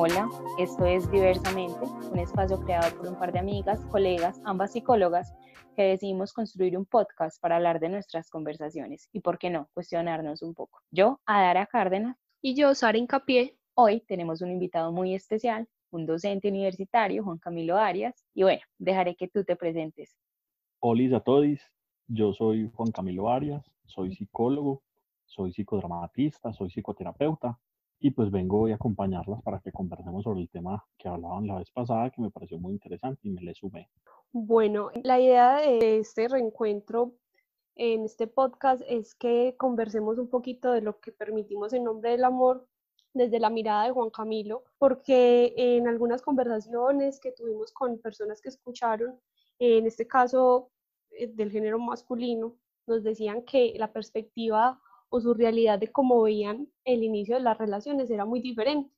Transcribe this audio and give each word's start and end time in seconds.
Hola, 0.00 0.28
esto 0.60 0.84
es 0.84 1.10
Diversamente, 1.10 1.84
un 2.12 2.20
espacio 2.20 2.60
creado 2.60 2.96
por 2.96 3.08
un 3.08 3.18
par 3.18 3.32
de 3.32 3.40
amigas, 3.40 3.84
colegas, 3.86 4.40
ambas 4.44 4.70
psicólogas, 4.70 5.34
que 5.74 5.82
decidimos 5.82 6.32
construir 6.32 6.78
un 6.78 6.86
podcast 6.86 7.42
para 7.42 7.56
hablar 7.56 7.80
de 7.80 7.88
nuestras 7.88 8.30
conversaciones 8.30 9.08
y, 9.12 9.18
por 9.18 9.40
qué 9.40 9.50
no, 9.50 9.68
cuestionarnos 9.74 10.42
un 10.42 10.54
poco. 10.54 10.82
Yo, 10.92 11.18
Adara 11.26 11.66
Cárdenas. 11.66 12.16
Y 12.40 12.54
yo, 12.54 12.76
Sara 12.76 12.96
Incapié. 12.96 13.58
Hoy 13.74 14.02
tenemos 14.02 14.40
un 14.40 14.52
invitado 14.52 14.92
muy 14.92 15.16
especial, 15.16 15.66
un 15.90 16.06
docente 16.06 16.48
universitario, 16.48 17.24
Juan 17.24 17.38
Camilo 17.38 17.76
Arias. 17.76 18.24
Y 18.34 18.44
bueno, 18.44 18.62
dejaré 18.78 19.16
que 19.16 19.26
tú 19.26 19.42
te 19.42 19.56
presentes. 19.56 20.16
Hola 20.78 21.16
a 21.16 21.20
todos, 21.20 21.58
yo 22.06 22.32
soy 22.34 22.70
Juan 22.72 22.92
Camilo 22.92 23.28
Arias, 23.28 23.68
soy 23.86 24.14
psicólogo, 24.14 24.80
soy 25.26 25.52
psicodramatista, 25.52 26.52
soy 26.52 26.70
psicoterapeuta 26.70 27.58
y 28.00 28.10
pues 28.12 28.30
vengo 28.30 28.60
hoy 28.60 28.72
a 28.72 28.76
acompañarlas 28.76 29.42
para 29.42 29.60
que 29.60 29.72
conversemos 29.72 30.24
sobre 30.24 30.42
el 30.42 30.50
tema 30.50 30.84
que 30.96 31.08
hablaban 31.08 31.46
la 31.46 31.58
vez 31.58 31.70
pasada, 31.70 32.10
que 32.10 32.22
me 32.22 32.30
pareció 32.30 32.58
muy 32.58 32.72
interesante 32.72 33.20
y 33.24 33.30
me 33.30 33.42
le 33.42 33.54
sumé. 33.54 33.88
Bueno, 34.32 34.90
la 35.02 35.20
idea 35.20 35.56
de 35.56 35.98
este 35.98 36.28
reencuentro 36.28 37.14
en 37.74 38.04
este 38.04 38.26
podcast 38.26 38.82
es 38.86 39.14
que 39.14 39.54
conversemos 39.56 40.18
un 40.18 40.28
poquito 40.28 40.72
de 40.72 40.82
lo 40.82 41.00
que 41.00 41.12
permitimos 41.12 41.72
en 41.72 41.84
nombre 41.84 42.10
del 42.10 42.24
amor 42.24 42.66
desde 43.14 43.40
la 43.40 43.50
mirada 43.50 43.84
de 43.84 43.92
Juan 43.92 44.10
Camilo, 44.10 44.64
porque 44.78 45.54
en 45.56 45.88
algunas 45.88 46.22
conversaciones 46.22 47.18
que 47.18 47.32
tuvimos 47.32 47.72
con 47.72 47.98
personas 47.98 48.40
que 48.40 48.48
escucharon, 48.48 49.18
en 49.58 49.86
este 49.86 50.06
caso 50.06 50.70
eh, 51.10 51.28
del 51.28 51.50
género 51.50 51.78
masculino, 51.78 52.56
nos 52.86 53.02
decían 53.02 53.42
que 53.42 53.74
la 53.76 53.92
perspectiva 53.92 54.80
o 55.10 55.20
su 55.20 55.34
realidad 55.34 55.78
de 55.78 55.90
cómo 55.90 56.22
veían 56.22 56.68
el 56.84 57.02
inicio 57.02 57.36
de 57.36 57.42
las 57.42 57.58
relaciones 57.58 58.10
era 58.10 58.24
muy 58.24 58.40
diferente. 58.40 58.90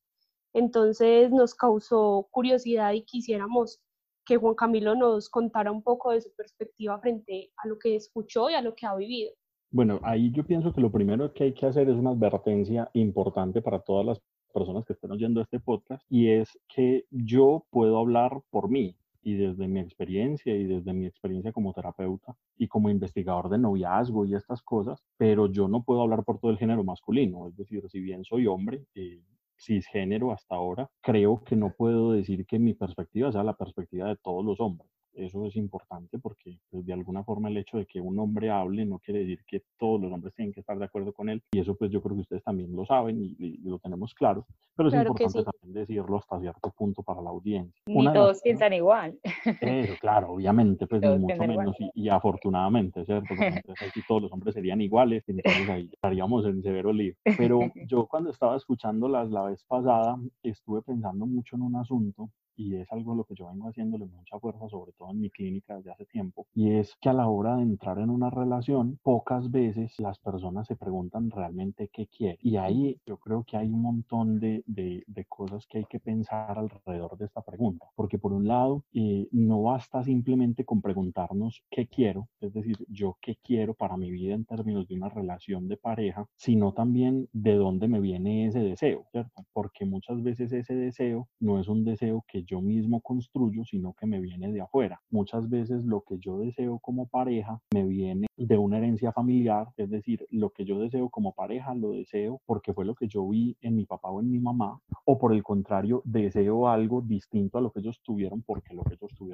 Entonces 0.52 1.30
nos 1.30 1.54
causó 1.54 2.28
curiosidad 2.30 2.92
y 2.92 3.02
quisiéramos 3.02 3.80
que 4.26 4.36
Juan 4.36 4.54
Camilo 4.54 4.94
nos 4.94 5.28
contara 5.28 5.72
un 5.72 5.82
poco 5.82 6.12
de 6.12 6.20
su 6.20 6.30
perspectiva 6.34 6.98
frente 7.00 7.50
a 7.56 7.68
lo 7.68 7.78
que 7.78 7.96
escuchó 7.96 8.50
y 8.50 8.54
a 8.54 8.62
lo 8.62 8.74
que 8.74 8.86
ha 8.86 8.94
vivido. 8.94 9.32
Bueno, 9.72 10.00
ahí 10.02 10.32
yo 10.32 10.44
pienso 10.44 10.72
que 10.72 10.80
lo 10.80 10.90
primero 10.90 11.32
que 11.32 11.44
hay 11.44 11.54
que 11.54 11.66
hacer 11.66 11.88
es 11.88 11.96
una 11.96 12.10
advertencia 12.10 12.90
importante 12.92 13.62
para 13.62 13.80
todas 13.80 14.04
las 14.04 14.20
personas 14.52 14.84
que 14.84 14.94
estén 14.94 15.12
oyendo 15.12 15.40
este 15.40 15.60
podcast 15.60 16.02
y 16.08 16.28
es 16.28 16.58
que 16.68 17.04
yo 17.10 17.64
puedo 17.70 17.98
hablar 17.98 18.42
por 18.50 18.68
mí, 18.68 18.96
y 19.22 19.34
desde 19.34 19.68
mi 19.68 19.80
experiencia 19.80 20.54
y 20.54 20.64
desde 20.64 20.92
mi 20.92 21.06
experiencia 21.06 21.52
como 21.52 21.72
terapeuta 21.72 22.34
y 22.56 22.68
como 22.68 22.90
investigador 22.90 23.48
de 23.50 23.58
noviazgo 23.58 24.24
y 24.24 24.34
estas 24.34 24.62
cosas, 24.62 25.02
pero 25.16 25.46
yo 25.46 25.68
no 25.68 25.82
puedo 25.82 26.02
hablar 26.02 26.24
por 26.24 26.38
todo 26.38 26.50
el 26.50 26.58
género 26.58 26.84
masculino, 26.84 27.48
es 27.48 27.56
decir, 27.56 27.88
si 27.90 28.00
bien 28.00 28.24
soy 28.24 28.46
hombre, 28.46 28.84
eh, 28.94 29.22
cisgénero 29.58 30.32
hasta 30.32 30.54
ahora, 30.54 30.90
creo 31.00 31.42
que 31.44 31.56
no 31.56 31.72
puedo 31.76 32.12
decir 32.12 32.46
que 32.46 32.58
mi 32.58 32.74
perspectiva 32.74 33.30
sea 33.30 33.44
la 33.44 33.54
perspectiva 33.54 34.08
de 34.08 34.16
todos 34.16 34.44
los 34.44 34.60
hombres. 34.60 34.90
Eso 35.14 35.46
es 35.46 35.56
importante 35.56 36.18
porque 36.18 36.58
pues, 36.70 36.86
de 36.86 36.92
alguna 36.92 37.24
forma 37.24 37.48
el 37.48 37.56
hecho 37.56 37.78
de 37.78 37.86
que 37.86 38.00
un 38.00 38.18
hombre 38.18 38.50
hable 38.50 38.84
no 38.84 38.98
quiere 38.98 39.20
decir 39.20 39.40
que 39.46 39.62
todos 39.78 40.00
los 40.00 40.12
hombres 40.12 40.34
tienen 40.34 40.52
que 40.52 40.60
estar 40.60 40.78
de 40.78 40.84
acuerdo 40.84 41.12
con 41.12 41.28
él. 41.28 41.42
Y 41.52 41.60
eso 41.60 41.74
pues 41.74 41.90
yo 41.90 42.00
creo 42.00 42.16
que 42.16 42.22
ustedes 42.22 42.44
también 42.44 42.74
lo 42.74 42.86
saben 42.86 43.20
y, 43.20 43.58
lo 43.62 43.78
tenemos 43.78 44.14
claro. 44.14 44.46
Pero 44.76 44.88
es 44.88 44.94
importante 44.94 45.44
también 45.44 45.72
decirlo 45.72 46.18
hasta 46.18 46.40
cierto 46.40 46.70
punto 46.70 47.02
para 47.02 47.20
la 47.20 47.30
audiencia. 47.30 47.82
Ni 47.86 48.12
todos 48.12 48.40
piensan 48.42 48.72
igual. 48.72 49.18
Eso, 49.60 49.94
claro, 50.00 50.32
obviamente, 50.32 50.86
pues 50.86 51.02
mucho 51.18 51.42
menos 51.46 51.76
y, 51.94 52.08
afortunadamente, 52.08 53.04
¿cierto? 53.04 53.28
Porque 53.28 53.62
aquí 53.86 54.00
todos 54.06 54.22
los 54.22 54.32
hombres 54.32 54.54
serían 54.54 54.80
iguales 54.80 55.24
y 55.28 55.32
entonces 55.32 55.68
ahí 55.68 55.90
estaríamos 55.92 56.44
en 56.46 56.62
severo 56.62 56.92
lío. 56.92 57.14
Pero 57.36 57.60
yo 57.86 58.06
cuando 58.06 58.30
estaba 58.30 58.56
escuchando 58.56 59.08
las 59.08 59.30
la 59.30 59.42
vez 59.42 59.64
pasada 59.64 60.16
estuve 60.42 60.82
pensando 60.82 61.26
mucho 61.26 61.56
en 61.56 61.62
un 61.62 61.76
asunto 61.76 62.30
y 62.56 62.76
es 62.76 62.90
algo 62.92 63.14
lo 63.14 63.24
que 63.24 63.34
yo 63.34 63.48
vengo 63.48 63.68
haciéndole 63.68 64.06
mucha 64.06 64.38
fuerza, 64.38 64.68
sobre 64.68 64.92
todo 64.92 65.10
en 65.10 65.20
mi 65.20 65.30
clínica 65.30 65.76
desde 65.76 65.92
hace 65.92 66.06
tiempo, 66.06 66.46
y 66.54 66.72
es 66.72 66.96
que 67.00 67.08
a 67.08 67.12
la 67.12 67.28
hora 67.28 67.56
de 67.56 67.62
entrar 67.62 67.98
en 67.98 68.10
una 68.10 68.30
relación, 68.30 68.98
pocas 69.02 69.50
veces 69.50 69.98
las 69.98 70.18
personas 70.18 70.66
se 70.66 70.76
preguntan 70.76 71.30
realmente 71.30 71.88
qué 71.92 72.06
quieren. 72.06 72.38
Y 72.40 72.56
ahí 72.56 73.00
yo 73.06 73.16
creo 73.18 73.44
que 73.44 73.56
hay 73.56 73.68
un 73.68 73.82
montón 73.82 74.40
de, 74.40 74.62
de, 74.66 75.04
de 75.06 75.24
cosas 75.26 75.66
que 75.66 75.78
hay 75.78 75.84
que 75.84 76.00
pensar 76.00 76.58
alrededor 76.58 77.16
de 77.16 77.26
esta 77.26 77.42
pregunta, 77.42 77.86
porque 77.94 78.18
por 78.18 78.32
un 78.32 78.46
lado, 78.48 78.84
eh, 78.92 79.28
no 79.32 79.62
basta 79.62 80.02
simplemente 80.02 80.64
con 80.64 80.80
preguntarnos 80.82 81.62
qué 81.70 81.86
quiero, 81.86 82.28
es 82.40 82.52
decir, 82.52 82.76
yo 82.88 83.16
qué 83.20 83.36
quiero 83.42 83.74
para 83.74 83.96
mi 83.96 84.10
vida 84.10 84.34
en 84.34 84.44
términos 84.44 84.86
de 84.88 84.94
una 84.94 85.08
relación 85.08 85.68
de 85.68 85.76
pareja, 85.76 86.26
sino 86.36 86.72
también 86.72 87.28
de 87.32 87.54
dónde 87.54 87.88
me 87.88 88.00
viene 88.00 88.46
ese 88.46 88.60
deseo, 88.60 89.06
¿cierto? 89.12 89.44
Porque 89.52 89.84
muchas 89.84 90.22
veces 90.22 90.52
ese 90.52 90.74
deseo 90.74 91.28
no 91.38 91.58
es 91.60 91.68
un 91.68 91.84
deseo 91.84 92.24
que 92.28 92.44
yo 92.50 92.60
mismo 92.60 93.00
construyo, 93.00 93.64
sino 93.64 93.94
que 93.94 94.06
me 94.06 94.20
viene 94.20 94.52
de 94.52 94.60
afuera. 94.60 95.00
Muchas 95.10 95.48
veces 95.48 95.84
lo 95.84 96.02
que 96.02 96.18
yo 96.18 96.38
deseo 96.38 96.80
como 96.80 97.06
pareja 97.06 97.60
me 97.72 97.84
viene 97.84 98.26
de 98.36 98.58
una 98.58 98.78
herencia 98.78 99.12
familiar, 99.12 99.68
es 99.76 99.88
decir, 99.88 100.26
lo 100.30 100.50
que 100.50 100.64
yo 100.64 100.80
deseo 100.80 101.08
como 101.10 101.32
pareja 101.32 101.74
lo 101.74 101.92
deseo 101.92 102.40
porque 102.46 102.74
fue 102.74 102.84
lo 102.84 102.94
que 102.94 103.06
yo 103.06 103.28
vi 103.28 103.56
en 103.60 103.76
mi 103.76 103.86
papá 103.86 104.10
o 104.10 104.20
en 104.20 104.30
mi 104.30 104.40
mamá, 104.40 104.80
o 105.04 105.18
por 105.18 105.32
el 105.32 105.42
contrario, 105.42 106.02
deseo 106.04 106.68
algo 106.68 107.02
distinto 107.02 107.58
a 107.58 107.60
lo 107.60 107.70
que 107.70 107.80
ellos 107.80 108.00
tuvieron 108.02 108.42
porque 108.42 108.74
lo 108.74 108.82
que 108.82 108.94
ellos 108.94 109.14
tuvieron 109.14 109.29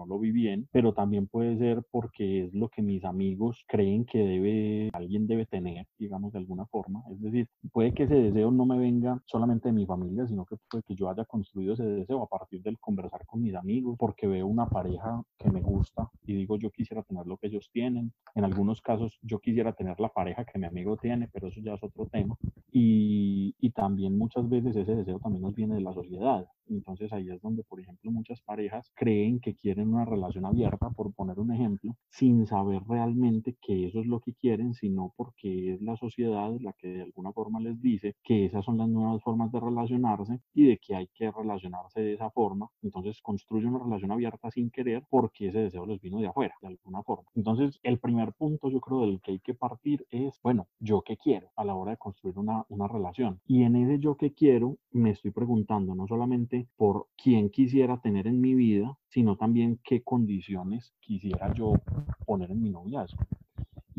no 0.00 0.06
lo 0.06 0.18
vi 0.18 0.32
bien, 0.32 0.68
pero 0.72 0.94
también 0.94 1.26
puede 1.26 1.58
ser 1.58 1.82
porque 1.90 2.44
es 2.44 2.54
lo 2.54 2.68
que 2.68 2.82
mis 2.82 3.04
amigos 3.04 3.64
creen 3.68 4.04
que 4.04 4.18
debe 4.18 4.88
alguien 4.92 5.26
debe 5.26 5.46
tener, 5.46 5.86
digamos 5.98 6.32
de 6.32 6.38
alguna 6.38 6.66
forma, 6.66 7.02
es 7.12 7.20
decir, 7.20 7.48
puede 7.72 7.92
que 7.92 8.04
ese 8.04 8.14
deseo 8.14 8.50
no 8.50 8.64
me 8.64 8.78
venga 8.78 9.20
solamente 9.26 9.68
de 9.68 9.74
mi 9.74 9.86
familia, 9.86 10.26
sino 10.26 10.44
que 10.46 10.56
puede 10.70 10.84
que 10.84 10.94
yo 10.94 11.10
haya 11.10 11.24
construido 11.24 11.74
ese 11.74 11.84
deseo 11.84 12.22
a 12.22 12.28
partir 12.28 12.62
del 12.62 12.78
conversar 12.78 13.26
con 13.26 13.42
mis 13.42 13.54
amigos, 13.54 13.96
porque 13.98 14.26
veo 14.26 14.46
una 14.46 14.66
pareja 14.66 15.22
que 15.38 15.50
me 15.50 15.60
gusta 15.60 16.08
y 16.24 16.34
digo 16.34 16.56
yo 16.56 16.70
quisiera 16.70 17.02
tener 17.02 17.26
lo 17.26 17.36
que 17.36 17.48
ellos 17.48 17.68
tienen. 17.72 18.12
En 18.34 18.44
algunos 18.44 18.80
casos 18.80 19.18
yo 19.22 19.38
quisiera 19.38 19.72
tener 19.72 19.98
la 20.00 20.08
pareja 20.08 20.44
que 20.44 20.58
mi 20.58 20.66
amigo 20.66 20.96
tiene, 20.96 21.28
pero 21.32 21.48
eso 21.48 21.60
ya 21.60 21.74
es 21.74 21.82
otro 21.82 22.06
tema. 22.06 22.36
Y, 22.72 23.54
y 23.60 23.70
también 23.70 24.16
muchas 24.16 24.48
veces 24.48 24.76
ese 24.76 24.94
deseo 24.94 25.18
también 25.18 25.42
nos 25.42 25.54
viene 25.54 25.74
de 25.74 25.80
la 25.80 25.92
sociedad. 25.92 26.46
Entonces 26.70 27.12
ahí 27.12 27.28
es 27.28 27.40
donde, 27.42 27.64
por 27.64 27.80
ejemplo, 27.80 28.10
muchas 28.10 28.40
parejas 28.42 28.90
creen 28.94 29.40
que 29.40 29.54
quieren 29.54 29.92
una 29.92 30.04
relación 30.04 30.46
abierta, 30.46 30.90
por 30.90 31.12
poner 31.12 31.38
un 31.38 31.52
ejemplo, 31.52 31.96
sin 32.08 32.46
saber 32.46 32.82
realmente 32.88 33.56
que 33.60 33.86
eso 33.86 34.00
es 34.00 34.06
lo 34.06 34.20
que 34.20 34.34
quieren, 34.34 34.74
sino 34.74 35.12
porque 35.16 35.74
es 35.74 35.82
la 35.82 35.96
sociedad 35.96 36.52
la 36.60 36.72
que 36.74 36.88
de 36.88 37.02
alguna 37.02 37.32
forma 37.32 37.60
les 37.60 37.80
dice 37.80 38.16
que 38.22 38.46
esas 38.46 38.64
son 38.64 38.78
las 38.78 38.88
nuevas 38.88 39.22
formas 39.22 39.52
de 39.52 39.60
relacionarse 39.60 40.40
y 40.54 40.66
de 40.66 40.78
que 40.78 40.94
hay 40.94 41.08
que 41.14 41.30
relacionarse 41.30 42.00
de 42.00 42.14
esa 42.14 42.30
forma. 42.30 42.68
Entonces 42.82 43.20
construyen 43.22 43.68
una 43.74 43.84
relación 43.84 44.12
abierta 44.12 44.50
sin 44.50 44.70
querer 44.70 45.04
porque 45.08 45.48
ese 45.48 45.60
deseo 45.60 45.86
les 45.86 46.00
vino 46.00 46.20
de 46.20 46.28
afuera, 46.28 46.54
de 46.62 46.68
alguna 46.68 47.02
forma. 47.02 47.28
Entonces 47.34 47.78
el 47.82 47.98
primer 47.98 48.32
punto 48.34 48.70
yo 48.70 48.80
creo 48.80 49.00
del 49.02 49.20
que 49.20 49.32
hay 49.32 49.40
que 49.40 49.54
partir 49.54 50.06
es, 50.10 50.38
bueno, 50.42 50.68
yo 50.78 51.02
qué 51.02 51.16
quiero 51.16 51.50
a 51.56 51.64
la 51.64 51.74
hora 51.74 51.92
de 51.92 51.96
construir 51.96 52.38
una, 52.38 52.64
una 52.68 52.88
relación. 52.88 53.40
Y 53.46 53.62
en 53.62 53.76
ese 53.76 53.98
yo 53.98 54.16
qué 54.16 54.32
quiero 54.32 54.76
me 54.92 55.10
estoy 55.10 55.30
preguntando 55.30 55.94
no 55.94 56.06
solamente 56.06 56.59
por 56.76 57.08
quién 57.16 57.50
quisiera 57.50 58.00
tener 58.00 58.26
en 58.26 58.40
mi 58.40 58.54
vida, 58.54 58.98
sino 59.08 59.36
también 59.36 59.80
qué 59.84 60.02
condiciones 60.02 60.92
quisiera 61.00 61.52
yo 61.54 61.82
poner 62.24 62.50
en 62.50 62.62
mi 62.62 62.70
noviazgo. 62.70 63.24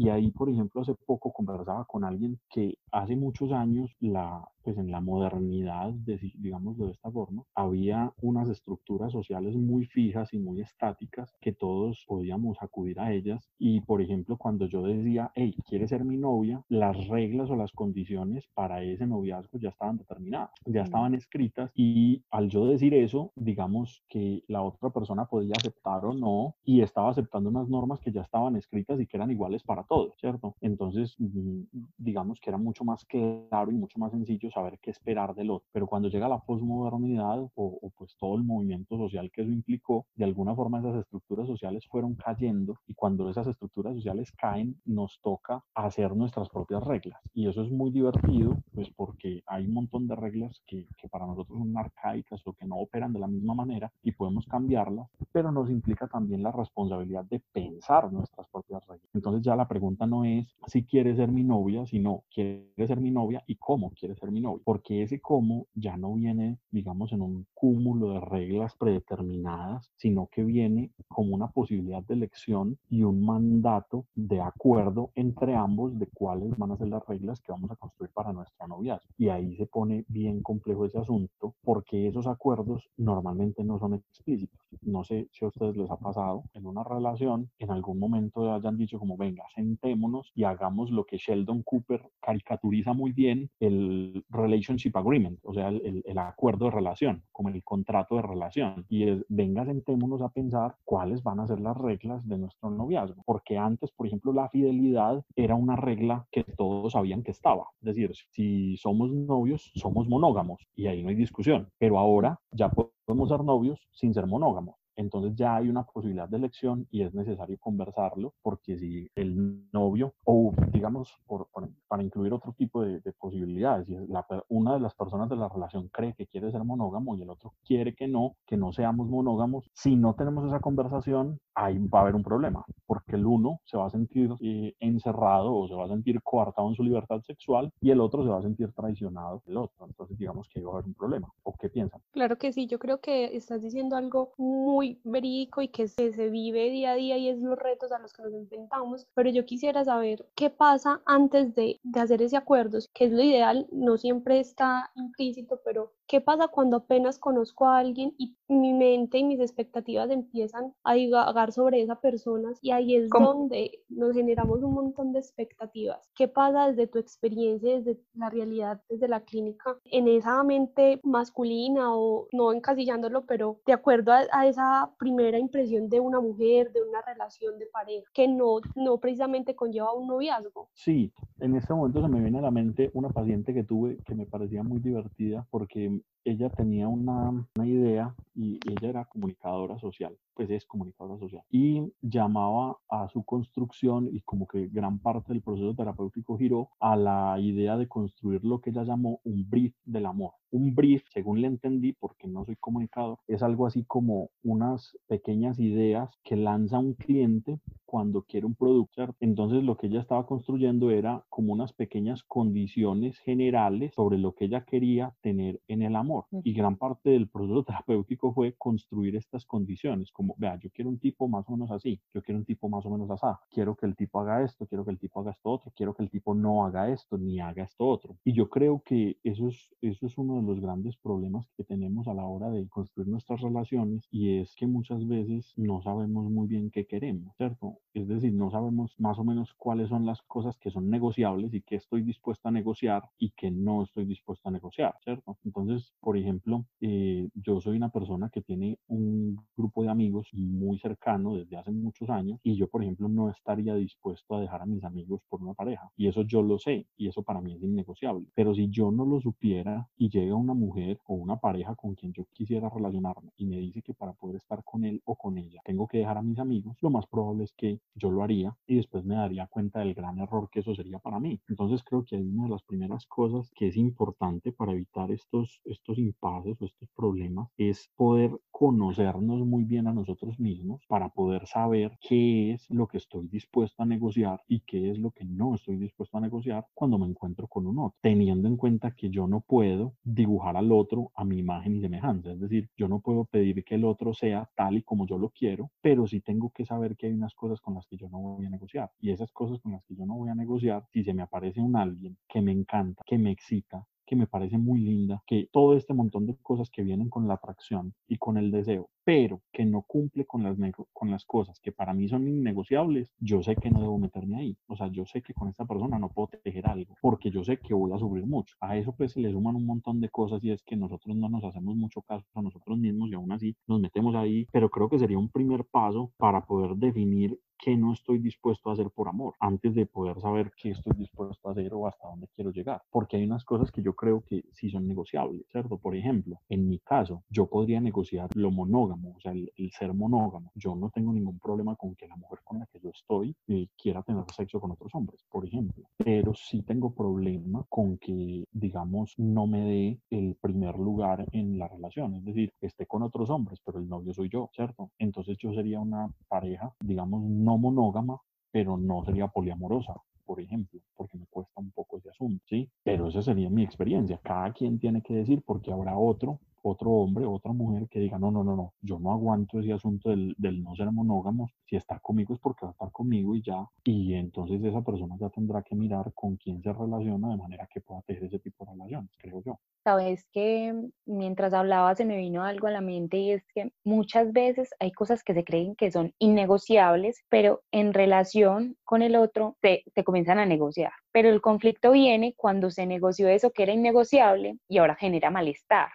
Y 0.02 0.10
ahí, 0.10 0.32
por 0.32 0.50
ejemplo, 0.50 0.82
hace 0.82 0.96
poco 1.06 1.32
conversaba 1.32 1.86
con 1.86 2.04
alguien 2.04 2.40
que 2.50 2.74
hace 2.92 3.16
muchos 3.16 3.52
años 3.52 3.96
la, 4.00 4.44
pues 4.64 4.76
en 4.80 4.90
la 4.90 5.00
modernidad, 5.00 5.92
digamos 5.94 6.80
de 6.80 6.90
esta 6.90 7.12
forma, 7.12 7.44
había 7.54 8.12
unas 8.20 8.50
estructuras 8.50 9.12
sociales 9.12 9.56
muy 9.56 9.86
fijas 9.86 10.34
y 10.34 10.40
muy 10.40 10.62
estáticas 10.62 11.36
que 11.40 11.54
todos 11.54 12.04
podíamos 12.08 12.58
acudir 12.62 13.00
a 13.00 13.14
ellas. 13.14 13.48
Y 13.60 13.82
por 13.82 14.02
ejemplo, 14.02 14.38
cuando 14.38 14.66
yo 14.66 14.82
decía, 14.82 15.32
hey, 15.36 15.56
¿quieres 15.70 15.92
ser 15.92 16.04
mi 16.04 16.18
novia? 16.18 16.64
Las 16.68 17.08
reglas 17.08 17.52
o 17.52 17.56
las 17.56 17.72
condiciones 17.72 18.48
para 18.56 18.82
ese 18.82 19.06
noviazgo 19.06 19.60
ya 19.60 19.70
estaban 19.70 19.98
determinadas, 19.98 20.50
ya 20.66 20.82
estaban 20.82 21.14
escritas. 21.14 21.70
Y 21.76 22.24
al 22.32 22.50
yo 22.50 22.66
decir 22.66 22.96
eso, 22.96 23.34
digamos 23.36 24.04
que 24.10 24.44
la 24.48 24.64
otra 24.64 24.90
persona 24.90 25.26
podía 25.26 25.54
aceptar 25.58 26.06
o 26.06 26.16
no 26.16 26.56
y 26.64 26.82
estaba 26.82 27.12
aceptando 27.12 27.52
unas 27.52 27.70
normas 27.70 28.00
que 28.00 28.12
ya 28.12 28.22
estaban 28.22 28.56
escritas 28.56 29.00
y 29.00 29.06
que 29.06 29.18
eran 29.18 29.30
iguales 29.30 29.62
para 29.62 29.84
todos, 29.92 30.16
¿cierto? 30.22 30.56
Entonces, 30.62 31.16
mm, 31.20 31.64
digamos 31.98 32.40
que 32.40 32.50
era 32.50 32.58
mucho 32.58 32.86
más 32.86 33.04
claro 33.04 33.72
y 33.72 33.76
mucho 33.76 34.00
más 34.00 34.14
sencillo 34.14 34.50
saber 34.50 34.80
qué 34.82 34.90
esperar 34.90 35.36
del 35.36 35.50
otro. 35.50 35.68
Pero 35.74 35.86
cuando 35.86 36.08
llega 36.08 36.30
la 36.30 36.40
posmodernidad 36.40 37.42
o, 37.42 37.52
o, 37.56 37.90
pues 37.98 38.16
todo 38.18 38.38
el 38.38 38.44
movimiento 38.46 38.98
social 38.98 39.30
que 39.34 39.42
eso 39.42 39.52
implicó, 39.52 40.06
de 40.16 40.24
alguna 40.24 40.56
forma 40.56 40.80
esas 40.80 40.96
estructuras 40.96 41.46
sociales 41.46 41.86
fueron 41.90 42.16
cayendo 42.16 42.80
y 42.88 42.94
cuando 42.94 43.30
esas 43.30 43.48
estructuras 43.48 43.94
sociales 43.96 44.32
caen, 44.32 44.80
nos 44.86 45.20
toca 45.22 45.62
hacer 45.76 46.16
nuestras 46.16 46.48
propias 46.48 46.86
reglas. 46.86 47.20
Y 47.34 47.50
eso 47.50 47.62
es 47.62 47.70
muy 47.70 47.92
divertido, 47.92 48.64
pues 48.74 48.90
porque 48.96 49.44
hay 49.46 49.66
un 49.66 49.74
montón 49.74 50.08
de 50.08 50.16
reglas 50.16 50.64
que, 50.66 50.88
que 50.98 51.10
para 51.10 51.26
nosotros 51.26 51.60
son 51.60 51.78
arcaicas 51.78 52.42
o 52.46 52.54
que 52.54 52.66
no 52.66 52.78
operan 52.78 53.12
de 53.12 53.20
la 53.20 53.28
misma 53.28 53.56
manera 53.56 53.92
y 54.04 54.14
podemos 54.14 54.46
cambiarlas, 54.46 55.10
pero 55.34 55.52
nos 55.52 55.70
implica 55.70 56.08
también 56.08 56.44
la 56.44 56.54
responsabilidad 56.54 57.26
de 57.26 57.42
pensar 57.52 58.10
nuestras 58.14 58.48
propias 58.48 58.88
reglas. 58.88 59.10
Entonces 59.14 59.44
ya 59.44 59.54
la 59.58 59.68
pregunta 59.72 60.06
no 60.06 60.26
es 60.26 60.54
si 60.68 60.84
quiere 60.84 61.16
ser 61.16 61.32
mi 61.32 61.44
novia, 61.44 61.86
sino 61.86 62.24
quiere 62.30 62.86
ser 62.88 63.00
mi 63.00 63.10
novia 63.10 63.42
y 63.48 63.56
cómo 63.56 63.92
quiere 63.92 64.16
ser 64.16 64.30
mi 64.30 64.42
novio, 64.42 64.62
porque 64.66 65.02
ese 65.02 65.22
cómo 65.22 65.68
ya 65.74 65.96
no 65.96 66.14
viene, 66.14 66.60
digamos, 66.72 67.14
en 67.14 67.22
un 67.22 67.46
cúmulo 67.54 68.12
de 68.12 68.20
reglas 68.20 68.76
predeterminadas, 68.76 69.90
sino 69.96 70.28
que 70.30 70.44
viene 70.44 70.92
como 71.08 71.36
una 71.36 71.48
posibilidad 71.48 72.04
de 72.04 72.16
elección 72.16 72.78
y 72.90 73.04
un 73.04 73.24
mandato 73.24 74.08
de 74.14 74.42
acuerdo 74.42 75.12
entre 75.16 75.56
ambos 75.56 75.98
de 75.98 76.08
cuáles 76.08 76.58
van 76.58 76.72
a 76.72 76.78
ser 76.78 76.90
las 76.90 77.08
reglas 77.08 77.40
que 77.40 77.54
vamos 77.54 77.72
a 77.72 77.78
construir 77.78 78.12
para 78.14 78.34
nuestra 78.34 78.68
noviazgo. 78.68 79.10
Y 79.18 79.30
ahí 79.30 79.56
se 79.56 79.68
pone 79.68 80.04
bien 80.10 80.42
complejo 80.44 80.86
ese 80.86 80.98
asunto, 80.98 81.56
porque 81.64 82.10
esos 82.10 82.28
acuerdos 82.28 82.90
normalmente 82.98 83.64
no 83.64 83.80
son 83.80 83.94
explícitos. 83.94 84.60
No 84.82 85.06
sé 85.06 85.30
si 85.32 85.46
a 85.46 85.48
ustedes 85.48 85.78
les 85.78 85.90
ha 85.90 85.98
pasado 85.98 86.44
en 86.54 86.66
una 86.66 86.84
relación, 86.84 87.50
en 87.58 87.72
algún 87.72 88.00
momento 88.00 88.54
hayan 88.54 88.78
dicho 88.78 89.00
como, 89.00 89.16
venga, 89.16 89.44
sentémonos 89.62 90.32
y 90.36 90.44
hagamos 90.44 90.90
lo 90.92 91.06
que 91.06 91.18
Sheldon 91.18 91.62
Cooper 91.64 92.02
caricaturiza 92.20 92.94
muy 92.94 93.12
bien, 93.12 93.50
el 93.60 94.26
relationship 94.30 94.96
agreement, 94.96 95.40
o 95.44 95.54
sea, 95.54 95.70
el, 95.70 96.18
acuerdo 96.18 96.66
de 96.66 96.72
relación, 96.72 97.24
como 97.32 97.50
el 97.50 97.64
contrato 97.64 98.16
de 98.16 98.22
relación. 98.24 98.86
Y 98.90 99.10
es, 99.10 99.26
venga, 99.30 99.66
sentémonos 99.66 100.22
a 100.22 100.30
pensar 100.30 100.76
cuáles 100.84 101.24
van 101.24 101.40
a 101.40 101.48
ser 101.48 101.60
las 101.60 101.78
reglas 101.78 102.28
de 102.28 102.38
nuestro 102.38 102.70
noviazgo. 102.70 103.22
Porque 103.26 103.58
antes, 103.58 103.92
por 103.92 104.08
ejemplo, 104.08 104.34
la 104.34 104.50
fidelidad 104.50 105.24
era 105.36 105.56
una 105.56 105.76
regla 105.76 106.28
que 106.32 106.44
todos 106.44 106.94
sabían 106.94 107.24
que 107.24 107.32
estaba. 107.32 107.68
Es 107.82 107.86
decir, 107.86 108.12
si 108.30 108.78
somos 108.78 109.12
novios, 109.12 109.72
somos 109.76 110.08
monógamos 110.08 110.68
y 110.76 110.88
ahí 110.88 111.04
no 111.04 111.10
hay 111.10 111.16
discusión. 111.16 111.70
Pero 111.78 111.98
ahora 111.98 112.40
ya 112.52 112.70
podemos 112.70 113.30
ser 113.30 113.44
novios 113.44 113.88
sin 113.92 114.14
ser 114.14 114.28
monógamos 114.28 114.81
entonces 114.96 115.36
ya 115.36 115.56
hay 115.56 115.70
una 115.70 115.84
posibilidad 115.84 116.28
de 116.28 116.38
elección 116.38 116.88
y 116.92 117.04
es 117.04 117.14
necesario 117.14 117.58
conversarlo 117.60 118.34
porque 118.42 118.78
si 118.78 119.10
el 119.16 119.70
novio 119.72 120.14
o 120.26 120.54
digamos 120.72 121.18
por, 121.26 121.48
para 121.88 122.04
incluir 122.04 122.34
otro 122.34 122.54
tipo 122.54 122.84
de, 122.84 123.02
posibilidades, 123.20 123.88
si 123.88 123.96
la, 124.08 124.26
una 124.50 124.74
de 124.74 124.80
las 124.80 124.96
personas 124.96 125.30
de 125.30 125.36
la 125.36 125.50
relación 125.50 125.90
cree 125.90 126.14
que 126.14 126.28
quiere 126.28 126.52
ser 126.52 126.64
monógamo 126.64 127.16
y 127.16 127.22
el 127.22 127.30
otro 127.30 127.54
quiere 127.66 127.94
que 127.94 128.08
no, 128.08 128.36
que 128.46 128.58
no 128.58 128.72
seamos 128.72 129.08
monógamos, 129.10 129.70
si 129.74 129.96
no 129.96 130.16
tenemos 130.16 130.46
esa 130.48 130.60
conversación, 130.60 131.40
ahí 131.56 131.78
va 131.88 132.00
a 132.00 132.02
haber 132.04 132.16
un 132.16 132.24
problema 132.24 132.66
porque 132.86 133.16
el 133.16 133.26
uno 133.26 133.62
se 133.66 133.78
va 133.78 133.88
a 133.88 133.90
sentir 133.90 134.32
eh, 134.42 134.76
encerrado 134.80 135.56
o 135.56 135.68
se 135.68 135.74
va 135.74 135.86
a 135.86 135.90
sentir 135.90 136.22
coartado 136.22 136.68
en 136.70 136.76
su 136.76 136.84
libertad 136.84 137.22
sexual 137.22 137.72
y 137.80 137.92
el 137.92 138.02
otro 138.02 138.24
se 138.24 138.30
va 138.30 138.40
a 138.40 138.42
sentir 138.42 138.72
traicionado 138.74 139.42
del 139.46 139.58
otro. 139.58 139.86
Entonces 139.86 140.18
digamos 140.18 140.48
que 140.50 140.62
va 140.62 140.72
a 140.72 140.74
haber 140.76 140.88
un 140.88 140.94
problema. 140.94 141.32
¿O 141.44 141.56
qué 141.58 141.70
piensan? 141.70 142.02
Claro 142.12 142.38
que 142.38 142.52
sí, 142.52 142.68
yo 142.68 142.80
creo 142.80 143.00
que 143.00 143.36
estás 143.36 143.62
diciendo 143.62 143.96
algo 143.96 144.34
muy 144.38 145.00
verídico 145.04 145.62
y 145.62 145.70
que 145.70 145.88
se, 145.88 146.12
se 146.12 146.30
vive 146.30 146.70
día 146.70 146.92
a 146.92 146.96
día 146.96 147.18
y 147.18 147.30
es 147.30 147.42
los 147.42 147.58
retos 147.58 147.92
a 147.92 148.00
los 148.00 148.14
que 148.14 148.24
nos 148.24 148.34
enfrentamos, 148.34 149.08
pero 149.14 149.30
yo 149.30 149.46
quisiera 149.46 149.86
saber 149.86 150.26
qué 150.36 150.50
pasa 150.50 151.02
antes 151.06 151.56
de, 151.56 151.80
de 151.84 152.00
hacer 152.00 152.22
ese 152.22 152.38
acuerdo, 152.38 152.80
que 152.94 153.06
es 153.06 153.12
lo 153.12 153.22
ideal, 153.22 153.68
no 153.72 153.98
siempre 153.98 154.40
está 154.40 154.92
implícito, 154.96 155.60
pero 155.64 155.92
¿Qué 156.12 156.20
pasa 156.20 156.50
cuando 156.50 156.76
apenas 156.76 157.18
conozco 157.18 157.70
a 157.70 157.78
alguien 157.78 158.14
y 158.18 158.36
mi 158.50 158.74
mente 158.74 159.18
y 159.18 159.24
mis 159.24 159.40
expectativas 159.40 160.10
empiezan 160.10 160.74
a 160.84 160.96
divagar 160.96 161.41
sobre 161.50 161.82
esa 161.82 162.00
persona 162.00 162.52
y 162.62 162.72
ahí 162.72 162.96
es 162.96 163.10
donde 163.10 163.80
nos 163.90 164.14
generamos 164.14 164.62
un 164.62 164.74
montón 164.74 165.12
de 165.12 165.20
expectativas? 165.20 166.12
¿Qué 166.16 166.28
pasa 166.28 166.68
desde 166.68 166.88
tu 166.88 167.00
experiencia, 167.00 167.80
desde 167.80 168.00
la 168.14 168.30
realidad, 168.30 168.82
desde 168.90 169.08
la 169.08 169.22
clínica, 169.22 169.78
en 169.86 170.08
esa 170.08 170.44
mente 170.44 171.00
masculina 171.04 171.96
o 171.96 172.28
no 172.32 172.54
encasillándolo, 172.54 173.26
pero 173.26 173.60
de 173.66 173.74
acuerdo 173.74 174.12
a, 174.12 174.46
esa 174.46 174.92
primera 175.00 175.40
impresión 175.40 175.90
de 175.90 176.00
una 176.00 176.20
mujer, 176.20 176.72
de 176.72 176.84
una 176.84 177.02
relación 177.02 177.58
de 177.58 177.66
pareja, 177.68 178.08
que 178.14 178.28
no, 178.28 178.60
no 178.76 179.00
precisamente 179.00 179.56
conlleva 179.56 179.94
un 179.94 180.08
noviazgo? 180.08 180.70
Sí, 180.74 181.12
en 181.40 181.56
este 181.56 181.74
momento 181.74 182.02
se 182.02 182.08
me 182.08 182.22
viene 182.22 182.40
a 182.40 182.44
la 182.44 182.52
mente 182.52 182.92
una 182.94 183.10
paciente 183.10 183.54
que 183.54 183.64
tuve 183.64 183.98
que 184.06 184.16
me 184.16 184.26
parecía 184.26 184.64
muy 184.64 184.80
divertida 184.80 185.48
porque 185.50 186.02
ella 186.24 186.50
tenía 186.50 186.88
una, 186.88 187.48
idea 187.64 188.16
y 188.36 188.60
ella 188.68 188.90
era 188.90 189.06
comunicadora 189.06 189.80
social, 189.80 190.18
pues 190.34 190.50
es 190.50 190.66
comunicadora 190.66 191.20
social, 191.20 191.44
y 191.50 191.92
llamaba 192.02 192.78
a 192.90 193.08
su 193.10 193.24
construcción 193.24 194.10
y 194.12 194.22
como 194.22 194.48
que 194.48 194.68
gran 194.68 195.00
parte 195.00 195.34
del 195.34 195.42
proceso 195.42 195.76
terapéutico 195.76 196.38
giró 196.38 196.70
a 196.80 196.96
la 196.96 197.40
idea 197.40 197.78
de 197.78 197.88
construir 197.88 198.44
lo 198.44 198.62
que 198.62 198.70
ella 198.70 198.84
llamó 198.84 199.20
un 199.24 199.50
brief 199.50 199.76
del 199.86 200.06
amor. 200.06 200.34
Un 200.52 200.76
brief, 200.76 201.04
según 201.14 201.42
le 201.42 201.48
entendí, 201.48 201.94
porque 201.94 202.28
no 202.28 202.46
soy 202.46 202.56
comunicador, 202.56 203.20
es 203.28 203.42
algo 203.42 203.66
así 203.66 203.84
como 203.84 204.30
unas 204.44 204.98
pequeñas 205.08 205.60
ideas 205.60 206.10
que 206.24 206.36
lanza 206.36 206.80
un 206.80 206.94
cliente 206.94 207.60
cuando 207.86 208.22
quiere 208.24 208.46
un 208.46 208.56
producto. 208.56 209.16
Entonces 209.20 209.64
lo 209.64 209.76
que 209.78 209.88
ella 209.88 210.00
estaba 210.00 210.26
construyendo 210.26 210.92
era 210.92 211.26
como 211.30 211.54
unas 211.54 211.74
pequeñas 211.74 212.24
condiciones 212.24 213.18
generales 213.20 213.94
sobre 213.96 214.18
lo 214.18 214.34
que 214.34 214.46
ella 214.46 214.64
quería 214.64 215.14
tener 215.22 215.62
en 215.68 215.82
el 215.82 215.96
amor. 215.96 216.26
Y 216.44 216.54
gran 216.54 216.78
parte 216.78 217.10
del 217.10 217.28
proceso 217.28 217.64
terapéutico 217.66 218.34
fue 218.34 218.54
construir 218.58 219.16
estas 219.16 219.46
condiciones, 219.46 220.12
como, 220.12 220.36
vea, 220.38 220.58
yo 220.60 220.70
quiero 220.72 220.90
un 220.90 221.00
tipo 221.00 221.28
más 221.28 221.48
o 221.48 221.52
menos 221.52 221.72
así, 221.72 222.00
yo 222.14 222.22
quiero 222.22 222.40
un 222.40 222.46
tipo 222.46 222.70
más 222.70 222.86
o 222.86 222.90
menos 222.90 223.10
así, 223.12 223.28
quiero 223.52 223.76
que 223.76 223.86
el 223.86 223.96
tipo 223.96 224.20
haga 224.20 224.44
esto, 224.44 224.66
quiero 224.66 224.86
que 224.86 224.92
el 224.92 225.00
tipo 225.00 225.20
haga 225.20 225.32
esto 225.32 225.50
otro, 225.50 225.72
quiero 225.76 225.94
que 225.94 226.04
el 226.04 226.10
tipo 226.10 226.34
no 226.34 226.66
haga 226.66 226.90
esto 226.90 227.18
ni 227.18 227.40
haga 227.40 227.64
esto 227.64 227.86
otro. 227.86 228.18
Y 228.24 228.34
yo 228.34 228.50
creo 228.50 228.82
que 228.86 229.18
eso 229.24 229.50
es, 229.50 229.76
eso 229.82 230.06
es 230.06 230.18
uno 230.18 230.36
de 230.36 230.41
los 230.46 230.60
grandes 230.60 230.98
problemas 230.98 231.48
que 231.56 231.64
tenemos 231.64 232.08
a 232.08 232.14
la 232.14 232.26
hora 232.26 232.50
de 232.50 232.68
construir 232.70 233.08
nuestras 233.08 233.42
relaciones 233.42 234.08
y 234.12 234.40
es 234.40 234.56
que 234.56 234.68
muchas 234.68 235.08
veces 235.08 235.54
no 235.58 235.82
sabemos 235.82 236.30
muy 236.30 236.48
bien 236.48 236.72
qué 236.72 236.86
queremos, 236.86 237.36
¿cierto? 237.38 237.80
Es 237.94 238.08
decir, 238.08 238.34
no 238.34 238.52
sabemos 238.52 238.96
más 238.98 239.20
o 239.20 239.24
menos 239.24 239.54
cuáles 239.58 239.90
son 239.90 240.06
las 240.06 240.22
cosas 240.24 240.58
que 240.58 240.72
son 240.72 240.90
negociables 240.90 241.54
y 241.54 241.62
que 241.62 241.76
estoy 241.76 242.04
dispuesto 242.04 242.48
a 242.48 242.52
negociar 242.52 243.04
y 243.18 243.32
que 243.32 243.52
no 243.52 243.84
estoy 243.84 244.06
dispuesto 244.06 244.50
a 244.50 244.52
negociar, 244.52 244.96
¿cierto? 245.04 245.38
Entonces, 245.44 245.94
por 246.00 246.18
ejemplo, 246.18 246.66
eh, 246.80 247.30
yo 247.36 247.60
soy 247.60 247.78
una 247.78 247.90
persona 247.90 248.30
que 248.30 248.42
tiene 248.42 248.80
un 248.88 249.38
grupo 249.56 249.84
de 249.84 249.90
amigos 249.90 250.30
muy 250.34 250.80
cercano 250.80 251.36
desde 251.36 251.58
hace 251.58 251.72
muchos 251.72 252.10
años 252.10 252.40
y 252.44 252.56
yo, 252.56 252.68
por 252.68 252.84
ejemplo, 252.84 253.08
no 253.10 253.30
estaría 253.30 253.76
dispuesto 253.76 254.36
a 254.36 254.42
dejar 254.42 254.62
a 254.62 254.66
mis 254.66 254.84
amigos 254.84 255.22
por 255.30 255.42
una 255.42 255.54
pareja. 255.54 255.92
Y 255.96 256.08
eso 256.08 256.24
yo 256.24 256.42
lo 256.42 256.58
sé 256.60 256.88
y 256.98 257.08
eso 257.08 257.24
para 257.24 257.42
mí 257.42 257.54
es 257.54 257.64
innegociable. 257.64 258.28
Pero 258.34 258.54
si 258.54 258.70
yo 258.70 258.92
no 258.92 259.06
lo 259.06 259.20
supiera 259.20 259.88
y 259.98 260.10
llega 260.10 260.31
una 260.36 260.54
mujer 260.54 261.00
o 261.06 261.16
una 261.16 261.38
pareja 261.38 261.76
con 261.76 261.96
quien 261.96 262.14
yo 262.14 262.26
quisiera 262.32 262.70
relacionarme 262.70 263.32
y 263.38 263.46
me 263.46 263.58
dice 263.58 263.82
que 263.82 263.94
para 263.94 264.14
poder 264.14 264.38
estar 264.38 264.64
con 264.64 264.86
él 264.86 265.02
o 265.06 265.16
con 265.16 265.38
ella 265.38 265.62
tengo 265.66 265.88
que 265.88 266.00
dejar 266.00 266.18
a 266.18 266.22
mis 266.22 266.40
amigos, 266.40 266.78
lo 266.82 266.90
más 266.90 267.08
probable 267.08 267.44
es 267.44 267.54
que 267.54 267.80
yo 267.96 268.12
lo 268.12 268.24
haría 268.24 268.56
y 268.68 268.76
después 268.76 269.04
me 269.04 269.16
daría 269.16 269.48
cuenta 269.48 269.80
del 269.80 269.94
gran 269.94 270.20
error 270.20 270.50
que 270.52 270.60
eso 270.62 270.76
sería 270.76 271.00
para 271.00 271.20
mí. 271.20 271.40
Entonces 271.48 271.84
creo 271.84 272.04
que 272.04 272.16
hay 272.16 272.24
una 272.24 272.46
de 272.46 272.50
las 272.50 272.64
primeras 272.64 273.06
cosas 273.06 273.52
que 273.56 273.68
es 273.68 273.78
importante 273.78 274.52
para 274.52 274.74
evitar 274.74 275.12
estos, 275.12 275.62
estos 275.66 275.98
impases 275.98 276.62
o 276.62 276.66
estos 276.66 276.90
problemas 276.96 277.50
es 277.58 277.90
poder 277.96 278.32
conocernos 278.52 279.46
muy 279.46 279.64
bien 279.64 279.88
a 279.88 279.94
nosotros 279.94 280.40
mismos 280.40 280.86
para 280.88 281.10
poder 281.10 281.48
saber 281.48 281.98
qué 282.00 282.54
es 282.54 282.70
lo 282.70 282.88
que 282.88 282.98
estoy 282.98 283.28
dispuesto 283.28 283.82
a 283.82 283.86
negociar 283.86 284.42
y 284.48 284.62
qué 284.62 284.92
es 284.92 285.00
lo 285.00 285.12
que 285.12 285.26
no 285.26 285.56
estoy 285.56 285.78
dispuesto 285.78 286.18
a 286.18 286.22
negociar 286.22 286.68
cuando 286.74 286.98
me 286.98 287.08
encuentro 287.08 287.48
con 287.48 287.68
un 287.68 287.80
otro, 287.80 287.98
teniendo 288.02 288.48
en 288.48 288.58
cuenta 288.58 288.92
que 288.92 289.10
yo 289.10 289.28
no 289.28 289.42
puedo 289.42 289.96
dibujar 290.22 290.56
al 290.58 290.72
otro 290.72 291.12
a 291.16 291.26
mi 291.26 291.38
imagen 291.40 291.76
y 291.76 291.82
semejanza, 291.82 292.32
es 292.32 292.40
decir, 292.40 292.70
yo 292.78 292.88
no 292.88 293.00
puedo 293.00 293.26
pedir 293.26 293.64
que 293.64 293.76
el 293.76 293.86
otro 293.86 294.14
sea 294.14 294.50
tal 294.56 294.78
y 294.78 294.84
como 294.84 295.06
yo 295.08 295.18
lo 295.18 295.30
quiero, 295.30 295.72
pero 295.82 296.08
sí 296.08 296.22
tengo 296.22 296.52
que 296.52 296.66
saber 296.66 296.96
que 296.96 297.08
hay 297.08 297.14
unas 297.14 297.34
cosas 297.36 297.60
con 297.60 297.74
las 297.76 297.86
que 297.88 297.98
yo 297.98 298.08
no 298.10 298.20
voy 298.20 298.46
a 298.46 298.50
negociar. 298.50 298.92
Y 299.00 299.12
esas 299.12 299.32
cosas 299.32 299.60
con 299.60 299.74
las 299.74 299.84
que 299.86 299.96
yo 299.96 300.06
no 300.06 300.16
voy 300.16 300.30
a 300.30 300.36
negociar, 300.36 300.86
si 300.92 301.04
se 301.04 301.14
me 301.14 301.24
aparece 301.24 301.62
un 301.62 301.76
alguien 301.76 302.18
que 302.28 302.42
me 302.42 302.52
encanta, 302.52 303.02
que 303.06 303.18
me 303.18 303.32
excita, 303.32 303.86
que 304.06 304.16
me 304.16 304.28
parece 304.28 304.58
muy 304.58 304.82
linda, 304.82 305.24
que 305.26 305.48
todo 305.54 305.76
este 305.76 305.94
montón 305.94 306.26
de 306.26 306.36
cosas 306.44 306.70
que 306.70 306.84
vienen 306.84 307.10
con 307.10 307.28
la 307.28 307.36
atracción 307.36 307.94
y 308.08 308.18
con 308.18 308.38
el 308.38 308.52
deseo, 308.52 308.90
pero 309.04 309.42
que 309.52 309.66
no 309.66 309.84
cumple 309.84 310.26
con 310.26 310.44
las, 310.44 310.58
con 310.94 311.12
las 311.12 311.26
cosas 311.26 311.60
que 311.60 311.72
para 311.72 311.94
mí 311.94 312.08
son 312.08 312.28
innegociables, 312.28 313.12
yo 313.20 313.42
sé 313.42 313.56
que 313.56 313.72
no 313.72 313.82
debo 313.82 313.98
meterme 313.98 314.38
ahí. 314.38 314.58
O 314.68 314.76
sea, 314.76 314.88
yo 314.88 315.06
sé 315.06 315.22
que 315.22 315.34
con 315.34 315.50
esta 315.50 315.66
persona 315.66 316.00
no 316.00 316.10
puedo 316.10 316.30
tejer 316.44 316.68
algo, 316.68 316.96
porque 317.02 317.32
yo 317.32 317.44
sé 317.44 317.58
que 317.58 317.74
voy 317.74 317.92
a 317.94 317.98
sufrir 317.98 318.26
mucho. 318.26 318.56
A 318.60 318.78
eso 318.78 318.94
pues 318.96 319.14
se 319.14 319.22
le 319.22 319.32
suman 319.32 319.56
un 319.56 319.66
montón 319.66 320.00
de 320.02 320.10
cosas 320.10 320.44
y 320.44 320.52
es 320.52 320.64
que 320.64 320.76
nosotros 320.76 321.16
no 321.16 321.30
nos 321.30 321.44
hacemos 321.44 321.76
mucho 321.76 322.02
caso 322.02 322.26
a 322.36 322.42
nosotros 322.42 322.78
mismos 322.78 323.10
y 323.10 323.16
aún 323.16 323.32
así 323.32 323.56
nos 323.68 323.80
metemos 323.80 324.16
ahí, 324.16 324.48
pero 324.52 324.70
creo 324.70 324.90
que 324.90 325.00
sería 325.00 325.18
un 325.18 325.30
primer 325.30 325.66
paso 325.66 326.12
para 326.18 326.46
poder 326.46 326.76
definir 326.76 327.40
qué 327.62 327.78
no 327.78 327.94
estoy 327.94 328.18
dispuesto 328.18 328.70
a 328.70 328.74
hacer 328.74 328.90
por 328.90 329.08
amor, 329.08 329.36
antes 329.40 329.76
de 329.76 329.86
poder 329.86 330.20
saber 330.20 330.52
qué 330.58 330.72
estoy 330.72 330.94
dispuesto 330.98 331.48
a 331.48 331.52
hacer 331.52 331.74
o 331.74 331.88
hasta 331.88 332.08
dónde 332.08 332.28
quiero 332.36 332.52
llegar. 332.52 332.82
Porque 332.90 333.18
hay 333.18 333.24
unas 333.24 333.46
cosas 333.46 333.72
que 333.72 333.84
yo 333.84 333.94
creo 333.94 334.22
que 334.22 334.44
sí 334.52 334.70
son 334.72 334.88
negociables, 334.88 335.46
¿cierto? 335.52 335.78
Por 335.78 335.96
ejemplo, 335.96 336.40
en 336.50 336.68
mi 336.68 336.80
caso, 336.80 337.24
yo 337.30 337.46
podría 337.48 337.80
negociar 337.80 338.30
lo 338.36 338.52
monógamo, 338.52 338.91
o 338.94 339.20
sea, 339.20 339.32
el, 339.32 339.72
ser 339.72 339.94
monógamo. 339.94 340.52
Yo 340.56 340.76
no 340.76 340.90
tengo 340.90 341.14
ningún 341.14 341.40
problema 341.40 341.76
con 341.76 341.96
que 341.96 342.08
la 342.08 342.16
mujer 342.16 342.40
con 342.44 342.60
la 342.60 342.66
que 342.68 342.80
yo 342.80 342.90
estoy 342.90 343.36
eh, 343.48 343.68
quiera 343.78 344.04
tener 344.04 344.24
sexo 344.36 344.60
con 344.60 344.72
otros 344.72 344.94
hombres, 344.94 345.24
por 345.30 345.46
ejemplo. 345.46 345.86
Pero 345.98 346.34
sí 346.34 346.62
tengo 346.64 346.94
problema 346.94 347.66
con 347.70 347.98
que, 347.98 348.46
digamos, 348.52 349.14
no 349.18 349.48
me 349.48 349.62
dé 349.62 350.00
el 350.10 350.36
primer 350.36 350.76
lugar 350.78 351.26
en 351.32 351.58
la 351.58 351.68
relación. 351.68 352.16
Es 352.16 352.26
decir, 352.26 352.54
esté 352.62 352.86
con 352.86 353.04
otros 353.04 353.30
hombres, 353.30 353.60
pero 353.66 353.80
el 353.80 353.88
novio 353.88 354.14
soy 354.14 354.30
yo, 354.30 354.50
¿cierto? 354.54 354.92
Entonces 354.98 355.38
yo 355.38 355.54
sería 355.54 355.80
una 355.80 356.10
pareja, 356.28 356.74
digamos, 356.80 357.24
no 357.24 357.58
monógama, 357.58 358.20
pero 358.52 358.78
no 358.78 359.04
sería 359.06 359.28
poliamorosa. 359.28 359.96
por 360.26 360.40
ejemplo, 360.40 360.80
porque 360.96 361.18
me 361.18 361.26
cuesta 361.26 361.60
un 361.60 361.72
poco 361.72 361.98
ese 361.98 362.10
asunto, 362.10 362.42
¿sí? 362.48 362.70
Pero 362.84 363.10
esa 363.10 363.22
sería 363.22 363.50
mi 363.50 363.64
experiencia. 363.64 364.18
Cada 364.24 364.54
quien 364.54 364.80
tiene 364.80 365.02
que 365.02 365.14
decir 365.14 365.42
porque 365.46 365.74
habrá 365.74 365.98
otro 365.98 366.40
otro 366.64 366.92
hombre, 366.92 367.26
otra 367.26 367.54
mujer 367.54 367.88
que 367.90 368.00
diga, 368.00 368.18
no, 368.20 368.32
no, 368.32 368.44
no, 368.44 368.56
no, 368.56 368.74
yo 368.82 369.00
no 369.00 369.12
aguanto 369.12 369.60
ese 369.60 369.74
asunto 369.74 370.10
del, 370.10 370.36
del 370.38 370.64
no 370.64 370.76
ser 370.76 370.92
monógamos, 370.92 371.52
si 371.66 371.76
está 371.76 372.00
conmigo 372.00 372.34
es 372.34 372.40
porque 372.40 372.66
va 372.66 372.70
a 372.70 372.74
estar 372.74 372.92
conmigo 372.92 373.36
y 373.36 373.42
ya, 373.42 373.66
y 373.84 374.14
entonces 374.14 374.64
esa 374.64 374.82
persona 374.82 375.16
ya 375.20 375.30
tendrá 375.30 375.62
que 375.64 375.76
mirar 375.76 376.12
con 376.14 376.38
quién 376.38 376.62
se 376.62 376.72
relaciona 376.74 377.30
de 377.30 377.38
manera 377.38 377.68
que 377.72 377.82
pueda 377.82 378.02
tener 378.02 378.24
ese 378.24 378.40
tipo 378.40 378.66
de 378.66 378.72
relaciones, 378.72 379.12
creo 379.18 379.42
yo. 379.44 379.60
Sabes 379.84 380.28
que 380.32 380.90
mientras 381.06 381.54
hablaba 381.54 381.96
se 381.96 382.06
me 382.06 382.18
vino 382.18 382.44
algo 382.44 382.68
a 382.68 382.72
la 382.72 382.82
mente 382.82 383.18
y 383.18 383.32
es 383.32 383.44
que 383.54 383.72
muchas 383.84 384.32
veces 384.32 384.70
hay 384.80 384.92
cosas 384.92 385.24
que 385.24 385.34
se 385.34 385.44
creen 385.44 385.76
que 385.76 385.92
son 385.92 386.14
innegociables, 386.20 387.24
pero 387.30 387.62
en 387.72 387.94
relación 387.94 388.78
con 388.84 389.02
el 389.02 389.16
otro 389.16 389.58
se, 389.62 389.84
se 389.94 390.04
comienzan 390.04 390.38
a 390.40 390.46
negociar. 390.46 390.92
Pero 391.12 391.30
el 391.30 391.42
conflicto 391.42 391.92
viene 391.92 392.34
cuando 392.36 392.72
se 392.72 392.86
negoció 392.86 393.28
eso 393.28 393.52
que 393.52 393.64
era 393.64 393.74
innegociable 393.74 394.58
y 394.68 394.78
ahora 394.78 394.96
genera 394.96 395.30
malestar. 395.30 395.90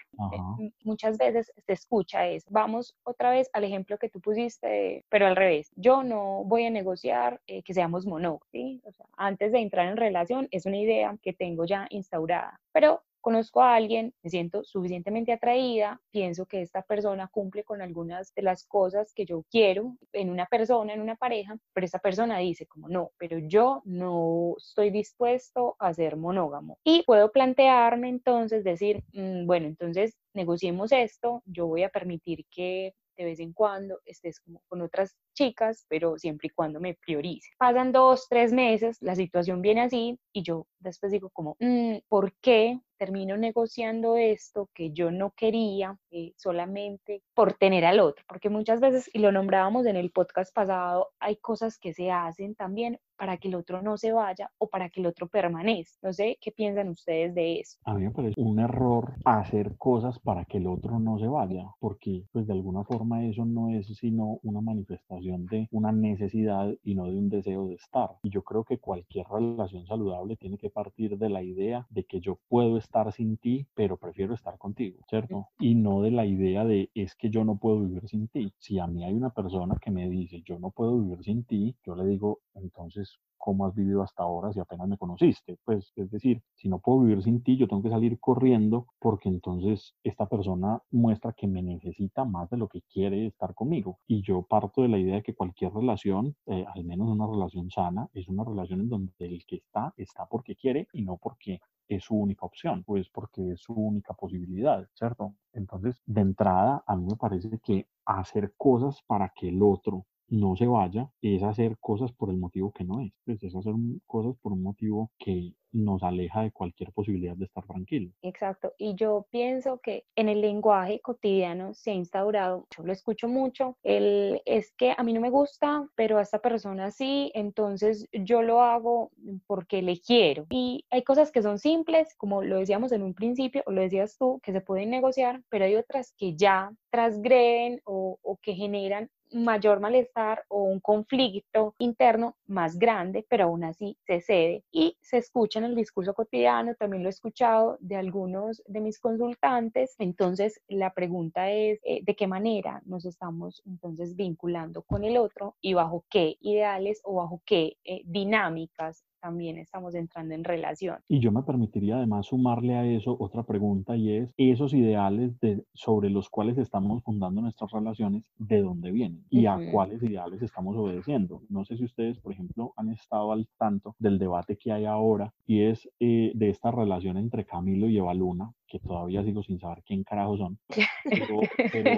Muchas 0.85 1.19
veces 1.19 1.53
se 1.67 1.73
escucha 1.73 2.27
es, 2.27 2.45
vamos 2.51 2.95
otra 3.03 3.31
vez 3.31 3.49
al 3.53 3.65
ejemplo 3.65 3.99
que 3.99 4.09
tú 4.09 4.21
pusiste, 4.21 5.05
pero 5.09 5.27
al 5.27 5.37
revés, 5.37 5.71
yo 5.77 6.03
no 6.03 6.45
voy 6.45 6.65
a 6.65 6.71
negociar 6.71 7.41
eh, 7.47 7.63
que 7.63 7.75
seamos 7.75 8.07
monógamos, 8.07 8.27
¿sí? 8.51 8.81
o 8.85 8.93
sea, 8.93 9.07
antes 9.17 9.53
de 9.53 9.61
entrar 9.61 9.87
en 9.87 9.97
relación 9.97 10.49
es 10.51 10.67
una 10.67 10.79
idea 10.79 11.17
que 11.23 11.33
tengo 11.33 11.65
ya 11.65 11.87
instaurada, 11.91 12.61
pero 12.73 13.03
conozco 13.27 13.61
a 13.61 13.75
alguien, 13.75 14.15
me 14.23 14.31
siento 14.31 14.63
suficientemente 14.63 15.33
atraída, 15.33 16.01
pienso 16.13 16.47
que 16.47 16.63
esta 16.63 16.83
persona 16.83 17.27
cumple 17.27 17.65
con 17.65 17.83
algunas 17.83 18.33
de 18.37 18.43
las 18.43 18.65
cosas 18.65 19.13
que 19.13 19.25
yo 19.25 19.45
quiero 19.51 19.97
en 20.13 20.31
una 20.31 20.47
persona, 20.47 20.95
en 20.95 21.01
una 21.01 21.17
pareja, 21.17 21.57
pero 21.73 21.85
esta 21.85 21.99
persona 21.99 22.39
dice 22.39 22.69
como 22.69 22.89
no, 22.89 23.11
pero 23.19 23.39
yo 23.39 23.83
no 23.85 24.55
estoy 24.59 24.91
dispuesto 24.91 25.75
a 25.81 25.93
ser 25.93 26.17
monógamo. 26.17 26.79
Y 26.85 27.03
puedo 27.03 27.33
plantearme 27.33 28.11
entonces 28.11 28.63
decir, 28.63 29.03
mm, 29.13 29.45
bueno, 29.45 29.67
entonces 29.67 30.17
negociemos 30.33 30.93
esto, 30.93 31.43
yo 31.47 31.67
voy 31.67 31.83
a 31.83 31.89
permitir 31.89 32.47
que 32.49 32.95
de 33.17 33.25
vez 33.25 33.41
en 33.41 33.53
cuando 33.53 33.99
estés 34.05 34.39
como 34.39 34.63
con 34.69 34.83
otras 34.83 35.17
chicas, 35.35 35.85
pero 35.89 36.17
siempre 36.17 36.47
y 36.47 36.51
cuando 36.51 36.79
me 36.81 36.95
priorice. 36.95 37.51
Pasan 37.59 37.91
dos, 37.91 38.27
tres 38.29 38.53
meses, 38.53 38.99
la 39.01 39.17
situación 39.17 39.63
viene 39.63 39.81
así 39.81 40.17
y 40.33 40.45
yo 40.45 40.69
después 40.79 41.11
digo 41.11 41.31
como, 41.31 41.57
mm, 41.59 41.97
¿por 42.09 42.33
qué 42.41 42.79
termino 42.97 43.37
negociando 43.37 44.17
esto 44.17 44.69
que 44.75 44.91
yo 44.93 45.11
no 45.11 45.33
quería 45.33 45.99
eh, 46.11 46.33
solamente 46.37 47.23
por 47.35 47.55
tener 47.55 47.85
al 47.85 48.01
otro? 48.01 48.25
Porque 48.29 48.51
muchas 48.51 48.81
veces, 48.81 49.11
y 49.13 49.19
lo 49.19 49.33
nombrábamos 49.33 49.87
en 49.87 49.97
el 49.97 50.11
podcast 50.11 50.55
pasado, 50.55 51.13
hay 51.21 51.37
cosas 51.37 51.79
que 51.79 51.93
se 51.93 52.11
hacen 52.11 52.55
también 52.55 52.99
para 53.17 53.37
que 53.37 53.49
el 53.49 53.55
otro 53.55 53.83
no 53.83 53.97
se 53.97 54.13
vaya 54.13 54.51
o 54.59 54.69
para 54.69 54.91
que 54.91 55.01
el 55.01 55.07
otro 55.07 55.29
permanezca. 55.29 55.99
No 56.03 56.13
sé 56.13 56.39
qué 56.41 56.53
piensan 56.53 56.89
ustedes 56.89 57.35
de 57.35 57.61
eso. 57.61 57.79
A 57.85 57.95
mí 57.95 58.05
me 58.05 58.11
parece 58.11 58.41
un 58.41 58.59
error 58.59 59.15
hacer 59.25 59.77
cosas 59.77 60.19
para 60.19 60.45
que 60.45 60.59
el 60.59 60.67
otro 60.67 60.99
no 60.99 61.19
se 61.19 61.27
vaya, 61.27 61.67
porque 61.81 62.25
pues 62.33 62.47
de 62.47 62.53
alguna 62.53 62.85
forma 62.85 63.25
eso 63.25 63.45
no 63.45 63.71
es 63.71 63.87
sino 63.87 64.39
una 64.43 64.61
manifestación 64.61 65.47
de 65.47 65.69
una 65.71 65.93
necesidad 65.93 66.73
y 66.85 66.95
no 66.95 67.07
de 67.07 67.19
un 67.19 67.29
deseo 67.29 67.69
de 67.69 67.75
estar. 67.75 68.11
Y 68.23 68.31
yo 68.31 68.43
creo 68.43 68.65
que 68.65 68.79
cualquier 68.79 69.27
relación 69.29 69.87
saludable 69.87 70.37
tiene 70.37 70.59
que 70.59 70.71
partir 70.71 71.17
de 71.19 71.29
la 71.29 71.43
idea 71.43 71.87
de 71.91 72.05
que 72.05 72.21
yo 72.21 72.39
puedo 72.49 72.77
estar 72.77 73.13
sin 73.13 73.37
ti, 73.37 73.67
pero 73.75 73.97
prefiero 73.97 74.35
estar 74.35 74.59
contigo, 74.59 74.99
¿cierto? 75.09 75.49
Y 75.59 75.75
no 75.75 76.03
de 76.03 76.11
la 76.11 76.27
idea 76.27 76.65
de 76.65 76.91
es 76.95 77.15
que 77.15 77.31
yo 77.31 77.45
no 77.45 77.57
puedo 77.57 77.81
vivir 77.81 78.09
sin 78.09 78.29
ti. 78.29 78.53
Si 78.59 78.79
a 78.79 78.87
mí 78.87 79.05
hay 79.05 79.15
una 79.15 79.31
persona 79.31 79.77
que 79.81 79.91
me 79.91 80.09
dice 80.09 80.43
yo 80.45 80.59
no 80.59 80.71
puedo 80.71 80.99
vivir 80.99 81.23
sin 81.23 81.45
ti, 81.45 81.77
yo 81.85 81.95
le 81.95 82.07
digo 82.07 82.41
entonces 82.55 83.06
cómo 83.47 83.65
has 83.65 83.77
vivido 83.77 84.03
hasta 84.03 84.25
ahora 84.25 84.53
si 84.53 84.59
apenas 84.59 84.89
me 84.89 84.99
conociste. 84.99 85.57
Pues 85.65 85.93
es 85.95 86.11
decir, 86.11 86.43
si 86.57 86.69
no 86.69 86.81
puedo 86.81 87.03
vivir 87.03 87.23
sin 87.23 87.45
ti, 87.45 87.57
yo 87.57 87.69
tengo 87.69 87.81
que 87.81 87.91
salir 87.91 88.19
corriendo 88.19 88.89
porque 88.99 89.29
entonces 89.29 89.95
esta 90.03 90.27
persona 90.27 90.83
muestra 90.91 91.33
que 91.33 91.47
me 91.47 91.63
necesita 91.63 92.25
más 92.25 92.51
de 92.51 92.57
lo 92.57 92.67
que 92.69 92.83
quiere 92.83 93.27
estar 93.27 93.55
conmigo. 93.55 94.01
Y 94.09 94.23
yo 94.23 94.43
parto 94.43 94.83
de 94.83 94.89
la 94.89 94.99
idea 94.99 95.17
de 95.17 95.23
que 95.23 95.37
cualquier 95.37 95.73
relación, 95.73 96.35
eh, 96.47 96.65
al 96.75 96.85
menos 96.85 97.09
una 97.09 97.27
relación 97.27 97.71
sana, 97.71 98.09
es 98.15 98.27
una 98.27 98.43
relación 98.43 98.81
en 98.81 98.89
donde 98.89 99.13
el 99.21 99.45
que 99.47 99.57
está 99.57 99.95
está 99.97 100.27
porque 100.27 100.57
quiere 100.57 100.89
y 100.93 101.03
no 101.03 101.17
porque 101.17 101.61
es 101.89 102.03
su 102.03 102.17
única 102.17 102.45
opción, 102.47 102.83
pues 102.85 103.09
porque 103.09 103.53
es 103.53 103.61
su 103.61 103.75
única 103.75 104.13
posibilidad, 104.15 104.89
¿cierto? 104.95 105.35
Entonces, 105.53 106.03
de 106.05 106.21
entrada, 106.21 106.83
a 106.85 106.97
mí 106.97 107.07
me 107.07 107.17
parece 107.17 107.61
que 107.63 107.87
hacer 108.05 108.55
cosas 108.57 109.03
para 109.07 109.33
que 109.35 109.51
el 109.51 109.63
otro 109.63 110.05
no 110.29 110.57
se 110.57 110.67
vaya 110.67 111.11
es 111.23 111.43
hacer 111.43 111.77
cosas 111.79 112.13
por 112.13 112.31
el 112.31 112.39
motivo 112.39 112.73
que 112.73 112.85
no 112.85 113.01
es, 113.01 113.13
pues 113.25 113.43
es 113.43 113.55
hacer 113.55 113.75
cosas 114.07 114.35
por 114.41 114.53
un 114.53 114.63
motivo 114.63 115.11
que 115.19 115.53
nos 115.73 116.03
aleja 116.03 116.43
de 116.43 116.53
cualquier 116.53 116.93
posibilidad 116.93 117.37
de 117.37 117.45
estar 117.45 117.65
tranquilo. 117.67 118.11
Exacto, 118.23 118.73
y 118.79 118.95
yo 118.95 119.27
pienso 119.31 119.79
que 119.83 120.05
en 120.17 120.29
el 120.29 120.41
lenguaje 120.41 121.01
cotidiano 121.01 121.75
se 121.75 121.91
ha 121.91 121.95
instaurado, 121.95 122.67
yo 122.77 122.85
lo 122.85 122.93
escucho 122.93 123.29
mucho, 123.29 123.77
el 123.83 124.41
es 124.47 124.73
que 124.73 124.95
a 124.97 125.03
mí 125.03 125.13
no 125.13 125.21
me 125.21 125.31
gusta, 125.31 125.87
pero 125.95 126.19
a 126.19 126.23
esta 126.23 126.41
persona 126.41 126.91
sí, 126.91 127.31
entonces 127.35 128.09
yo 128.13 128.43
lo 128.43 128.63
hago 128.63 129.11
porque 129.47 129.83
le 129.83 130.01
quiero. 130.01 130.47
Y 130.51 130.85
hay 130.91 131.03
cosas 131.03 131.31
que 131.31 131.43
son 131.43 131.59
simples, 131.59 132.15
como 132.17 132.43
lo 132.43 132.59
decíamos 132.59 132.93
en 132.93 133.03
un 133.03 133.15
principio, 133.15 133.63
o 133.67 133.73
lo 133.73 133.83
decías 133.83 134.17
tú, 134.17 134.41
que 134.43 134.53
se 134.53 134.61
pueden 134.61 134.91
negociar, 134.91 135.43
pero 135.51 135.67
hay 135.67 135.77
otras 135.77 136.15
que 136.17 136.37
ya 136.37 136.73
transgreden 136.91 137.83
o, 137.85 138.19
o 138.23 138.39
que 138.39 138.55
generan 138.55 139.11
mayor 139.45 139.81
malestar 139.81 140.45
o 140.49 140.63
un 140.65 140.81
conflicto 140.81 141.75
interno 141.79 142.37
más 142.47 142.79
grande, 142.79 143.27
pero 143.29 143.45
aún 143.45 143.65
así 143.65 143.97
se 144.07 144.21
cede 144.21 144.65
y 144.73 144.97
se 145.01 145.19
escucha 145.19 145.59
en 145.59 145.67
el 145.67 145.75
discurso 145.75 146.15
cotidiano, 146.15 146.75
también 146.75 147.03
lo 147.03 147.09
he 147.09 147.11
escuchado 147.11 147.77
de 147.81 147.97
algunos 147.97 148.63
de 148.67 148.81
mis 148.81 148.99
consultantes, 148.99 149.95
entonces 149.99 150.61
la 150.69 150.93
pregunta 150.93 151.51
es 151.51 151.81
eh, 151.85 152.01
de 152.03 152.17
qué 152.17 152.27
manera 152.27 152.83
nos 152.87 153.05
estamos 153.05 153.63
entonces 153.67 154.17
vinculando 154.17 154.83
con 154.83 155.05
el 155.05 155.17
otro 155.17 155.57
y 155.61 155.75
bajo 155.75 156.05
qué 156.11 156.37
ideales 156.41 157.01
o 157.05 157.15
bajo 157.15 157.43
qué 157.45 157.77
eh, 157.85 158.03
dinámicas 158.05 159.05
también 159.27 159.59
estamos 159.59 159.93
entrando 159.97 160.35
en 160.35 160.45
relación. 160.45 160.99
Y 161.09 161.19
yo 161.19 161.33
me 161.33 161.43
permitiría 161.43 161.97
además 161.97 162.27
sumarle 162.27 162.77
a 162.77 162.87
eso 162.87 163.17
otra 163.19 163.43
pregunta 163.43 163.97
y 163.97 164.13
es 164.13 164.33
esos 164.37 164.73
ideales 164.73 165.41
de, 165.41 165.65
sobre 165.75 166.11
los 166.11 166.31
cuales 166.31 166.59
estamos 166.59 167.03
fundando 167.03 167.41
nuestras 167.41 167.73
relaciones, 167.73 168.23
¿de 168.39 168.63
dónde 168.63 168.93
vienen? 168.93 169.25
¿Y 169.29 169.47
a 169.47 169.59
cuáles 169.73 170.01
ideales 170.05 170.43
estamos 170.43 170.77
obedeciendo? 170.77 171.43
No 171.49 171.65
sé 171.65 171.77
si 171.77 171.85
ustedes, 171.85 172.21
por 172.21 172.35
ejemplo, 172.35 172.73
han 172.77 172.91
estado 172.91 173.33
al 173.33 173.49
tanto 173.59 173.97
del 173.99 174.21
debate 174.21 174.57
que 174.57 174.71
hay 174.71 174.85
ahora 174.85 175.33
y 175.45 175.63
es 175.63 175.89
eh, 175.99 176.31
de 176.33 176.49
esta 176.49 176.71
relación 176.71 177.17
entre 177.17 177.45
Camilo 177.45 177.89
y 177.89 177.99
Eva 177.99 178.15
Luna, 178.15 178.53
que 178.69 178.79
todavía 178.79 179.25
sigo 179.25 179.43
sin 179.43 179.59
saber 179.59 179.83
quién 179.85 180.05
carajo 180.05 180.37
son, 180.37 180.59
pero, 181.05 181.41
pero 181.73 181.91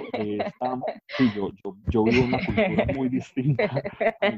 sí, 1.17 1.23
yo, 1.35 1.49
yo, 1.63 1.75
yo, 1.89 2.03
vivo 2.03 2.25
una 2.25 2.39
cultura 2.45 2.85
muy 2.95 3.09
distinta, 3.09 3.69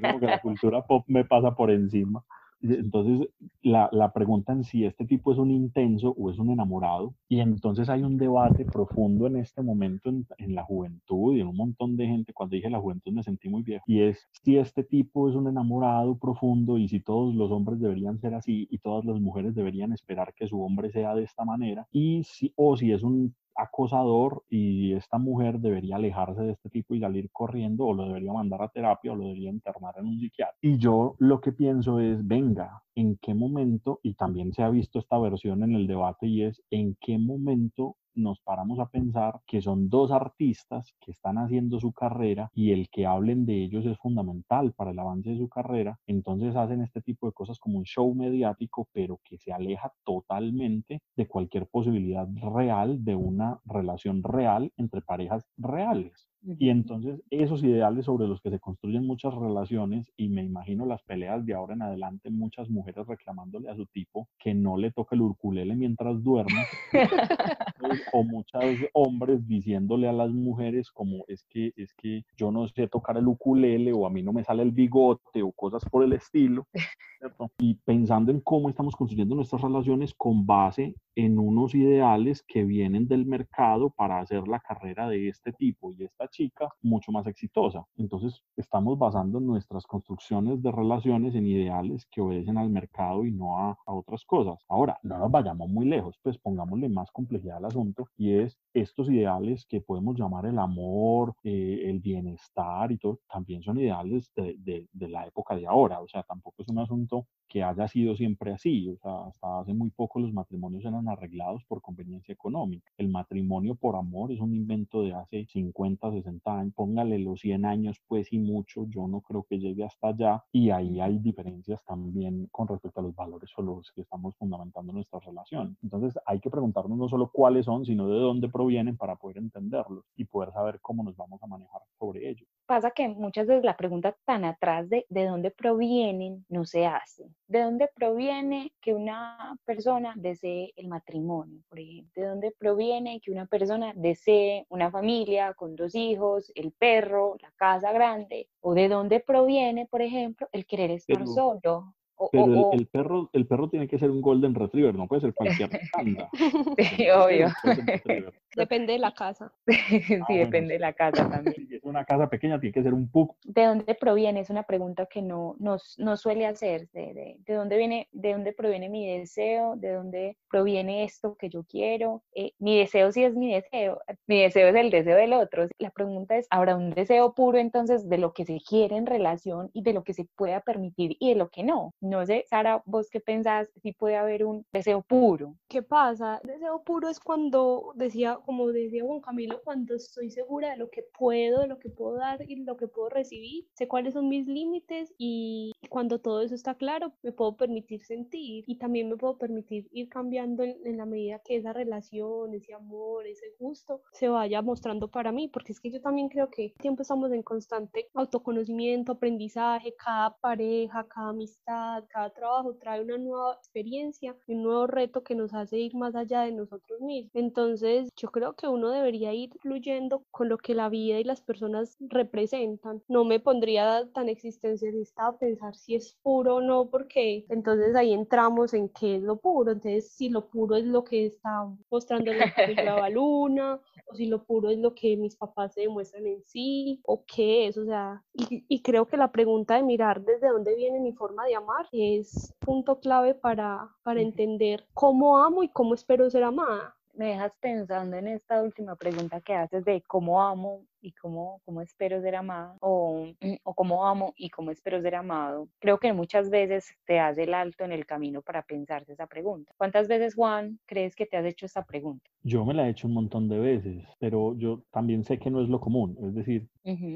como 0.01 0.19
que 0.19 0.25
la 0.25 0.39
cultura 0.39 0.81
pop 0.81 1.03
me 1.07 1.25
pasa 1.25 1.53
por 1.53 1.71
encima, 1.71 2.24
entonces, 2.61 3.29
la, 3.61 3.89
la, 3.91 4.11
pregunta 4.13 4.53
en 4.53 4.63
si 4.63 4.85
este 4.85 5.05
tipo 5.05 5.31
es 5.31 5.37
un 5.37 5.51
intenso 5.51 6.13
o 6.17 6.29
es 6.29 6.39
un 6.39 6.51
enamorado, 6.51 7.13
y 7.27 7.39
entonces 7.39 7.89
hay 7.89 8.03
un 8.03 8.17
debate 8.17 8.65
profundo 8.65 9.27
en 9.27 9.37
este 9.37 9.61
momento 9.61 10.09
en, 10.09 10.25
en, 10.37 10.55
la 10.55 10.63
juventud 10.63 11.35
y 11.35 11.41
en 11.41 11.47
un 11.47 11.55
montón 11.55 11.97
de 11.97 12.07
gente, 12.07 12.33
cuando 12.33 12.55
dije 12.55 12.69
la 12.69 12.79
juventud 12.79 13.11
me 13.11 13.23
sentí 13.23 13.49
muy 13.49 13.63
viejo, 13.63 13.83
y 13.87 14.01
es 14.01 14.27
si 14.43 14.57
este 14.57 14.83
tipo 14.83 15.29
es 15.29 15.35
un 15.35 15.47
enamorado 15.47 16.17
profundo 16.17 16.77
y 16.77 16.87
si 16.87 16.99
todos 16.99 17.33
los 17.35 17.51
hombres 17.51 17.79
deberían 17.79 18.19
ser 18.19 18.33
así 18.35 18.67
y 18.69 18.77
todas 18.79 19.05
las 19.05 19.19
mujeres 19.19 19.55
deberían 19.55 19.93
esperar 19.93 20.33
que 20.33 20.47
su 20.47 20.61
hombre 20.61 20.91
sea 20.91 21.15
de 21.15 21.23
esta 21.23 21.45
manera, 21.45 21.87
y 21.91 22.23
si, 22.23 22.53
o 22.55 22.77
si 22.77 22.91
es 22.91 23.03
un 23.03 23.35
acosador 23.55 24.43
y 24.50 24.93
esta 24.93 25.17
mujer 25.17 25.60
debería 25.60 25.96
alejarse 25.96 26.41
de 26.41 26.51
este 26.53 26.70
tipo 26.70 26.96
y 26.96 27.00
salir 27.00 27.29
corriendo 27.31 27.86
o 27.86 27.93
lo 27.93 28.05
debería 28.05 28.34
mandar 28.34 28.62
a 28.62 28.70
terapia 28.70 29.12
o 29.12 29.15
lo 29.15 29.25
debería 29.25 29.50
internar 29.50 29.96
en 29.98 30.08
un 30.08 30.20
psiquiatra. 30.20 30.58
Y 30.62 30.77
yo 30.77 31.15
lo 31.20 31.41
que 31.41 31.51
pienso 31.51 32.00
es, 32.00 32.25
venga, 32.25 32.84
¿en 32.96 33.17
qué 33.17 33.34
momento? 33.34 34.00
Y 34.03 34.13
también 34.13 34.53
se 34.53 34.63
ha 34.63 34.70
visto 34.70 35.00
esta 35.00 35.17
versión 35.20 35.63
en 35.63 35.74
el 35.74 35.88
debate 35.88 36.27
y 36.27 36.43
es, 36.43 36.62
¿en 36.72 36.96
qué 37.00 37.17
momento 37.17 37.96
nos 38.15 38.39
paramos 38.41 38.79
a 38.79 38.87
pensar 38.87 39.41
que 39.45 39.61
son 39.61 39.89
dos 39.89 40.11
artistas 40.11 40.93
que 40.99 41.11
están 41.11 41.37
haciendo 41.37 41.79
su 41.79 41.93
carrera 41.93 42.49
y 42.53 42.71
el 42.71 42.89
que 42.89 43.05
hablen 43.05 43.45
de 43.45 43.63
ellos 43.63 43.85
es 43.85 43.97
fundamental 43.97 44.73
para 44.73 44.91
el 44.91 44.99
avance 44.99 45.31
de 45.31 45.37
su 45.37 45.49
carrera, 45.49 45.99
entonces 46.07 46.55
hacen 46.55 46.81
este 46.81 47.01
tipo 47.01 47.27
de 47.27 47.33
cosas 47.33 47.59
como 47.59 47.77
un 47.77 47.85
show 47.85 48.13
mediático, 48.13 48.87
pero 48.93 49.19
que 49.23 49.37
se 49.37 49.51
aleja 49.51 49.91
totalmente 50.03 51.01
de 51.15 51.27
cualquier 51.27 51.67
posibilidad 51.67 52.27
real 52.55 53.03
de 53.03 53.15
una 53.15 53.59
relación 53.65 54.23
real 54.23 54.71
entre 54.77 55.01
parejas 55.01 55.45
reales. 55.57 56.30
Y 56.43 56.69
entonces 56.69 57.21
esos 57.29 57.63
ideales 57.63 58.05
sobre 58.05 58.27
los 58.27 58.41
que 58.41 58.50
se 58.50 58.60
construyen 58.60 59.05
muchas 59.05 59.33
relaciones, 59.36 60.12
y 60.17 60.29
me 60.29 60.43
imagino 60.43 60.86
las 60.86 61.03
peleas 61.03 61.45
de 61.45 61.53
ahora 61.53 61.75
en 61.75 61.83
adelante, 61.83 62.31
muchas 62.31 62.69
mujeres 62.69 63.05
reclamándole 63.05 63.69
a 63.69 63.75
su 63.75 63.86
tipo 63.86 64.27
que 64.39 64.53
no 64.55 64.77
le 64.77 64.91
toque 64.91 65.15
el 65.15 65.21
urculele 65.21 65.75
mientras 65.75 66.24
duerme, 66.24 66.63
o 68.13 68.24
muchos 68.24 68.63
hombres 68.93 69.48
diciéndole 69.48 70.07
a 70.07 70.13
las 70.13 70.31
mujeres 70.31 70.89
como 70.91 71.25
es 71.27 71.43
que, 71.43 71.74
es 71.75 71.93
que 71.93 72.24
yo 72.36 72.51
no 72.51 72.67
sé 72.67 72.88
tocar 72.88 73.17
el 73.17 73.27
ukulele 73.27 73.93
o 73.93 74.07
a 74.07 74.10
mí 74.10 74.24
no 74.24 74.33
me 74.33 74.43
sale 74.43 74.63
el 74.63 74.71
bigote 74.71 75.43
o 75.43 75.51
cosas 75.51 75.83
por 75.86 76.03
el 76.03 76.13
estilo, 76.13 76.65
y 77.60 77.75
pensando 77.75 78.31
en 78.31 78.41
cómo 78.41 78.69
estamos 78.69 78.95
construyendo 78.95 79.36
nuestras 79.36 79.62
relaciones 79.62 80.13
con 80.15 80.45
base 80.45 80.95
en 81.15 81.39
unos 81.39 81.75
ideales 81.75 82.43
que 82.47 82.63
vienen 82.63 83.07
del 83.07 83.25
mercado 83.25 83.89
para 83.89 84.19
hacer 84.19 84.47
la 84.47 84.59
carrera 84.59 85.09
de 85.09 85.27
este 85.27 85.51
tipo 85.53 85.91
y 85.91 86.03
esta 86.03 86.27
chica 86.27 86.69
mucho 86.81 87.11
más 87.11 87.27
exitosa. 87.27 87.85
Entonces, 87.97 88.43
estamos 88.55 88.97
basando 88.97 89.39
nuestras 89.39 89.85
construcciones 89.85 90.61
de 90.61 90.71
relaciones 90.71 91.35
en 91.35 91.47
ideales 91.47 92.07
que 92.11 92.21
obedecen 92.21 92.57
al 92.57 92.69
mercado 92.69 93.25
y 93.25 93.31
no 93.31 93.57
a, 93.57 93.77
otras 93.85 94.23
cosas. 94.25 94.63
Ahora, 94.69 94.97
no 95.03 95.17
nos 95.17 95.31
vayamos 95.31 95.69
muy 95.69 95.85
lejos, 95.85 96.17
pues 96.21 96.37
pongámosle 96.37 96.89
más 96.89 97.11
complejidad 97.11 97.57
al 97.57 97.65
asunto 97.65 98.07
y 98.17 98.33
es 98.33 98.57
estos 98.73 99.09
ideales 99.09 99.65
que 99.65 99.81
podemos 99.81 100.17
llamar 100.17 100.45
el 100.45 100.57
amor, 100.59 101.35
eh, 101.43 101.81
el 101.85 101.99
bienestar 101.99 102.91
y 102.91 102.97
todo, 102.97 103.19
también 103.29 103.61
son 103.63 103.79
ideales 103.79 104.31
de, 104.35 104.87
de 104.91 105.07
la 105.09 105.27
época 105.27 105.55
de 105.55 105.67
ahora. 105.67 105.99
O 105.99 106.07
sea, 106.07 106.23
tampoco 106.23 106.61
es 106.63 106.69
un 106.69 106.79
asunto 106.79 107.27
que 107.51 107.63
haya 107.63 107.87
sido 107.87 108.15
siempre 108.15 108.53
así. 108.53 108.89
O 108.89 108.97
sea, 108.97 109.27
hasta 109.27 109.59
hace 109.59 109.73
muy 109.73 109.89
poco 109.89 110.19
los 110.19 110.31
matrimonios 110.31 110.85
eran 110.85 111.00
arreglados 111.10 111.63
por 111.65 111.81
conveniencia 111.81 112.34
económica. 112.34 112.91
El 112.98 113.10
matrimonio 113.10 113.75
por 113.75 113.96
amor 113.96 114.31
es 114.31 114.39
un 114.39 114.53
invento 114.55 115.03
de 115.03 115.13
hace 115.13 115.46
50, 115.46 116.12
60 116.12 116.60
años. 116.60 116.74
Póngale 116.75 117.20
los 117.20 117.39
100 117.41 117.65
años, 117.65 118.01
pues, 118.08 118.31
y 118.34 118.39
mucho. 118.39 118.86
Yo 118.88 119.08
no 119.08 119.22
creo 119.22 119.46
que 119.50 119.60
llegue 119.60 119.84
hasta 119.84 120.10
allá. 120.10 120.43
Y 120.51 120.70
ahí 120.70 121.00
hay 121.00 121.20
diferencias 121.20 121.84
también 121.86 122.48
con 122.51 122.67
respecto 122.67 123.00
a 123.00 123.03
los 123.03 123.15
valores 123.15 123.50
sobre 123.50 123.67
los 123.67 123.91
que 123.91 124.01
estamos 124.01 124.36
fundamentando 124.38 124.93
nuestra 124.93 125.20
relación. 125.20 125.77
Entonces, 125.84 126.17
hay 126.25 126.39
que 126.39 126.50
preguntarnos 126.50 126.98
no 126.98 127.08
solo 127.08 127.31
cuáles 127.31 127.65
son, 127.65 127.86
sino 127.86 128.08
de 128.08 128.20
dónde 128.20 128.50
provienen 128.50 128.98
para 128.98 129.15
poder 129.15 129.38
entenderlos 129.38 130.05
y 130.15 130.25
poder 130.25 130.51
saber 130.51 130.79
cómo 130.81 131.03
nos 131.03 131.15
vamos 131.15 131.41
a 131.43 131.48
manejar 131.48 131.81
sobre 132.00 132.29
ellos. 132.29 132.48
Pasa 132.71 132.91
que 132.91 133.09
muchas 133.09 133.47
veces 133.47 133.65
la 133.65 133.75
pregunta 133.75 134.15
tan 134.23 134.45
atrás 134.45 134.87
de 134.87 135.05
de 135.09 135.25
dónde 135.25 135.51
provienen 135.51 136.45
no 136.47 136.63
se 136.63 136.85
hace. 136.85 137.25
¿De 137.49 137.63
dónde 137.63 137.89
proviene 137.93 138.71
que 138.79 138.93
una 138.93 139.57
persona 139.65 140.13
desee 140.15 140.71
el 140.77 140.87
matrimonio, 140.87 141.59
por 141.67 141.79
ejemplo? 141.79 142.23
¿De 142.23 142.29
dónde 142.29 142.55
proviene 142.57 143.19
que 143.19 143.29
una 143.29 143.45
persona 143.45 143.91
desee 143.93 144.67
una 144.69 144.89
familia 144.89 145.53
con 145.53 145.75
dos 145.75 145.95
hijos, 145.95 146.49
el 146.55 146.71
perro, 146.71 147.35
la 147.41 147.51
casa 147.57 147.91
grande? 147.91 148.47
¿O 148.61 148.73
de 148.73 148.87
dónde 148.87 149.19
proviene, 149.19 149.85
por 149.87 150.01
ejemplo, 150.01 150.47
el 150.53 150.65
querer 150.65 150.91
estar 150.91 151.27
solo? 151.27 151.93
Pero 152.31 152.71
el, 152.73 152.87
perro, 152.87 153.29
el 153.33 153.47
perro 153.47 153.69
tiene 153.69 153.87
que 153.87 153.97
ser 153.97 154.09
un 154.09 154.21
Golden 154.21 154.53
Retriever, 154.55 154.95
no 154.95 155.07
puede 155.07 155.21
ser 155.21 155.33
cualquier 155.33 155.69
panda. 155.91 156.29
sí, 156.97 157.09
obvio. 157.09 157.47
Depende 158.55 158.93
de 158.93 158.99
la 158.99 159.13
casa. 159.13 159.51
sí, 159.67 160.17
ah, 160.21 160.25
depende 160.29 160.73
de 160.73 160.79
la 160.79 160.93
casa 160.93 161.29
también. 161.29 161.67
Si 161.67 161.75
es 161.75 161.83
una 161.83 162.03
casa 162.03 162.29
pequeña, 162.29 162.59
tiene 162.59 162.73
que 162.73 162.83
ser 162.83 162.93
un 162.93 163.09
pug. 163.09 163.35
¿De 163.45 163.65
dónde 163.65 163.95
proviene? 163.95 164.41
Es 164.41 164.49
una 164.49 164.63
pregunta 164.63 165.05
que 165.05 165.21
no, 165.21 165.55
no, 165.59 165.77
no 165.97 166.17
suele 166.17 166.45
hacer. 166.45 166.89
De, 166.91 167.37
de, 167.45 167.53
dónde 167.53 167.77
viene, 167.77 168.09
¿De 168.11 168.33
dónde 168.33 168.51
proviene 168.51 168.89
mi 168.89 169.07
deseo? 169.07 169.75
¿De 169.77 169.93
dónde 169.93 170.37
proviene 170.49 171.05
esto 171.05 171.35
que 171.37 171.49
yo 171.49 171.63
quiero? 171.63 172.23
Eh, 172.35 172.51
mi 172.59 172.77
deseo 172.77 173.11
sí 173.11 173.23
es 173.23 173.35
mi 173.35 173.53
deseo. 173.53 174.01
Mi 174.27 174.41
deseo 174.41 174.67
es 174.67 174.75
el 174.75 174.91
deseo 174.91 175.15
del 175.15 175.33
otro. 175.33 175.67
La 175.79 175.91
pregunta 175.91 176.35
es, 176.35 176.47
¿habrá 176.49 176.75
un 176.75 176.91
deseo 176.91 177.33
puro 177.33 177.57
entonces 177.57 178.09
de 178.09 178.17
lo 178.17 178.33
que 178.33 178.45
se 178.45 178.59
quiere 178.67 178.97
en 178.97 179.05
relación 179.05 179.69
y 179.73 179.81
de 179.83 179.93
lo 179.93 180.03
que 180.03 180.13
se 180.13 180.25
pueda 180.35 180.59
permitir 180.59 181.15
y 181.19 181.29
de 181.29 181.35
lo 181.35 181.49
que 181.49 181.63
no? 181.63 181.93
No 182.11 182.25
sé, 182.25 182.43
Sara, 182.49 182.83
vos 182.85 183.09
qué 183.09 183.21
pensás 183.21 183.69
si 183.81 183.93
puede 183.93 184.17
haber 184.17 184.43
un 184.43 184.65
deseo 184.73 185.01
puro. 185.01 185.55
¿Qué 185.69 185.81
pasa? 185.81 186.41
deseo 186.43 186.83
puro 186.83 187.07
es 187.07 187.21
cuando 187.21 187.93
decía 187.95 188.37
como 188.45 188.67
decía 188.73 189.05
Juan 189.05 189.21
Camilo, 189.21 189.61
cuando 189.63 189.95
estoy 189.95 190.29
segura 190.29 190.71
de 190.71 190.77
lo 190.77 190.89
que 190.89 191.03
puedo, 191.17 191.61
de 191.61 191.67
lo 191.67 191.79
que 191.79 191.89
puedo 191.89 192.15
dar 192.15 192.41
y 192.45 192.57
lo 192.65 192.75
que 192.75 192.89
puedo 192.89 193.07
recibir, 193.07 193.65
sé 193.75 193.87
cuáles 193.87 194.13
son 194.13 194.27
mis 194.27 194.45
límites 194.45 195.13
y 195.17 195.71
cuando 195.89 196.19
todo 196.19 196.41
eso 196.41 196.53
está 196.53 196.75
claro, 196.75 197.13
me 197.21 197.31
puedo 197.31 197.55
permitir 197.55 198.03
sentir 198.03 198.63
y 198.67 198.77
también 198.77 199.09
me 199.09 199.15
puedo 199.17 199.37
permitir 199.37 199.87
ir 199.91 200.09
cambiando 200.09 200.63
en, 200.63 200.97
la 200.97 201.05
medida 201.05 201.39
que 201.39 201.55
esa 201.55 201.73
relación, 201.73 202.53
ese 202.53 202.73
amor, 202.73 203.25
ese 203.27 203.45
gusto 203.59 204.01
se 204.11 204.27
vaya 204.27 204.61
mostrando 204.61 205.09
para 205.09 205.31
mí, 205.31 205.47
porque 205.47 205.71
es 205.71 205.79
que 205.79 205.91
yo 205.91 206.01
también 206.01 206.29
creo 206.29 206.50
que 206.50 206.74
siempre 206.81 207.03
estamos 207.03 207.31
en 207.31 207.43
constante 207.43 208.09
autoconocimiento, 208.13 209.13
aprendizaje, 209.13 209.95
cada 209.95 210.35
pareja, 210.37 211.05
cada 211.07 211.29
amistad, 211.29 211.90
cada 212.09 212.29
trabajo 212.29 212.75
trae 212.75 213.01
una 213.01 213.17
nueva 213.17 213.53
experiencia, 213.53 214.35
un 214.47 214.63
nuevo 214.63 214.87
reto 214.87 215.23
que 215.23 215.35
nos 215.35 215.53
hace 215.53 215.77
ir 215.77 215.95
más 215.95 216.15
allá 216.15 216.41
de 216.41 216.51
nosotros 216.51 217.01
mismos. 217.01 217.31
Entonces, 217.33 218.09
yo 218.15 218.29
creo 218.29 218.53
que 218.53 218.67
uno 218.67 218.89
debería 218.89 219.33
ir 219.33 219.51
fluyendo 219.59 220.23
con 220.31 220.49
lo 220.49 220.57
que 220.57 220.75
la 220.75 220.89
vida 220.89 221.19
y 221.19 221.23
las 221.23 221.41
personas 221.41 221.97
representan. 221.99 223.01
No 223.07 223.25
me 223.25 223.39
pondría 223.39 224.07
tan 224.13 224.29
existencialista 224.29 225.27
a 225.27 225.37
pensar 225.37 225.75
si 225.75 225.95
es 225.95 226.17
puro 226.21 226.57
o 226.57 226.61
no, 226.61 226.89
porque 226.89 227.45
entonces 227.49 227.95
ahí 227.95 228.13
entramos 228.13 228.73
en 228.73 228.89
qué 228.89 229.15
es 229.15 229.23
lo 229.23 229.37
puro. 229.37 229.71
Entonces, 229.71 230.11
si 230.11 230.29
lo 230.29 230.47
puro 230.47 230.75
es 230.75 230.85
lo 230.85 231.03
que 231.03 231.25
está 231.25 231.67
mostrando 231.89 232.31
la, 232.33 232.45
luna, 233.09 233.79
o 234.05 234.15
si 234.15 234.25
lo 234.25 234.43
puro 234.43 234.69
es 234.69 234.77
lo 234.79 234.93
que 234.93 235.17
mis 235.17 235.35
papás 235.35 235.73
se 235.73 235.81
demuestran 235.81 236.25
en 236.25 236.43
sí, 236.43 237.01
o 237.05 237.23
qué 237.25 237.67
es. 237.67 237.77
O 237.77 237.85
sea, 237.85 238.23
y, 238.33 238.63
y 238.67 238.81
creo 238.81 239.07
que 239.07 239.17
la 239.17 239.31
pregunta 239.31 239.75
de 239.75 239.83
mirar 239.83 240.21
desde 240.23 240.49
dónde 240.49 240.75
viene 240.75 240.99
mi 240.99 241.13
forma 241.13 241.45
de 241.45 241.55
amar 241.55 241.80
es 241.91 242.53
punto 242.59 243.00
clave 243.00 243.33
para, 243.33 243.89
para 244.03 244.22
entender 244.22 244.85
cómo 244.94 245.37
amo 245.37 245.63
y 245.63 245.70
cómo 245.70 245.94
espero 245.94 246.29
ser 246.29 246.44
amada. 246.44 246.96
Me 247.13 247.27
dejas 247.27 247.57
pensando 247.57 248.15
en 248.17 248.27
esta 248.27 248.61
última 248.61 248.96
pregunta 248.96 249.41
que 249.41 249.53
haces 249.53 249.83
de 249.85 250.01
cómo 250.01 250.41
amo 250.41 250.85
y 251.01 251.11
cómo, 251.14 251.61
cómo 251.66 251.81
espero 251.81 252.22
ser 252.22 252.35
amado 252.35 252.77
o, 252.81 253.27
o 253.64 253.74
cómo 253.74 254.07
amo 254.07 254.33
y 254.37 254.50
cómo 254.50 254.72
espero 254.72 255.01
ser 255.01 255.16
amado. 255.16 255.68
Creo 255.79 256.00
que 256.00 256.14
muchas 256.14 256.50
veces 256.50 256.96
te 257.05 257.20
hace 257.20 257.44
el 257.44 257.53
alto 257.53 257.83
en 257.83 257.92
el 257.92 258.05
camino 258.05 258.42
para 258.42 258.61
pensarse 258.61 259.14
esa 259.14 259.27
pregunta. 259.27 259.74
¿Cuántas 259.77 260.07
veces, 260.07 260.35
Juan, 260.35 260.79
crees 260.85 261.16
que 261.16 261.25
te 261.25 261.37
has 261.37 261.46
hecho 261.46 261.66
esta 261.66 261.83
pregunta? 261.83 262.29
Yo 262.44 262.66
me 262.66 262.74
la 262.74 262.87
he 262.87 262.92
hecho 262.92 263.07
un 263.07 263.14
montón 263.14 263.50
de 263.50 263.59
veces, 263.59 264.03
pero 264.20 264.55
yo 264.57 264.83
también 264.92 265.24
sé 265.24 265.37
que 265.37 265.51
no 265.51 265.61
es 265.61 265.70
lo 265.70 265.79
común. 265.79 266.18
Es 266.24 266.33
decir, 266.33 266.68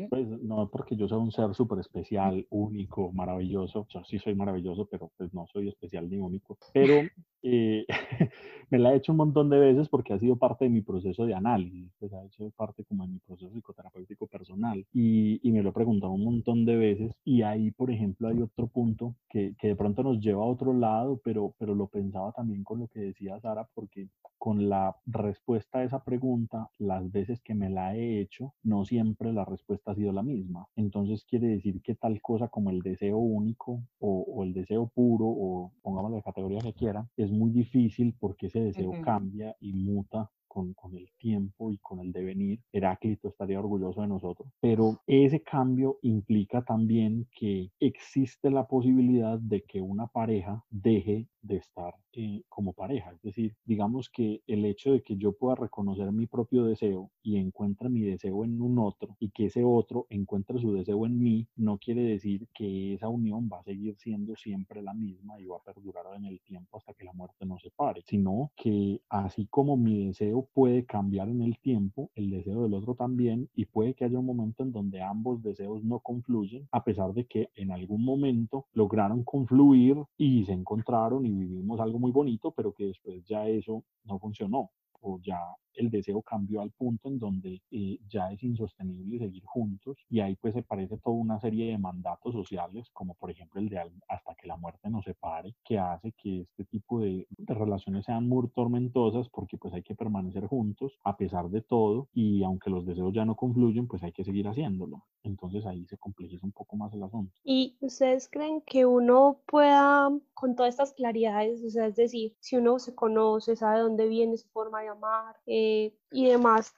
pues 0.10 0.28
no 0.44 0.70
porque 0.70 0.96
yo 0.96 1.08
sea 1.08 1.18
un 1.18 1.32
ser 1.32 1.54
súper 1.56 1.80
especial, 1.80 2.46
único, 2.50 3.12
maravilloso. 3.12 3.88
Yo 3.90 4.04
sí 4.04 4.20
soy 4.20 4.36
maravilloso, 4.36 4.88
pero 4.90 5.12
pues 5.18 5.34
no 5.34 5.48
soy 5.48 5.70
especial 5.70 6.10
ni 6.10 6.18
único. 6.18 6.58
Pero 6.74 6.94
eh, 7.44 7.86
me 8.70 8.80
la 8.80 8.94
he 8.94 8.98
hecho 8.98 9.12
un 9.14 9.18
montón 9.18 9.50
de 9.50 9.58
veces 9.58 9.90
porque 9.90 10.14
ha 10.14 10.20
sido 10.20 10.36
parte 10.36 10.66
de 10.66 10.70
mi 10.70 10.82
proceso 10.82 11.26
de 11.26 11.34
análisis, 11.34 11.92
pues 12.00 12.14
ha 12.14 12.24
hecho 12.26 12.52
parte 12.56 12.84
como 12.86 13.06
de 13.06 13.14
mi 13.14 13.20
proceso 13.20 13.52
psicoterapéutico 13.76 14.28
personal 14.28 14.86
y, 14.94 15.40
y 15.48 15.52
me 15.52 15.62
lo 15.62 15.70
he 15.70 15.74
preguntado 15.74 16.14
un 16.14 16.24
montón 16.24 16.66
de 16.66 16.76
veces 16.76 17.14
y 17.24 17.42
ahí, 17.42 17.72
por 17.72 17.92
ejemplo, 17.92 18.28
hay 18.28 18.42
otro 18.42 18.68
punto 18.68 19.16
que, 19.30 19.56
que, 19.60 19.70
de 19.70 19.76
pronto 19.76 20.04
nos 20.04 20.20
lleva 20.20 20.44
a 20.44 20.48
otro 20.48 20.74
lado, 20.74 21.20
pero, 21.24 21.54
pero 21.58 21.76
lo 21.76 21.88
pensaba 21.88 22.32
también 22.32 22.64
con 22.64 22.80
lo 22.80 22.88
que 22.88 23.00
decía 23.00 23.40
Sara, 23.40 23.68
porque 23.74 24.08
con 24.38 24.70
la 24.70 24.96
respuesta 25.06 25.80
a 25.80 25.84
esa 25.84 26.04
pregunta, 26.04 26.70
las 26.78 27.12
veces 27.12 27.42
que 27.42 27.56
me 27.56 27.70
la 27.70 27.96
he 27.96 28.20
hecho, 28.20 28.54
no 28.64 28.86
siempre 28.86 29.34
la 29.34 29.46
respuesta 29.46 29.92
ha 29.92 29.96
sido 29.96 30.12
la 30.12 30.24
misma. 30.24 30.68
Entonces 30.76 31.26
quiere 31.26 31.48
decir 31.48 31.82
que 31.82 31.96
tal 31.96 32.22
cosa 32.22 32.48
como 32.48 32.70
el 32.70 32.82
deseo 32.82 33.18
único 33.18 33.82
o, 34.00 34.26
o 34.28 34.44
el 34.44 34.54
deseo 34.54 34.88
puro 34.88 35.26
o 35.26 35.72
pongamos 35.82 36.12
la 36.12 36.22
categoría 36.22 36.60
que 36.60 36.74
quieran, 36.74 37.10
es 37.18 37.32
muy 37.32 37.52
difícil 37.52 38.16
porque 38.20 38.48
ese 38.48 38.60
deseo 38.60 38.92
cambia 39.04 39.56
y 39.60 39.74
muta 39.74 40.30
con, 40.56 40.74
con, 40.74 40.96
el 40.96 41.10
tiempo 41.18 41.70
y 41.70 41.78
con 41.80 42.00
el 42.00 42.14
devenir, 42.14 42.62
Heráclito 42.72 43.28
estaría 43.28 43.60
orgulloso 43.60 44.00
de 44.00 44.08
nosotros. 44.08 44.48
Pero 44.62 45.02
ese 45.06 45.42
cambio 45.42 46.00
implica 46.02 46.64
también 46.64 47.28
que 47.38 47.72
existe 47.82 48.50
la 48.50 48.66
posibilidad 48.66 49.38
de 49.38 49.64
que 49.64 49.82
una 49.82 50.08
pareja 50.08 50.64
deje 50.70 51.28
de 51.42 51.58
estar 51.58 51.94
eh, 52.14 52.42
como 52.50 52.74
pareja. 52.74 53.12
Es 53.12 53.22
decir, 53.22 53.56
digamos 53.66 54.10
que 54.10 54.42
el 54.48 54.66
hecho 54.66 54.94
de 54.94 55.02
que 55.02 55.16
yo 55.18 55.34
pueda 55.34 55.56
reconocer 55.56 56.12
mi 56.12 56.28
propio 56.28 56.64
deseo 56.64 57.12
y 57.22 57.38
encuentre 57.38 57.90
mi 57.90 58.02
deseo 58.02 58.44
en 58.46 58.62
un 58.62 58.80
otro 58.80 59.16
y 59.20 59.30
que 59.30 59.46
ese 59.46 59.64
otro 59.64 60.08
encuentre 60.10 60.60
su 60.60 60.74
deseo 60.74 61.06
en 61.06 61.20
mí, 61.20 61.48
no 61.56 61.78
quiere 61.78 62.02
decir 62.02 62.48
que 62.54 62.94
esa 62.94 63.10
unión 63.10 63.50
va 63.52 63.60
a 63.60 63.64
seguir 63.64 63.96
siendo 63.98 64.36
siempre 64.36 64.82
la 64.82 64.94
misma 64.94 65.40
y 65.40 65.46
va 65.46 65.58
a 65.58 65.64
perdurar 65.64 66.06
en 66.16 66.26
el 66.26 66.40
tiempo 66.42 66.78
hasta 66.78 66.94
que 66.94 67.06
la 67.06 67.14
muerte 67.14 67.46
nos 67.46 67.62
separe, 67.62 68.02
sino 68.06 68.52
que 68.56 69.02
así 69.10 69.48
como 69.48 69.78
mi 69.78 70.08
deseo 70.08 70.45
puede 70.46 70.86
cambiar 70.86 71.30
en 71.30 71.42
el 71.42 71.58
tiempo, 71.60 72.10
el 72.16 72.30
deseo 72.30 72.64
del 72.64 72.74
otro 72.74 72.96
también, 72.96 73.50
y 73.56 73.66
puede 73.66 73.94
que 73.94 74.06
haya 74.06 74.20
un 74.20 74.26
momento 74.26 74.64
en 74.64 74.72
donde 74.72 75.02
ambos 75.02 75.42
deseos 75.44 75.84
no 75.84 76.00
confluyen, 76.00 76.68
a 76.72 76.84
pesar 76.84 77.14
de 77.14 77.26
que 77.26 77.50
en 77.56 77.72
algún 77.72 78.04
momento 78.04 78.66
lograron 78.74 79.24
confluir 79.24 79.98
y 80.18 80.46
se 80.46 80.54
encontraron 80.54 81.26
y 81.26 81.32
vivimos 81.32 81.80
algo 81.80 82.00
muy 82.00 82.12
bonito, 82.12 82.52
pero 82.52 82.74
que 82.74 82.86
después 82.86 83.26
ya 83.26 83.48
eso 83.48 83.84
no 84.06 84.20
funcionó 84.20 84.70
o 85.06 85.20
ya 85.22 85.40
el 85.76 85.90
deseo 85.90 86.22
cambió 86.22 86.62
al 86.62 86.72
punto 86.72 87.10
en 87.10 87.20
donde 87.20 87.62
eh, 87.72 88.00
ya 88.08 88.32
es 88.32 88.42
insostenible 88.44 89.20
seguir 89.20 89.44
juntos 89.46 89.98
y 90.10 90.20
ahí 90.20 90.36
pues 90.36 90.54
se 90.54 90.64
parece 90.64 90.98
toda 90.98 91.16
una 91.16 91.40
serie 91.40 91.72
de 91.72 91.78
mandatos 91.78 92.34
sociales, 92.34 92.90
como 92.94 93.14
por 93.16 93.32
ejemplo 93.32 93.60
el 93.62 93.70
de 93.70 93.76
hasta 94.08 94.36
que 94.36 94.48
la 94.48 94.58
muerte 94.58 94.90
nos 94.90 95.04
separe, 95.04 95.54
que 95.64 95.78
hace 95.78 96.14
que 96.14 96.42
este 96.42 96.66
tipo 96.66 97.02
de, 97.02 97.28
de 97.30 97.54
relaciones 97.54 98.06
sean 98.06 98.28
muy 98.28 98.48
tormentosas 98.50 99.30
porque 99.30 99.58
pues 99.58 99.74
hay 99.74 99.84
que 99.84 99.96
permanecer 99.96 100.46
juntos 100.48 100.98
a 101.04 101.18
pesar 101.18 101.50
de 101.50 101.62
todo 101.62 102.08
y 102.14 102.44
aunque 102.44 102.70
los 102.70 102.86
deseos 102.86 103.14
ya 103.14 103.26
no 103.26 103.36
confluyen, 103.36 103.88
pues 103.88 104.04
hay 104.04 104.12
que 104.12 104.24
seguir 104.24 104.48
haciéndolo. 104.48 105.04
Entonces 105.24 105.66
ahí 105.66 105.86
se 105.88 105.98
complejiza 105.98 106.46
un 106.46 106.52
poco 106.52 106.76
más 106.78 106.94
el 106.94 107.04
asunto. 107.04 107.34
¿Y 107.44 107.76
ustedes 107.82 108.30
creen 108.30 108.62
que 108.62 108.86
uno 108.86 109.42
pueda, 109.48 110.10
con 110.34 110.56
todas 110.56 110.74
estas 110.76 110.94
claridades, 110.94 111.64
o 111.64 111.70
sea, 111.70 111.88
es 111.88 111.96
decir, 111.96 112.36
si 112.40 112.58
uno 112.58 112.78
se 112.80 112.94
conoce, 112.94 113.56
sabe 113.56 113.80
dónde 113.80 114.08
viene 114.08 114.38
su 114.38 114.48
forma 114.50 114.82
de 114.82 114.90
amar 114.96 115.36
eh, 115.48 115.94
y 116.16 116.28
demás 116.28 116.74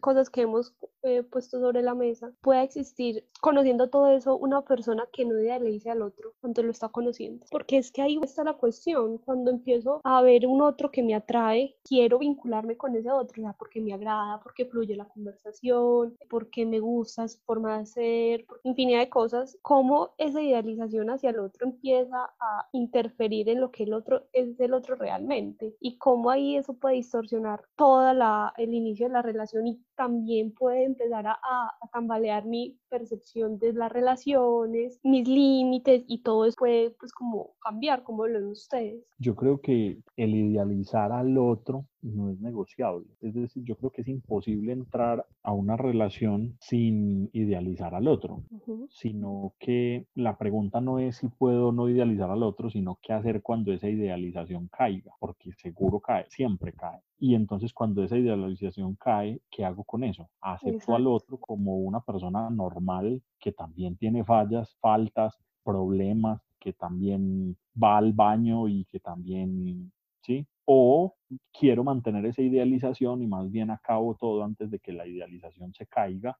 cosas 0.00 0.28
que 0.28 0.42
hemos 0.42 0.74
eh, 1.02 1.22
puesto 1.22 1.58
sobre 1.58 1.82
la 1.82 1.94
mesa, 1.94 2.32
pueda 2.40 2.62
existir, 2.62 3.26
conociendo 3.40 3.88
todo 3.88 4.08
eso, 4.08 4.36
una 4.36 4.62
persona 4.62 5.04
que 5.12 5.24
no 5.24 5.38
idealice 5.38 5.90
al 5.90 6.02
otro 6.02 6.34
cuando 6.40 6.62
lo 6.62 6.70
está 6.70 6.88
conociendo? 6.88 7.46
Porque 7.50 7.78
es 7.78 7.90
que 7.90 8.02
ahí 8.02 8.18
está 8.22 8.44
la 8.44 8.54
cuestión, 8.54 9.18
cuando 9.18 9.50
empiezo 9.50 10.00
a 10.04 10.22
ver 10.22 10.46
un 10.46 10.60
otro 10.60 10.90
que 10.90 11.02
me 11.02 11.14
atrae, 11.14 11.76
quiero 11.82 12.18
vincularme 12.18 12.76
con 12.76 12.94
ese 12.94 13.10
otro, 13.10 13.42
ya 13.42 13.54
porque 13.54 13.80
me 13.80 13.94
agrada, 13.94 14.40
porque 14.40 14.66
fluye 14.66 14.96
la 14.96 15.06
conversación, 15.06 16.16
porque 16.28 16.66
me 16.66 16.80
gusta 16.80 17.26
su 17.28 17.38
forma 17.40 17.78
de 17.78 17.86
ser, 17.86 18.46
infinidad 18.64 19.00
de 19.00 19.08
cosas, 19.08 19.58
cómo 19.62 20.10
esa 20.18 20.42
idealización 20.42 21.10
hacia 21.10 21.30
el 21.30 21.38
otro 21.38 21.66
empieza 21.66 22.30
a 22.38 22.68
interferir 22.72 23.48
en 23.48 23.60
lo 23.60 23.70
que 23.70 23.84
el 23.84 23.94
otro 23.94 24.26
es 24.32 24.56
del 24.58 24.74
otro 24.74 24.94
realmente 24.96 25.74
y 25.80 25.96
cómo 25.96 26.30
ahí 26.30 26.56
eso 26.56 26.74
puede 26.74 26.96
distorsionar 26.96 27.64
toda 27.76 28.12
la 28.12 28.52
el 28.56 28.73
inicio 28.74 29.06
de 29.06 29.12
la 29.14 29.22
relación 29.22 29.66
y 29.66 29.82
también 29.96 30.52
puede 30.52 30.84
empezar 30.84 31.26
a, 31.26 31.32
a, 31.32 31.88
tambalear 31.92 32.44
mi 32.44 32.78
percepción 32.88 33.58
de 33.58 33.72
las 33.72 33.92
relaciones, 33.92 35.00
mis 35.02 35.28
límites 35.28 36.04
y 36.06 36.22
todo 36.22 36.44
eso 36.44 36.56
puede 36.58 36.90
pues 36.90 37.12
como 37.12 37.54
cambiar, 37.62 38.02
como 38.02 38.26
lo 38.26 38.40
ven 38.40 38.48
ustedes. 38.48 39.04
Yo 39.18 39.34
creo 39.34 39.60
que 39.60 39.98
el 40.16 40.34
idealizar 40.34 41.12
al 41.12 41.38
otro 41.38 41.86
no 42.04 42.30
es 42.30 42.40
negociable. 42.40 43.06
Es 43.20 43.34
decir, 43.34 43.64
yo 43.64 43.76
creo 43.76 43.90
que 43.90 44.02
es 44.02 44.08
imposible 44.08 44.72
entrar 44.72 45.26
a 45.42 45.52
una 45.52 45.76
relación 45.76 46.56
sin 46.60 47.30
idealizar 47.32 47.94
al 47.94 48.08
otro, 48.08 48.42
sino 48.90 49.54
que 49.58 50.06
la 50.14 50.36
pregunta 50.36 50.80
no 50.80 50.98
es 50.98 51.16
si 51.16 51.28
puedo 51.28 51.68
o 51.68 51.72
no 51.72 51.88
idealizar 51.88 52.30
al 52.30 52.42
otro, 52.42 52.70
sino 52.70 52.98
qué 53.02 53.12
hacer 53.12 53.42
cuando 53.42 53.72
esa 53.72 53.88
idealización 53.88 54.68
caiga, 54.68 55.12
porque 55.18 55.52
seguro 55.52 56.00
cae, 56.00 56.26
siempre 56.28 56.72
cae. 56.72 57.00
Y 57.18 57.34
entonces 57.34 57.72
cuando 57.72 58.04
esa 58.04 58.18
idealización 58.18 58.96
cae, 58.96 59.40
¿qué 59.50 59.64
hago 59.64 59.83
con 59.84 60.04
eso? 60.04 60.28
Acepto 60.40 60.94
al 60.94 61.06
otro 61.06 61.38
como 61.38 61.78
una 61.78 62.00
persona 62.00 62.50
normal 62.50 63.22
que 63.38 63.52
también 63.52 63.96
tiene 63.96 64.24
fallas, 64.24 64.76
faltas, 64.80 65.38
problemas, 65.62 66.42
que 66.58 66.72
también 66.72 67.56
va 67.80 67.98
al 67.98 68.12
baño 68.12 68.68
y 68.68 68.84
que 68.86 69.00
también, 69.00 69.92
¿sí? 70.22 70.46
O 70.64 71.14
quiero 71.52 71.84
mantener 71.84 72.24
esa 72.26 72.42
idealización 72.42 73.22
y 73.22 73.26
más 73.26 73.50
bien 73.50 73.70
acabo 73.70 74.14
todo 74.14 74.44
antes 74.44 74.70
de 74.70 74.78
que 74.78 74.92
la 74.92 75.06
idealización 75.06 75.74
se 75.74 75.86
caiga 75.86 76.38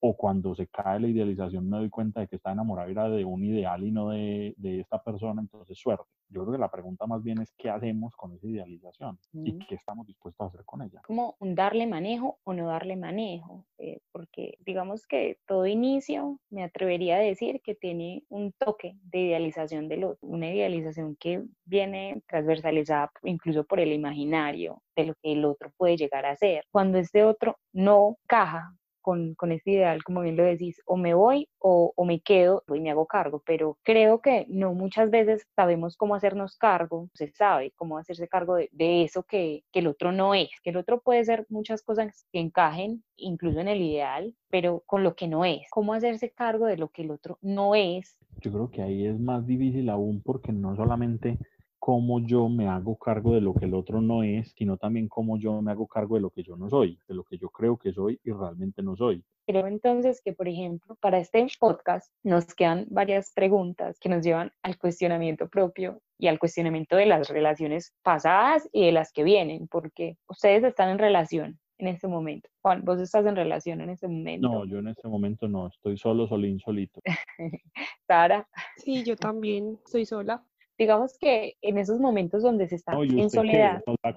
o 0.00 0.16
cuando 0.16 0.54
se 0.54 0.66
cae 0.66 1.00
la 1.00 1.08
idealización 1.08 1.68
me 1.68 1.78
doy 1.78 1.90
cuenta 1.90 2.20
de 2.20 2.28
que 2.28 2.36
está 2.36 2.52
enamorada 2.52 2.90
era 2.90 3.08
de 3.08 3.24
un 3.24 3.42
ideal 3.42 3.82
y 3.84 3.90
no 3.90 4.10
de, 4.10 4.54
de, 4.56 4.80
esta 4.80 5.02
persona, 5.02 5.40
entonces 5.40 5.78
suerte. 5.78 6.04
Yo 6.28 6.42
creo 6.42 6.54
que 6.54 6.60
la 6.60 6.70
pregunta 6.70 7.06
más 7.06 7.22
bien 7.22 7.40
es 7.40 7.52
qué 7.56 7.70
hacemos 7.70 8.14
con 8.16 8.32
esa 8.32 8.46
idealización 8.46 9.18
y 9.32 9.58
qué 9.66 9.76
estamos 9.76 10.06
dispuestos 10.06 10.44
a 10.44 10.48
hacer 10.48 10.64
con 10.64 10.82
ella. 10.82 11.00
Como 11.06 11.36
un 11.38 11.54
darle 11.54 11.86
manejo 11.86 12.38
o 12.44 12.52
no 12.52 12.66
darle 12.66 12.96
manejo, 12.96 13.64
eh, 13.78 14.00
porque 14.12 14.58
digamos 14.60 15.06
que 15.06 15.38
todo 15.46 15.66
inicio 15.66 16.40
me 16.50 16.64
atrevería 16.64 17.16
a 17.16 17.20
decir 17.20 17.60
que 17.62 17.74
tiene 17.74 18.24
un 18.28 18.52
toque 18.52 18.98
de 19.04 19.20
idealización 19.20 19.88
del 19.88 20.04
otro, 20.04 20.28
una 20.28 20.50
idealización 20.52 21.16
que 21.16 21.44
viene 21.64 22.22
transversalizada 22.28 23.10
incluso 23.22 23.64
por 23.64 23.80
el 23.80 23.92
imaginario 23.92 24.82
de 24.96 25.06
lo 25.06 25.14
que 25.22 25.32
el 25.32 25.44
otro 25.44 25.70
puede 25.76 25.96
llegar 25.96 26.26
a 26.26 26.36
ser. 26.36 26.64
Cuando 26.72 26.98
este 26.98 27.24
otro 27.24 27.56
no 27.72 28.16
caja 28.26 28.74
con, 29.06 29.36
con 29.36 29.52
este 29.52 29.70
ideal, 29.70 30.02
como 30.02 30.22
bien 30.22 30.36
lo 30.36 30.42
decís, 30.42 30.82
o 30.84 30.96
me 30.96 31.14
voy 31.14 31.48
o, 31.60 31.94
me 32.04 32.18
quedo 32.18 32.64
y 32.74 32.80
me 32.80 32.90
hago 32.90 33.06
cargo, 33.06 33.40
pero 33.46 33.78
creo 33.84 34.20
que 34.20 34.46
no 34.48 34.74
muchas 34.74 35.10
veces 35.10 35.46
sabemos 35.54 35.96
cómo 35.96 36.16
hacernos 36.16 36.56
cargo, 36.56 37.08
se 37.14 37.28
sabe 37.28 37.72
cómo 37.76 37.98
hacerse 37.98 38.26
cargo 38.26 38.56
de, 38.56 38.68
de 38.72 39.04
eso 39.04 39.22
que, 39.22 39.62
que, 39.70 39.78
el 39.78 39.86
otro 39.86 40.10
no 40.10 40.34
es, 40.34 40.48
que 40.64 40.70
el 40.70 40.76
otro 40.76 41.00
puede 41.02 41.24
ser 41.24 41.46
muchas 41.50 41.82
cosas 41.82 42.26
que 42.32 42.40
encajen 42.40 43.04
incluso 43.14 43.60
en 43.60 43.68
el 43.68 43.80
ideal, 43.80 44.34
pero 44.50 44.82
con 44.86 45.04
lo 45.04 45.14
que 45.14 45.28
no 45.28 45.44
es, 45.44 45.60
cómo 45.70 45.94
hacerse 45.94 46.32
cargo 46.32 46.66
de 46.66 46.76
lo 46.76 46.88
que 46.88 47.02
el 47.02 47.12
otro 47.12 47.38
no 47.42 47.76
es. 47.76 48.18
Yo 48.40 48.50
creo 48.50 48.70
que 48.72 48.82
ahí 48.82 49.06
es 49.06 49.20
más 49.20 49.46
difícil 49.46 49.88
aún 49.88 50.20
porque 50.20 50.50
no 50.50 50.74
solamente 50.74 51.38
cómo 51.86 52.18
yo 52.18 52.48
me 52.48 52.66
hago 52.66 52.96
cargo 52.96 53.32
de 53.32 53.40
lo 53.40 53.54
que 53.54 53.66
el 53.66 53.72
otro 53.72 54.00
no 54.00 54.24
es, 54.24 54.52
sino 54.58 54.76
también 54.76 55.06
cómo 55.06 55.38
yo 55.38 55.62
me 55.62 55.70
hago 55.70 55.86
cargo 55.86 56.16
de 56.16 56.20
lo 56.20 56.30
que 56.30 56.42
yo 56.42 56.56
no 56.56 56.68
soy, 56.68 56.98
de 57.06 57.14
lo 57.14 57.22
que 57.22 57.38
yo 57.38 57.48
creo 57.48 57.76
que 57.76 57.92
soy 57.92 58.18
y 58.24 58.32
realmente 58.32 58.82
no 58.82 58.96
soy. 58.96 59.22
Creo 59.46 59.68
entonces 59.68 60.20
que, 60.20 60.32
por 60.32 60.48
ejemplo, 60.48 60.96
para 60.96 61.18
este 61.18 61.46
podcast 61.60 62.12
nos 62.24 62.52
quedan 62.56 62.86
varias 62.90 63.32
preguntas 63.32 64.00
que 64.00 64.08
nos 64.08 64.24
llevan 64.24 64.50
al 64.64 64.76
cuestionamiento 64.78 65.48
propio 65.48 66.00
y 66.18 66.26
al 66.26 66.40
cuestionamiento 66.40 66.96
de 66.96 67.06
las 67.06 67.28
relaciones 67.28 67.94
pasadas 68.02 68.68
y 68.72 68.86
de 68.86 68.90
las 68.90 69.12
que 69.12 69.22
vienen, 69.22 69.68
porque 69.68 70.16
ustedes 70.28 70.64
están 70.64 70.88
en 70.88 70.98
relación 70.98 71.60
en 71.78 71.86
este 71.86 72.08
momento. 72.08 72.48
Juan, 72.62 72.84
vos 72.84 72.98
estás 72.98 73.24
en 73.26 73.36
relación 73.36 73.80
en 73.80 73.90
este 73.90 74.08
momento. 74.08 74.48
No, 74.48 74.64
yo 74.64 74.78
en 74.78 74.88
este 74.88 75.06
momento 75.06 75.46
no, 75.46 75.68
estoy 75.68 75.96
solo, 75.98 76.26
solín, 76.26 76.58
solito. 76.58 77.00
Sara. 78.08 78.48
Sí, 78.76 79.04
yo 79.04 79.14
también 79.14 79.78
estoy 79.84 80.04
sola 80.04 80.44
digamos 80.78 81.16
que 81.18 81.56
en 81.62 81.78
esos 81.78 82.00
momentos 82.00 82.42
donde 82.42 82.68
se 82.68 82.76
está 82.76 82.92
en 82.92 83.30
soledad. 83.30 83.82
Nos 83.86 83.96
va 84.04 84.10
a 84.10 84.14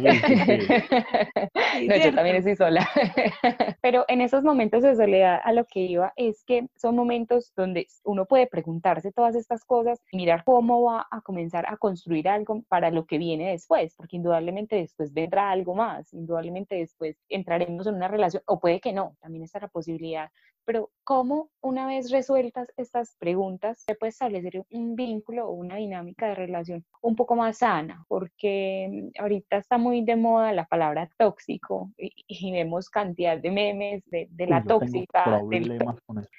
no, 0.00 1.96
yo 1.96 2.14
también 2.14 2.36
estoy 2.36 2.56
sola. 2.56 2.88
Pero 3.82 4.04
en 4.08 4.20
esos 4.20 4.42
momentos 4.44 4.82
de 4.82 4.96
soledad 4.96 5.40
a 5.42 5.52
lo 5.52 5.64
que 5.64 5.80
iba 5.80 6.12
es 6.16 6.44
que 6.44 6.68
son 6.76 6.96
momentos 6.96 7.52
donde 7.56 7.86
uno 8.04 8.26
puede 8.26 8.46
preguntarse 8.46 9.12
todas 9.12 9.34
estas 9.36 9.64
cosas 9.64 10.00
y 10.10 10.16
mirar 10.16 10.44
cómo 10.44 10.82
va 10.82 11.06
a 11.10 11.20
comenzar 11.20 11.64
a 11.68 11.76
construir 11.76 12.28
algo 12.28 12.62
para 12.68 12.90
lo 12.90 13.06
que 13.06 13.18
viene 13.18 13.50
después, 13.50 13.94
porque 13.96 14.16
indudablemente 14.16 14.76
después 14.76 15.12
vendrá 15.12 15.50
algo 15.50 15.74
más, 15.74 16.12
indudablemente 16.12 16.76
después 16.76 17.16
entraremos 17.28 17.86
en 17.86 17.94
una 17.94 18.08
relación, 18.08 18.42
o 18.46 18.58
puede 18.58 18.80
que 18.80 18.92
no, 18.92 19.16
también 19.20 19.44
está 19.44 19.60
la 19.60 19.68
posibilidad. 19.68 20.30
Pero 20.64 20.90
cómo 21.04 21.50
una 21.60 21.86
vez 21.86 22.10
resueltas 22.10 22.68
estas 22.76 23.16
preguntas 23.18 23.82
se 23.86 23.94
puede 23.94 24.10
establecer 24.10 24.64
un 24.70 24.96
vínculo 24.96 25.48
o 25.48 25.52
una 25.52 25.76
dinámica 25.76 26.28
de 26.28 26.34
relación 26.34 26.84
un 27.02 27.16
poco 27.16 27.36
más 27.36 27.58
sana, 27.58 28.04
porque 28.08 29.10
ahorita 29.18 29.58
estamos 29.58 29.84
muy 29.84 30.02
de 30.02 30.16
moda 30.16 30.52
la 30.52 30.64
palabra 30.64 31.10
tóxico 31.18 31.90
y, 31.98 32.52
vemos 32.52 32.88
cantidad 32.88 33.36
de 33.36 33.50
memes 33.50 34.02
de, 34.06 34.28
la 34.46 34.62
tóxica. 34.62 35.42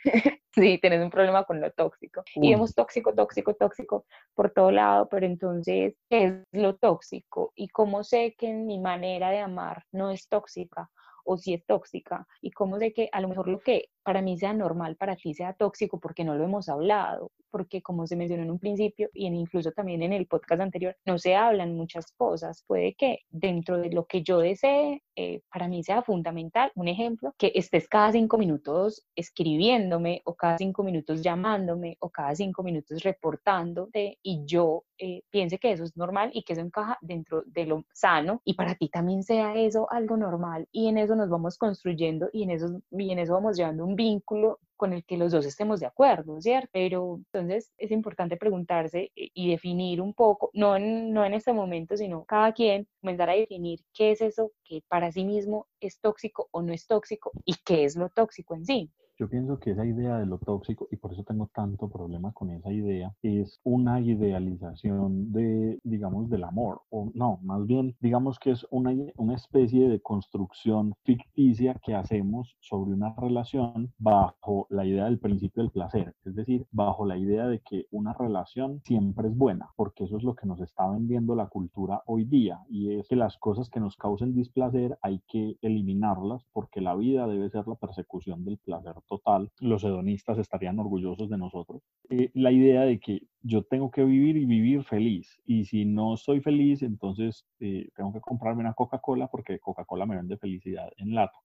sí, 0.53 0.79
tenés 0.79 1.03
un 1.03 1.11
problema 1.11 1.43
con 1.43 1.61
lo 1.61 1.71
tóxico. 1.71 2.23
Y 2.33 2.51
vemos 2.51 2.73
tóxico, 2.73 3.13
tóxico, 3.13 3.53
tóxico 3.53 4.05
por 4.33 4.49
todo 4.49 4.71
lado, 4.71 5.07
pero 5.09 5.25
entonces, 5.25 5.95
¿qué 6.09 6.25
es 6.25 6.33
lo 6.51 6.75
tóxico? 6.75 7.51
¿Y 7.55 7.67
cómo 7.67 8.03
sé 8.03 8.33
que 8.35 8.51
mi 8.53 8.79
manera 8.79 9.29
de 9.29 9.39
amar 9.39 9.83
no 9.91 10.09
es 10.09 10.27
tóxica? 10.27 10.89
o 11.25 11.37
si 11.37 11.55
es 11.55 11.65
tóxica 11.65 12.27
y 12.39 12.51
cómo 12.51 12.77
sé 12.77 12.93
que 12.93 13.09
a 13.11 13.19
lo 13.19 13.27
mejor 13.27 13.47
lo 13.47 13.59
que 13.59 13.89
para 14.05 14.21
mí 14.21 14.37
sea 14.37 14.53
normal, 14.53 14.95
para 14.97 15.15
ti 15.15 15.33
sea 15.33 15.53
tóxico 15.53 15.99
porque 15.99 16.23
no 16.23 16.35
lo 16.35 16.43
hemos 16.43 16.69
hablado, 16.69 17.31
porque 17.49 17.81
como 17.81 18.05
se 18.05 18.15
mencionó 18.15 18.43
en 18.43 18.51
un 18.51 18.59
principio 18.59 19.09
y 19.13 19.25
en, 19.25 19.33
incluso 19.33 19.71
también 19.71 20.03
en 20.03 20.13
el 20.13 20.27
podcast 20.27 20.61
anterior, 20.61 20.95
no 21.05 21.17
se 21.17 21.35
hablan 21.35 21.75
muchas 21.75 22.11
cosas. 22.11 22.63
Puede 22.67 22.93
que 22.93 23.19
dentro 23.29 23.79
de 23.79 23.89
lo 23.89 24.05
que 24.05 24.21
yo 24.21 24.39
desee, 24.39 25.01
eh, 25.15 25.41
para 25.51 25.67
mí 25.67 25.83
sea 25.83 26.03
fundamental, 26.03 26.71
un 26.75 26.87
ejemplo, 26.87 27.33
que 27.37 27.51
estés 27.55 27.87
cada 27.87 28.11
cinco 28.11 28.37
minutos 28.37 29.07
escribiéndome 29.15 30.21
o 30.25 30.35
cada 30.35 30.57
cinco 30.59 30.83
minutos 30.83 31.23
llamándome 31.23 31.97
o 31.99 32.09
cada 32.11 32.35
cinco 32.35 32.61
minutos 32.61 33.01
reportándote 33.01 34.19
y 34.21 34.45
yo 34.45 34.83
eh, 34.99 35.23
piense 35.31 35.57
que 35.57 35.71
eso 35.71 35.83
es 35.83 35.97
normal 35.97 36.29
y 36.33 36.43
que 36.43 36.53
eso 36.53 36.61
encaja 36.61 36.97
dentro 37.01 37.43
de 37.47 37.65
lo 37.65 37.85
sano 37.93 38.41
y 38.45 38.53
para 38.53 38.75
ti 38.75 38.87
también 38.87 39.23
sea 39.23 39.55
eso 39.55 39.87
algo 39.91 40.15
normal 40.15 40.67
y 40.71 40.87
en 40.87 40.97
eso 40.97 41.15
nos 41.15 41.29
vamos 41.29 41.57
construyendo 41.57 42.29
y 42.31 42.43
en 42.43 42.51
eso, 42.51 42.81
y 42.91 43.11
en 43.11 43.19
eso 43.19 43.33
vamos 43.33 43.57
llevando 43.57 43.85
un 43.85 43.94
vínculo 43.95 44.59
con 44.75 44.93
el 44.93 45.05
que 45.05 45.17
los 45.17 45.31
dos 45.31 45.45
estemos 45.45 45.79
de 45.79 45.85
acuerdo, 45.85 46.41
¿cierto? 46.41 46.69
Pero 46.73 47.15
entonces 47.17 47.71
es 47.77 47.91
importante 47.91 48.37
preguntarse 48.37 49.11
y 49.15 49.49
definir 49.49 50.01
un 50.01 50.13
poco, 50.13 50.49
no 50.53 50.75
en, 50.75 51.13
no 51.13 51.25
en 51.25 51.33
este 51.33 51.53
momento, 51.53 51.95
sino 51.97 52.25
cada 52.25 52.51
quien 52.53 52.87
comenzar 53.01 53.29
a 53.29 53.33
definir 53.35 53.79
qué 53.93 54.11
es 54.11 54.21
eso 54.21 54.51
que 54.63 54.81
para 54.87 55.11
sí 55.11 55.23
mismo 55.23 55.67
es 55.79 55.99
tóxico 55.99 56.49
o 56.51 56.61
no 56.61 56.73
es 56.73 56.87
tóxico 56.87 57.31
y 57.45 57.55
qué 57.65 57.85
es 57.85 57.95
lo 57.95 58.09
tóxico 58.09 58.55
en 58.55 58.65
sí. 58.65 58.91
Yo 59.17 59.29
pienso 59.29 59.59
que 59.59 59.71
esa 59.71 59.85
idea 59.85 60.17
de 60.17 60.25
lo 60.25 60.39
tóxico, 60.39 60.89
y 60.91 60.97
por 60.97 61.13
eso 61.13 61.23
tengo 61.23 61.49
tanto 61.53 61.87
problema 61.87 62.33
con 62.33 62.49
esa 62.49 62.73
idea, 62.73 63.15
es 63.21 63.61
una 63.63 64.01
idealización 64.01 65.31
de, 65.31 65.79
digamos, 65.85 66.29
del 66.29 66.43
amor, 66.43 66.81
o 66.89 67.11
no, 67.13 67.39
más 67.41 67.65
bien, 67.65 67.95
digamos 68.01 68.39
que 68.39 68.51
es 68.51 68.67
una, 68.71 68.93
una 69.15 69.35
especie 69.35 69.87
de 69.87 70.01
construcción 70.01 70.95
ficticia 71.05 71.75
que 71.75 71.95
hacemos 71.95 72.57
sobre 72.59 72.91
una 72.91 73.15
relación 73.15 73.93
bajo 73.97 74.67
la 74.69 74.85
idea 74.85 75.05
del 75.05 75.19
principio 75.19 75.63
del 75.63 75.71
placer, 75.71 76.13
es 76.25 76.35
decir, 76.35 76.67
bajo 76.71 77.05
la 77.05 77.17
idea 77.17 77.47
de 77.47 77.61
que 77.61 77.85
una 77.91 78.11
relación 78.11 78.81
siempre 78.83 79.29
es 79.29 79.37
buena, 79.37 79.69
porque 79.77 80.03
eso 80.03 80.17
es 80.17 80.23
lo 80.23 80.35
que 80.35 80.45
nos 80.45 80.59
está 80.59 80.89
vendiendo 80.89 81.35
la 81.35 81.47
cultura 81.47 82.01
hoy 82.05 82.25
día, 82.25 82.59
y 82.67 82.95
es 82.95 83.07
que 83.07 83.15
las 83.15 83.37
cosas 83.37 83.69
que 83.69 83.79
nos 83.79 83.95
causen 83.95 84.35
displacer 84.35 84.97
hay 85.01 85.21
que 85.25 85.57
eliminarlas 85.61 86.45
porque 86.51 86.81
la 86.81 86.95
vida 86.95 87.27
debe 87.27 87.49
ser 87.49 87.65
la 87.65 87.75
persecución 87.75 88.43
del 88.43 88.57
placer 88.57 88.93
total. 89.07 89.51
Los 89.59 89.83
hedonistas 89.83 90.37
estarían 90.37 90.79
orgullosos 90.79 91.29
de 91.29 91.37
nosotros. 91.37 91.81
Eh, 92.09 92.31
la 92.33 92.51
idea 92.51 92.81
de 92.81 92.99
que 92.99 93.21
yo 93.41 93.63
tengo 93.63 93.91
que 93.91 94.03
vivir 94.03 94.37
y 94.37 94.45
vivir 94.45 94.83
feliz, 94.83 95.39
y 95.45 95.65
si 95.65 95.85
no 95.85 96.17
soy 96.17 96.41
feliz, 96.41 96.81
entonces 96.83 97.45
eh, 97.59 97.89
tengo 97.95 98.13
que 98.13 98.21
comprarme 98.21 98.61
una 98.61 98.73
Coca-Cola 98.73 99.27
porque 99.27 99.59
Coca-Cola 99.59 100.05
me 100.05 100.15
vende 100.15 100.37
felicidad 100.37 100.89
en 100.97 101.15
lata. 101.15 101.39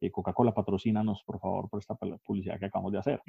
Eh, 0.00 0.10
Coca-Cola 0.10 0.54
patrocínanos, 0.54 1.24
por 1.24 1.40
favor, 1.40 1.68
por 1.68 1.80
esta 1.80 1.96
publicidad 1.96 2.58
que 2.58 2.66
acabamos 2.66 2.92
de 2.92 2.98
hacer. 2.98 3.20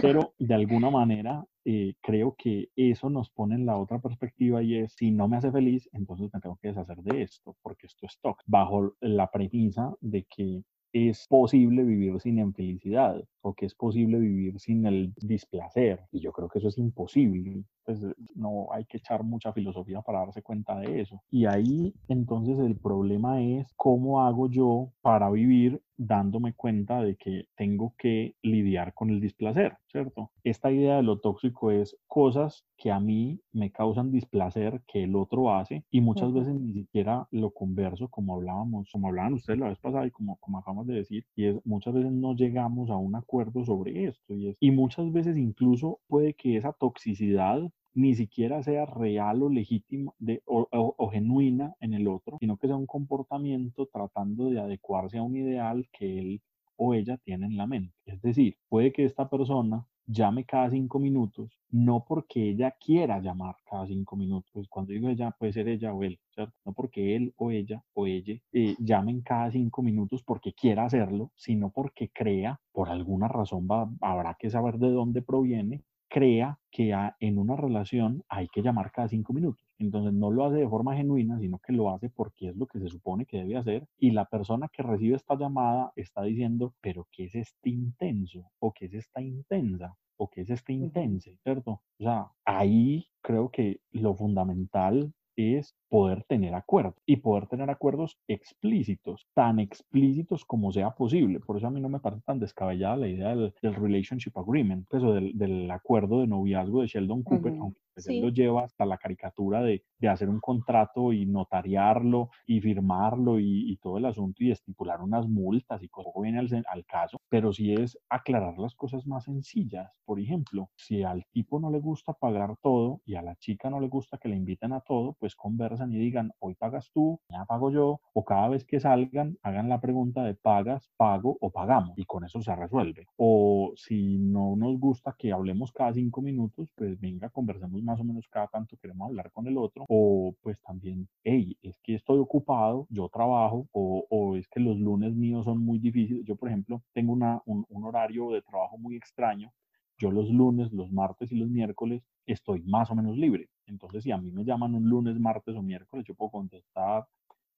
Pero 0.00 0.32
de 0.38 0.54
alguna 0.54 0.90
manera 0.90 1.44
eh, 1.64 1.94
creo 2.00 2.34
que 2.38 2.70
eso 2.76 3.10
nos 3.10 3.30
pone 3.30 3.56
en 3.56 3.66
la 3.66 3.76
otra 3.76 3.98
perspectiva 3.98 4.62
y 4.62 4.76
es, 4.76 4.94
si 4.94 5.10
no 5.10 5.28
me 5.28 5.36
hace 5.36 5.52
feliz, 5.52 5.88
entonces 5.92 6.30
me 6.32 6.40
tengo 6.40 6.56
que 6.60 6.68
deshacer 6.68 6.98
de 6.98 7.22
esto, 7.22 7.56
porque 7.62 7.86
esto 7.86 8.06
es 8.06 8.12
stock, 8.12 8.42
bajo 8.46 8.94
la 9.00 9.30
premisa 9.30 9.92
de 10.00 10.24
que 10.24 10.62
es 10.92 11.26
posible 11.28 11.82
vivir 11.82 12.20
sin 12.20 12.38
infelicidad 12.38 13.22
o 13.42 13.54
que 13.54 13.66
es 13.66 13.74
posible 13.74 14.18
vivir 14.18 14.58
sin 14.58 14.86
el 14.86 15.12
displacer. 15.16 16.00
Y 16.12 16.20
yo 16.20 16.32
creo 16.32 16.48
que 16.48 16.58
eso 16.58 16.68
es 16.68 16.78
imposible. 16.78 17.64
Pues 17.84 18.04
no 18.34 18.72
hay 18.72 18.84
que 18.84 18.98
echar 18.98 19.22
mucha 19.22 19.52
filosofía 19.52 20.02
para 20.02 20.20
darse 20.20 20.42
cuenta 20.42 20.78
de 20.80 21.00
eso. 21.00 21.22
Y 21.30 21.46
ahí 21.46 21.94
entonces 22.08 22.58
el 22.58 22.76
problema 22.76 23.40
es 23.42 23.72
cómo 23.76 24.22
hago 24.22 24.48
yo 24.48 24.92
para 25.00 25.30
vivir 25.30 25.82
dándome 25.98 26.54
cuenta 26.54 27.02
de 27.02 27.16
que 27.16 27.46
tengo 27.56 27.94
que 27.98 28.36
lidiar 28.42 28.94
con 28.94 29.10
el 29.10 29.20
displacer, 29.20 29.76
¿cierto? 29.88 30.30
Esta 30.44 30.70
idea 30.70 30.96
de 30.96 31.02
lo 31.02 31.18
tóxico 31.18 31.70
es 31.70 31.96
cosas 32.06 32.64
que 32.76 32.90
a 32.90 33.00
mí 33.00 33.40
me 33.52 33.72
causan 33.72 34.12
displacer 34.12 34.80
que 34.86 35.04
el 35.04 35.16
otro 35.16 35.52
hace 35.52 35.84
y 35.90 36.00
muchas 36.00 36.32
veces 36.32 36.54
ni 36.54 36.72
siquiera 36.72 37.26
lo 37.32 37.50
converso 37.50 38.08
como 38.08 38.36
hablábamos, 38.36 38.88
como 38.92 39.08
hablaban 39.08 39.34
ustedes 39.34 39.58
la 39.58 39.68
vez 39.68 39.78
pasada 39.78 40.06
y 40.06 40.10
como, 40.10 40.36
como 40.36 40.58
acabamos 40.58 40.86
de 40.86 40.94
decir, 40.94 41.26
y 41.34 41.46
es 41.46 41.56
muchas 41.66 41.92
veces 41.92 42.12
no 42.12 42.34
llegamos 42.34 42.90
a 42.90 42.96
un 42.96 43.16
acuerdo 43.16 43.64
sobre 43.64 44.04
esto 44.04 44.34
y, 44.34 44.48
es, 44.50 44.56
y 44.60 44.70
muchas 44.70 45.12
veces 45.12 45.36
incluso 45.36 46.00
puede 46.06 46.34
que 46.34 46.56
esa 46.56 46.72
toxicidad 46.72 47.60
ni 47.98 48.14
siquiera 48.14 48.62
sea 48.62 48.86
real 48.86 49.42
o 49.42 49.48
legítima 49.48 50.14
o, 50.46 51.10
genuina 51.10 51.74
en 51.80 51.94
el 51.94 52.06
otro, 52.06 52.36
sino 52.38 52.56
que 52.56 52.68
sea 52.68 52.76
un 52.76 52.86
comportamiento 52.86 53.86
tratando 53.92 54.50
de 54.50 54.60
adecuarse 54.60 55.18
a 55.18 55.24
un 55.24 55.36
ideal 55.36 55.88
que 55.90 56.20
él 56.20 56.40
o 56.76 56.94
ella 56.94 57.18
tiene 57.18 57.46
en 57.46 57.56
la 57.56 57.66
mente. 57.66 57.92
Es 58.06 58.22
decir, 58.22 58.56
puede 58.68 58.92
que 58.92 59.04
esta 59.04 59.28
persona 59.28 59.84
llame 60.06 60.44
cada 60.44 60.70
cinco 60.70 61.00
minutos, 61.00 61.50
no 61.70 62.04
porque 62.06 62.50
ella 62.50 62.70
quiera 62.80 63.20
llamar 63.20 63.56
cada 63.68 63.84
cinco 63.88 64.14
minutos, 64.14 64.48
pues 64.52 64.68
cuando 64.68 64.92
digo 64.92 65.08
ella, 65.08 65.32
puede 65.36 65.52
ser 65.52 65.66
ella 65.66 65.92
o 65.92 66.04
él, 66.04 66.20
¿cierto? 66.30 66.54
No 66.64 66.74
porque 66.74 67.16
él 67.16 67.34
o 67.36 67.50
ella 67.50 67.82
o 67.94 68.06
ella 68.06 68.38
eh, 68.52 68.76
llamen 68.78 69.22
cada 69.22 69.50
cinco 69.50 69.82
minutos 69.82 70.22
porque 70.22 70.52
quiera 70.52 70.84
hacerlo, 70.84 71.32
sino 71.34 71.70
porque 71.70 72.10
crea, 72.10 72.60
por 72.72 72.90
alguna 72.90 73.26
razón 73.26 73.66
va, 73.68 73.90
habrá 74.00 74.36
que 74.38 74.50
saber 74.50 74.78
de 74.78 74.90
dónde 74.92 75.20
proviene, 75.20 75.82
crea 76.08 76.58
que 76.70 76.94
en 77.20 77.38
una 77.38 77.56
relación 77.56 78.22
hay 78.28 78.48
que 78.48 78.62
llamar 78.62 78.90
cada 78.92 79.08
cinco 79.08 79.32
minutos. 79.32 79.64
Entonces 79.78 80.12
no 80.12 80.30
lo 80.30 80.44
hace 80.44 80.56
de 80.56 80.68
forma 80.68 80.96
genuina, 80.96 81.38
sino 81.38 81.58
que 81.58 81.72
lo 81.72 81.90
hace 81.90 82.10
porque 82.10 82.48
es 82.48 82.56
lo 82.56 82.66
que 82.66 82.80
se 82.80 82.88
supone 82.88 83.26
que 83.26 83.38
debe 83.38 83.56
hacer. 83.56 83.86
Y 83.98 84.10
la 84.10 84.24
persona 84.24 84.68
que 84.72 84.82
recibe 84.82 85.16
esta 85.16 85.36
llamada 85.36 85.92
está 85.96 86.22
diciendo, 86.22 86.74
pero 86.80 87.06
¿qué 87.12 87.24
es 87.24 87.34
este 87.34 87.70
intenso? 87.70 88.50
¿O 88.58 88.72
qué 88.72 88.86
es 88.86 88.94
esta 88.94 89.20
intensa? 89.20 89.96
¿O 90.16 90.28
qué 90.28 90.42
es 90.42 90.50
este 90.50 90.72
intense? 90.72 91.38
¿Cierto? 91.42 91.82
O 91.98 92.02
sea, 92.02 92.26
ahí 92.44 93.06
creo 93.20 93.50
que 93.50 93.80
lo 93.92 94.14
fundamental 94.14 95.12
es 95.38 95.76
poder 95.88 96.24
tener 96.24 96.54
acuerdos 96.54 97.00
y 97.06 97.16
poder 97.16 97.46
tener 97.46 97.70
acuerdos 97.70 98.18
explícitos, 98.26 99.28
tan 99.34 99.60
explícitos 99.60 100.44
como 100.44 100.72
sea 100.72 100.90
posible. 100.90 101.38
Por 101.38 101.56
eso 101.56 101.68
a 101.68 101.70
mí 101.70 101.80
no 101.80 101.88
me 101.88 102.00
parece 102.00 102.22
tan 102.22 102.40
descabellada 102.40 102.96
la 102.96 103.08
idea 103.08 103.36
del, 103.36 103.52
Relationship 103.62 104.32
Agreement, 104.36 104.86
pues, 104.88 105.02
del, 105.02 105.70
acuerdo 105.70 106.20
de 106.20 106.26
noviazgo 106.26 106.82
de 106.82 106.88
Sheldon 106.88 107.22
Cooper, 107.22 107.54
aunque 107.60 107.80
pues, 108.04 108.16
él 108.16 108.20
lo 108.20 108.28
lleva 108.28 108.64
hasta 108.64 108.86
la 108.86 108.98
caricatura 108.98 109.62
de, 109.62 109.82
hacer 110.08 110.28
un 110.28 110.40
contrato 110.40 111.12
y 111.12 111.26
notariarlo 111.26 112.30
y 112.46 112.60
firmarlo 112.60 113.38
y, 113.40 113.76
todo 113.82 113.98
el 113.98 114.06
asunto 114.06 114.42
y 114.42 114.50
estipular 114.50 115.00
unas 115.00 115.28
multas 115.28 115.82
y 115.82 115.88
cosas 115.88 116.12
viene 116.20 116.38
al, 116.38 116.64
al 116.68 116.84
caso, 116.84 117.18
pero 117.28 117.52
sí 117.52 117.72
es 117.72 117.98
aclarar 118.08 118.58
las 118.58 118.74
cosas 118.74 119.06
más 119.06 119.24
sencillas. 119.24 119.90
Por 120.04 120.20
ejemplo, 120.20 120.70
si 120.76 121.02
al 121.02 121.24
tipo 121.32 121.60
no 121.60 121.70
le 121.70 121.80
gusta 121.80 122.12
pagar 122.12 122.56
todo 122.62 123.00
y 123.04 123.14
a 123.14 123.22
la 123.22 123.36
chica 123.36 123.70
no 123.70 123.80
le 123.80 123.88
gusta 123.88 124.18
que 124.18 124.28
le 124.28 124.36
inviten 124.36 124.72
a 124.72 124.80
todo, 124.80 125.16
pues 125.18 125.36
conversa 125.36 125.86
y 125.90 125.98
digan, 125.98 126.32
hoy 126.38 126.54
pagas 126.54 126.90
tú, 126.92 127.20
ya 127.30 127.44
pago 127.44 127.70
yo, 127.70 128.00
o 128.12 128.24
cada 128.24 128.48
vez 128.48 128.64
que 128.64 128.80
salgan, 128.80 129.36
hagan 129.42 129.68
la 129.68 129.80
pregunta 129.80 130.22
de 130.22 130.34
pagas, 130.34 130.90
pago 130.96 131.36
o 131.40 131.50
pagamos, 131.50 131.98
y 131.98 132.04
con 132.04 132.24
eso 132.24 132.40
se 132.40 132.54
resuelve. 132.54 133.06
O 133.16 133.72
si 133.76 134.18
no 134.18 134.56
nos 134.56 134.78
gusta 134.78 135.14
que 135.18 135.32
hablemos 135.32 135.72
cada 135.72 135.92
cinco 135.92 136.22
minutos, 136.22 136.68
pues 136.74 136.98
venga, 137.00 137.30
conversemos 137.30 137.82
más 137.88 138.00
o 138.00 138.04
menos 138.04 138.28
cada 138.28 138.46
tanto 138.48 138.76
queremos 138.76 139.08
hablar 139.08 139.30
con 139.32 139.46
el 139.48 139.58
otro, 139.58 139.84
o 139.88 140.34
pues 140.42 140.60
también, 140.60 141.08
hey, 141.24 141.56
es 141.62 141.78
que 141.82 141.94
estoy 141.94 142.18
ocupado, 142.18 142.86
yo 142.90 143.08
trabajo, 143.08 143.66
o, 143.72 144.06
o 144.10 144.36
es 144.36 144.48
que 144.48 144.60
los 144.60 144.78
lunes 144.78 145.14
míos 145.14 145.44
son 145.44 145.58
muy 145.58 145.78
difíciles. 145.78 146.24
Yo, 146.24 146.36
por 146.36 146.48
ejemplo, 146.48 146.82
tengo 146.92 147.12
una, 147.12 147.42
un, 147.46 147.64
un 147.68 147.84
horario 147.84 148.30
de 148.30 148.42
trabajo 148.42 148.78
muy 148.78 148.96
extraño 148.96 149.52
yo 149.98 150.12
los 150.12 150.30
lunes, 150.30 150.72
los 150.72 150.92
martes 150.92 151.32
y 151.32 151.36
los 151.36 151.48
miércoles 151.48 152.02
estoy 152.24 152.62
más 152.62 152.90
o 152.90 152.94
menos 152.94 153.16
libre. 153.16 153.50
Entonces, 153.66 154.04
si 154.04 154.12
a 154.12 154.16
mí 154.16 154.30
me 154.30 154.44
llaman 154.44 154.74
un 154.74 154.88
lunes, 154.88 155.18
martes 155.18 155.56
o 155.56 155.62
miércoles, 155.62 156.04
yo 156.06 156.14
puedo 156.14 156.30
contestar, 156.30 157.04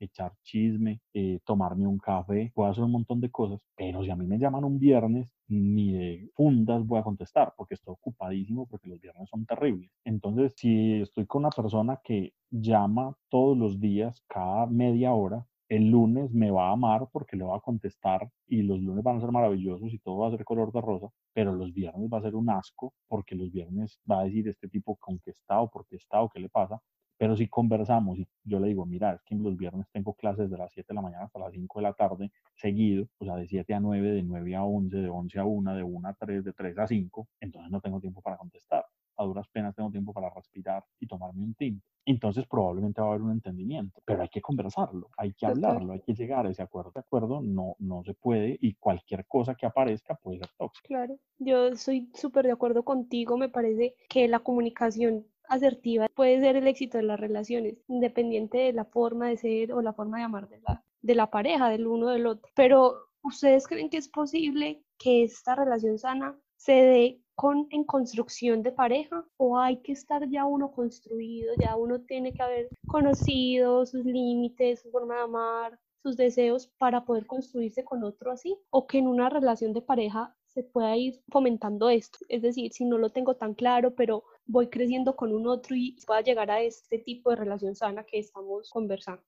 echar 0.00 0.32
chisme, 0.42 1.00
eh, 1.14 1.40
tomarme 1.44 1.86
un 1.86 1.98
café, 1.98 2.52
puedo 2.54 2.70
hacer 2.70 2.84
un 2.84 2.92
montón 2.92 3.20
de 3.20 3.30
cosas, 3.30 3.60
pero 3.76 4.02
si 4.02 4.10
a 4.10 4.16
mí 4.16 4.26
me 4.26 4.38
llaman 4.38 4.64
un 4.64 4.78
viernes, 4.78 5.34
ni 5.48 5.92
de 5.92 6.30
fundas 6.34 6.86
voy 6.86 6.98
a 7.00 7.02
contestar 7.02 7.52
porque 7.56 7.74
estoy 7.74 7.92
ocupadísimo 7.92 8.66
porque 8.66 8.88
los 8.88 9.00
viernes 9.00 9.28
son 9.28 9.46
terribles. 9.46 9.90
Entonces, 10.04 10.52
si 10.56 11.00
estoy 11.02 11.26
con 11.26 11.40
una 11.40 11.50
persona 11.50 12.00
que 12.02 12.34
llama 12.50 13.16
todos 13.28 13.56
los 13.56 13.80
días, 13.80 14.22
cada 14.28 14.66
media 14.66 15.12
hora, 15.12 15.46
el 15.70 15.88
lunes 15.88 16.32
me 16.32 16.50
va 16.50 16.68
a 16.68 16.72
amar 16.72 17.08
porque 17.12 17.36
le 17.36 17.44
va 17.44 17.56
a 17.56 17.60
contestar 17.60 18.28
y 18.48 18.62
los 18.62 18.80
lunes 18.80 19.04
van 19.04 19.18
a 19.18 19.20
ser 19.20 19.30
maravillosos 19.30 19.92
y 19.94 20.00
todo 20.00 20.18
va 20.18 20.28
a 20.28 20.30
ser 20.32 20.44
color 20.44 20.72
de 20.72 20.80
rosa, 20.80 21.08
pero 21.32 21.52
los 21.54 21.72
viernes 21.72 22.10
va 22.12 22.18
a 22.18 22.22
ser 22.22 22.34
un 22.34 22.50
asco 22.50 22.92
porque 23.06 23.36
los 23.36 23.52
viernes 23.52 24.00
va 24.10 24.20
a 24.20 24.24
decir 24.24 24.48
este 24.48 24.68
tipo 24.68 24.96
con 24.96 25.20
qué 25.20 25.30
está 25.30 25.60
o 25.60 25.70
por 25.70 25.86
qué 25.86 25.96
está 25.96 26.22
o 26.22 26.28
qué 26.28 26.40
le 26.40 26.48
pasa. 26.48 26.82
Pero 27.20 27.36
si 27.36 27.48
conversamos 27.48 28.18
y 28.18 28.26
yo 28.44 28.58
le 28.60 28.68
digo, 28.68 28.86
mira, 28.86 29.12
es 29.12 29.22
que 29.24 29.34
los 29.34 29.54
viernes 29.54 29.86
tengo 29.92 30.14
clases 30.14 30.50
de 30.50 30.56
las 30.56 30.72
7 30.72 30.86
de 30.88 30.94
la 30.94 31.02
mañana 31.02 31.24
hasta 31.24 31.38
las 31.38 31.52
5 31.52 31.78
de 31.78 31.82
la 31.82 31.92
tarde 31.92 32.32
seguido, 32.56 33.08
o 33.18 33.26
sea, 33.26 33.36
de 33.36 33.46
7 33.46 33.74
a 33.74 33.80
9, 33.80 34.10
de 34.10 34.22
9 34.22 34.56
a 34.56 34.64
11, 34.64 34.96
de 34.96 35.08
11 35.10 35.38
a 35.38 35.44
1, 35.44 35.74
de 35.74 35.82
1 35.82 36.08
a 36.08 36.14
3, 36.14 36.42
de 36.42 36.54
3 36.54 36.78
a 36.78 36.86
5, 36.86 37.28
entonces 37.40 37.70
no 37.70 37.82
tengo 37.82 38.00
tiempo 38.00 38.22
para 38.22 38.38
contestar 38.38 38.86
a 39.20 39.24
duras 39.24 39.46
penas 39.48 39.74
tengo 39.74 39.90
tiempo 39.90 40.12
para 40.14 40.30
respirar 40.30 40.82
y 40.98 41.06
tomarme 41.06 41.44
un 41.44 41.54
tinto. 41.54 41.86
Entonces 42.06 42.46
probablemente 42.46 43.02
va 43.02 43.08
a 43.08 43.10
haber 43.10 43.22
un 43.22 43.32
entendimiento, 43.32 44.00
pero 44.06 44.22
hay 44.22 44.28
que 44.30 44.40
conversarlo, 44.40 45.10
hay 45.18 45.34
que 45.34 45.44
hablarlo, 45.44 45.92
hay 45.92 46.00
que 46.00 46.14
llegar 46.14 46.46
a 46.46 46.50
ese 46.50 46.62
acuerdo. 46.62 46.92
De 46.94 47.00
acuerdo, 47.00 47.42
no, 47.42 47.76
no 47.78 48.02
se 48.02 48.14
puede 48.14 48.56
y 48.60 48.74
cualquier 48.74 49.26
cosa 49.26 49.54
que 49.54 49.66
aparezca 49.66 50.14
puede 50.14 50.38
ser 50.38 50.48
tóxica. 50.56 50.88
Claro, 50.88 51.18
yo 51.38 51.76
soy 51.76 52.10
súper 52.14 52.46
de 52.46 52.52
acuerdo 52.52 52.82
contigo, 52.82 53.36
me 53.36 53.50
parece 53.50 53.94
que 54.08 54.26
la 54.26 54.38
comunicación 54.38 55.26
asertiva 55.50 56.08
puede 56.14 56.40
ser 56.40 56.56
el 56.56 56.66
éxito 56.66 56.96
de 56.96 57.04
las 57.04 57.20
relaciones, 57.20 57.76
independiente 57.88 58.58
de 58.58 58.72
la 58.72 58.84
forma 58.84 59.28
de 59.28 59.36
ser 59.36 59.72
o 59.72 59.82
la 59.82 59.92
forma 59.92 60.18
de 60.18 60.24
amar 60.24 60.48
de 60.48 60.60
la, 60.60 60.82
de 61.02 61.14
la 61.14 61.30
pareja, 61.30 61.68
del 61.68 61.86
uno 61.86 62.08
del 62.08 62.26
otro. 62.26 62.50
Pero, 62.54 62.94
¿ustedes 63.22 63.66
creen 63.66 63.90
que 63.90 63.98
es 63.98 64.08
posible 64.08 64.82
que 64.98 65.24
esta 65.24 65.54
relación 65.54 65.98
sana 65.98 66.38
se 66.56 66.72
dé 66.72 67.20
con, 67.34 67.66
en 67.70 67.84
construcción 67.84 68.62
de 68.62 68.72
pareja 68.72 69.24
o 69.36 69.58
hay 69.58 69.78
que 69.78 69.92
estar 69.92 70.28
ya 70.28 70.44
uno 70.44 70.72
construido, 70.72 71.52
ya 71.58 71.74
uno 71.76 72.00
tiene 72.00 72.32
que 72.32 72.42
haber 72.42 72.68
conocido 72.86 73.86
sus 73.86 74.04
límites, 74.04 74.82
su 74.82 74.90
forma 74.90 75.16
de 75.16 75.22
amar, 75.22 75.78
sus 76.02 76.16
deseos 76.16 76.68
para 76.78 77.04
poder 77.04 77.26
construirse 77.26 77.84
con 77.84 78.04
otro 78.04 78.30
así 78.30 78.56
o 78.70 78.86
que 78.86 78.98
en 78.98 79.06
una 79.06 79.28
relación 79.28 79.72
de 79.72 79.82
pareja 79.82 80.34
se 80.46 80.62
pueda 80.62 80.96
ir 80.96 81.22
fomentando 81.30 81.88
esto. 81.88 82.18
Es 82.28 82.42
decir, 82.42 82.72
si 82.72 82.84
no 82.84 82.98
lo 82.98 83.10
tengo 83.10 83.36
tan 83.36 83.54
claro, 83.54 83.94
pero 83.94 84.24
voy 84.50 84.68
creciendo 84.68 85.14
con 85.16 85.32
un 85.32 85.46
otro 85.46 85.74
y 85.76 85.96
pueda 86.06 86.20
llegar 86.20 86.50
a 86.50 86.60
este 86.60 86.98
tipo 86.98 87.30
de 87.30 87.36
relación 87.36 87.74
sana 87.74 88.04
que 88.04 88.18
estamos 88.18 88.68
conversando. 88.70 89.22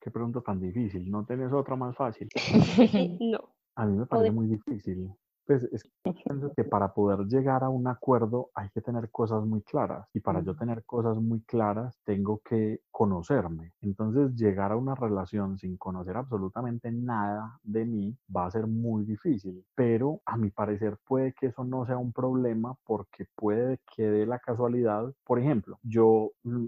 Qué 0.00 0.10
pregunta 0.10 0.40
tan 0.40 0.60
difícil. 0.60 1.10
¿No 1.10 1.24
tenés 1.24 1.52
otra 1.52 1.76
más 1.76 1.96
fácil? 1.96 2.28
no. 3.20 3.54
A 3.74 3.86
mí 3.86 3.96
me 3.96 4.06
parece 4.06 4.30
muy 4.30 4.46
difícil 4.46 5.10
Pues 5.48 5.64
es 5.72 5.82
que 6.56 6.64
para 6.64 6.92
poder 6.92 7.20
llegar 7.26 7.64
a 7.64 7.70
un 7.70 7.88
acuerdo 7.88 8.50
hay 8.54 8.68
que 8.68 8.82
tener 8.82 9.10
cosas 9.10 9.46
muy 9.46 9.62
claras 9.62 10.06
y 10.12 10.20
para 10.20 10.42
yo 10.42 10.54
tener 10.54 10.84
cosas 10.84 11.16
muy 11.16 11.40
claras 11.40 11.98
tengo 12.04 12.42
que 12.44 12.82
conocerme. 12.90 13.72
Entonces 13.80 14.34
llegar 14.34 14.72
a 14.72 14.76
una 14.76 14.94
relación 14.94 15.56
sin 15.56 15.78
conocer 15.78 16.18
absolutamente 16.18 16.92
nada 16.92 17.58
de 17.62 17.86
mí 17.86 18.14
va 18.34 18.44
a 18.44 18.50
ser 18.50 18.66
muy 18.66 19.06
difícil, 19.06 19.64
pero 19.74 20.20
a 20.26 20.36
mi 20.36 20.50
parecer 20.50 20.98
puede 21.06 21.32
que 21.32 21.46
eso 21.46 21.64
no 21.64 21.86
sea 21.86 21.96
un 21.96 22.12
problema 22.12 22.74
porque 22.84 23.24
puede 23.34 23.80
que 23.96 24.02
dé 24.02 24.26
la 24.26 24.40
casualidad. 24.40 25.10
Por 25.24 25.38
ejemplo, 25.38 25.78
yo 25.82 26.32
mm, 26.42 26.66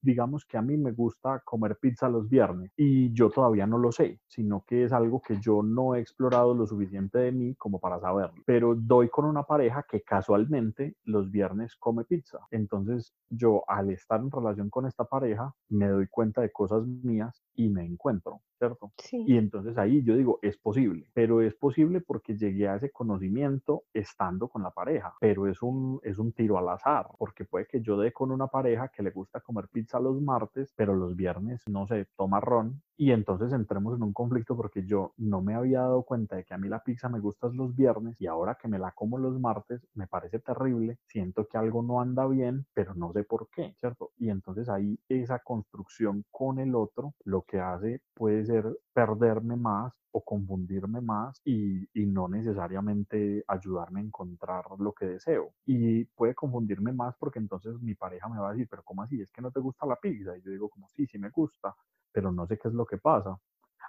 digamos 0.00 0.44
que 0.44 0.56
a 0.56 0.62
mí 0.62 0.76
me 0.76 0.92
gusta 0.92 1.40
comer 1.44 1.76
pizza 1.80 2.08
los 2.08 2.28
viernes 2.28 2.72
y 2.76 3.12
yo 3.12 3.30
todavía 3.30 3.66
no 3.66 3.78
lo 3.78 3.92
sé, 3.92 4.20
sino 4.26 4.64
que 4.66 4.84
es 4.84 4.92
algo 4.92 5.20
que 5.20 5.38
yo 5.40 5.62
no 5.62 5.94
he 5.94 6.00
explorado 6.00 6.54
lo 6.54 6.66
suficiente 6.66 7.18
de 7.18 7.32
mí 7.32 7.54
como 7.56 7.78
para 7.80 7.89
saberlo. 7.98 8.42
Pero 8.46 8.74
doy 8.76 9.08
con 9.08 9.24
una 9.24 9.42
pareja 9.42 9.84
que 9.88 10.02
casualmente 10.02 10.96
los 11.04 11.30
viernes 11.30 11.76
come 11.76 12.04
pizza. 12.04 12.38
Entonces 12.50 13.14
yo 13.28 13.64
al 13.66 13.90
estar 13.90 14.20
en 14.20 14.30
relación 14.30 14.70
con 14.70 14.86
esta 14.86 15.04
pareja 15.04 15.52
me 15.68 15.88
doy 15.88 16.06
cuenta 16.08 16.42
de 16.42 16.52
cosas 16.52 16.86
mías 16.86 17.42
y 17.60 17.68
me 17.68 17.84
encuentro, 17.84 18.40
¿cierto? 18.58 18.92
Y 19.26 19.36
entonces 19.36 19.76
ahí 19.76 20.02
yo 20.02 20.16
digo, 20.16 20.38
es 20.40 20.56
posible, 20.56 21.10
pero 21.12 21.42
es 21.42 21.54
posible 21.54 22.00
porque 22.00 22.36
llegué 22.36 22.68
a 22.68 22.76
ese 22.76 22.90
conocimiento 22.90 23.84
estando 23.92 24.48
con 24.48 24.62
la 24.62 24.70
pareja, 24.70 25.14
pero 25.20 25.46
es 25.46 25.60
un, 25.62 26.00
es 26.02 26.18
un 26.18 26.32
tiro 26.32 26.56
al 26.58 26.68
azar, 26.70 27.08
porque 27.18 27.44
puede 27.44 27.66
que 27.66 27.82
yo 27.82 27.98
dé 27.98 28.12
con 28.12 28.30
una 28.30 28.46
pareja 28.46 28.88
que 28.88 29.02
le 29.02 29.10
gusta 29.10 29.40
comer 29.40 29.68
pizza 29.68 30.00
los 30.00 30.20
martes, 30.22 30.72
pero 30.74 30.94
los 30.94 31.14
viernes, 31.16 31.62
no 31.68 31.86
sé, 31.86 32.06
toma 32.16 32.40
ron 32.40 32.82
y 32.96 33.12
entonces 33.12 33.52
entremos 33.54 33.96
en 33.96 34.02
un 34.02 34.12
conflicto 34.12 34.54
porque 34.56 34.84
yo 34.84 35.14
no 35.16 35.40
me 35.40 35.54
había 35.54 35.80
dado 35.80 36.02
cuenta 36.02 36.36
de 36.36 36.44
que 36.44 36.52
a 36.52 36.58
mí 36.58 36.68
la 36.68 36.82
pizza 36.84 37.08
me 37.08 37.18
gusta 37.18 37.48
los 37.48 37.74
viernes 37.74 38.20
y 38.20 38.26
ahora 38.26 38.58
que 38.60 38.68
me 38.68 38.78
la 38.78 38.92
como 38.92 39.16
los 39.16 39.40
martes 39.40 39.86
me 39.94 40.06
parece 40.06 40.38
terrible, 40.38 40.98
siento 41.06 41.46
que 41.46 41.56
algo 41.56 41.82
no 41.82 42.00
anda 42.02 42.26
bien, 42.26 42.66
pero 42.74 42.94
no 42.94 43.10
sé 43.14 43.24
por 43.24 43.48
qué, 43.50 43.74
¿cierto? 43.78 44.12
Y 44.18 44.28
entonces 44.28 44.68
ahí 44.68 44.98
esa 45.08 45.38
construcción 45.38 46.24
con 46.30 46.58
el 46.58 46.74
otro 46.74 47.14
lo 47.24 47.42
que 47.50 47.58
hace 47.60 48.00
puede 48.14 48.44
ser 48.46 48.64
perderme 48.92 49.56
más 49.56 49.92
o 50.12 50.22
confundirme 50.22 51.00
más 51.00 51.40
y, 51.44 51.88
y, 51.94 52.06
no 52.06 52.28
necesariamente 52.28 53.44
ayudarme 53.48 54.00
a 54.00 54.04
encontrar 54.04 54.64
lo 54.78 54.92
que 54.92 55.06
deseo. 55.06 55.52
Y 55.66 56.04
puede 56.04 56.34
confundirme 56.34 56.92
más 56.92 57.16
porque 57.18 57.40
entonces 57.40 57.80
mi 57.80 57.94
pareja 57.94 58.28
me 58.28 58.38
va 58.38 58.50
a 58.50 58.52
decir, 58.52 58.68
pero 58.70 58.82
¿cómo 58.84 59.02
así? 59.02 59.20
¿Es 59.20 59.32
que 59.32 59.42
no 59.42 59.50
te 59.50 59.60
gusta 59.60 59.86
la 59.86 59.96
pizza? 59.96 60.36
Y 60.36 60.42
yo 60.42 60.50
digo, 60.52 60.68
como 60.68 60.88
sí, 60.88 61.06
sí 61.06 61.18
me 61.18 61.30
gusta, 61.30 61.74
pero 62.12 62.30
no 62.32 62.46
sé 62.46 62.56
qué 62.58 62.68
es 62.68 62.74
lo 62.74 62.86
que 62.86 62.98
pasa. 62.98 63.36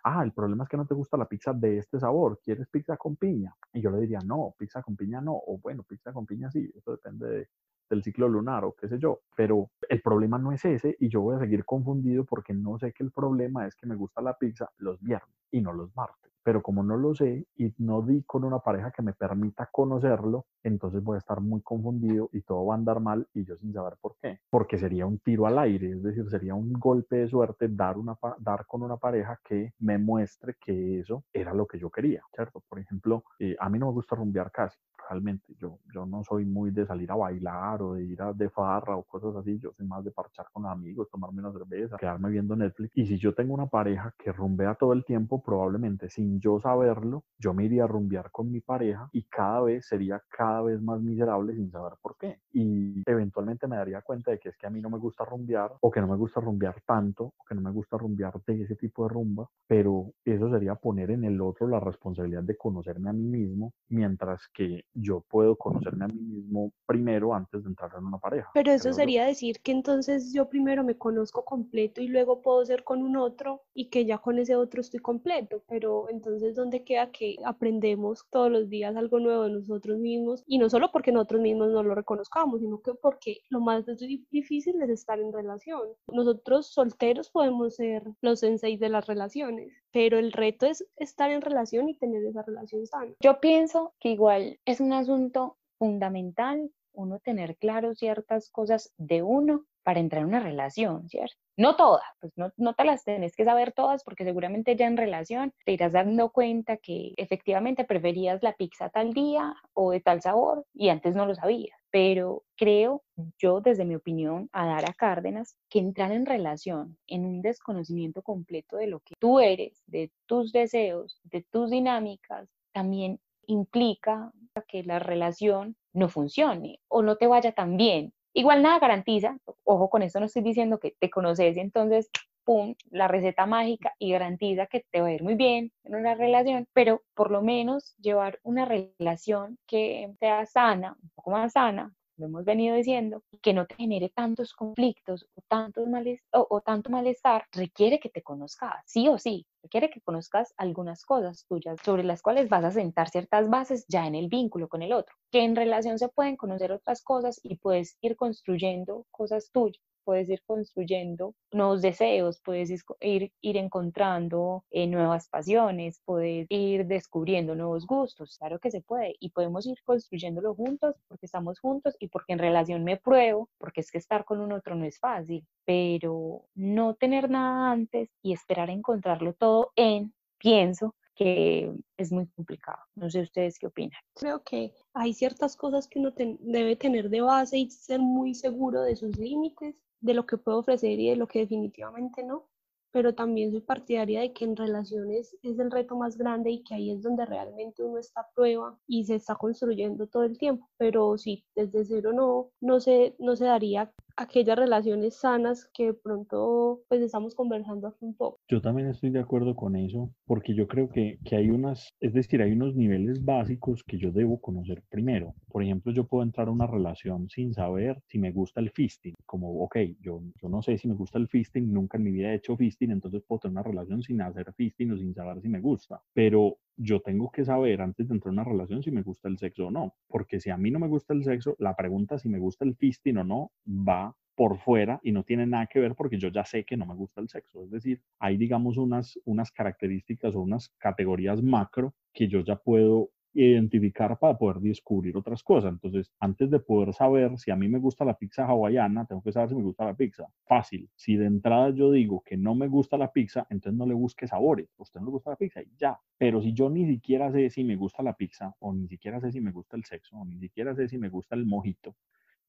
Ah, 0.03 0.23
el 0.23 0.33
problema 0.33 0.63
es 0.63 0.69
que 0.69 0.77
no 0.77 0.87
te 0.87 0.95
gusta 0.95 1.17
la 1.17 1.27
pizza 1.27 1.53
de 1.53 1.77
este 1.77 1.99
sabor, 1.99 2.39
¿quieres 2.43 2.67
pizza 2.67 2.97
con 2.97 3.15
piña? 3.15 3.55
Y 3.73 3.81
yo 3.81 3.91
le 3.91 3.99
diría, 3.99 4.19
no, 4.25 4.55
pizza 4.57 4.81
con 4.81 4.95
piña 4.95 5.21
no, 5.21 5.33
o 5.33 5.59
bueno, 5.59 5.83
pizza 5.83 6.11
con 6.11 6.25
piña 6.25 6.49
sí, 6.49 6.71
eso 6.75 6.91
depende 6.91 7.27
de, 7.27 7.49
del 7.91 8.03
ciclo 8.03 8.27
lunar 8.27 8.63
o 8.65 8.73
qué 8.73 8.87
sé 8.87 8.97
yo, 8.97 9.19
pero 9.35 9.69
el 9.87 10.01
problema 10.01 10.37
no 10.37 10.51
es 10.51 10.63
ese 10.65 10.95
y 10.99 11.09
yo 11.09 11.21
voy 11.21 11.35
a 11.35 11.39
seguir 11.39 11.65
confundido 11.65 12.23
porque 12.25 12.53
no 12.53 12.79
sé 12.79 12.93
que 12.93 13.03
el 13.03 13.11
problema 13.11 13.67
es 13.67 13.75
que 13.75 13.85
me 13.85 13.95
gusta 13.95 14.21
la 14.21 14.37
pizza 14.37 14.69
los 14.77 15.01
viernes 15.01 15.35
y 15.51 15.61
no 15.61 15.73
los 15.73 15.95
martes 15.95 16.31
pero 16.43 16.61
como 16.61 16.83
no 16.83 16.97
lo 16.97 17.13
sé 17.15 17.45
y 17.55 17.73
no 17.77 18.01
di 18.01 18.23
con 18.23 18.43
una 18.43 18.59
pareja 18.59 18.91
que 18.91 19.01
me 19.01 19.13
permita 19.13 19.69
conocerlo, 19.71 20.45
entonces 20.63 21.03
voy 21.03 21.15
a 21.15 21.19
estar 21.19 21.41
muy 21.41 21.61
confundido 21.61 22.29
y 22.33 22.41
todo 22.41 22.65
va 22.65 22.75
a 22.75 22.77
andar 22.77 22.99
mal 22.99 23.27
y 23.33 23.45
yo 23.45 23.55
sin 23.57 23.73
saber 23.73 23.93
por 24.01 24.15
qué. 24.21 24.39
Porque 24.49 24.77
sería 24.77 25.05
un 25.05 25.19
tiro 25.19 25.45
al 25.47 25.57
aire, 25.59 25.91
es 25.91 26.03
decir, 26.03 26.29
sería 26.29 26.55
un 26.55 26.73
golpe 26.73 27.17
de 27.17 27.27
suerte 27.27 27.67
dar, 27.69 27.97
una, 27.97 28.17
dar 28.39 28.65
con 28.65 28.83
una 28.83 28.97
pareja 28.97 29.39
que 29.43 29.73
me 29.79 29.97
muestre 29.97 30.55
que 30.59 30.99
eso 30.99 31.23
era 31.33 31.53
lo 31.53 31.65
que 31.65 31.79
yo 31.79 31.89
quería, 31.89 32.23
¿cierto? 32.33 32.61
Por 32.67 32.79
ejemplo, 32.79 33.23
eh, 33.39 33.55
a 33.59 33.69
mí 33.69 33.79
no 33.79 33.87
me 33.87 33.93
gusta 33.93 34.15
rumbear 34.15 34.51
casi, 34.51 34.77
realmente. 35.09 35.53
Yo, 35.57 35.79
yo 35.93 36.05
no 36.05 36.23
soy 36.23 36.45
muy 36.45 36.71
de 36.71 36.85
salir 36.85 37.11
a 37.11 37.15
bailar 37.15 37.81
o 37.81 37.93
de 37.93 38.03
ir 38.03 38.21
a 38.21 38.33
de 38.33 38.49
farra 38.49 38.95
o 38.95 39.03
cosas 39.03 39.35
así. 39.35 39.59
Yo 39.59 39.71
soy 39.73 39.85
más 39.85 40.03
de 40.03 40.11
parchar 40.11 40.47
con 40.51 40.65
amigos, 40.65 41.09
tomarme 41.09 41.41
una 41.41 41.51
cerveza, 41.51 41.97
quedarme 41.97 42.29
viendo 42.29 42.55
Netflix. 42.55 42.91
Y 42.95 43.05
si 43.05 43.17
yo 43.17 43.33
tengo 43.33 43.53
una 43.53 43.67
pareja 43.67 44.13
que 44.17 44.31
rumbea 44.31 44.75
todo 44.75 44.93
el 44.93 45.03
tiempo, 45.05 45.41
probablemente 45.41 46.09
sin 46.09 46.30
yo 46.39 46.59
saberlo, 46.59 47.23
yo 47.37 47.53
me 47.53 47.65
iría 47.65 47.85
a 47.85 47.87
rumbear 47.87 48.31
con 48.31 48.51
mi 48.51 48.61
pareja 48.61 49.09
y 49.11 49.23
cada 49.23 49.61
vez 49.61 49.87
sería 49.87 50.21
cada 50.29 50.61
vez 50.61 50.81
más 50.81 51.01
miserable 51.01 51.55
sin 51.55 51.71
saber 51.71 51.93
por 52.01 52.17
qué. 52.17 52.39
Y 52.53 53.01
eventualmente 53.05 53.67
me 53.67 53.77
daría 53.77 54.01
cuenta 54.01 54.31
de 54.31 54.39
que 54.39 54.49
es 54.49 54.57
que 54.57 54.67
a 54.67 54.69
mí 54.69 54.81
no 54.81 54.89
me 54.89 54.97
gusta 54.97 55.25
rumbear 55.25 55.73
o 55.81 55.91
que 55.91 56.01
no 56.01 56.07
me 56.07 56.17
gusta 56.17 56.39
rumbear 56.39 56.81
tanto 56.85 57.33
o 57.37 57.43
que 57.47 57.55
no 57.55 57.61
me 57.61 57.71
gusta 57.71 57.97
rumbear 57.97 58.33
de 58.45 58.61
ese 58.61 58.75
tipo 58.75 59.03
de 59.03 59.13
rumba, 59.13 59.49
pero 59.67 60.11
eso 60.25 60.49
sería 60.49 60.75
poner 60.75 61.11
en 61.11 61.23
el 61.23 61.41
otro 61.41 61.67
la 61.67 61.79
responsabilidad 61.79 62.43
de 62.43 62.57
conocerme 62.57 63.09
a 63.09 63.13
mí 63.13 63.23
mismo, 63.23 63.73
mientras 63.89 64.47
que 64.53 64.85
yo 64.93 65.23
puedo 65.27 65.55
conocerme 65.55 66.05
a 66.05 66.07
mí 66.07 66.21
mismo 66.21 66.71
primero 66.85 67.33
antes 67.33 67.63
de 67.63 67.69
entrar 67.69 67.91
en 67.97 68.05
una 68.05 68.17
pareja. 68.17 68.49
Pero 68.53 68.71
eso 68.71 68.93
sería 68.93 69.25
decir 69.25 69.59
que 69.63 69.71
entonces 69.71 70.33
yo 70.33 70.49
primero 70.49 70.83
me 70.83 70.97
conozco 70.97 71.43
completo 71.43 72.01
y 72.01 72.07
luego 72.07 72.41
puedo 72.41 72.63
ser 72.65 72.83
con 72.83 73.01
un 73.01 73.15
otro 73.17 73.61
y 73.73 73.89
que 73.89 74.05
ya 74.05 74.17
con 74.17 74.37
ese 74.37 74.55
otro 74.55 74.81
estoy 74.81 74.99
completo, 74.99 75.63
pero 75.67 76.09
entonces 76.09 76.20
¿dónde 76.21 76.83
queda 76.83 77.11
que 77.11 77.35
aprendemos 77.45 78.25
todos 78.29 78.51
los 78.51 78.69
días 78.69 78.95
algo 78.95 79.19
nuevo 79.19 79.43
de 79.43 79.51
nosotros 79.51 79.99
mismos? 79.99 80.43
Y 80.45 80.57
no 80.57 80.69
solo 80.69 80.91
porque 80.91 81.11
nosotros 81.11 81.41
mismos 81.41 81.69
no 81.69 81.83
lo 81.83 81.95
reconozcamos, 81.95 82.61
sino 82.61 82.81
que 82.81 82.93
porque 82.93 83.41
lo 83.49 83.59
más 83.59 83.85
difícil 84.29 84.81
es 84.81 84.89
estar 84.89 85.19
en 85.19 85.33
relación. 85.33 85.81
Nosotros 86.07 86.67
solteros 86.67 87.29
podemos 87.29 87.75
ser 87.75 88.03
los 88.21 88.39
senseis 88.39 88.79
de 88.79 88.89
las 88.89 89.07
relaciones, 89.07 89.73
pero 89.91 90.17
el 90.17 90.31
reto 90.31 90.65
es 90.65 90.85
estar 90.97 91.31
en 91.31 91.41
relación 91.41 91.89
y 91.89 91.97
tener 91.97 92.23
esa 92.25 92.43
relación 92.43 92.85
sana. 92.85 93.13
Yo 93.21 93.39
pienso 93.39 93.93
que 93.99 94.09
igual 94.09 94.59
es 94.65 94.79
un 94.79 94.93
asunto 94.93 95.57
fundamental 95.77 96.71
uno 96.93 97.19
tener 97.19 97.57
claro 97.57 97.95
ciertas 97.95 98.49
cosas 98.49 98.93
de 98.97 99.23
uno 99.23 99.65
para 99.83 99.99
entrar 99.99 100.21
en 100.21 100.29
una 100.29 100.39
relación, 100.39 101.07
¿cierto? 101.09 101.35
No 101.57 101.75
todas, 101.75 102.03
pues 102.19 102.33
no, 102.37 102.51
no, 102.57 102.73
te 102.73 102.85
las 102.85 103.03
tenés 103.03 103.35
que 103.35 103.45
saber 103.45 103.73
todas 103.73 104.03
porque 104.03 104.23
seguramente 104.23 104.75
ya 104.75 104.87
en 104.87 104.97
relación 104.97 105.53
te 105.65 105.73
irás 105.73 105.93
dando 105.93 106.31
cuenta 106.31 106.77
que 106.77 107.13
efectivamente 107.17 107.83
preferías 107.83 108.41
la 108.41 108.53
pizza 108.53 108.89
tal 108.89 109.13
día 109.13 109.53
o 109.73 109.91
de 109.91 109.99
tal 109.99 110.21
sabor 110.21 110.65
y 110.73 110.89
antes 110.89 111.15
no 111.15 111.25
lo 111.25 111.35
sabías. 111.35 111.77
Pero 111.91 112.43
creo 112.55 113.03
yo, 113.37 113.59
desde 113.59 113.85
mi 113.85 113.95
opinión, 113.95 114.49
a 114.53 114.65
Dara 114.65 114.93
Cárdenas, 114.93 115.55
que 115.69 115.79
entrar 115.79 116.11
en 116.13 116.25
relación 116.25 116.97
en 117.07 117.25
un 117.25 117.41
desconocimiento 117.41 118.21
completo 118.21 118.77
de 118.77 118.87
lo 118.87 119.01
que 119.01 119.15
tú 119.19 119.39
eres, 119.39 119.83
de 119.87 120.11
tus 120.25 120.51
deseos, 120.51 121.19
de 121.23 121.43
tus 121.51 121.69
dinámicas, 121.69 122.49
también 122.71 123.19
implica 123.45 124.31
que 124.67 124.83
la 124.83 124.99
relación 124.99 125.75
no 125.93 126.09
funcione 126.09 126.79
o 126.87 127.01
no 127.01 127.17
te 127.17 127.27
vaya 127.27 127.51
tan 127.51 127.77
bien. 127.77 128.13
Igual 128.35 128.61
nada 128.63 128.79
garantiza, 128.79 129.37
ojo 129.65 129.89
con 129.89 130.03
esto 130.03 130.19
no 130.21 130.25
estoy 130.27 130.41
diciendo 130.41 130.79
que 130.79 130.95
te 130.99 131.09
conoces 131.09 131.57
y 131.57 131.59
entonces, 131.59 132.09
pum, 132.45 132.75
la 132.89 133.07
receta 133.09 133.45
mágica 133.45 133.93
y 133.99 134.11
garantiza 134.13 134.67
que 134.67 134.85
te 134.89 135.01
va 135.01 135.07
a 135.07 135.11
ir 135.13 135.21
muy 135.23 135.35
bien 135.35 135.71
en 135.83 135.95
una 135.95 136.15
relación, 136.15 136.65
pero 136.73 137.01
por 137.13 137.29
lo 137.29 137.41
menos 137.41 137.93
llevar 137.97 138.39
una 138.43 138.63
relación 138.65 139.57
que 139.67 140.13
sea 140.19 140.45
sana, 140.45 140.95
un 141.03 141.09
poco 141.13 141.31
más 141.31 141.51
sana, 141.53 141.93
lo 142.21 142.27
hemos 142.27 142.45
venido 142.45 142.75
diciendo, 142.75 143.23
que 143.41 143.53
no 143.53 143.65
te 143.65 143.75
genere 143.75 144.09
tantos 144.09 144.53
conflictos 144.53 145.27
o, 145.35 145.41
tantos 145.47 145.87
males, 145.87 146.21
o, 146.31 146.61
tanto 146.61 146.89
malestar, 146.91 147.45
requiere 147.51 147.99
que 147.99 148.09
te 148.09 148.21
conozcas, 148.21 148.75
sí 148.85 149.07
o 149.07 149.17
sí, 149.17 149.47
requiere 149.63 149.89
que 149.89 150.01
conozcas 150.01 150.53
algunas 150.57 151.03
cosas 151.03 151.45
tuyas 151.47 151.79
sobre 151.83 152.03
las 152.03 152.21
cuales 152.21 152.47
vas 152.47 152.63
a 152.63 152.71
sentar 152.71 153.09
ciertas 153.09 153.49
bases 153.49 153.85
ya 153.87 154.05
en 154.05 154.15
el 154.15 154.27
vínculo 154.27 154.69
con 154.69 154.83
el 154.83 154.93
otro, 154.93 155.15
que 155.31 155.43
en 155.43 155.55
relación 155.55 155.97
se 155.97 156.09
pueden 156.09 156.37
conocer 156.37 156.71
otras 156.71 157.01
cosas 157.03 157.39
y 157.43 157.55
puedes 157.57 157.97
ir 158.01 158.15
construyendo 158.15 159.05
cosas 159.11 159.49
tuyas 159.51 159.81
puedes 160.03 160.29
ir 160.29 160.41
construyendo 160.45 161.33
nuevos 161.51 161.81
deseos, 161.81 162.41
puedes 162.43 162.69
ir, 163.01 163.31
ir 163.41 163.57
encontrando 163.57 164.63
eh, 164.71 164.87
nuevas 164.87 165.29
pasiones, 165.29 166.01
puedes 166.05 166.47
ir 166.49 166.85
descubriendo 166.85 167.55
nuevos 167.55 167.85
gustos, 167.85 168.37
claro 168.37 168.59
que 168.59 168.71
se 168.71 168.81
puede, 168.81 169.15
y 169.19 169.29
podemos 169.29 169.65
ir 169.65 169.77
construyéndolo 169.83 170.55
juntos 170.55 170.95
porque 171.07 171.25
estamos 171.25 171.59
juntos 171.59 171.95
y 171.99 172.07
porque 172.07 172.33
en 172.33 172.39
relación 172.39 172.83
me 172.83 172.97
pruebo, 172.97 173.49
porque 173.57 173.81
es 173.81 173.91
que 173.91 173.97
estar 173.97 174.25
con 174.25 174.39
un 174.39 174.51
otro 174.51 174.75
no 174.75 174.85
es 174.85 174.99
fácil, 174.99 175.45
pero 175.65 176.45
no 176.55 176.95
tener 176.95 177.29
nada 177.29 177.71
antes 177.71 178.09
y 178.21 178.33
esperar 178.33 178.69
a 178.69 178.73
encontrarlo 178.73 179.33
todo 179.33 179.71
en, 179.75 180.13
pienso, 180.37 180.95
que 181.15 181.73
es 181.97 182.11
muy 182.11 182.27
complicado. 182.27 182.79
No 182.95 183.09
sé 183.09 183.21
ustedes 183.21 183.59
qué 183.59 183.67
opinan. 183.67 183.99
Creo 184.15 184.43
que 184.43 184.73
hay 184.93 185.13
ciertas 185.13 185.55
cosas 185.55 185.87
que 185.87 185.99
uno 185.99 186.13
debe 186.15 186.75
tener 186.75 187.09
de 187.09 187.21
base 187.21 187.57
y 187.57 187.69
ser 187.69 187.99
muy 187.99 188.33
seguro 188.33 188.81
de 188.81 188.95
sus 188.95 189.17
límites 189.17 189.75
de 189.99 190.13
lo 190.13 190.25
que 190.25 190.37
puedo 190.37 190.59
ofrecer 190.59 190.99
y 190.99 191.09
de 191.09 191.15
lo 191.15 191.27
que 191.27 191.39
definitivamente 191.39 192.23
no, 192.23 192.49
pero 192.91 193.15
también 193.15 193.51
soy 193.51 193.61
partidaria 193.61 194.21
de 194.21 194.33
que 194.33 194.45
en 194.45 194.55
relaciones 194.55 195.37
es 195.41 195.59
el 195.59 195.71
reto 195.71 195.95
más 195.95 196.17
grande 196.17 196.51
y 196.51 196.63
que 196.63 196.75
ahí 196.75 196.91
es 196.91 197.01
donde 197.01 197.25
realmente 197.25 197.83
uno 197.83 197.99
está 197.99 198.21
a 198.21 198.29
prueba 198.35 198.77
y 198.87 199.05
se 199.05 199.15
está 199.15 199.35
construyendo 199.35 200.07
todo 200.07 200.23
el 200.23 200.37
tiempo, 200.37 200.69
pero 200.77 201.17
sí, 201.17 201.45
desde 201.55 201.85
cero 201.85 202.11
no, 202.13 202.51
no, 202.59 202.79
se, 202.79 203.15
no 203.19 203.35
se 203.35 203.45
daría 203.45 203.93
aquellas 204.17 204.57
relaciones 204.57 205.15
sanas 205.15 205.69
que 205.73 205.93
pronto 205.93 206.81
pues 206.87 207.01
estamos 207.01 207.35
conversando 207.35 207.87
aquí 207.87 208.05
un 208.05 208.15
poco. 208.15 208.39
Yo 208.47 208.61
también 208.61 208.89
estoy 208.89 209.09
de 209.09 209.19
acuerdo 209.19 209.55
con 209.55 209.75
eso, 209.75 210.13
porque 210.25 210.53
yo 210.53 210.67
creo 210.67 210.89
que, 210.89 211.19
que 211.23 211.35
hay 211.35 211.49
unas, 211.49 211.93
es 211.99 212.13
decir, 212.13 212.41
hay 212.41 212.51
unos 212.51 212.75
niveles 212.75 213.23
básicos 213.23 213.83
que 213.83 213.97
yo 213.97 214.11
debo 214.11 214.39
conocer 214.39 214.83
primero. 214.89 215.35
Por 215.47 215.63
ejemplo, 215.63 215.91
yo 215.91 216.05
puedo 216.05 216.23
entrar 216.23 216.47
a 216.47 216.51
una 216.51 216.67
relación 216.67 217.29
sin 217.29 217.53
saber 217.53 218.01
si 218.07 218.19
me 218.19 218.31
gusta 218.31 218.59
el 218.59 218.71
fisting, 218.71 219.15
como, 219.25 219.63
ok, 219.63 219.77
yo, 219.99 220.21
yo 220.41 220.49
no 220.49 220.61
sé 220.61 220.77
si 220.77 220.87
me 220.87 220.95
gusta 220.95 221.17
el 221.17 221.27
fisting, 221.27 221.71
nunca 221.71 221.97
en 221.97 222.03
mi 222.03 222.11
vida 222.11 222.31
he 222.31 222.35
hecho 222.35 222.57
fisting, 222.57 222.91
entonces 222.91 223.23
puedo 223.27 223.39
tener 223.39 223.53
una 223.53 223.63
relación 223.63 224.01
sin 224.01 224.21
hacer 224.21 224.53
fisting 224.53 224.91
o 224.91 224.97
sin 224.97 225.13
saber 225.13 225.41
si 225.41 225.49
me 225.49 225.59
gusta, 225.59 226.01
pero 226.13 226.57
yo 226.77 227.01
tengo 227.01 227.31
que 227.31 227.45
saber 227.45 227.81
antes 227.81 228.07
de 228.07 228.15
entrar 228.15 228.31
a 228.31 228.33
una 228.33 228.43
relación 228.43 228.83
si 228.83 228.91
me 228.91 229.03
gusta 229.03 229.27
el 229.27 229.37
sexo 229.37 229.67
o 229.67 229.71
no, 229.71 229.95
porque 230.07 230.39
si 230.39 230.49
a 230.49 230.57
mí 230.57 230.71
no 230.71 230.79
me 230.79 230.87
gusta 230.87 231.13
el 231.13 231.23
sexo, 231.23 231.55
la 231.59 231.75
pregunta 231.75 232.17
si 232.17 232.29
me 232.29 232.39
gusta 232.39 232.65
el 232.65 232.75
fisting 232.75 233.17
o 233.17 233.23
no 233.23 233.51
va 233.67 234.15
por 234.35 234.57
fuera 234.57 234.99
y 235.03 235.11
no 235.11 235.23
tiene 235.23 235.45
nada 235.45 235.67
que 235.67 235.79
ver 235.79 235.95
porque 235.95 236.17
yo 236.17 236.29
ya 236.29 236.45
sé 236.45 236.63
que 236.63 236.77
no 236.77 236.85
me 236.85 236.95
gusta 236.95 237.21
el 237.21 237.29
sexo. 237.29 237.63
Es 237.63 237.69
decir, 237.69 238.01
hay 238.19 238.37
digamos 238.37 238.77
unas, 238.77 239.19
unas 239.25 239.51
características 239.51 240.35
o 240.35 240.41
unas 240.41 240.69
categorías 240.77 241.41
macro 241.43 241.93
que 242.13 242.27
yo 242.27 242.41
ya 242.41 242.55
puedo 242.55 243.11
identificar 243.33 244.17
para 244.19 244.37
poder 244.37 244.57
descubrir 244.61 245.15
otras 245.17 245.43
cosas. 245.43 245.71
Entonces, 245.71 246.11
antes 246.19 246.49
de 246.49 246.59
poder 246.59 246.93
saber 246.93 247.37
si 247.37 247.51
a 247.51 247.55
mí 247.55 247.67
me 247.67 247.79
gusta 247.79 248.05
la 248.05 248.17
pizza 248.17 248.45
hawaiana, 248.45 249.05
tengo 249.05 249.21
que 249.21 249.31
saber 249.31 249.49
si 249.49 249.55
me 249.55 249.63
gusta 249.63 249.85
la 249.85 249.95
pizza. 249.95 250.27
Fácil. 250.45 250.89
Si 250.95 251.15
de 251.15 251.25
entrada 251.25 251.69
yo 251.71 251.91
digo 251.91 252.21
que 252.25 252.37
no 252.37 252.55
me 252.55 252.67
gusta 252.67 252.97
la 252.97 253.11
pizza, 253.11 253.47
entonces 253.49 253.77
no 253.77 253.85
le 253.85 253.93
busque 253.93 254.27
sabores. 254.27 254.69
usted 254.77 254.99
no 254.99 255.07
le 255.07 255.11
gusta 255.11 255.31
la 255.31 255.35
pizza 255.37 255.61
y 255.61 255.71
ya. 255.77 255.97
Pero 256.17 256.41
si 256.41 256.53
yo 256.53 256.69
ni 256.69 256.85
siquiera 256.85 257.31
sé 257.31 257.49
si 257.49 257.63
me 257.63 257.75
gusta 257.75 258.03
la 258.03 258.13
pizza, 258.15 258.53
o 258.59 258.73
ni 258.73 258.87
siquiera 258.87 259.19
sé 259.19 259.31
si 259.31 259.41
me 259.41 259.51
gusta 259.51 259.77
el 259.77 259.85
sexo, 259.85 260.17
o 260.17 260.25
ni 260.25 260.37
siquiera 260.39 260.75
sé 260.75 260.87
si 260.87 260.97
me 260.97 261.09
gusta 261.09 261.35
el 261.35 261.45
mojito, 261.45 261.95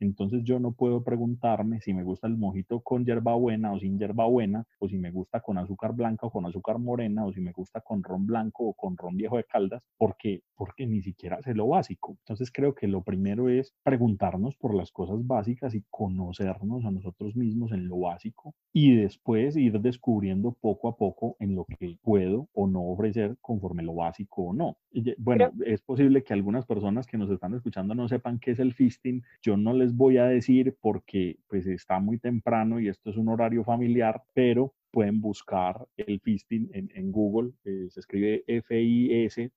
entonces 0.04 0.42
yo 0.44 0.58
no 0.58 0.72
puedo 0.72 1.02
preguntarme 1.02 1.80
si 1.80 1.94
me 1.94 2.02
gusta 2.02 2.26
el 2.26 2.36
mojito 2.36 2.80
con 2.80 3.04
hierbabuena 3.04 3.72
o 3.72 3.78
sin 3.78 3.98
hierbabuena, 3.98 4.64
o 4.78 4.88
si 4.88 4.98
me 4.98 5.10
gusta 5.10 5.40
con 5.40 5.58
azúcar 5.58 5.94
blanca 5.94 6.26
o 6.26 6.30
con 6.30 6.46
azúcar 6.46 6.78
morena, 6.78 7.24
o 7.24 7.32
si 7.32 7.40
me 7.40 7.52
gusta 7.52 7.80
con 7.80 8.02
ron 8.02 8.26
blanco 8.26 8.64
o 8.64 8.74
con 8.74 8.96
ron 8.96 9.16
viejo 9.16 9.36
de 9.36 9.44
caldas, 9.44 9.82
porque, 9.96 10.42
porque 10.56 10.86
ni 10.86 11.02
siquiera 11.02 11.40
sé 11.42 11.54
lo 11.54 11.68
básico. 11.68 12.16
Entonces 12.20 12.50
creo 12.52 12.74
que 12.74 12.88
lo 12.88 13.02
primero 13.02 13.48
es 13.48 13.74
preguntarnos 13.82 14.56
por 14.56 14.74
las 14.74 14.92
cosas 14.92 15.26
básicas 15.26 15.74
y 15.74 15.84
conocernos 15.90 16.84
a 16.84 16.90
nosotros 16.90 17.36
mismos 17.36 17.72
en 17.72 17.88
lo 17.88 17.98
básico 18.00 18.54
y 18.72 18.96
después 18.96 19.56
ir 19.56 19.80
descubriendo 19.80 20.56
poco 20.60 20.88
a 20.88 20.96
poco 20.96 21.36
en 21.38 21.54
lo 21.54 21.64
que 21.64 21.96
puedo 22.02 22.48
o 22.52 22.66
no 22.66 22.82
ofrecer 22.84 23.36
conforme 23.40 23.82
lo 23.82 23.94
básico 23.94 24.42
o 24.42 24.52
no. 24.54 24.76
bueno, 25.18 25.50
es 25.64 25.82
posible 25.82 26.22
que 26.22 26.32
algunas 26.32 26.66
personas 26.66 27.06
que 27.06 27.18
nos 27.18 27.30
están 27.30 27.54
escuchando 27.54 27.94
no 27.94 28.08
sepan 28.08 28.38
qué 28.38 28.52
es 28.52 28.58
el 28.58 28.74
fisting. 28.74 29.22
Yo 29.42 29.56
no 29.56 29.72
les 29.72 29.91
voy 29.96 30.18
a 30.18 30.26
decir 30.26 30.76
porque 30.80 31.36
pues 31.48 31.66
está 31.66 31.98
muy 31.98 32.18
temprano 32.18 32.80
y 32.80 32.88
esto 32.88 33.10
es 33.10 33.16
un 33.16 33.28
horario 33.28 33.64
familiar, 33.64 34.22
pero 34.34 34.74
pueden 34.90 35.20
buscar 35.20 35.86
el 35.96 36.20
fisting 36.20 36.70
en, 36.72 37.12
Google, 37.12 37.52
eh, 37.64 37.88
se 37.90 38.00
escribe 38.00 38.44
F-I-S-T-I-N-G. 38.46 39.54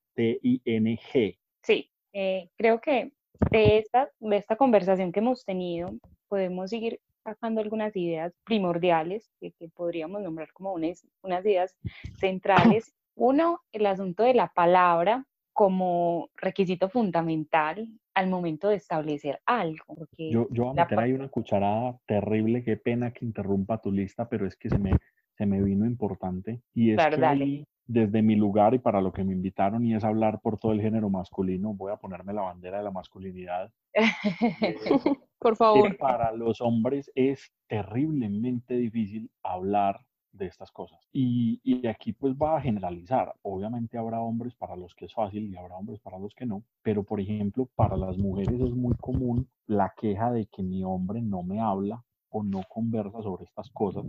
Sí, 1.62 1.92
eh, 2.14 2.50
creo 2.58 2.80
que 2.80 3.12
de 3.52 3.78
esta, 3.80 4.10
de 4.20 4.38
esta 4.38 4.56
conversación 4.56 5.12
que 5.12 5.20
hemos 5.20 5.44
tenido 5.44 5.94
podemos 6.30 6.70
seguir 6.70 7.00
sacando 7.24 7.60
algunas 7.60 7.96
ideas 7.96 8.34
primordiales 8.44 9.30
que, 9.40 9.54
podríamos 9.74 10.22
nombrar 10.22 10.54
como 10.54 10.74
unas, 10.74 11.06
unas 11.22 11.46
ideas 11.46 11.76
centrales. 12.20 12.94
Uno, 13.16 13.62
el 13.72 13.86
asunto 13.86 14.24
de 14.24 14.34
la 14.34 14.48
palabra 14.54 15.26
como 15.56 16.32
requisito 16.36 16.90
fundamental 16.90 17.88
al 18.14 18.28
momento 18.28 18.68
de 18.68 18.76
establecer 18.76 19.40
algo. 19.46 19.96
yo, 20.18 20.50
yo 20.52 20.66
voy 20.66 20.72
a 20.72 20.84
meter 20.84 21.00
ahí 21.00 21.14
una 21.14 21.30
cucharada 21.30 21.98
terrible, 22.06 22.62
qué 22.66 22.76
pena 22.76 23.12
que 23.12 23.24
interrumpa 23.24 23.82
tu 23.82 23.90
lista, 23.90 24.28
pero 24.28 24.46
es 24.46 24.58
que 24.58 24.70
se 24.70 24.78
me, 24.78 24.92
se 25.38 25.46
me 25.46 25.64
vino 25.64 25.86
importante. 25.86 26.62
Y 26.74 26.92
es 26.92 26.98
que 26.98 27.66
desde 27.88 28.22
mi 28.22 28.36
lugar 28.36 28.74
y 28.74 28.80
para 28.80 29.00
lo 29.00 29.14
que 29.14 29.24
me 29.24 29.32
invitaron, 29.32 29.86
y 29.86 29.96
es 29.96 30.04
hablar 30.04 30.42
por 30.42 30.60
todo 30.60 30.74
el 30.74 30.82
género 30.82 31.10
masculino, 31.10 31.74
voy 31.74 31.94
a 31.94 31.98
ponerme 31.98 32.34
la 32.34 32.42
bandera 32.42 32.80
de 32.80 32.84
la 32.84 32.92
masculinidad. 32.92 33.72
Eh, 33.94 34.04
por 35.40 35.56
favor. 35.56 35.96
Para 35.96 36.34
los 36.34 36.60
hombres 36.60 37.10
es 37.16 37.50
terriblemente 37.68 38.76
difícil 38.76 39.32
hablar 39.42 40.02
de 40.38 40.48
estas 40.48 40.72
cosas. 40.72 41.00
Y, 41.12 41.60
y, 41.64 41.88
aquí 41.88 42.14
pues 42.14 42.34
va 42.36 42.58
a 42.58 42.62
generalizar. 42.62 43.34
Obviamente 43.42 43.98
habrá 43.98 44.20
hombres 44.22 44.54
para 44.56 44.76
los 44.76 44.94
que 44.96 45.06
es 45.06 45.14
fácil 45.14 45.44
y 45.44 45.56
habrá 45.56 45.76
hombres 45.76 46.00
para 46.00 46.20
los 46.20 46.34
que 46.34 46.46
no. 46.46 46.64
Pero 46.82 47.04
por 47.04 47.20
ejemplo, 47.20 47.68
para 47.76 47.98
las 47.98 48.18
mujeres 48.18 48.60
es 48.60 48.74
muy 48.74 48.96
común 48.96 49.48
la 49.68 49.94
queja 49.98 50.32
de 50.32 50.46
que 50.48 50.64
mi 50.64 50.84
hombre 50.84 51.22
no 51.22 51.44
me 51.44 51.60
habla 51.60 52.04
o 52.30 52.44
no 52.44 52.62
conversa 52.70 53.22
sobre 53.22 53.46
estas 53.46 53.70
cosas. 53.72 54.06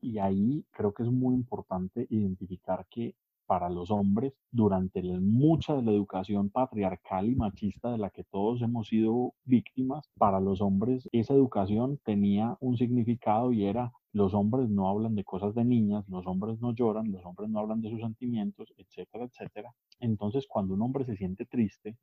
Y 0.00 0.18
ahí 0.18 0.64
creo 0.70 0.92
que 0.92 1.02
es 1.02 1.10
muy 1.10 1.34
importante 1.34 2.06
identificar 2.08 2.86
que 2.88 3.14
para 3.48 3.70
los 3.70 3.90
hombres 3.90 4.34
durante 4.52 5.02
mucha 5.02 5.74
de 5.74 5.82
la 5.82 5.90
educación 5.90 6.50
patriarcal 6.50 7.28
y 7.30 7.34
machista 7.34 7.90
de 7.90 7.98
la 7.98 8.10
que 8.10 8.22
todos 8.22 8.60
hemos 8.60 8.88
sido 8.88 9.32
víctimas, 9.44 10.10
para 10.18 10.38
los 10.38 10.60
hombres 10.60 11.08
esa 11.12 11.32
educación 11.32 11.98
tenía 12.04 12.58
un 12.60 12.76
significado 12.76 13.52
y 13.52 13.64
era 13.64 13.90
los 14.12 14.34
hombres 14.34 14.68
no 14.68 14.88
hablan 14.88 15.14
de 15.14 15.24
cosas 15.24 15.54
de 15.54 15.64
niñas, 15.64 16.04
los 16.08 16.26
hombres 16.26 16.60
no 16.60 16.74
lloran, 16.74 17.10
los 17.10 17.24
hombres 17.24 17.48
no 17.48 17.60
hablan 17.60 17.80
de 17.80 17.90
sus 17.90 18.00
sentimientos, 18.00 18.72
etcétera, 18.76 19.24
etcétera. 19.24 19.74
Entonces, 19.98 20.46
cuando 20.46 20.74
un 20.74 20.82
hombre 20.82 21.04
se 21.04 21.16
siente 21.16 21.46
triste, 21.46 21.96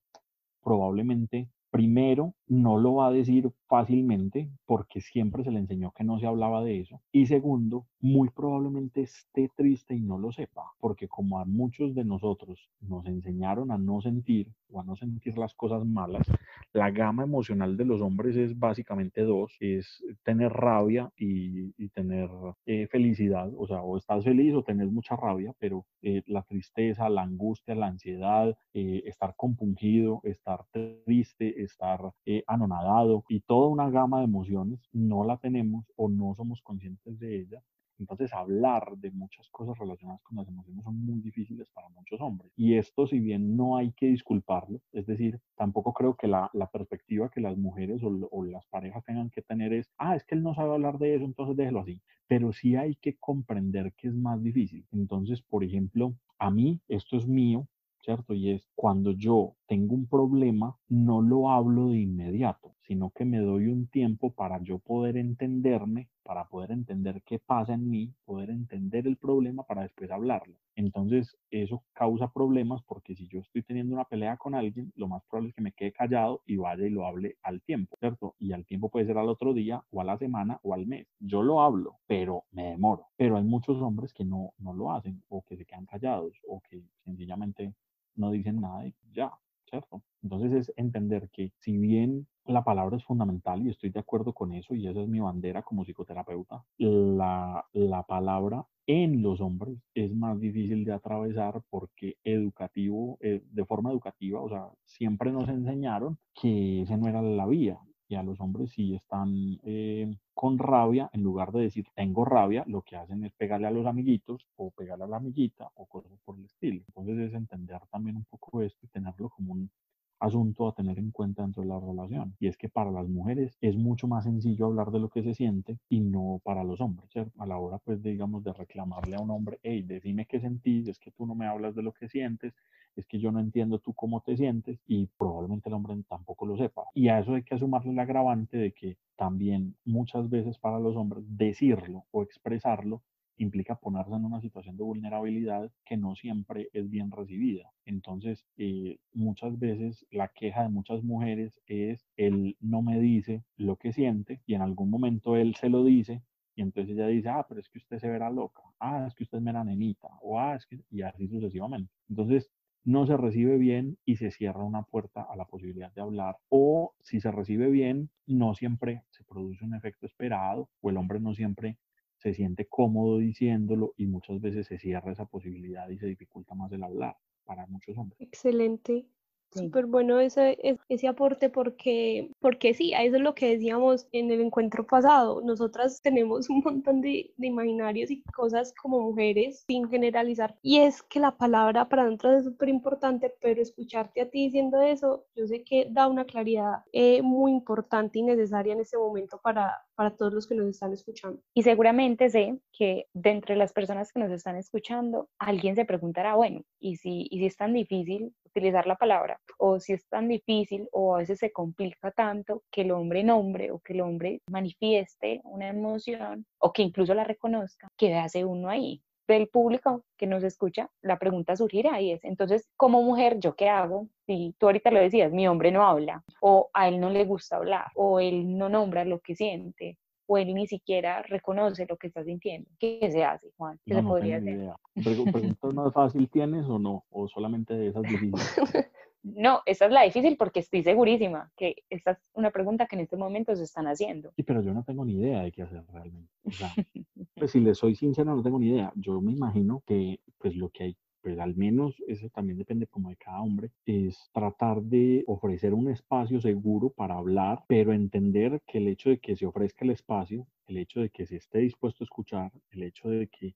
probablemente 0.64 1.50
primero 1.76 2.34
no 2.48 2.78
lo 2.78 2.96
va 2.96 3.08
a 3.08 3.12
decir 3.12 3.52
fácilmente 3.68 4.50
porque 4.66 5.02
siempre 5.02 5.44
se 5.44 5.52
le 5.52 5.60
enseñó 5.60 5.92
que 5.92 6.06
no 6.06 6.20
se 6.20 6.26
hablaba 6.26 6.64
de 6.64 6.80
eso. 6.80 7.02
Y 7.12 7.26
segundo, 7.26 7.86
muy 8.00 8.30
probablemente 8.30 9.02
esté 9.02 9.50
triste 9.58 9.96
y 9.96 10.00
no 10.00 10.18
lo 10.18 10.32
sepa, 10.32 10.64
porque 10.80 11.08
como 11.08 11.40
a 11.40 11.46
muchos 11.46 11.94
de 11.94 12.06
nosotros 12.06 12.70
nos 12.80 13.06
enseñaron 13.08 13.72
a 13.72 13.78
no 13.78 14.00
sentir 14.00 14.48
o 14.72 14.80
a 14.80 14.84
no 14.84 14.96
sentir 14.96 15.38
las 15.38 15.54
cosas 15.54 15.86
malas, 15.86 16.28
la 16.72 16.92
gama 16.92 17.24
emocional 17.24 17.76
de 17.78 17.86
los 17.86 18.02
hombres 18.02 18.36
es 18.36 18.58
básicamente 18.58 19.22
dos, 19.22 19.56
es 19.60 20.04
tener 20.24 20.54
rabia 20.54 21.12
y, 21.18 21.74
tener 21.90 22.30
eh, 22.66 22.88
felicidad, 22.88 23.50
o 23.58 23.68
sea, 23.68 23.82
o 23.82 23.98
estás 23.98 24.24
feliz 24.24 24.54
o 24.54 24.64
tenés 24.64 24.92
mucha 24.92 25.16
rabia, 25.16 25.54
pero 25.60 25.86
eh, 26.02 26.24
la 26.26 26.42
tristeza, 26.44 27.10
la 27.10 27.22
angustia, 27.22 27.74
la 27.74 27.88
ansiedad, 27.88 28.56
eh, 28.74 29.04
estar 29.06 29.34
compungido, 29.38 30.20
estar 30.24 30.66
triste, 30.72 31.64
estar 31.66 32.00
eh, 32.26 32.44
anonadado 32.48 33.24
y 33.30 33.42
toda 33.42 33.68
una 33.68 33.90
gama 33.90 34.20
de 34.20 34.26
emociones 34.26 34.80
no 34.94 35.24
la 35.24 35.38
tenemos 35.38 35.86
o 35.96 36.10
no 36.10 36.34
somos 36.36 36.62
conscientes 36.62 37.20
de 37.20 37.42
ella. 37.42 37.62
Entonces 38.00 38.34
hablar 38.34 38.98
de 38.98 39.12
muchas 39.12 39.50
cosas 39.50 39.78
relacionadas 39.78 40.22
con 40.24 40.38
las 40.38 40.48
emociones 40.48 40.84
son 40.84 41.00
muy 41.06 41.22
difíciles 41.22 41.70
para 41.70 41.90
muchos 41.90 42.20
hombres. 42.20 42.52
Y 42.56 42.76
esto, 42.76 43.08
si 43.08 43.20
bien 43.20 43.56
no 43.56 43.78
hay 43.78 43.92
que 43.94 44.08
disculparlo, 44.08 44.82
es 44.92 45.06
decir, 45.06 45.40
tampoco 45.56 45.94
creo 45.94 46.16
que 46.16 46.28
la, 46.28 46.50
perspectiva 46.74 47.30
que 47.30 47.42
las 47.42 47.58
mujeres 47.58 48.04
o, 48.04 48.10
o, 48.32 48.44
las 48.44 48.66
parejas 48.68 49.04
tengan 49.06 49.30
que 49.30 49.42
tener 49.42 49.72
es, 49.74 49.90
ah, 49.98 50.16
es 50.16 50.26
que 50.26 50.36
él 50.36 50.44
no 50.44 50.54
sabe 50.54 50.74
hablar 50.74 50.98
de 50.98 51.16
eso, 51.16 51.26
entonces 51.26 51.56
déjelo 51.56 51.82
así. 51.82 52.02
Pero 52.28 52.52
sí 52.52 52.76
hay 52.76 52.96
que 52.96 53.16
comprender 53.18 53.94
que 53.94 54.10
es 54.10 54.16
más 54.16 54.42
difícil. 54.44 54.86
Entonces, 54.92 55.42
por 55.42 55.64
ejemplo, 55.64 56.16
a 56.38 56.52
mí 56.52 56.82
esto 56.88 57.18
es 57.18 57.28
mío, 57.28 57.68
¿cierto? 58.06 58.34
Y 58.36 58.52
es 58.52 58.70
cuando 58.76 59.12
yo 59.12 59.56
tengo 59.68 59.96
un 59.96 60.08
problema, 60.08 60.78
no 60.88 61.22
lo 61.22 61.50
hablo 61.50 61.90
de 61.90 62.00
inmediato, 62.00 62.76
sino 62.82 63.10
que 63.10 63.26
me 63.26 63.40
doy 63.40 63.68
un 63.68 63.88
tiempo 63.88 64.32
para 64.32 64.62
yo 64.62 64.78
poder 64.80 65.18
entenderme, 65.18 66.10
para 66.24 66.48
poder 66.48 66.72
entender 66.72 67.24
qué 67.26 67.40
pasa 67.40 67.74
en 67.74 67.90
mí, 67.90 68.14
poder 68.26 68.52
entender 68.52 69.08
el 69.08 69.18
problema 69.18 69.64
para 69.64 69.82
después 69.82 70.12
hablarlo. 70.12 70.56
Entonces, 70.76 71.38
eso 71.50 71.84
causa 71.94 72.32
problemas 72.32 72.82
porque 72.84 73.16
si 73.16 73.28
yo 73.28 73.40
estoy 73.40 73.64
teniendo 73.64 73.94
una 73.94 74.04
pelea 74.04 74.38
con 74.38 74.56
alguien, 74.56 74.92
lo 74.96 75.08
más 75.08 75.24
probable 75.24 75.50
es 75.50 75.56
que 75.56 75.62
me 75.62 75.72
quede 75.72 75.94
callado 75.94 76.42
y 76.46 76.58
vaya 76.58 76.86
y 76.86 76.90
lo 76.90 77.06
hable 77.06 77.38
al 77.44 77.62
tiempo, 77.62 77.96
¿cierto? 78.00 78.36
Y 78.40 78.52
al 78.52 78.66
tiempo 78.66 78.90
puede 78.90 79.06
ser 79.06 79.18
al 79.18 79.30
otro 79.30 79.54
día 79.54 79.84
o 79.90 80.02
a 80.02 80.04
la 80.04 80.18
semana 80.18 80.60
o 80.64 80.74
al 80.74 80.86
mes. 80.86 81.08
Yo 81.20 81.44
lo 81.44 81.62
hablo, 81.62 82.00
pero 82.08 82.44
me 82.52 82.72
demoro. 82.72 83.08
Pero 83.16 83.38
hay 83.38 83.44
muchos 83.44 83.82
hombres 83.82 84.14
que 84.14 84.26
no, 84.26 84.54
no 84.58 84.74
lo 84.74 84.92
hacen 84.92 85.24
o 85.30 85.44
que 85.44 85.56
se 85.56 85.66
quedan 85.66 85.86
callados 85.86 86.34
o 86.48 86.62
que 86.62 86.84
sencillamente 87.06 87.74
no 88.16 88.32
dicen 88.32 88.62
nada 88.62 88.88
y 88.88 88.94
ya, 89.14 89.32
¿cierto? 89.70 90.02
Entonces 90.24 90.54
es 90.54 90.74
entender 90.78 91.30
que 91.32 91.52
si 91.60 91.78
bien 91.78 92.28
la 92.46 92.64
palabra 92.64 92.98
es 92.98 93.04
fundamental 93.04 93.66
y 93.66 93.70
estoy 93.70 93.90
de 93.90 94.00
acuerdo 94.00 94.34
con 94.34 94.54
eso 94.54 94.76
y 94.76 94.88
esa 94.88 95.02
es 95.02 95.08
mi 95.08 95.20
bandera 95.20 95.64
como 95.64 95.84
psicoterapeuta, 95.84 96.64
la, 96.78 97.66
la 97.74 98.04
palabra 98.04 98.66
en 98.88 99.22
los 99.24 99.42
hombres 99.42 99.80
es 99.96 100.14
más 100.14 100.40
difícil 100.40 100.86
de 100.86 100.94
atravesar 100.94 101.62
porque 101.70 102.18
educativo, 102.24 103.18
eh, 103.22 103.42
de 103.52 103.66
forma 103.66 103.92
educativa, 103.92 104.42
o 104.42 104.50
sea, 104.50 104.70
siempre 104.84 105.32
nos 105.32 105.50
enseñaron 105.50 106.20
que 106.40 106.82
esa 106.82 106.98
no 106.98 107.08
era 107.08 107.22
la 107.22 107.48
vía, 107.48 107.80
y 108.08 108.16
a 108.16 108.24
los 108.24 108.40
hombres 108.40 108.72
si 108.72 108.94
están 108.96 109.60
eh, 109.64 110.16
con 110.34 110.58
rabia, 110.58 111.10
en 111.14 111.24
lugar 111.24 111.52
de 111.52 111.62
decir 111.62 111.86
tengo 111.96 112.26
rabia, 112.26 112.64
lo 112.68 112.82
que 112.82 112.96
hacen 112.96 113.24
es 113.24 113.34
pegarle 113.34 113.68
a 113.68 113.72
los 113.72 113.86
amiguitos 113.86 114.46
o 114.56 114.72
pegarle 114.72 115.06
a 115.06 115.08
la 115.08 115.18
amiguita 115.18 115.70
o 115.76 115.86
cosas 115.86 116.12
por 116.24 116.38
el 116.38 116.46
estilo. 116.46 116.84
Entonces 116.88 117.18
es 117.20 117.34
entender 117.34 117.82
también 117.92 118.18
un 118.18 118.26
poco 118.26 118.62
esto 118.62 118.80
y 118.86 118.90
tenerlo 118.90 119.30
como 119.30 119.54
un, 119.54 119.72
asunto 120.20 120.68
a 120.68 120.74
tener 120.74 121.00
en 121.00 121.12
cuenta 121.12 121.44
dentro 121.44 121.64
de 121.64 121.70
la 121.70 121.80
relación. 121.80 122.36
Y 122.40 122.48
es 122.48 122.58
que 122.58 122.70
para 122.70 122.92
las 122.92 123.08
mujeres 123.08 123.58
es 123.62 123.76
mucho 123.78 124.08
más 124.08 124.24
sencillo 124.26 124.66
hablar 124.68 124.92
de 124.92 125.00
lo 125.00 125.10
que 125.10 125.24
se 125.24 125.34
siente 125.34 125.80
y 125.90 126.00
no 126.02 126.42
para 126.44 126.64
los 126.64 126.82
hombres. 126.82 127.10
A 127.38 127.46
la 127.46 127.58
hora, 127.58 127.80
pues, 127.80 128.02
digamos, 128.04 128.44
de 128.44 128.54
reclamarle 128.54 129.16
a 129.16 129.22
un 129.22 129.32
hombre, 129.32 129.60
hey, 129.64 129.84
decime 129.84 130.26
qué 130.26 130.40
sentís, 130.40 130.88
es 130.88 131.00
que 131.00 131.12
tú 131.12 131.26
no 131.26 131.36
me 131.36 131.48
hablas 131.48 131.76
de 131.76 131.84
lo 131.84 131.94
que 131.94 132.08
sientes, 132.10 132.54
es 132.96 133.06
que 133.06 133.20
yo 133.20 133.32
no 133.32 133.40
entiendo 133.40 133.80
tú 133.80 133.94
cómo 133.94 134.22
te 134.22 134.38
sientes 134.38 134.80
y 134.88 135.08
probablemente 135.18 135.70
el 135.70 135.76
hombre 135.76 135.96
tampoco 136.08 136.46
lo 136.46 136.58
sepa. 136.58 136.86
Y 136.94 137.10
a 137.10 137.20
eso 137.20 137.34
hay 137.36 137.44
que 137.44 137.56
asumirle 137.56 137.92
el 137.92 138.00
agravante 138.00 138.58
de 138.58 138.72
que 138.74 138.98
también 139.18 139.76
muchas 139.86 140.30
veces 140.30 140.58
para 140.60 140.80
los 140.80 140.96
hombres 140.96 141.24
decirlo 141.28 142.06
o 142.12 142.24
expresarlo 142.24 143.02
implica 143.38 143.76
ponerse 143.76 144.14
en 144.14 144.26
una 144.26 144.42
situación 144.42 144.78
de 144.78 144.84
vulnerabilidad 144.84 145.72
que 145.86 145.98
no 145.98 146.16
siempre 146.16 146.70
es 146.74 146.90
bien 146.90 147.12
recibida. 147.12 147.72
Entonces, 147.86 148.46
eh, 148.58 149.00
muchas 149.14 149.58
veces 149.60 150.06
la 150.12 150.30
queja 150.30 150.64
de 150.64 150.70
muchas 150.70 151.04
mujeres 151.04 151.62
es 151.68 152.06
él 152.18 152.58
no 152.60 152.82
me 152.82 153.00
dice 153.00 153.44
lo 153.58 153.78
que 153.78 153.94
siente 153.94 154.42
y 154.46 154.56
en 154.56 154.62
algún 154.62 154.90
momento 154.90 155.36
él 155.36 155.56
se 155.56 155.70
lo 155.70 155.84
dice 155.84 156.24
y 156.56 156.62
entonces 156.62 156.96
ella 156.96 157.08
dice, 157.08 157.30
ah, 157.30 157.46
pero 157.48 157.60
es 157.60 157.70
que 157.70 157.80
usted 157.80 158.00
se 158.00 158.10
verá 158.10 158.30
loca, 158.30 158.62
ah, 158.80 159.06
es 159.08 159.14
que 159.14 159.24
usted 159.24 159.40
es 159.40 159.44
mera 159.44 159.64
nenita, 159.64 160.08
o 160.22 160.40
ah, 160.40 160.56
es 160.56 160.66
que, 160.66 160.80
y 160.90 161.02
así 161.02 161.28
sucesivamente. 161.28 161.92
Entonces, 162.08 162.50
no 162.86 163.06
se 163.08 163.18
recibe 163.18 163.58
bien 163.58 163.98
y 164.06 164.18
se 164.18 164.32
cierra 164.32 164.64
una 164.64 164.84
puerta 164.84 165.24
a 165.24 165.36
la 165.36 165.46
posibilidad 165.46 165.92
de 165.92 166.02
hablar. 166.02 166.38
O 166.50 166.94
si 167.02 167.20
se 167.20 167.32
recibe 167.32 167.70
bien, 167.70 168.12
no 168.28 168.54
siempre 168.54 169.04
se 169.10 169.24
produce 169.24 169.66
un 169.66 169.74
efecto 169.74 170.06
esperado 170.06 170.70
o 170.82 170.92
el 170.92 170.98
hombre 170.98 171.20
no 171.20 171.34
siempre 171.34 171.78
se 172.26 172.34
siente 172.34 172.66
cómodo 172.68 173.20
diciéndolo 173.20 173.94
y 173.98 174.08
muchas 174.08 174.42
veces 174.42 174.66
se 174.68 174.80
cierra 174.80 175.12
esa 175.12 175.26
posibilidad 175.28 175.88
y 175.90 176.00
se 176.00 176.08
dificulta 176.08 176.56
más 176.56 176.72
el 176.72 176.84
hablar 176.84 177.16
para 177.46 177.68
muchos 177.68 177.96
hombres. 177.98 178.20
Excelente. 178.20 179.08
Súper 179.56 179.86
bueno 179.86 180.20
ese, 180.20 180.58
ese 180.90 181.08
aporte 181.08 181.50
porque, 181.50 182.30
porque 182.40 182.74
sí, 182.74 182.94
eso 182.94 183.16
es 183.16 183.22
lo 183.22 183.36
que 183.36 183.52
decíamos 183.52 184.08
en 184.12 184.32
el 184.32 184.42
encuentro 184.42 184.86
pasado. 184.86 185.42
Nosotras 185.42 186.02
tenemos 186.02 186.50
un 186.50 186.62
montón 186.64 187.02
de, 187.02 187.34
de 187.38 187.48
imaginarios 187.48 188.12
y 188.12 188.22
cosas 188.24 188.74
como 188.82 189.00
mujeres 189.02 189.64
sin 189.68 189.90
generalizar. 189.90 190.56
Y 190.62 190.80
es 190.80 191.02
que 191.04 191.20
la 191.20 191.32
palabra 191.38 191.88
para 191.90 192.06
nosotros 192.06 192.40
es 192.40 192.46
súper 192.46 192.70
importante, 192.70 193.34
pero 193.42 193.62
escucharte 193.62 194.22
a 194.22 194.30
ti 194.30 194.46
diciendo 194.46 194.82
eso, 194.82 195.26
yo 195.36 195.48
sé 195.48 195.64
que 195.64 195.88
da 195.90 196.08
una 196.08 196.26
claridad 196.26 196.84
eh, 196.92 197.22
muy 197.22 197.52
importante 197.52 198.20
y 198.20 198.24
necesaria 198.24 198.74
en 198.74 198.82
ese 198.82 198.98
momento 198.98 199.40
para, 199.42 199.74
para 199.96 200.16
todos 200.16 200.34
los 200.34 200.48
que 200.48 200.56
nos 200.56 200.68
están 200.68 200.94
escuchando. 200.94 201.42
Y 201.54 201.64
seguramente 201.64 202.30
sé 202.30 202.60
que 202.72 203.08
de 203.14 203.30
entre 203.32 203.56
las 203.56 203.74
personas 203.74 204.12
que 204.12 204.20
nos 204.20 204.32
están 204.32 204.58
escuchando, 204.58 205.30
alguien 205.40 205.76
se 205.76 205.86
preguntará, 205.86 206.36
bueno, 206.36 206.64
¿y 206.80 206.98
si, 206.98 207.28
y 207.30 207.40
si 207.40 207.46
es 207.46 207.58
tan 207.58 207.74
difícil 207.74 208.34
utilizar 208.56 208.88
la 208.88 208.96
palabra? 208.96 209.40
O 209.58 209.80
si 209.80 209.94
es 209.94 210.08
tan 210.08 210.28
difícil 210.28 210.88
o 210.92 211.16
a 211.16 211.20
veces 211.20 211.40
se 211.40 211.52
complica 211.52 212.12
tanto 212.12 212.64
que 212.72 212.82
el 212.82 212.92
hombre 212.92 213.24
nombre 213.24 213.72
o 213.72 213.80
que 213.80 213.94
el 213.94 214.02
hombre 214.02 214.42
manifieste 214.50 215.42
una 215.44 215.70
emoción 215.70 216.46
o 216.60 216.72
que 216.72 216.82
incluso 216.82 217.14
la 217.14 217.24
reconozca, 217.24 217.88
¿qué 217.98 218.16
hace 218.16 218.46
uno 218.46 218.70
ahí? 218.70 219.02
del 219.28 219.48
público 219.48 220.04
que 220.18 220.28
nos 220.28 220.44
escucha, 220.44 220.90
la 221.02 221.18
pregunta 221.18 221.56
surgirá 221.56 222.00
y 222.00 222.12
es, 222.12 222.24
entonces, 222.24 222.68
como 222.78 223.02
mujer, 223.02 223.40
¿yo 223.40 223.56
qué 223.56 223.70
hago? 223.70 224.08
Si 224.28 224.56
tú 224.60 224.68
ahorita 224.68 224.92
lo 224.92 225.00
decías, 225.00 225.32
mi 225.32 225.48
hombre 225.48 225.72
no 225.72 225.84
habla, 225.84 226.24
o 226.42 226.70
a 226.74 226.88
él 226.88 227.00
no 227.00 227.10
le 227.10 227.26
gusta 227.26 227.58
hablar, 227.58 227.88
o 227.96 228.20
él 228.20 228.58
no 228.58 228.70
nombra 228.70 229.04
lo 229.04 229.20
que 229.20 229.36
siente, 229.36 229.98
o 230.28 230.38
él 230.38 230.54
ni 230.54 230.68
siquiera 230.68 231.22
reconoce 231.24 231.86
lo 231.88 231.98
que 231.98 232.08
está 232.08 232.24
sintiendo. 232.24 232.70
¿Qué 232.80 233.10
se 233.12 233.24
hace, 233.24 233.52
Juan? 233.58 233.80
¿Qué 233.86 233.94
no, 233.94 234.00
se 234.00 234.04
no 234.04 234.10
podría 234.10 234.40
tengo 234.40 234.78
hacer? 234.96 235.04
¿Preguntas 235.04 235.74
más 235.74 235.94
fácil 235.94 236.30
tienes 236.30 236.66
o 236.66 236.80
no? 236.80 237.04
¿O 237.10 237.28
solamente 237.28 237.76
de 237.76 237.88
esas 237.88 238.04
difíciles? 238.04 238.56
No, 239.26 239.62
esa 239.66 239.86
es 239.86 239.92
la 239.92 240.04
difícil 240.04 240.38
porque 240.38 240.60
estoy 240.60 240.84
segurísima 240.84 241.52
que 241.58 241.78
esta 241.90 242.12
es 242.12 242.20
una 242.36 242.52
pregunta 242.52 242.86
que 242.86 242.96
en 242.96 243.02
este 243.02 243.18
momento 243.18 243.56
se 243.56 243.64
están 243.64 243.88
haciendo. 243.88 244.32
Sí, 244.36 244.44
pero 244.44 244.62
yo 244.62 244.72
no 244.72 244.84
tengo 244.84 245.04
ni 245.04 245.16
idea 245.16 245.42
de 245.42 245.52
qué 245.52 245.64
hacer 245.64 245.84
realmente. 245.92 246.32
O 246.44 246.52
sea, 246.52 246.72
pues 247.36 247.50
si 247.50 247.60
le 247.60 247.74
soy 247.74 247.96
sincero, 247.96 248.36
no 248.36 248.44
tengo 248.44 248.60
ni 248.60 248.68
idea. 248.68 248.94
Yo 248.96 249.20
me 249.22 249.32
imagino 249.32 249.82
que 249.88 250.20
pues 250.38 250.56
lo 250.56 250.70
que 250.70 250.84
hay, 250.84 250.98
pues 251.26 251.40
al 251.40 251.56
menos 251.56 251.96
eso 252.08 252.30
también 252.30 252.60
depende 252.60 252.86
como 252.86 253.10
de 253.10 253.16
cada 253.16 253.42
hombre, 253.42 253.72
es 253.88 254.30
tratar 254.32 254.84
de 254.84 255.24
ofrecer 255.26 255.74
un 255.74 255.90
espacio 255.90 256.40
seguro 256.40 256.92
para 256.92 257.16
hablar, 257.16 257.64
pero 257.68 257.94
entender 257.94 258.62
que 258.68 258.78
el 258.78 258.88
hecho 258.88 259.10
de 259.10 259.18
que 259.18 259.36
se 259.36 259.48
ofrezca 259.48 259.86
el 259.86 259.90
espacio, 259.90 260.46
el 260.68 260.78
hecho 260.78 261.00
de 261.00 261.10
que 261.10 261.26
se 261.26 261.38
esté 261.38 261.62
dispuesto 261.62 262.04
a 262.04 262.06
escuchar, 262.06 262.52
el 262.70 262.84
hecho 262.84 263.10
de 263.10 263.28
que 263.28 263.56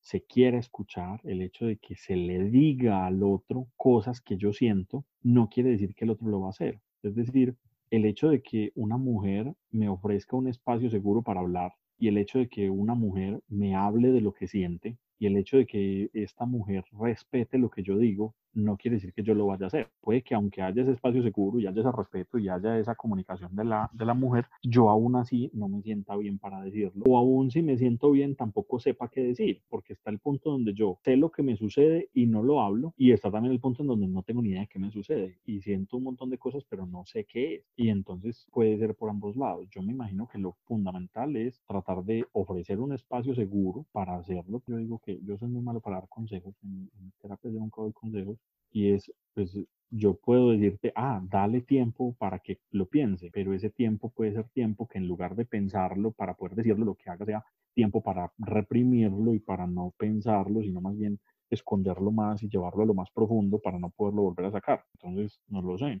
se 0.00 0.22
quiera 0.22 0.58
escuchar, 0.58 1.20
el 1.22 1.40
hecho 1.40 1.66
de 1.66 1.76
que 1.76 1.94
se 1.94 2.16
le 2.16 2.50
diga 2.50 3.06
al 3.06 3.22
otro 3.22 3.68
cosas 3.76 4.20
que 4.20 4.36
yo 4.36 4.52
siento, 4.52 5.04
no 5.22 5.48
quiere 5.48 5.70
decir 5.70 5.94
que 5.94 6.06
el 6.06 6.10
otro 6.10 6.26
lo 6.26 6.40
va 6.40 6.48
a 6.48 6.50
hacer. 6.50 6.80
Es 7.04 7.14
decir, 7.14 7.54
el 7.90 8.06
hecho 8.06 8.28
de 8.28 8.42
que 8.42 8.72
una 8.74 8.96
mujer 8.96 9.54
me 9.70 9.88
ofrezca 9.88 10.36
un 10.36 10.48
espacio 10.48 10.90
seguro 10.90 11.22
para 11.22 11.42
hablar 11.42 11.74
y 11.96 12.08
el 12.08 12.18
hecho 12.18 12.40
de 12.40 12.48
que 12.48 12.70
una 12.70 12.96
mujer 12.96 13.40
me 13.46 13.76
hable 13.76 14.10
de 14.10 14.20
lo 14.20 14.34
que 14.34 14.48
siente 14.48 14.98
y 15.18 15.26
el 15.26 15.36
hecho 15.36 15.56
de 15.56 15.66
que 15.66 16.10
esta 16.12 16.44
mujer 16.44 16.84
respete 16.92 17.58
lo 17.58 17.70
que 17.70 17.82
yo 17.82 17.96
digo, 17.98 18.34
no 18.54 18.76
quiere 18.76 18.96
decir 18.96 19.12
que 19.12 19.22
yo 19.22 19.34
lo 19.34 19.46
vaya 19.46 19.64
a 19.64 19.68
hacer. 19.68 19.88
Puede 20.00 20.22
que 20.22 20.34
aunque 20.34 20.62
haya 20.62 20.82
ese 20.82 20.92
espacio 20.92 21.22
seguro 21.22 21.58
y 21.58 21.66
haya 21.66 21.80
ese 21.80 21.92
respeto 21.92 22.38
y 22.38 22.48
haya 22.48 22.78
esa 22.78 22.94
comunicación 22.94 23.54
de 23.54 23.64
la, 23.64 23.90
de 23.92 24.04
la 24.04 24.14
mujer, 24.14 24.46
yo 24.62 24.90
aún 24.90 25.16
así 25.16 25.50
no 25.52 25.68
me 25.68 25.82
sienta 25.82 26.16
bien 26.16 26.38
para 26.38 26.62
decirlo. 26.62 27.04
O 27.06 27.18
aún 27.18 27.50
si 27.50 27.62
me 27.62 27.76
siento 27.76 28.10
bien, 28.10 28.36
tampoco 28.36 28.78
sepa 28.78 29.08
qué 29.08 29.22
decir, 29.22 29.62
porque 29.68 29.92
está 29.92 30.10
el 30.10 30.18
punto 30.18 30.50
donde 30.50 30.74
yo 30.74 30.98
sé 31.04 31.16
lo 31.16 31.30
que 31.30 31.42
me 31.42 31.56
sucede 31.56 32.10
y 32.12 32.26
no 32.26 32.42
lo 32.42 32.60
hablo, 32.60 32.94
y 32.96 33.12
está 33.12 33.30
también 33.30 33.52
el 33.52 33.60
punto 33.60 33.82
en 33.82 33.88
donde 33.88 34.08
no 34.08 34.22
tengo 34.22 34.42
ni 34.42 34.50
idea 34.50 34.62
de 34.62 34.68
qué 34.68 34.78
me 34.78 34.90
sucede 34.90 35.38
y 35.44 35.60
siento 35.60 35.96
un 35.96 36.04
montón 36.04 36.30
de 36.30 36.38
cosas, 36.38 36.64
pero 36.68 36.86
no 36.86 37.04
sé 37.06 37.24
qué 37.24 37.56
es. 37.56 37.64
Y 37.76 37.88
entonces 37.88 38.46
puede 38.52 38.78
ser 38.78 38.94
por 38.94 39.10
ambos 39.10 39.36
lados. 39.36 39.68
Yo 39.70 39.82
me 39.82 39.92
imagino 39.92 40.28
que 40.28 40.38
lo 40.38 40.52
fundamental 40.64 41.36
es 41.36 41.60
tratar 41.66 42.04
de 42.04 42.24
ofrecer 42.32 42.80
un 42.80 42.92
espacio 42.92 43.34
seguro 43.34 43.86
para 43.92 44.16
hacerlo. 44.16 44.62
Yo 44.66 44.76
digo 44.76 45.00
que 45.04 45.20
yo 45.24 45.36
soy 45.38 45.48
muy 45.48 45.62
malo 45.62 45.80
para 45.80 45.96
dar 45.96 46.08
consejos, 46.08 46.54
en, 46.62 46.90
en 47.00 47.12
terapia 47.20 47.50
yo 47.50 47.58
nunca 47.58 47.82
doy 47.82 47.92
consejos, 47.92 48.38
y 48.74 48.92
es, 48.92 49.10
pues 49.34 49.56
yo 49.88 50.14
puedo 50.14 50.50
decirte, 50.50 50.92
ah, 50.96 51.20
dale 51.22 51.60
tiempo 51.60 52.14
para 52.18 52.40
que 52.40 52.58
lo 52.72 52.86
piense, 52.86 53.30
pero 53.32 53.54
ese 53.54 53.70
tiempo 53.70 54.10
puede 54.10 54.32
ser 54.32 54.48
tiempo 54.50 54.88
que 54.88 54.98
en 54.98 55.06
lugar 55.06 55.36
de 55.36 55.46
pensarlo 55.46 56.10
para 56.10 56.34
poder 56.34 56.56
decirlo, 56.56 56.84
lo 56.84 56.96
que 56.96 57.08
haga 57.08 57.24
sea 57.24 57.44
tiempo 57.74 58.02
para 58.02 58.32
reprimirlo 58.38 59.34
y 59.34 59.38
para 59.38 59.66
no 59.66 59.94
pensarlo, 59.96 60.62
sino 60.62 60.80
más 60.80 60.96
bien 60.96 61.20
esconderlo 61.50 62.10
más 62.10 62.42
y 62.42 62.48
llevarlo 62.48 62.82
a 62.82 62.86
lo 62.86 62.94
más 62.94 63.10
profundo 63.12 63.60
para 63.60 63.78
no 63.78 63.90
poderlo 63.90 64.22
volver 64.22 64.46
a 64.46 64.52
sacar. 64.52 64.84
Entonces, 64.94 65.40
no 65.48 65.62
lo 65.62 65.78
sé. 65.78 66.00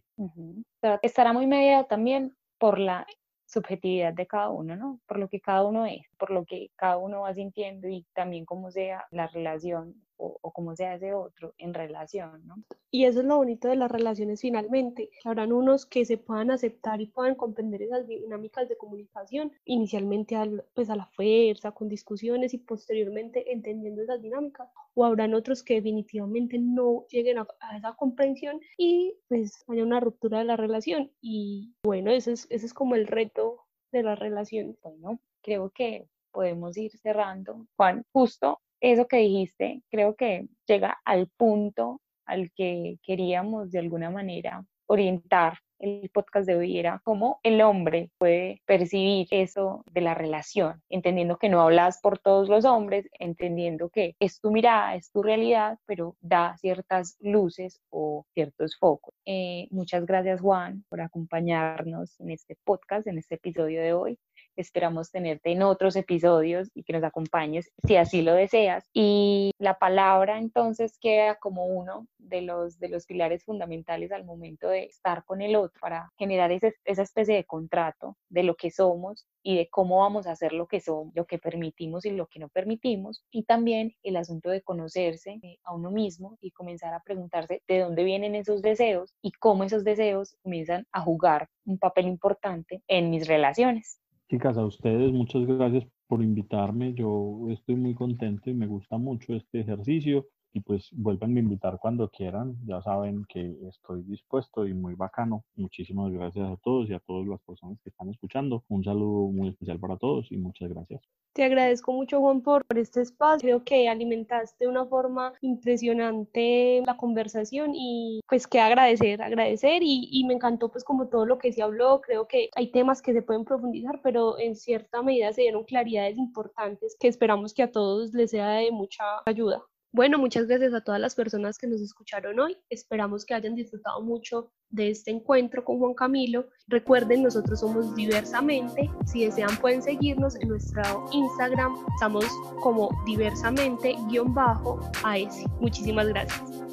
Estará 1.02 1.32
muy 1.32 1.46
mediado 1.46 1.84
también 1.86 2.34
por 2.58 2.78
la 2.78 3.06
subjetividad 3.46 4.12
de 4.14 4.26
cada 4.26 4.50
uno, 4.50 4.74
¿no? 4.74 5.00
Por 5.06 5.18
lo 5.18 5.28
que 5.28 5.40
cada 5.40 5.64
uno 5.64 5.86
es, 5.86 6.02
por 6.18 6.30
lo 6.30 6.44
que 6.44 6.70
cada 6.76 6.96
uno 6.96 7.20
va 7.20 7.34
sintiendo 7.34 7.88
y 7.88 8.04
también 8.14 8.44
cómo 8.44 8.70
sea 8.70 9.04
la 9.10 9.28
relación 9.28 9.94
o, 10.16 10.38
o 10.40 10.52
cómo 10.52 10.74
se 10.76 10.86
hace 10.86 11.14
otro 11.14 11.54
en 11.58 11.74
relación, 11.74 12.46
¿no? 12.46 12.56
Y 12.90 13.06
eso 13.06 13.20
es 13.20 13.26
lo 13.26 13.38
bonito 13.38 13.68
de 13.68 13.76
las 13.76 13.90
relaciones 13.90 14.40
finalmente. 14.40 15.10
Habrán 15.24 15.52
unos 15.52 15.84
que 15.84 16.04
se 16.04 16.16
puedan 16.16 16.52
aceptar 16.52 17.00
y 17.00 17.06
puedan 17.06 17.34
comprender 17.34 17.82
esas 17.82 18.06
dinámicas 18.06 18.68
de 18.68 18.76
comunicación, 18.76 19.52
inicialmente 19.64 20.36
al, 20.36 20.64
pues 20.74 20.90
a 20.90 20.96
la 20.96 21.06
fuerza, 21.06 21.72
con 21.72 21.88
discusiones 21.88 22.54
y 22.54 22.58
posteriormente 22.58 23.52
entendiendo 23.52 24.02
esas 24.02 24.22
dinámicas. 24.22 24.68
O 24.94 25.04
habrán 25.04 25.34
otros 25.34 25.64
que 25.64 25.74
definitivamente 25.74 26.56
no 26.58 27.04
lleguen 27.08 27.38
a, 27.38 27.48
a 27.58 27.76
esa 27.76 27.94
comprensión 27.94 28.60
y 28.78 29.16
pues 29.28 29.64
haya 29.66 29.82
una 29.82 29.98
ruptura 29.98 30.38
de 30.38 30.44
la 30.44 30.56
relación. 30.56 31.10
Y 31.20 31.74
bueno, 31.82 32.12
ese 32.12 32.32
es, 32.32 32.46
ese 32.50 32.66
es 32.66 32.74
como 32.74 32.94
el 32.94 33.08
reto 33.08 33.66
de 33.90 34.04
la 34.04 34.14
relación. 34.14 34.78
Bueno, 34.82 35.18
creo 35.42 35.70
que 35.70 36.08
podemos 36.30 36.76
ir 36.76 36.96
cerrando. 36.98 37.66
Juan, 37.76 38.04
justo 38.12 38.60
eso 38.92 39.06
que 39.08 39.16
dijiste, 39.16 39.82
creo 39.90 40.14
que 40.14 40.46
llega 40.66 41.00
al 41.04 41.28
punto 41.28 42.00
al 42.26 42.50
que 42.52 42.98
queríamos 43.02 43.70
de 43.70 43.78
alguna 43.78 44.10
manera 44.10 44.64
orientar 44.86 45.58
el 45.78 46.10
podcast 46.12 46.46
de 46.46 46.56
hoy 46.56 46.78
era 46.78 47.00
cómo 47.04 47.40
el 47.42 47.60
hombre 47.60 48.10
puede 48.18 48.62
percibir 48.64 49.26
eso 49.30 49.84
de 49.90 50.00
la 50.00 50.14
relación, 50.14 50.82
entendiendo 50.88 51.36
que 51.36 51.48
no 51.48 51.60
hablas 51.60 52.00
por 52.00 52.18
todos 52.18 52.48
los 52.48 52.64
hombres, 52.64 53.08
entendiendo 53.18 53.90
que 53.90 54.14
es 54.18 54.40
tu 54.40 54.50
mirada, 54.50 54.94
es 54.94 55.10
tu 55.10 55.22
realidad, 55.22 55.78
pero 55.86 56.16
da 56.20 56.56
ciertas 56.58 57.16
luces 57.20 57.80
o 57.90 58.24
ciertos 58.34 58.76
focos. 58.78 59.14
Eh, 59.26 59.66
muchas 59.70 60.06
gracias 60.06 60.40
Juan 60.40 60.84
por 60.88 61.00
acompañarnos 61.00 62.18
en 62.20 62.30
este 62.30 62.56
podcast, 62.64 63.06
en 63.06 63.18
este 63.18 63.34
episodio 63.34 63.82
de 63.82 63.92
hoy. 63.92 64.18
Esperamos 64.56 65.10
tenerte 65.10 65.52
en 65.52 65.62
otros 65.62 65.96
episodios 65.96 66.70
y 66.74 66.84
que 66.84 66.92
nos 66.92 67.04
acompañes 67.04 67.70
si 67.86 67.96
así 67.96 68.22
lo 68.22 68.34
deseas. 68.34 68.88
Y 68.92 69.52
la 69.58 69.78
palabra 69.78 70.38
entonces 70.38 70.98
queda 71.00 71.36
como 71.36 71.66
uno 71.66 72.06
de 72.18 72.42
los, 72.42 72.78
de 72.78 72.88
los 72.88 73.06
pilares 73.06 73.44
fundamentales 73.44 74.12
al 74.12 74.24
momento 74.24 74.68
de 74.68 74.84
estar 74.84 75.24
con 75.24 75.42
el 75.42 75.56
otro 75.56 75.78
para 75.80 76.10
generar 76.16 76.52
ese, 76.52 76.74
esa 76.84 77.02
especie 77.02 77.34
de 77.34 77.44
contrato 77.44 78.16
de 78.28 78.42
lo 78.42 78.54
que 78.56 78.70
somos 78.70 79.26
y 79.42 79.56
de 79.56 79.68
cómo 79.68 79.98
vamos 79.98 80.26
a 80.26 80.32
hacer 80.32 80.52
lo 80.52 80.66
que 80.66 80.80
somos, 80.80 81.14
lo 81.14 81.26
que 81.26 81.38
permitimos 81.38 82.06
y 82.06 82.10
lo 82.10 82.26
que 82.26 82.40
no 82.40 82.48
permitimos. 82.48 83.24
Y 83.30 83.44
también 83.44 83.94
el 84.02 84.16
asunto 84.16 84.48
de 84.50 84.62
conocerse 84.62 85.38
eh, 85.42 85.58
a 85.64 85.74
uno 85.74 85.90
mismo 85.90 86.38
y 86.40 86.50
comenzar 86.50 86.94
a 86.94 87.02
preguntarse 87.02 87.62
de 87.68 87.80
dónde 87.80 88.04
vienen 88.04 88.34
esos 88.34 88.62
deseos 88.62 89.14
y 89.22 89.32
cómo 89.32 89.64
esos 89.64 89.84
deseos 89.84 90.36
comienzan 90.42 90.86
a 90.92 91.02
jugar 91.02 91.48
un 91.66 91.78
papel 91.78 92.06
importante 92.06 92.82
en 92.88 93.10
mis 93.10 93.28
relaciones. 93.28 94.00
Chicas, 94.34 94.56
a 94.56 94.66
ustedes 94.66 95.12
muchas 95.12 95.46
gracias 95.46 95.86
por 96.08 96.20
invitarme. 96.20 96.92
Yo 96.92 97.46
estoy 97.50 97.76
muy 97.76 97.94
contento 97.94 98.50
y 98.50 98.54
me 98.54 98.66
gusta 98.66 98.98
mucho 98.98 99.32
este 99.32 99.60
ejercicio 99.60 100.26
y 100.54 100.60
pues 100.60 100.88
vuelvan 100.92 101.36
a 101.36 101.40
invitar 101.40 101.78
cuando 101.78 102.08
quieran. 102.08 102.56
Ya 102.64 102.80
saben 102.80 103.24
que 103.28 103.56
estoy 103.68 104.02
dispuesto 104.04 104.66
y 104.66 104.72
muy 104.72 104.94
bacano. 104.94 105.44
Muchísimas 105.56 106.12
gracias 106.12 106.48
a 106.48 106.56
todos 106.62 106.88
y 106.88 106.94
a 106.94 107.00
todas 107.00 107.26
las 107.26 107.40
personas 107.42 107.78
que 107.82 107.90
están 107.90 108.08
escuchando. 108.08 108.64
Un 108.68 108.84
saludo 108.84 109.32
muy 109.32 109.48
especial 109.48 109.80
para 109.80 109.96
todos 109.96 110.30
y 110.30 110.36
muchas 110.36 110.70
gracias. 110.70 111.02
Te 111.32 111.42
agradezco 111.42 111.92
mucho, 111.92 112.20
Juan, 112.20 112.42
por, 112.42 112.64
este 112.76 113.02
espacio. 113.02 113.40
Creo 113.40 113.64
que 113.64 113.88
alimentaste 113.88 114.66
de 114.66 114.70
una 114.70 114.86
forma 114.86 115.32
impresionante 115.40 116.84
la 116.86 116.96
conversación 116.96 117.72
y 117.74 118.20
pues 118.28 118.46
que 118.46 118.60
agradecer, 118.60 119.20
agradecer 119.20 119.82
y, 119.82 120.08
y 120.12 120.22
me 120.24 120.34
encantó 120.34 120.70
pues 120.70 120.84
como 120.84 121.08
todo 121.08 121.26
lo 121.26 121.38
que 121.38 121.52
se 121.52 121.62
habló. 121.62 122.00
Creo 122.00 122.28
que 122.28 122.50
hay 122.54 122.70
temas 122.70 123.02
que 123.02 123.12
se 123.12 123.22
pueden 123.22 123.44
profundizar, 123.44 124.00
pero 124.00 124.38
en 124.38 124.54
cierta 124.54 125.02
medida 125.02 125.32
se 125.32 125.42
dieron 125.42 125.64
claridades 125.64 126.16
importantes 126.16 126.96
que 127.00 127.08
esperamos 127.08 127.52
que 127.52 127.64
a 127.64 127.72
todos 127.72 128.14
les 128.14 128.30
sea 128.30 128.50
de 128.50 128.70
mucha 128.70 129.02
ayuda. 129.26 129.64
Bueno, 129.94 130.18
muchas 130.18 130.46
gracias 130.48 130.74
a 130.74 130.80
todas 130.80 131.00
las 131.00 131.14
personas 131.14 131.56
que 131.56 131.68
nos 131.68 131.80
escucharon 131.80 132.40
hoy. 132.40 132.56
Esperamos 132.68 133.24
que 133.24 133.32
hayan 133.32 133.54
disfrutado 133.54 134.02
mucho 134.02 134.50
de 134.68 134.90
este 134.90 135.12
encuentro 135.12 135.64
con 135.64 135.78
Juan 135.78 135.94
Camilo. 135.94 136.48
Recuerden, 136.66 137.22
nosotros 137.22 137.60
somos 137.60 137.94
diversamente. 137.94 138.90
Si 139.06 139.24
desean 139.24 139.56
pueden 139.58 139.84
seguirnos 139.84 140.34
en 140.40 140.48
nuestro 140.48 140.82
Instagram. 141.12 141.76
Estamos 141.94 142.26
como 142.60 142.90
diversamente-as. 143.06 145.44
Muchísimas 145.60 146.08
gracias. 146.08 146.63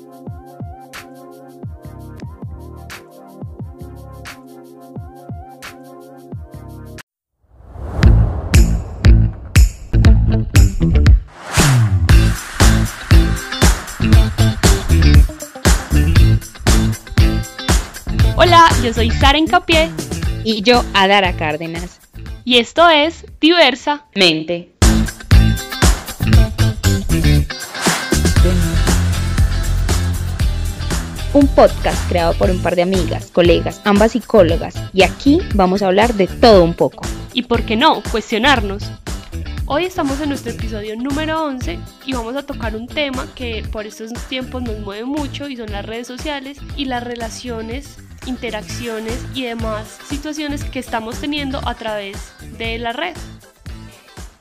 Yo 18.83 18.91
soy 18.95 19.11
Sara 19.11 19.37
Encapié. 19.37 19.91
Y 20.43 20.63
yo, 20.63 20.83
Adara 20.95 21.33
Cárdenas. 21.33 21.99
Y 22.43 22.57
esto 22.57 22.89
es 22.89 23.25
Diversa 23.39 24.07
Mente. 24.15 24.71
Un 31.33 31.47
podcast 31.49 32.09
creado 32.09 32.33
por 32.33 32.49
un 32.49 32.59
par 32.63 32.75
de 32.75 32.81
amigas, 32.81 33.29
colegas, 33.31 33.81
ambas 33.83 34.13
psicólogas. 34.13 34.73
Y 34.93 35.03
aquí 35.03 35.39
vamos 35.53 35.83
a 35.83 35.87
hablar 35.87 36.15
de 36.15 36.25
todo 36.25 36.63
un 36.63 36.73
poco. 36.73 37.03
Y 37.33 37.43
por 37.43 37.61
qué 37.63 37.75
no, 37.75 38.01
cuestionarnos. 38.11 38.83
Hoy 39.73 39.85
estamos 39.85 40.19
en 40.19 40.27
nuestro 40.27 40.51
episodio 40.51 40.97
número 40.97 41.45
11 41.45 41.79
y 42.05 42.11
vamos 42.11 42.35
a 42.35 42.45
tocar 42.45 42.75
un 42.75 42.87
tema 42.87 43.25
que 43.35 43.63
por 43.71 43.85
estos 43.85 44.11
tiempos 44.27 44.61
nos 44.61 44.77
mueve 44.79 45.05
mucho 45.05 45.47
y 45.47 45.55
son 45.55 45.71
las 45.71 45.85
redes 45.85 46.07
sociales 46.07 46.57
y 46.75 46.83
las 46.83 47.01
relaciones 47.01 47.97
interacciones 48.25 49.25
y 49.33 49.45
demás 49.45 49.97
situaciones 50.09 50.65
que 50.65 50.79
estamos 50.79 51.21
teniendo 51.21 51.65
a 51.65 51.75
través 51.75 52.33
de 52.57 52.79
la 52.79 52.91
red. 52.91 53.15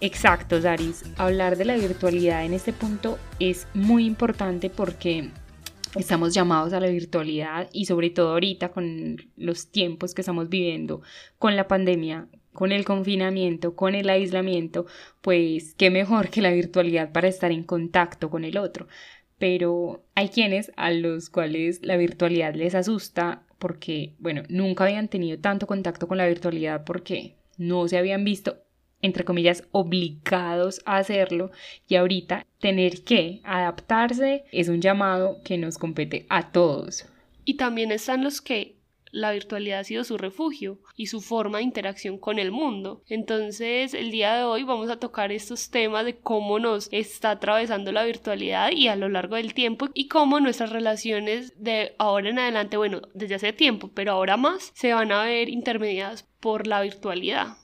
Exacto, 0.01 0.61
Daris. 0.61 1.05
Hablar 1.17 1.57
de 1.57 1.65
la 1.65 1.77
virtualidad 1.77 2.45
en 2.45 2.53
este 2.53 2.73
punto 2.73 3.17
es 3.39 3.69
muy 3.73 4.07
importante 4.07 4.69
porque 4.69 5.31
estamos 5.95 6.35
llamados 6.35 6.73
a 6.73 6.81
la 6.81 6.89
virtualidad 6.89 7.69
y 7.73 7.85
sobre 7.85 8.11
todo 8.11 8.33
ahorita 8.33 8.71
con 8.71 9.17
los 9.37 9.71
tiempos 9.71 10.13
que 10.13 10.23
estamos 10.23 10.49
viviendo 10.49 11.03
con 11.39 11.55
la 11.55 11.69
pandemia, 11.69 12.27
con 12.53 12.73
el 12.73 12.85
confinamiento, 12.85 13.77
con 13.77 13.95
el 13.95 14.11
aislamiento, 14.11 14.87
pues 15.21 15.75
qué 15.75 15.91
mejor 15.91 16.31
que 16.31 16.43
la 16.43 16.51
virtualidad 16.51 17.13
para 17.13 17.29
estar 17.29 17.53
en 17.53 17.63
contacto 17.63 18.31
con 18.31 18.45
el 18.45 18.59
otro. 18.59 18.89
Pero 19.39 20.03
hay 20.15 20.29
quienes 20.29 20.73
a 20.77 20.91
los 20.91 21.31
cuales 21.31 21.81
la 21.83 21.97
virtualidad 21.97 22.55
les 22.55 22.75
asusta 22.75 23.43
porque, 23.59 24.15
bueno, 24.19 24.43
nunca 24.49 24.85
habían 24.85 25.09
tenido 25.09 25.39
tanto 25.39 25.67
contacto 25.67 26.09
con 26.09 26.19
la 26.19 26.27
virtualidad 26.27 26.85
porque 26.85 27.37
no 27.57 27.87
se 27.89 27.99
habían 27.99 28.25
visto, 28.25 28.59
entre 29.03 29.25
comillas, 29.25 29.65
obligados 29.71 30.83
a 30.87 30.97
hacerlo 30.97 31.51
y 31.87 31.97
ahorita 31.97 32.47
tener 32.59 33.05
que 33.05 33.41
adaptarse 33.45 34.45
es 34.51 34.69
un 34.69 34.81
llamado 34.81 35.39
que 35.45 35.59
nos 35.59 35.79
compete 35.79 36.27
a 36.29 36.53
todos. 36.53 37.07
Y 37.45 37.55
también 37.55 37.93
están 37.93 38.25
los 38.25 38.41
que 38.41 38.80
la 39.11 39.33
virtualidad 39.33 39.81
ha 39.81 39.85
sido 39.85 40.05
su 40.05 40.19
refugio 40.19 40.79
y 40.97 41.07
su 41.07 41.21
forma 41.21 41.59
de 41.59 41.65
interacción 41.65 42.19
con 42.19 42.39
el 42.39 42.51
mundo. 42.51 43.03
Entonces, 43.07 43.95
el 43.95 44.11
día 44.11 44.35
de 44.35 44.45
hoy 44.45 44.63
vamos 44.63 44.91
a 44.91 44.99
tocar 44.99 45.33
estos 45.33 45.71
temas 45.71 46.05
de 46.05 46.19
cómo 46.19 46.59
nos 46.59 46.89
está 46.93 47.33
atravesando 47.33 47.93
la 47.93 48.05
virtualidad 48.05 48.71
y 48.73 48.89
a 48.89 48.97
lo 48.97 49.09
largo 49.09 49.37
del 49.37 49.55
tiempo 49.55 49.89
y 49.95 50.09
cómo 50.09 50.41
nuestras 50.41 50.71
relaciones 50.71 51.53
de 51.63 51.95
ahora 51.99 52.31
en 52.31 52.39
adelante, 52.39 52.77
bueno, 52.77 53.03
desde 53.15 53.37
hace 53.37 53.53
tiempo, 53.53 53.91
pero 53.95 54.13
ahora 54.13 54.37
más, 54.37 54.71
se 54.75 54.93
van 54.93 55.13
a 55.13 55.25
ver 55.25 55.49
intermediadas 55.49 56.29
por 56.41 56.67
la 56.67 56.81
virtualidad. 56.83 57.57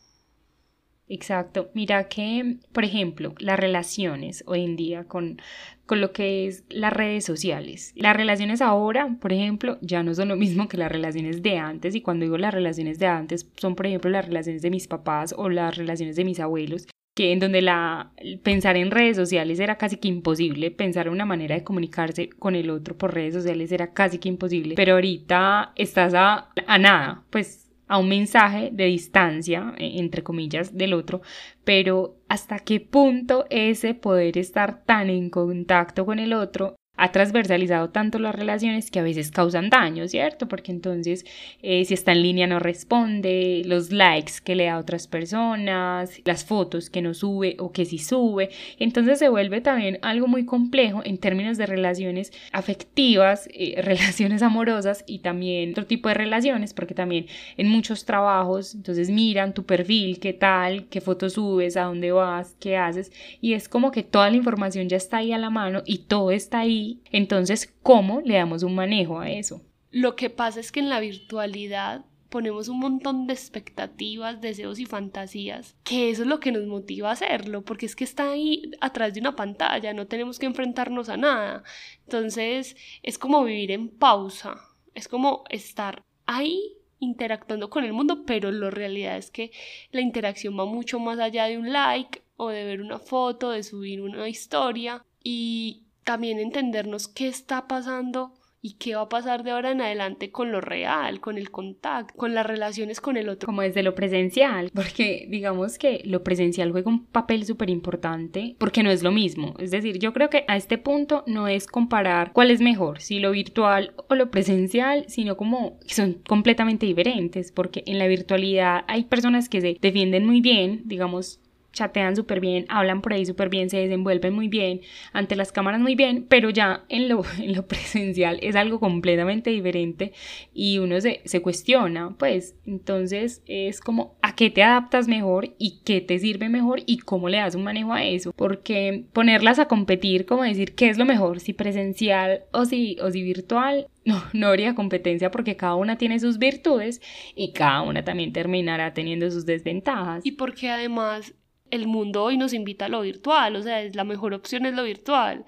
Exacto. 1.08 1.70
Mira 1.72 2.08
que, 2.08 2.56
por 2.72 2.84
ejemplo, 2.84 3.34
las 3.38 3.58
relaciones 3.58 4.42
hoy 4.46 4.64
en 4.64 4.74
día 4.74 5.04
con, 5.04 5.40
con 5.86 6.00
lo 6.00 6.12
que 6.12 6.46
es 6.46 6.64
las 6.68 6.92
redes 6.92 7.24
sociales. 7.24 7.92
Las 7.94 8.16
relaciones 8.16 8.60
ahora, 8.60 9.16
por 9.20 9.32
ejemplo, 9.32 9.78
ya 9.82 10.02
no 10.02 10.14
son 10.14 10.28
lo 10.28 10.36
mismo 10.36 10.68
que 10.68 10.76
las 10.76 10.90
relaciones 10.90 11.42
de 11.42 11.58
antes. 11.58 11.94
Y 11.94 12.00
cuando 12.00 12.24
digo 12.24 12.38
las 12.38 12.52
relaciones 12.52 12.98
de 12.98 13.06
antes, 13.06 13.48
son, 13.56 13.76
por 13.76 13.86
ejemplo, 13.86 14.10
las 14.10 14.26
relaciones 14.26 14.62
de 14.62 14.70
mis 14.70 14.88
papás 14.88 15.32
o 15.36 15.48
las 15.48 15.76
relaciones 15.76 16.16
de 16.16 16.24
mis 16.24 16.40
abuelos 16.40 16.86
que 17.14 17.32
en 17.32 17.40
donde 17.40 17.62
la 17.62 18.12
pensar 18.42 18.76
en 18.76 18.90
redes 18.90 19.16
sociales 19.16 19.58
era 19.58 19.78
casi 19.78 19.96
que 19.96 20.06
imposible, 20.06 20.70
pensar 20.70 21.06
en 21.06 21.14
una 21.14 21.24
manera 21.24 21.54
de 21.54 21.64
comunicarse 21.64 22.28
con 22.28 22.54
el 22.54 22.68
otro 22.68 22.94
por 22.98 23.14
redes 23.14 23.32
sociales 23.32 23.72
era 23.72 23.94
casi 23.94 24.18
que 24.18 24.28
imposible, 24.28 24.74
pero 24.74 24.92
ahorita 24.92 25.72
estás 25.76 26.12
a, 26.12 26.50
a 26.66 26.78
nada, 26.78 27.24
pues 27.30 27.65
a 27.88 27.98
un 27.98 28.08
mensaje 28.08 28.70
de 28.72 28.86
distancia, 28.86 29.74
eh, 29.78 29.92
entre 29.96 30.22
comillas, 30.22 30.76
del 30.76 30.94
otro, 30.94 31.22
pero 31.64 32.16
hasta 32.28 32.58
qué 32.58 32.80
punto 32.80 33.46
ese 33.50 33.94
poder 33.94 34.38
estar 34.38 34.84
tan 34.84 35.10
en 35.10 35.30
contacto 35.30 36.06
con 36.06 36.18
el 36.18 36.32
otro 36.32 36.76
ha 36.96 37.12
transversalizado 37.12 37.90
tanto 37.90 38.18
las 38.18 38.34
relaciones 38.34 38.90
que 38.90 39.00
a 39.00 39.02
veces 39.02 39.30
causan 39.30 39.70
daño, 39.70 40.08
¿cierto? 40.08 40.48
Porque 40.48 40.72
entonces 40.72 41.24
eh, 41.62 41.84
si 41.84 41.94
está 41.94 42.12
en 42.12 42.22
línea 42.22 42.46
no 42.46 42.58
responde, 42.58 43.62
los 43.66 43.92
likes 43.92 44.34
que 44.42 44.54
le 44.54 44.64
da 44.64 44.74
a 44.74 44.78
otras 44.78 45.06
personas, 45.06 46.10
las 46.24 46.44
fotos 46.44 46.90
que 46.90 47.02
no 47.02 47.14
sube 47.14 47.56
o 47.58 47.72
que 47.72 47.84
sí 47.84 47.98
sube, 47.98 48.50
entonces 48.78 49.18
se 49.18 49.28
vuelve 49.28 49.60
también 49.60 49.98
algo 50.02 50.26
muy 50.26 50.44
complejo 50.44 51.02
en 51.04 51.18
términos 51.18 51.58
de 51.58 51.66
relaciones 51.66 52.32
afectivas, 52.52 53.48
eh, 53.52 53.74
relaciones 53.82 54.42
amorosas 54.42 55.04
y 55.06 55.18
también 55.18 55.70
otro 55.70 55.86
tipo 55.86 56.08
de 56.08 56.14
relaciones, 56.14 56.72
porque 56.72 56.94
también 56.94 57.26
en 57.56 57.68
muchos 57.68 58.04
trabajos, 58.04 58.74
entonces 58.74 59.10
miran 59.10 59.54
tu 59.54 59.64
perfil, 59.64 60.18
qué 60.18 60.32
tal, 60.32 60.86
qué 60.86 61.00
fotos 61.00 61.34
subes, 61.34 61.76
a 61.76 61.84
dónde 61.84 62.12
vas, 62.12 62.56
qué 62.60 62.76
haces, 62.76 63.12
y 63.40 63.54
es 63.54 63.68
como 63.68 63.90
que 63.90 64.02
toda 64.02 64.30
la 64.30 64.36
información 64.36 64.88
ya 64.88 64.96
está 64.96 65.18
ahí 65.18 65.32
a 65.32 65.38
la 65.38 65.50
mano 65.50 65.82
y 65.84 65.98
todo 65.98 66.30
está 66.30 66.60
ahí 66.60 66.85
entonces, 67.12 67.74
¿cómo 67.82 68.20
le 68.20 68.34
damos 68.34 68.62
un 68.62 68.74
manejo 68.74 69.18
a 69.20 69.30
eso? 69.30 69.62
Lo 69.90 70.16
que 70.16 70.30
pasa 70.30 70.60
es 70.60 70.72
que 70.72 70.80
en 70.80 70.88
la 70.88 71.00
virtualidad 71.00 72.04
ponemos 72.28 72.68
un 72.68 72.80
montón 72.80 73.26
de 73.26 73.32
expectativas, 73.32 74.40
deseos 74.40 74.78
y 74.78 74.84
fantasías, 74.84 75.76
que 75.84 76.10
eso 76.10 76.22
es 76.22 76.28
lo 76.28 76.40
que 76.40 76.52
nos 76.52 76.66
motiva 76.66 77.08
a 77.08 77.12
hacerlo, 77.12 77.64
porque 77.64 77.86
es 77.86 77.96
que 77.96 78.04
está 78.04 78.30
ahí 78.30 78.70
atrás 78.80 79.14
de 79.14 79.20
una 79.20 79.36
pantalla, 79.36 79.94
no 79.94 80.06
tenemos 80.06 80.38
que 80.38 80.46
enfrentarnos 80.46 81.08
a 81.08 81.16
nada. 81.16 81.62
Entonces, 82.04 82.76
es 83.02 83.18
como 83.18 83.44
vivir 83.44 83.70
en 83.70 83.88
pausa, 83.88 84.56
es 84.94 85.08
como 85.08 85.44
estar 85.50 86.02
ahí 86.26 86.76
interactuando 86.98 87.70
con 87.70 87.84
el 87.84 87.92
mundo, 87.92 88.24
pero 88.26 88.50
la 88.50 88.70
realidad 88.70 89.16
es 89.16 89.30
que 89.30 89.52
la 89.90 90.00
interacción 90.00 90.58
va 90.58 90.66
mucho 90.66 90.98
más 90.98 91.18
allá 91.18 91.46
de 91.46 91.58
un 91.58 91.72
like 91.72 92.22
o 92.36 92.48
de 92.48 92.64
ver 92.64 92.80
una 92.80 92.98
foto, 92.98 93.50
de 93.50 93.62
subir 93.62 94.02
una 94.02 94.28
historia 94.28 95.04
y 95.22 95.85
también 96.06 96.38
entendernos 96.38 97.08
qué 97.08 97.28
está 97.28 97.66
pasando 97.66 98.32
¿Y 98.66 98.78
qué 98.78 98.96
va 98.96 99.02
a 99.02 99.08
pasar 99.08 99.44
de 99.44 99.52
ahora 99.52 99.70
en 99.70 99.80
adelante 99.80 100.32
con 100.32 100.50
lo 100.50 100.60
real, 100.60 101.20
con 101.20 101.38
el 101.38 101.52
contacto, 101.52 102.12
con 102.16 102.34
las 102.34 102.44
relaciones 102.44 103.00
con 103.00 103.16
el 103.16 103.28
otro? 103.28 103.46
Como 103.46 103.62
desde 103.62 103.84
lo 103.84 103.94
presencial, 103.94 104.72
porque 104.74 105.28
digamos 105.30 105.78
que 105.78 106.02
lo 106.04 106.24
presencial 106.24 106.72
juega 106.72 106.90
un 106.90 107.06
papel 107.06 107.44
súper 107.44 107.70
importante 107.70 108.56
porque 108.58 108.82
no 108.82 108.90
es 108.90 109.04
lo 109.04 109.12
mismo. 109.12 109.54
Es 109.60 109.70
decir, 109.70 110.00
yo 110.00 110.12
creo 110.12 110.30
que 110.30 110.44
a 110.48 110.56
este 110.56 110.78
punto 110.78 111.22
no 111.28 111.46
es 111.46 111.68
comparar 111.68 112.32
cuál 112.32 112.50
es 112.50 112.60
mejor, 112.60 113.00
si 113.00 113.20
lo 113.20 113.30
virtual 113.30 113.94
o 114.08 114.16
lo 114.16 114.32
presencial, 114.32 115.04
sino 115.06 115.36
como 115.36 115.78
son 115.86 116.14
completamente 116.26 116.86
diferentes, 116.86 117.52
porque 117.52 117.84
en 117.86 118.00
la 118.00 118.08
virtualidad 118.08 118.84
hay 118.88 119.04
personas 119.04 119.48
que 119.48 119.60
se 119.60 119.76
defienden 119.80 120.26
muy 120.26 120.40
bien, 120.40 120.82
digamos, 120.86 121.40
chatean 121.76 122.16
súper 122.16 122.40
bien, 122.40 122.64
hablan 122.68 123.02
por 123.02 123.12
ahí 123.12 123.24
súper 123.24 123.48
bien, 123.50 123.70
se 123.70 123.76
desenvuelven 123.76 124.34
muy 124.34 124.48
bien, 124.48 124.80
ante 125.12 125.36
las 125.36 125.52
cámaras 125.52 125.80
muy 125.80 125.94
bien, 125.94 126.26
pero 126.28 126.50
ya 126.50 126.84
en 126.88 127.08
lo, 127.08 127.22
en 127.38 127.54
lo 127.54 127.66
presencial 127.68 128.38
es 128.42 128.56
algo 128.56 128.80
completamente 128.80 129.50
diferente 129.50 130.12
y 130.52 130.78
uno 130.78 131.00
se, 131.00 131.20
se 131.24 131.42
cuestiona, 131.42 132.16
pues 132.18 132.56
entonces 132.66 133.42
es 133.46 133.80
como 133.80 134.16
a 134.22 134.34
qué 134.34 134.50
te 134.50 134.62
adaptas 134.62 135.06
mejor 135.06 135.54
y 135.58 135.82
qué 135.84 136.00
te 136.00 136.18
sirve 136.18 136.48
mejor 136.48 136.80
y 136.86 136.98
cómo 136.98 137.28
le 137.28 137.36
das 137.36 137.54
un 137.54 137.64
manejo 137.64 137.92
a 137.92 138.04
eso, 138.04 138.32
porque 138.32 139.04
ponerlas 139.12 139.58
a 139.58 139.68
competir, 139.68 140.24
como 140.24 140.42
decir 140.42 140.74
qué 140.74 140.88
es 140.88 140.98
lo 140.98 141.04
mejor, 141.04 141.40
si 141.40 141.52
presencial 141.52 142.44
o 142.52 142.64
si, 142.64 142.96
o 143.02 143.10
si 143.10 143.22
virtual, 143.22 143.86
no, 144.06 144.22
no 144.32 144.46
habría 144.46 144.74
competencia 144.74 145.30
porque 145.30 145.56
cada 145.56 145.74
una 145.74 145.98
tiene 145.98 146.18
sus 146.20 146.38
virtudes 146.38 147.02
y 147.34 147.52
cada 147.52 147.82
una 147.82 148.02
también 148.04 148.32
terminará 148.32 148.94
teniendo 148.94 149.30
sus 149.30 149.44
desventajas. 149.44 150.24
Y 150.24 150.32
porque 150.32 150.70
además 150.70 151.34
el 151.70 151.86
mundo 151.86 152.24
hoy 152.24 152.36
nos 152.36 152.52
invita 152.52 152.86
a 152.86 152.88
lo 152.88 153.00
virtual, 153.02 153.56
o 153.56 153.62
sea, 153.62 153.82
es 153.82 153.96
la 153.96 154.04
mejor 154.04 154.34
opción 154.34 154.66
es 154.66 154.74
lo 154.74 154.84
virtual. 154.84 155.44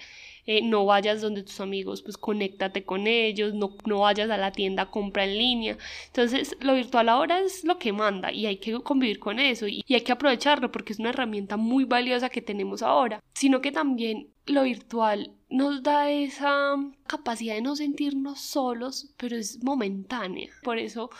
Eh, 0.50 0.62
no 0.62 0.86
vayas 0.86 1.20
donde 1.20 1.42
tus 1.42 1.60
amigos, 1.60 2.00
pues 2.00 2.16
conéctate 2.16 2.82
con 2.82 3.06
ellos, 3.06 3.52
no, 3.52 3.76
no 3.84 3.98
vayas 4.00 4.30
a 4.30 4.38
la 4.38 4.50
tienda, 4.50 4.90
compra 4.90 5.24
en 5.24 5.36
línea. 5.36 5.76
Entonces, 6.06 6.56
lo 6.60 6.72
virtual 6.72 7.10
ahora 7.10 7.40
es 7.40 7.64
lo 7.64 7.78
que 7.78 7.92
manda 7.92 8.32
y 8.32 8.46
hay 8.46 8.56
que 8.56 8.72
convivir 8.80 9.18
con 9.18 9.38
eso 9.40 9.68
y, 9.68 9.84
y 9.86 9.94
hay 9.94 10.00
que 10.00 10.12
aprovecharlo 10.12 10.72
porque 10.72 10.94
es 10.94 11.00
una 11.00 11.10
herramienta 11.10 11.58
muy 11.58 11.84
valiosa 11.84 12.30
que 12.30 12.40
tenemos 12.40 12.82
ahora, 12.82 13.22
sino 13.34 13.60
que 13.60 13.72
también 13.72 14.28
lo 14.46 14.62
virtual 14.62 15.32
nos 15.50 15.82
da 15.82 16.10
esa 16.10 16.76
capacidad 17.06 17.54
de 17.54 17.62
no 17.62 17.76
sentirnos 17.76 18.40
solos, 18.40 19.12
pero 19.18 19.36
es 19.36 19.62
momentánea. 19.62 20.48
Por 20.62 20.78
eso 20.78 21.10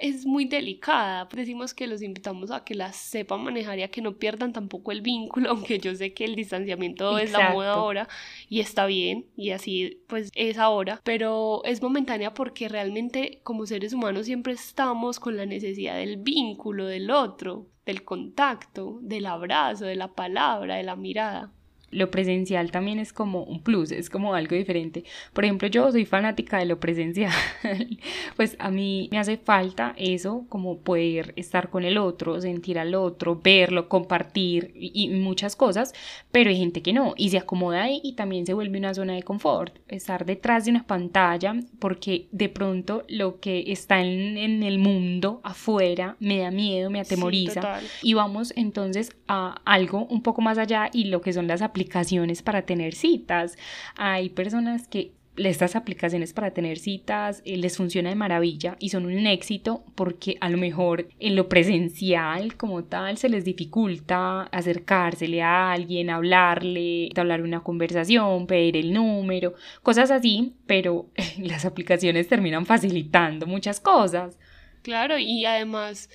es 0.00 0.26
muy 0.26 0.46
delicada. 0.46 1.28
Decimos 1.32 1.74
que 1.74 1.86
los 1.86 2.02
invitamos 2.02 2.50
a 2.50 2.64
que 2.64 2.74
la 2.74 2.92
sepan 2.92 3.42
manejar 3.42 3.78
y 3.78 3.82
a 3.82 3.90
que 3.90 4.02
no 4.02 4.16
pierdan 4.16 4.52
tampoco 4.52 4.92
el 4.92 5.02
vínculo, 5.02 5.50
aunque 5.50 5.78
yo 5.78 5.94
sé 5.94 6.12
que 6.12 6.24
el 6.24 6.34
distanciamiento 6.34 7.18
es 7.18 7.32
la 7.32 7.50
moda 7.50 7.74
ahora 7.74 8.08
y 8.48 8.60
está 8.60 8.86
bien 8.86 9.26
y 9.36 9.50
así 9.50 10.02
pues 10.08 10.30
es 10.34 10.58
ahora, 10.58 11.00
pero 11.04 11.62
es 11.64 11.82
momentánea 11.82 12.34
porque 12.34 12.68
realmente 12.68 13.40
como 13.42 13.66
seres 13.66 13.92
humanos 13.92 14.26
siempre 14.26 14.52
estamos 14.54 15.20
con 15.20 15.36
la 15.36 15.46
necesidad 15.46 15.96
del 15.96 16.16
vínculo 16.16 16.86
del 16.86 17.10
otro, 17.10 17.68
del 17.84 18.04
contacto, 18.04 18.98
del 19.02 19.26
abrazo, 19.26 19.84
de 19.84 19.96
la 19.96 20.14
palabra, 20.14 20.76
de 20.76 20.82
la 20.82 20.96
mirada 20.96 21.52
lo 21.90 22.10
presencial 22.10 22.70
también 22.70 22.98
es 22.98 23.12
como 23.12 23.42
un 23.42 23.62
plus, 23.62 23.90
es 23.90 24.10
como 24.10 24.34
algo 24.34 24.54
diferente. 24.54 25.04
Por 25.32 25.44
ejemplo, 25.44 25.68
yo 25.68 25.90
soy 25.90 26.04
fanática 26.04 26.58
de 26.58 26.66
lo 26.66 26.78
presencial, 26.78 27.32
pues 28.36 28.56
a 28.58 28.70
mí 28.70 29.08
me 29.10 29.18
hace 29.18 29.36
falta 29.36 29.94
eso, 29.96 30.44
como 30.48 30.78
poder 30.78 31.32
estar 31.36 31.70
con 31.70 31.84
el 31.84 31.98
otro, 31.98 32.40
sentir 32.40 32.78
al 32.78 32.94
otro, 32.94 33.40
verlo, 33.42 33.88
compartir 33.88 34.72
y, 34.74 35.10
muchas 35.10 35.56
cosas, 35.56 35.92
pero 36.30 36.50
hay 36.50 36.56
gente 36.56 36.82
que 36.82 36.92
no 36.92 37.14
y 37.16 37.30
se 37.30 37.38
acomoda 37.38 37.82
ahí 37.82 38.00
y 38.04 38.14
también 38.14 38.46
se 38.46 38.54
vuelve 38.54 38.78
una 38.78 38.94
zona 38.94 39.14
de 39.14 39.22
confort, 39.22 39.78
estar 39.88 40.24
detrás 40.24 40.64
de 40.64 40.70
una 40.70 40.86
pantalla 40.86 41.54
porque 41.78 42.28
de 42.30 42.48
pronto 42.48 43.04
lo 43.08 43.40
que 43.40 43.72
está 43.72 44.00
en, 44.00 44.38
en 44.38 44.62
el 44.62 44.78
mundo 44.78 45.40
afuera 45.42 46.16
me 46.20 46.38
da 46.38 46.50
miedo, 46.50 46.90
me 46.90 47.00
atemoriza. 47.00 47.80
y 48.02 48.14
vamos 48.14 48.52
entonces 48.56 49.10
a 49.26 49.60
algo 49.64 50.06
un 50.06 50.22
poco 50.22 50.40
más 50.42 50.58
allá 50.58 50.90
y 50.92 51.04
lo 51.04 51.20
que 51.20 51.32
son 51.32 51.46
las 51.46 51.62
aplicaciones 51.62 51.79
aplicaciones 51.80 52.42
para 52.42 52.62
tener 52.62 52.94
citas. 52.94 53.56
Hay 53.96 54.28
personas 54.28 54.86
que 54.86 55.12
estas 55.36 55.74
aplicaciones 55.76 56.34
para 56.34 56.50
tener 56.50 56.78
citas 56.78 57.40
eh, 57.46 57.56
les 57.56 57.76
funciona 57.76 58.10
de 58.10 58.14
maravilla 58.14 58.76
y 58.78 58.90
son 58.90 59.06
un 59.06 59.26
éxito 59.26 59.84
porque 59.94 60.36
a 60.42 60.50
lo 60.50 60.58
mejor 60.58 61.08
en 61.18 61.36
lo 61.36 61.48
presencial 61.48 62.56
como 62.58 62.84
tal 62.84 63.16
se 63.16 63.30
les 63.30 63.44
dificulta 63.44 64.42
acercársele 64.42 65.40
a 65.40 65.72
alguien, 65.72 66.10
hablarle, 66.10 67.08
hablar 67.16 67.40
una 67.40 67.60
conversación, 67.60 68.46
pedir 68.46 68.76
el 68.76 68.92
número, 68.92 69.54
cosas 69.82 70.10
así, 70.10 70.56
pero 70.66 71.06
las 71.38 71.64
aplicaciones 71.64 72.28
terminan 72.28 72.66
facilitando 72.66 73.46
muchas 73.46 73.80
cosas. 73.80 74.38
Claro, 74.82 75.16
y 75.16 75.46
además 75.46 76.10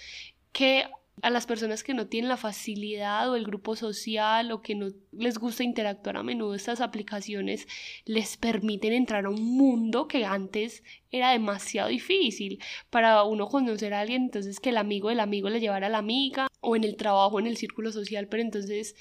que 0.52 0.86
a 1.22 1.30
las 1.30 1.46
personas 1.46 1.84
que 1.84 1.94
no 1.94 2.08
tienen 2.08 2.30
la 2.30 2.38
facilidad 2.38 3.30
o 3.30 3.36
el 3.36 3.46
grupo 3.46 3.76
social 3.76 4.52
o 4.52 4.62
que 4.62 4.76
no 4.76 4.88
les 5.12 5.38
gusta 5.38 5.64
interactuar 5.64 6.18
a 6.18 6.24
menudo, 6.24 6.56
estas 6.56 6.82
aplicaciones 6.82 7.68
les 8.06 8.38
permiten 8.38 8.94
entrar 8.94 9.26
a 9.26 9.30
un 9.30 9.42
mundo 9.42 10.08
que 10.08 10.26
antes 10.26 10.84
era 11.12 11.32
demasiado 11.32 11.90
difícil 11.90 12.62
para 12.90 13.24
uno 13.24 13.48
conocer 13.48 13.94
a 13.94 14.02
alguien, 14.02 14.24
entonces 14.24 14.60
que 14.60 14.70
el 14.70 14.78
amigo 14.78 15.10
del 15.10 15.22
amigo 15.22 15.50
le 15.50 15.62
llevara 15.62 15.88
a 15.88 15.90
la 15.90 16.00
amiga 16.00 16.48
o 16.60 16.76
en 16.76 16.84
el 16.84 16.96
trabajo, 16.98 17.40
en 17.40 17.48
el 17.48 17.58
círculo 17.58 17.92
social, 17.92 18.28
pero 18.28 18.44
entonces 18.44 18.96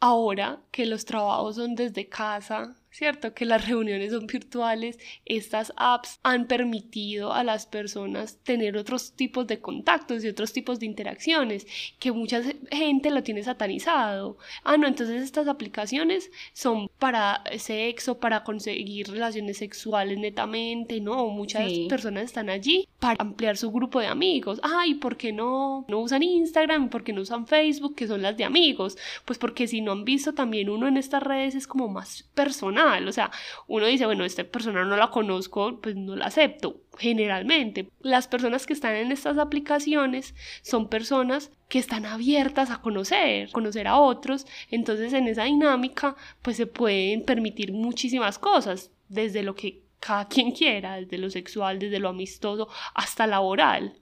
ahora 0.00 0.62
que 0.70 0.86
los 0.86 1.04
trabajos 1.04 1.56
son 1.56 1.74
desde 1.74 2.08
casa, 2.08 2.76
¿cierto? 2.90 3.34
Que 3.34 3.44
las 3.44 3.68
reuniones 3.68 4.12
son 4.12 4.26
virtuales, 4.26 4.98
estas 5.24 5.72
apps 5.76 6.18
han 6.22 6.46
permitido 6.46 7.32
a 7.32 7.44
las 7.44 7.66
personas 7.66 8.38
tener 8.42 8.76
otros 8.76 9.12
tipos 9.12 9.46
de 9.46 9.60
contactos 9.60 10.24
y 10.24 10.28
otros 10.28 10.52
tipos 10.52 10.80
de 10.80 10.86
interacciones 10.86 11.66
que 11.98 12.12
mucha 12.12 12.42
gente 12.70 13.10
lo 13.10 13.22
tiene 13.22 13.42
satanizado. 13.42 14.38
Ah, 14.64 14.76
no, 14.76 14.86
entonces 14.86 15.22
estas 15.22 15.48
aplicaciones 15.48 16.30
son 16.52 16.88
para 16.98 17.42
sexo, 17.58 18.18
para 18.18 18.42
conseguir 18.42 19.10
relaciones 19.10 19.58
sexuales 19.58 20.18
netamente, 20.18 21.00
no, 21.00 21.28
muchas 21.28 21.70
personas 21.88 22.24
están 22.24 22.50
allí 22.50 22.88
para 22.98 23.16
ampliar 23.20 23.56
su 23.56 23.70
grupo 23.70 24.00
de 24.00 24.06
amigos. 24.06 24.60
Ah, 24.62 24.86
¿y 24.86 24.94
por 24.94 25.16
qué 25.16 25.32
no, 25.32 25.84
no 25.88 26.00
usan 26.00 26.22
Instagram? 26.22 26.88
¿Por 26.88 27.04
qué 27.04 27.12
no 27.12 27.22
usan 27.22 27.46
Facebook, 27.46 27.94
que 27.94 28.06
son 28.06 28.22
las 28.22 28.36
de 28.36 28.44
amigos? 28.44 28.96
Pues 29.24 29.38
porque 29.38 29.68
si 29.68 29.80
no 29.80 29.92
han 29.92 30.04
visto 30.04 30.32
también 30.32 30.70
uno 30.70 30.88
en 30.88 30.96
estas 30.96 31.22
redes 31.22 31.54
es 31.54 31.66
como 31.66 31.88
más 31.88 32.24
personal 32.34 32.77
o 33.06 33.12
sea, 33.12 33.30
uno 33.66 33.86
dice, 33.86 34.06
bueno, 34.06 34.24
esta 34.24 34.44
persona 34.44 34.84
no 34.84 34.96
la 34.96 35.10
conozco, 35.10 35.80
pues 35.80 35.96
no 35.96 36.16
la 36.16 36.26
acepto. 36.26 36.80
Generalmente, 36.98 37.88
las 38.00 38.28
personas 38.28 38.66
que 38.66 38.72
están 38.72 38.94
en 38.96 39.12
estas 39.12 39.38
aplicaciones 39.38 40.34
son 40.62 40.88
personas 40.88 41.50
que 41.68 41.78
están 41.78 42.06
abiertas 42.06 42.70
a 42.70 42.80
conocer, 42.80 43.50
conocer 43.52 43.86
a 43.86 43.98
otros, 43.98 44.46
entonces 44.70 45.12
en 45.12 45.28
esa 45.28 45.44
dinámica 45.44 46.16
pues 46.42 46.56
se 46.56 46.66
pueden 46.66 47.24
permitir 47.24 47.72
muchísimas 47.72 48.38
cosas, 48.38 48.90
desde 49.08 49.42
lo 49.42 49.54
que 49.54 49.82
cada 50.00 50.28
quien 50.28 50.52
quiera, 50.52 50.96
desde 50.96 51.18
lo 51.18 51.30
sexual, 51.30 51.78
desde 51.78 51.98
lo 51.98 52.08
amistoso, 52.08 52.68
hasta 52.94 53.26
laboral. 53.26 53.98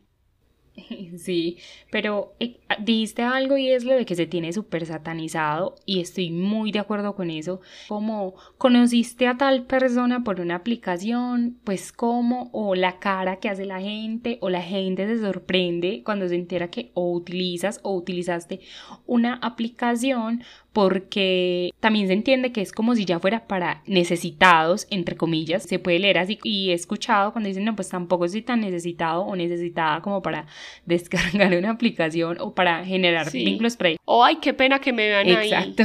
Sí, 1.19 1.59
pero 1.91 2.35
eh, 2.41 2.61
dijiste 2.81 3.23
algo 3.23 3.57
y 3.57 3.71
es 3.71 3.85
lo 3.85 3.95
de 3.95 4.05
que 4.05 4.15
se 4.15 4.27
tiene 4.27 4.53
súper 4.53 4.87
satanizado 4.87 5.77
y 5.87 6.01
estoy 6.01 6.31
muy 6.31 6.73
de 6.73 6.79
acuerdo 6.79 7.15
con 7.15 7.31
eso. 7.31 7.61
Como 7.89 8.35
conociste 8.59 9.27
a 9.27 9.37
tal 9.37 9.65
persona 9.67 10.23
por 10.25 10.41
una 10.41 10.57
aplicación, 10.57 11.59
pues 11.65 11.93
cómo, 11.93 12.51
o 12.53 12.75
la 12.75 12.99
cara 12.99 13.37
que 13.37 13.49
hace 13.49 13.65
la 13.65 13.81
gente, 13.81 14.39
o 14.41 14.51
la 14.51 14.63
gente 14.63 15.07
se 15.07 15.21
sorprende 15.21 16.03
cuando 16.05 16.29
se 16.29 16.35
entera 16.35 16.69
que 16.69 16.91
o 16.95 17.13
utilizas 17.13 17.81
o 17.83 17.97
utilizaste 17.97 18.61
una 19.07 19.35
aplicación 19.35 20.43
porque 20.77 21.71
también 21.81 22.07
se 22.07 22.13
entiende 22.13 22.53
que 22.53 22.61
es 22.61 22.71
como 22.71 22.95
si 22.95 23.07
ya 23.07 23.19
fuera 23.19 23.47
para 23.47 23.83
necesitados, 23.87 24.87
entre 24.91 25.17
comillas, 25.17 25.63
se 25.63 25.79
puede 25.79 25.99
leer 25.99 26.19
así 26.19 26.39
y 26.45 26.69
he 26.69 26.75
escuchado 26.75 27.33
cuando 27.33 27.49
dicen, 27.49 27.65
no, 27.65 27.75
pues 27.75 27.89
tampoco 27.89 28.29
soy 28.29 28.43
tan 28.43 28.61
necesitado 28.61 29.23
o 29.23 29.35
necesitada 29.37 30.03
como 30.03 30.21
para 30.21 30.45
descargar 30.85 31.57
una 31.57 31.71
aplicación 31.71 32.37
o 32.41 32.55
para 32.55 32.85
generar 32.85 33.33
vínculos 33.33 33.75
pre. 33.79 33.97
O 34.05 34.23
ay, 34.23 34.37
qué 34.37 34.53
pena 34.53 34.79
que 34.79 34.93
me 34.93 35.09
vean 35.09 35.27
ahí. 35.29 35.51
Exacto. 35.51 35.85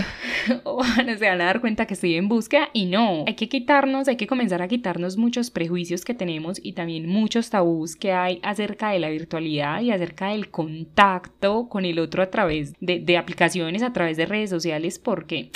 o 0.66 0.84
se 0.84 1.26
van 1.26 1.39
a 1.39 1.46
dar 1.46 1.62
cuenta 1.62 1.86
que 1.86 1.94
estoy 1.94 2.16
en 2.16 2.28
búsqueda 2.28 2.68
y 2.74 2.86
no, 2.86 3.24
hay 3.26 3.36
que 3.36 3.48
quitarnos, 3.48 4.10
hay 4.10 4.18
que 4.18 4.28
comenzar 4.28 4.62
a 4.62 4.68
quitarnos 4.68 5.16
muchos 5.16 5.52
prejuicios 5.52 6.04
que 6.04 6.14
tenemos 6.14 6.60
y 6.62 6.74
también 6.74 7.08
muchos 7.08 7.50
tabús 7.50 7.96
que 7.96 8.12
hay 8.12 8.42
acerca 8.44 8.89
de 8.89 9.00
la 9.00 9.10
virtualidad 9.10 9.80
y 9.80 9.92
acerca 9.92 10.32
del 10.32 10.50
contacto 10.52 11.70
con 11.70 11.86
el 11.86 11.98
otro 11.98 12.22
a 12.24 12.30
través 12.30 12.74
de, 12.82 13.00
de 13.00 13.18
aplicaciones, 13.18 13.84
a 13.84 13.94
través 13.94 14.18
de 14.18 14.26
redes 14.26 14.50
sociales 14.50 14.81
porque 15.00 15.52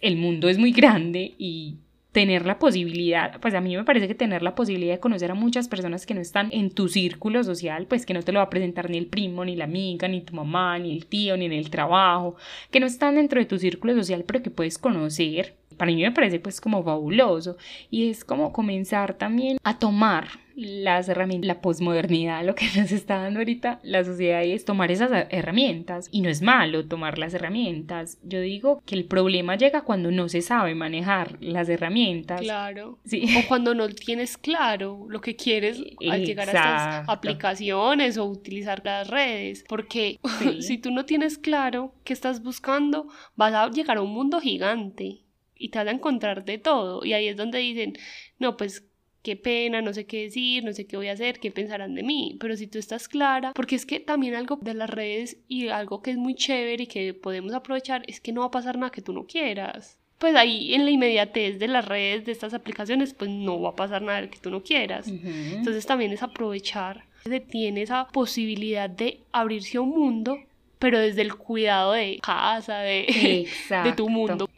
el 0.00 0.16
mundo 0.16 0.48
es 0.48 0.58
muy 0.58 0.72
grande 0.72 1.34
y 1.38 1.76
tener 2.14 2.46
la 2.46 2.60
posibilidad, 2.60 3.40
pues 3.40 3.54
a 3.54 3.60
mí 3.60 3.76
me 3.76 3.82
parece 3.82 4.06
que 4.06 4.14
tener 4.14 4.40
la 4.40 4.54
posibilidad 4.54 4.94
de 4.94 5.00
conocer 5.00 5.32
a 5.32 5.34
muchas 5.34 5.66
personas 5.66 6.06
que 6.06 6.14
no 6.14 6.20
están 6.20 6.48
en 6.52 6.70
tu 6.70 6.88
círculo 6.88 7.42
social, 7.42 7.86
pues 7.86 8.06
que 8.06 8.14
no 8.14 8.22
te 8.22 8.30
lo 8.30 8.38
va 8.38 8.44
a 8.44 8.50
presentar 8.50 8.88
ni 8.88 8.98
el 8.98 9.08
primo, 9.08 9.44
ni 9.44 9.56
la 9.56 9.64
amiga, 9.64 10.06
ni 10.06 10.20
tu 10.20 10.32
mamá, 10.32 10.78
ni 10.78 10.92
el 10.92 11.06
tío, 11.06 11.36
ni 11.36 11.46
en 11.46 11.52
el 11.52 11.70
trabajo, 11.70 12.36
que 12.70 12.78
no 12.78 12.86
están 12.86 13.16
dentro 13.16 13.40
de 13.40 13.46
tu 13.46 13.58
círculo 13.58 13.94
social, 13.94 14.22
pero 14.24 14.44
que 14.44 14.50
puedes 14.50 14.78
conocer 14.78 15.56
para 15.76 15.92
mí 15.92 16.02
me 16.02 16.12
parece 16.12 16.40
pues 16.40 16.60
como 16.60 16.82
fabuloso. 16.82 17.56
Y 17.90 18.10
es 18.10 18.24
como 18.24 18.52
comenzar 18.52 19.14
también 19.14 19.58
a 19.62 19.78
tomar 19.78 20.44
las 20.56 21.08
herramientas, 21.08 21.46
la 21.46 21.60
posmodernidad, 21.60 22.44
lo 22.44 22.54
que 22.54 22.66
nos 22.76 22.92
está 22.92 23.18
dando 23.18 23.40
ahorita 23.40 23.80
la 23.82 24.04
sociedad 24.04 24.42
es 24.42 24.64
tomar 24.64 24.90
esas 24.90 25.10
herramientas. 25.30 26.08
Y 26.10 26.20
no 26.20 26.28
es 26.28 26.42
malo 26.42 26.86
tomar 26.86 27.18
las 27.18 27.34
herramientas. 27.34 28.18
Yo 28.22 28.40
digo 28.40 28.82
que 28.86 28.94
el 28.94 29.04
problema 29.04 29.56
llega 29.56 29.82
cuando 29.82 30.10
no 30.10 30.28
se 30.28 30.42
sabe 30.42 30.74
manejar 30.74 31.38
las 31.40 31.68
herramientas. 31.68 32.40
Claro. 32.40 32.98
O 33.04 33.48
cuando 33.48 33.74
no 33.74 33.88
tienes 33.88 34.36
claro 34.36 35.06
lo 35.08 35.20
que 35.20 35.36
quieres 35.36 35.82
al 36.10 36.24
llegar 36.24 36.48
a 36.48 36.52
estas 36.52 37.08
aplicaciones 37.08 38.16
o 38.16 38.24
utilizar 38.24 38.82
las 38.84 39.08
redes, 39.08 39.64
porque 39.68 40.18
si 40.60 40.78
tú 40.78 40.90
no 40.90 41.04
tienes 41.04 41.38
claro 41.38 41.94
qué 42.04 42.12
estás 42.12 42.42
buscando, 42.42 43.08
vas 43.36 43.54
a 43.54 43.68
llegar 43.70 43.98
a 43.98 44.02
un 44.02 44.12
mundo 44.12 44.40
gigante 44.40 45.23
y 45.56 45.68
te 45.70 45.78
vas 45.78 45.88
a 45.88 45.92
encontrar 45.92 46.44
de 46.44 46.58
todo. 46.58 47.04
Y 47.04 47.12
ahí 47.12 47.28
es 47.28 47.36
donde 47.36 47.58
dicen, 47.58 47.98
no, 48.38 48.56
pues 48.56 48.84
qué 49.24 49.36
pena, 49.36 49.80
no 49.80 49.92
sé 49.94 50.04
qué 50.04 50.24
decir, 50.24 50.62
no 50.64 50.72
sé 50.72 50.86
qué 50.86 50.98
voy 50.98 51.08
a 51.08 51.12
hacer, 51.12 51.40
qué 51.40 51.50
pensarán 51.50 51.94
de 51.94 52.02
mí, 52.02 52.36
pero 52.38 52.56
si 52.56 52.66
tú 52.66 52.78
estás 52.78 53.08
clara, 53.08 53.52
porque 53.54 53.74
es 53.74 53.86
que 53.86 53.98
también 53.98 54.34
algo 54.34 54.58
de 54.60 54.74
las 54.74 54.90
redes 54.90 55.38
y 55.48 55.68
algo 55.68 56.02
que 56.02 56.10
es 56.10 56.18
muy 56.18 56.34
chévere 56.34 56.84
y 56.84 56.86
que 56.86 57.14
podemos 57.14 57.54
aprovechar 57.54 58.04
es 58.06 58.20
que 58.20 58.32
no 58.32 58.42
va 58.42 58.48
a 58.48 58.50
pasar 58.50 58.76
nada 58.76 58.92
que 58.92 59.00
tú 59.00 59.14
no 59.14 59.24
quieras. 59.24 59.98
Pues 60.18 60.36
ahí 60.36 60.74
en 60.74 60.84
la 60.84 60.90
inmediatez 60.90 61.58
de 61.58 61.68
las 61.68 61.86
redes, 61.86 62.26
de 62.26 62.32
estas 62.32 62.52
aplicaciones, 62.52 63.14
pues 63.14 63.30
no 63.30 63.60
va 63.60 63.70
a 63.70 63.76
pasar 63.76 64.02
nada 64.02 64.28
que 64.28 64.38
tú 64.38 64.50
no 64.50 64.62
quieras. 64.62 65.08
Entonces 65.08 65.86
también 65.86 66.12
es 66.12 66.22
aprovechar, 66.22 67.04
se 67.24 67.40
tiene 67.40 67.82
esa 67.82 68.06
posibilidad 68.08 68.90
de 68.90 69.20
abrirse 69.32 69.78
a 69.78 69.80
un 69.80 69.90
mundo, 69.90 70.38
pero 70.78 70.98
desde 70.98 71.22
el 71.22 71.34
cuidado 71.34 71.92
de 71.92 72.18
casa, 72.22 72.80
de, 72.80 73.48
de 73.84 73.92
tu 73.92 74.10
mundo 74.10 74.50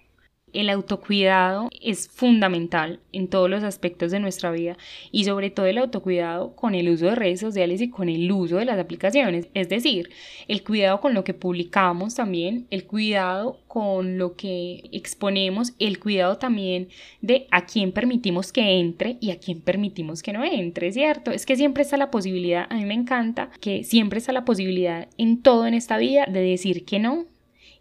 el 0.56 0.70
autocuidado 0.70 1.68
es 1.82 2.08
fundamental 2.08 3.00
en 3.12 3.28
todos 3.28 3.50
los 3.50 3.62
aspectos 3.62 4.10
de 4.10 4.20
nuestra 4.20 4.50
vida 4.50 4.78
y 5.12 5.24
sobre 5.24 5.50
todo 5.50 5.66
el 5.66 5.76
autocuidado 5.76 6.56
con 6.56 6.74
el 6.74 6.88
uso 6.88 7.06
de 7.06 7.14
redes 7.14 7.40
sociales 7.40 7.80
y 7.82 7.90
con 7.90 8.08
el 8.08 8.30
uso 8.32 8.56
de 8.56 8.64
las 8.64 8.78
aplicaciones, 8.78 9.48
es 9.54 9.68
decir, 9.68 10.10
el 10.48 10.64
cuidado 10.64 11.00
con 11.00 11.12
lo 11.12 11.24
que 11.24 11.34
publicamos 11.34 12.14
también, 12.14 12.66
el 12.70 12.86
cuidado 12.86 13.60
con 13.68 14.16
lo 14.16 14.34
que 14.36 14.84
exponemos, 14.92 15.74
el 15.78 15.98
cuidado 15.98 16.38
también 16.38 16.88
de 17.20 17.46
a 17.50 17.66
quién 17.66 17.92
permitimos 17.92 18.50
que 18.50 18.78
entre 18.80 19.18
y 19.20 19.32
a 19.32 19.38
quién 19.38 19.60
permitimos 19.60 20.22
que 20.22 20.32
no 20.32 20.42
entre, 20.42 20.90
¿cierto? 20.92 21.32
Es 21.32 21.44
que 21.44 21.56
siempre 21.56 21.82
está 21.82 21.98
la 21.98 22.10
posibilidad, 22.10 22.66
a 22.70 22.76
mí 22.76 22.86
me 22.86 22.94
encanta 22.94 23.50
que 23.60 23.84
siempre 23.84 24.20
está 24.20 24.32
la 24.32 24.46
posibilidad 24.46 25.08
en 25.18 25.42
todo 25.42 25.66
en 25.66 25.74
esta 25.74 25.98
vida 25.98 26.24
de 26.26 26.40
decir 26.40 26.86
que 26.86 26.98
no, 26.98 27.26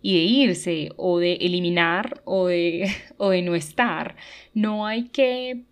y 0.06 0.14
de 0.14 0.24
irse 0.24 0.89
o 0.97 1.18
de 1.18 1.34
eliminar 1.41 2.22
o 2.26 2.45
de, 2.45 2.88
o 3.18 3.32
de 3.32 3.41
no 3.41 3.56
estar. 3.56 4.16
No 4.53 4.86
hay 4.86 5.06
que 5.06 5.64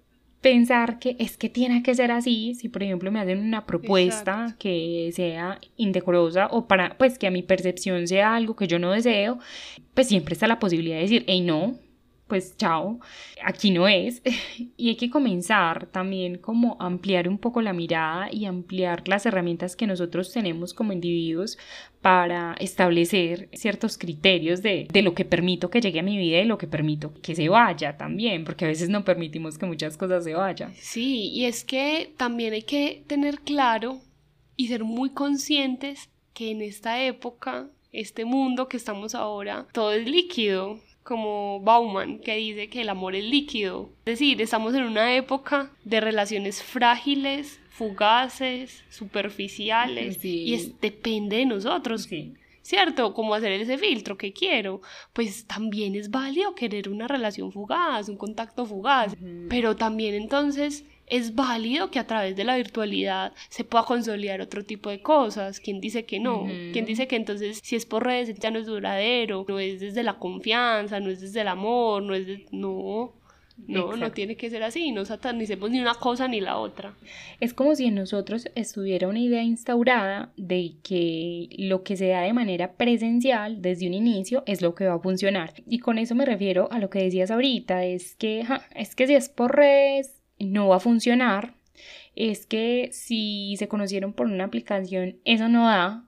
pensar 0.41 0.97
que 0.97 1.15
es 1.19 1.37
que 1.37 1.49
tiene 1.49 1.83
que 1.83 1.93
ser 1.93 2.11
así, 2.11 2.55
si 2.55 2.67
por 2.67 2.81
ejemplo 2.81 3.11
me 3.11 3.19
hacen 3.19 3.37
una 3.37 3.67
propuesta 3.67 4.55
que 4.57 5.11
sea 5.13 5.59
indecorosa 5.77 6.47
o 6.47 6.67
para 6.67 6.97
pues 6.97 7.19
que 7.19 7.27
a 7.27 7.31
mi 7.31 7.43
percepción 7.43 8.07
sea 8.07 8.35
algo 8.35 8.55
que 8.55 8.65
yo 8.65 8.79
no 8.79 8.91
deseo, 8.91 9.37
pues 9.93 10.07
siempre 10.07 10.33
está 10.33 10.47
la 10.47 10.57
posibilidad 10.57 10.95
de 10.95 11.03
decir, 11.03 11.23
hey 11.27 11.41
no, 11.41 11.75
pues 12.33 12.57
chao, 12.57 12.99
aquí 13.45 13.69
no 13.69 13.87
es. 13.87 14.23
y 14.75 14.89
hay 14.89 14.95
que 14.95 15.11
comenzar 15.11 15.85
también 15.85 16.39
como 16.39 16.77
ampliar 16.79 17.29
un 17.29 17.37
poco 17.37 17.61
la 17.61 17.73
mirada 17.73 18.27
y 18.31 18.45
ampliar 18.45 19.07
las 19.07 19.27
herramientas 19.27 19.75
que 19.75 19.85
nosotros 19.85 20.33
tenemos 20.33 20.73
como 20.73 20.93
individuos 20.93 21.59
para 22.01 22.55
establecer 22.59 23.49
ciertos 23.53 23.99
criterios 23.99 24.63
de, 24.63 24.87
de, 24.91 25.01
lo 25.03 25.13
que 25.13 25.25
permito 25.25 25.69
que 25.69 25.79
llegue 25.79 25.99
a 25.99 26.03
mi 26.03 26.17
vida 26.17 26.39
y 26.39 26.45
lo 26.45 26.57
que 26.57 26.65
permito 26.65 27.13
que 27.21 27.35
se 27.35 27.49
vaya 27.49 27.97
también, 27.97 28.45
porque 28.45 28.65
a 28.65 28.69
veces 28.69 28.89
no 28.89 29.05
permitimos 29.05 29.59
que 29.59 29.67
muchas 29.67 29.95
cosas 29.95 30.23
se 30.23 30.33
vayan. 30.33 30.73
Sí, 30.73 31.29
y 31.33 31.45
es 31.45 31.63
que 31.63 32.15
también 32.17 32.53
hay 32.53 32.63
que 32.63 33.03
tener 33.05 33.41
claro 33.41 34.01
y 34.55 34.69
ser 34.69 34.83
muy 34.83 35.11
conscientes 35.11 36.09
que 36.33 36.49
en 36.49 36.63
esta 36.63 37.03
época, 37.03 37.69
este 37.91 38.25
mundo 38.25 38.67
que 38.67 38.77
estamos 38.77 39.13
ahora, 39.13 39.67
todo 39.71 39.93
es 39.93 40.07
líquido 40.09 40.79
como 41.03 41.59
Bauman, 41.61 42.19
que 42.19 42.35
dice 42.35 42.69
que 42.69 42.81
el 42.81 42.89
amor 42.89 43.15
es 43.15 43.25
líquido. 43.25 43.89
Es 44.05 44.19
decir, 44.19 44.41
estamos 44.41 44.73
en 44.73 44.83
una 44.83 45.15
época 45.15 45.71
de 45.83 45.99
relaciones 45.99 46.63
frágiles, 46.63 47.59
fugaces, 47.69 48.83
superficiales, 48.89 50.23
y 50.23 50.53
es, 50.53 50.79
depende 50.79 51.37
de 51.37 51.45
nosotros. 51.45 52.07
¿Cierto? 52.61 53.13
Como 53.13 53.33
hacer 53.33 53.51
ese 53.51 53.77
filtro 53.77 54.17
que 54.17 54.31
quiero. 54.31 54.81
Pues 55.11 55.45
también 55.45 55.95
es 55.95 56.09
válido 56.09 56.55
querer 56.55 56.87
una 56.87 57.09
relación 57.09 57.51
fugaz, 57.51 58.07
un 58.07 58.15
contacto 58.15 58.65
fugaz. 58.65 59.17
Pero 59.49 59.75
también 59.75 60.15
entonces 60.15 60.85
es 61.13 61.35
válido 61.35 61.91
que 61.91 61.99
a 61.99 62.07
través 62.07 62.35
de 62.35 62.43
la 62.43 62.57
virtualidad 62.57 63.33
se 63.49 63.63
pueda 63.63 63.85
consolidar 63.85 64.41
otro 64.41 64.65
tipo 64.65 64.89
de 64.89 65.03
cosas. 65.03 65.59
¿Quién 65.59 65.79
dice 65.79 66.05
que 66.05 66.19
no? 66.19 66.47
¿Quién 66.73 66.85
dice 66.85 67.07
que 67.07 67.15
entonces 67.15 67.59
si 67.61 67.75
es 67.75 67.85
por 67.85 68.03
redes 68.03 68.33
ya 68.39 68.49
no 68.49 68.57
es 68.57 68.65
duradero? 68.65 69.45
No 69.47 69.59
es 69.59 69.79
desde 69.79 70.01
la 70.01 70.17
confianza, 70.17 70.99
no 70.99 71.11
es 71.11 71.21
desde 71.21 71.41
el 71.41 71.49
amor, 71.49 72.01
no 72.01 72.15
es 72.15 72.25
de... 72.25 72.45
No. 72.51 73.13
No, 73.67 73.95
no 73.95 74.11
tiene 74.11 74.35
que 74.35 74.49
ser 74.49 74.63
así, 74.63 74.91
no 74.91 75.05
satanicemos 75.05 75.69
ni 75.69 75.79
una 75.79 75.93
cosa 75.93 76.27
ni 76.27 76.41
la 76.41 76.57
otra. 76.57 76.95
Es 77.39 77.53
como 77.53 77.75
si 77.75 77.85
en 77.85 77.93
nosotros 77.93 78.49
estuviera 78.55 79.07
una 79.07 79.19
idea 79.19 79.43
instaurada 79.43 80.33
de 80.37 80.77
que 80.81 81.49
lo 81.59 81.83
que 81.83 81.95
se 81.95 82.07
da 82.07 82.21
de 82.21 82.33
manera 82.33 82.73
presencial 82.73 83.61
desde 83.61 83.85
un 83.85 83.93
inicio 83.93 84.41
es 84.47 84.63
lo 84.63 84.73
que 84.73 84.87
va 84.87 84.95
a 84.95 84.99
funcionar. 84.99 85.53
Y 85.67 85.77
con 85.77 85.99
eso 85.99 86.15
me 86.15 86.25
refiero 86.25 86.67
a 86.71 86.79
lo 86.79 86.89
que 86.89 87.03
decías 87.03 87.29
ahorita, 87.29 87.85
es 87.85 88.15
que 88.15 88.43
es 88.73 88.95
que 88.95 89.05
si 89.05 89.13
es 89.13 89.29
por 89.29 89.55
redes 89.55 90.22
no 90.45 90.69
va 90.69 90.77
a 90.77 90.79
funcionar, 90.79 91.55
es 92.15 92.45
que 92.45 92.89
si 92.91 93.55
se 93.57 93.67
conocieron 93.67 94.13
por 94.13 94.27
una 94.27 94.45
aplicación, 94.45 95.17
eso 95.25 95.49
no 95.49 95.65
da. 95.65 96.05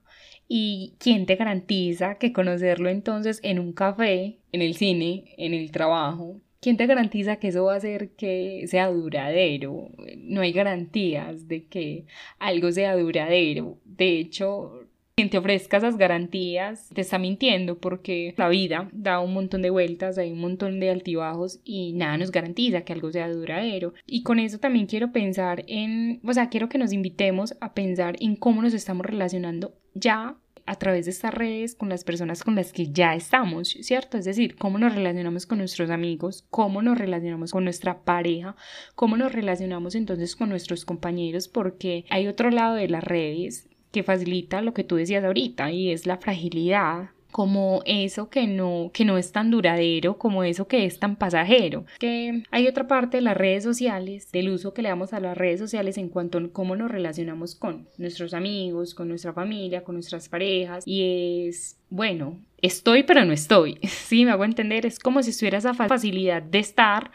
¿Y 0.48 0.94
quién 1.00 1.26
te 1.26 1.36
garantiza 1.36 2.20
que 2.20 2.32
conocerlo 2.32 2.90
entonces 2.90 3.40
en 3.44 3.58
un 3.60 3.74
café, 3.74 4.38
en 4.52 4.62
el 4.62 4.76
cine, 4.76 5.34
en 5.38 5.56
el 5.56 5.72
trabajo? 5.72 6.40
¿Quién 6.60 6.78
te 6.78 6.86
garantiza 6.88 7.38
que 7.38 7.50
eso 7.50 7.66
va 7.66 7.74
a 7.74 7.78
hacer 7.78 8.12
que 8.16 8.66
sea 8.68 8.88
duradero? 8.88 9.90
No 10.18 10.42
hay 10.42 10.52
garantías 10.52 11.48
de 11.48 11.66
que 11.66 12.06
algo 12.40 12.72
sea 12.72 12.96
duradero. 12.96 13.78
De 13.86 14.20
hecho, 14.20 14.85
quien 15.16 15.30
te 15.30 15.38
ofrezca 15.38 15.78
esas 15.78 15.98
garantías 15.98 16.90
te 16.94 17.00
está 17.00 17.18
mintiendo 17.18 17.78
porque 17.78 18.34
la 18.36 18.50
vida 18.50 18.90
da 18.92 19.22
un 19.22 19.34
montón 19.34 19.62
de 19.62 19.70
vueltas, 19.70 20.18
hay 20.18 20.34
un 20.34 20.42
montón 20.42 20.82
de 20.82 20.90
altibajos 20.90 21.62
y 21.64 21.94
nada 21.94 22.18
nos 22.18 22.32
garantiza 22.32 22.82
que 22.82 22.92
algo 22.92 23.10
sea 23.14 23.32
duradero. 23.32 23.94
Y 24.06 24.24
con 24.24 24.40
eso 24.40 24.60
también 24.60 24.88
quiero 24.88 25.14
pensar 25.14 25.64
en, 25.68 26.20
o 26.26 26.34
sea, 26.34 26.50
quiero 26.50 26.68
que 26.68 26.78
nos 26.78 26.92
invitemos 26.92 27.56
a 27.62 27.74
pensar 27.74 28.18
en 28.20 28.36
cómo 28.36 28.62
nos 28.62 28.74
estamos 28.74 29.06
relacionando 29.06 29.74
ya 29.94 30.36
a 30.66 30.76
través 30.76 31.06
de 31.06 31.12
estas 31.12 31.34
redes 31.34 31.76
con 31.76 31.88
las 31.88 32.04
personas 32.04 32.44
con 32.44 32.56
las 32.56 32.74
que 32.74 32.92
ya 32.92 33.16
estamos, 33.16 33.70
¿cierto? 33.70 34.18
Es 34.18 34.26
decir, 34.26 34.58
cómo 34.58 34.80
nos 34.80 34.96
relacionamos 34.96 35.46
con 35.46 35.60
nuestros 35.60 35.92
amigos, 35.92 36.46
cómo 36.50 36.82
nos 36.82 36.98
relacionamos 36.98 37.52
con 37.52 37.64
nuestra 37.64 38.04
pareja, 38.04 38.58
cómo 38.96 39.16
nos 39.16 39.32
relacionamos 39.32 39.96
entonces 39.96 40.36
con 40.36 40.50
nuestros 40.50 40.84
compañeros, 40.84 41.48
porque 41.48 42.04
hay 42.10 42.28
otro 42.28 42.50
lado 42.50 42.76
de 42.76 42.90
las 42.90 43.04
redes 43.04 43.70
que 43.96 44.04
facilita 44.04 44.62
lo 44.62 44.74
que 44.74 44.84
tú 44.84 44.98
decías 44.98 45.24
ahorita 45.24 45.72
y 45.72 45.90
es 45.90 46.06
la 46.06 46.18
fragilidad 46.18 47.12
como 47.32 47.82
eso 47.86 48.30
que 48.30 48.46
no, 48.46 48.92
que 48.94 49.06
no 49.06 49.18
es 49.18 49.32
tan 49.32 49.52
duradero, 49.52 50.18
como 50.18 50.44
eso 50.44 50.68
que 50.68 50.86
es 50.86 51.00
tan 51.00 51.16
pasajero. 51.16 51.86
Que 51.98 52.44
hay 52.52 52.68
otra 52.68 52.88
parte 52.88 53.18
de 53.18 53.22
las 53.22 53.38
redes 53.38 53.64
sociales, 53.64 54.32
del 54.34 54.50
uso 54.50 54.74
que 54.74 54.82
le 54.82 54.90
damos 54.90 55.14
a 55.14 55.22
las 55.22 55.38
redes 55.38 55.62
sociales 55.62 55.98
en 55.98 56.10
cuanto 56.10 56.38
a 56.38 56.48
cómo 56.50 56.76
nos 56.76 56.92
relacionamos 56.92 57.56
con 57.56 57.88
nuestros 57.98 58.34
amigos, 58.34 58.94
con 58.94 59.08
nuestra 59.08 59.32
familia, 59.32 59.84
con 59.84 59.96
nuestras 59.96 60.28
parejas, 60.28 60.86
y 60.86 61.48
es, 61.48 61.78
bueno, 61.90 62.40
estoy 62.62 63.04
pero 63.04 63.24
no 63.24 63.32
estoy, 63.32 63.80
sí, 63.84 64.26
me 64.26 64.32
hago 64.32 64.44
entender, 64.44 64.86
es 64.86 65.00
como 65.00 65.24
si 65.24 65.30
estuviera 65.30 65.58
esa 65.58 65.74
facilidad 65.74 66.42
de 66.42 66.60
estar, 66.60 67.12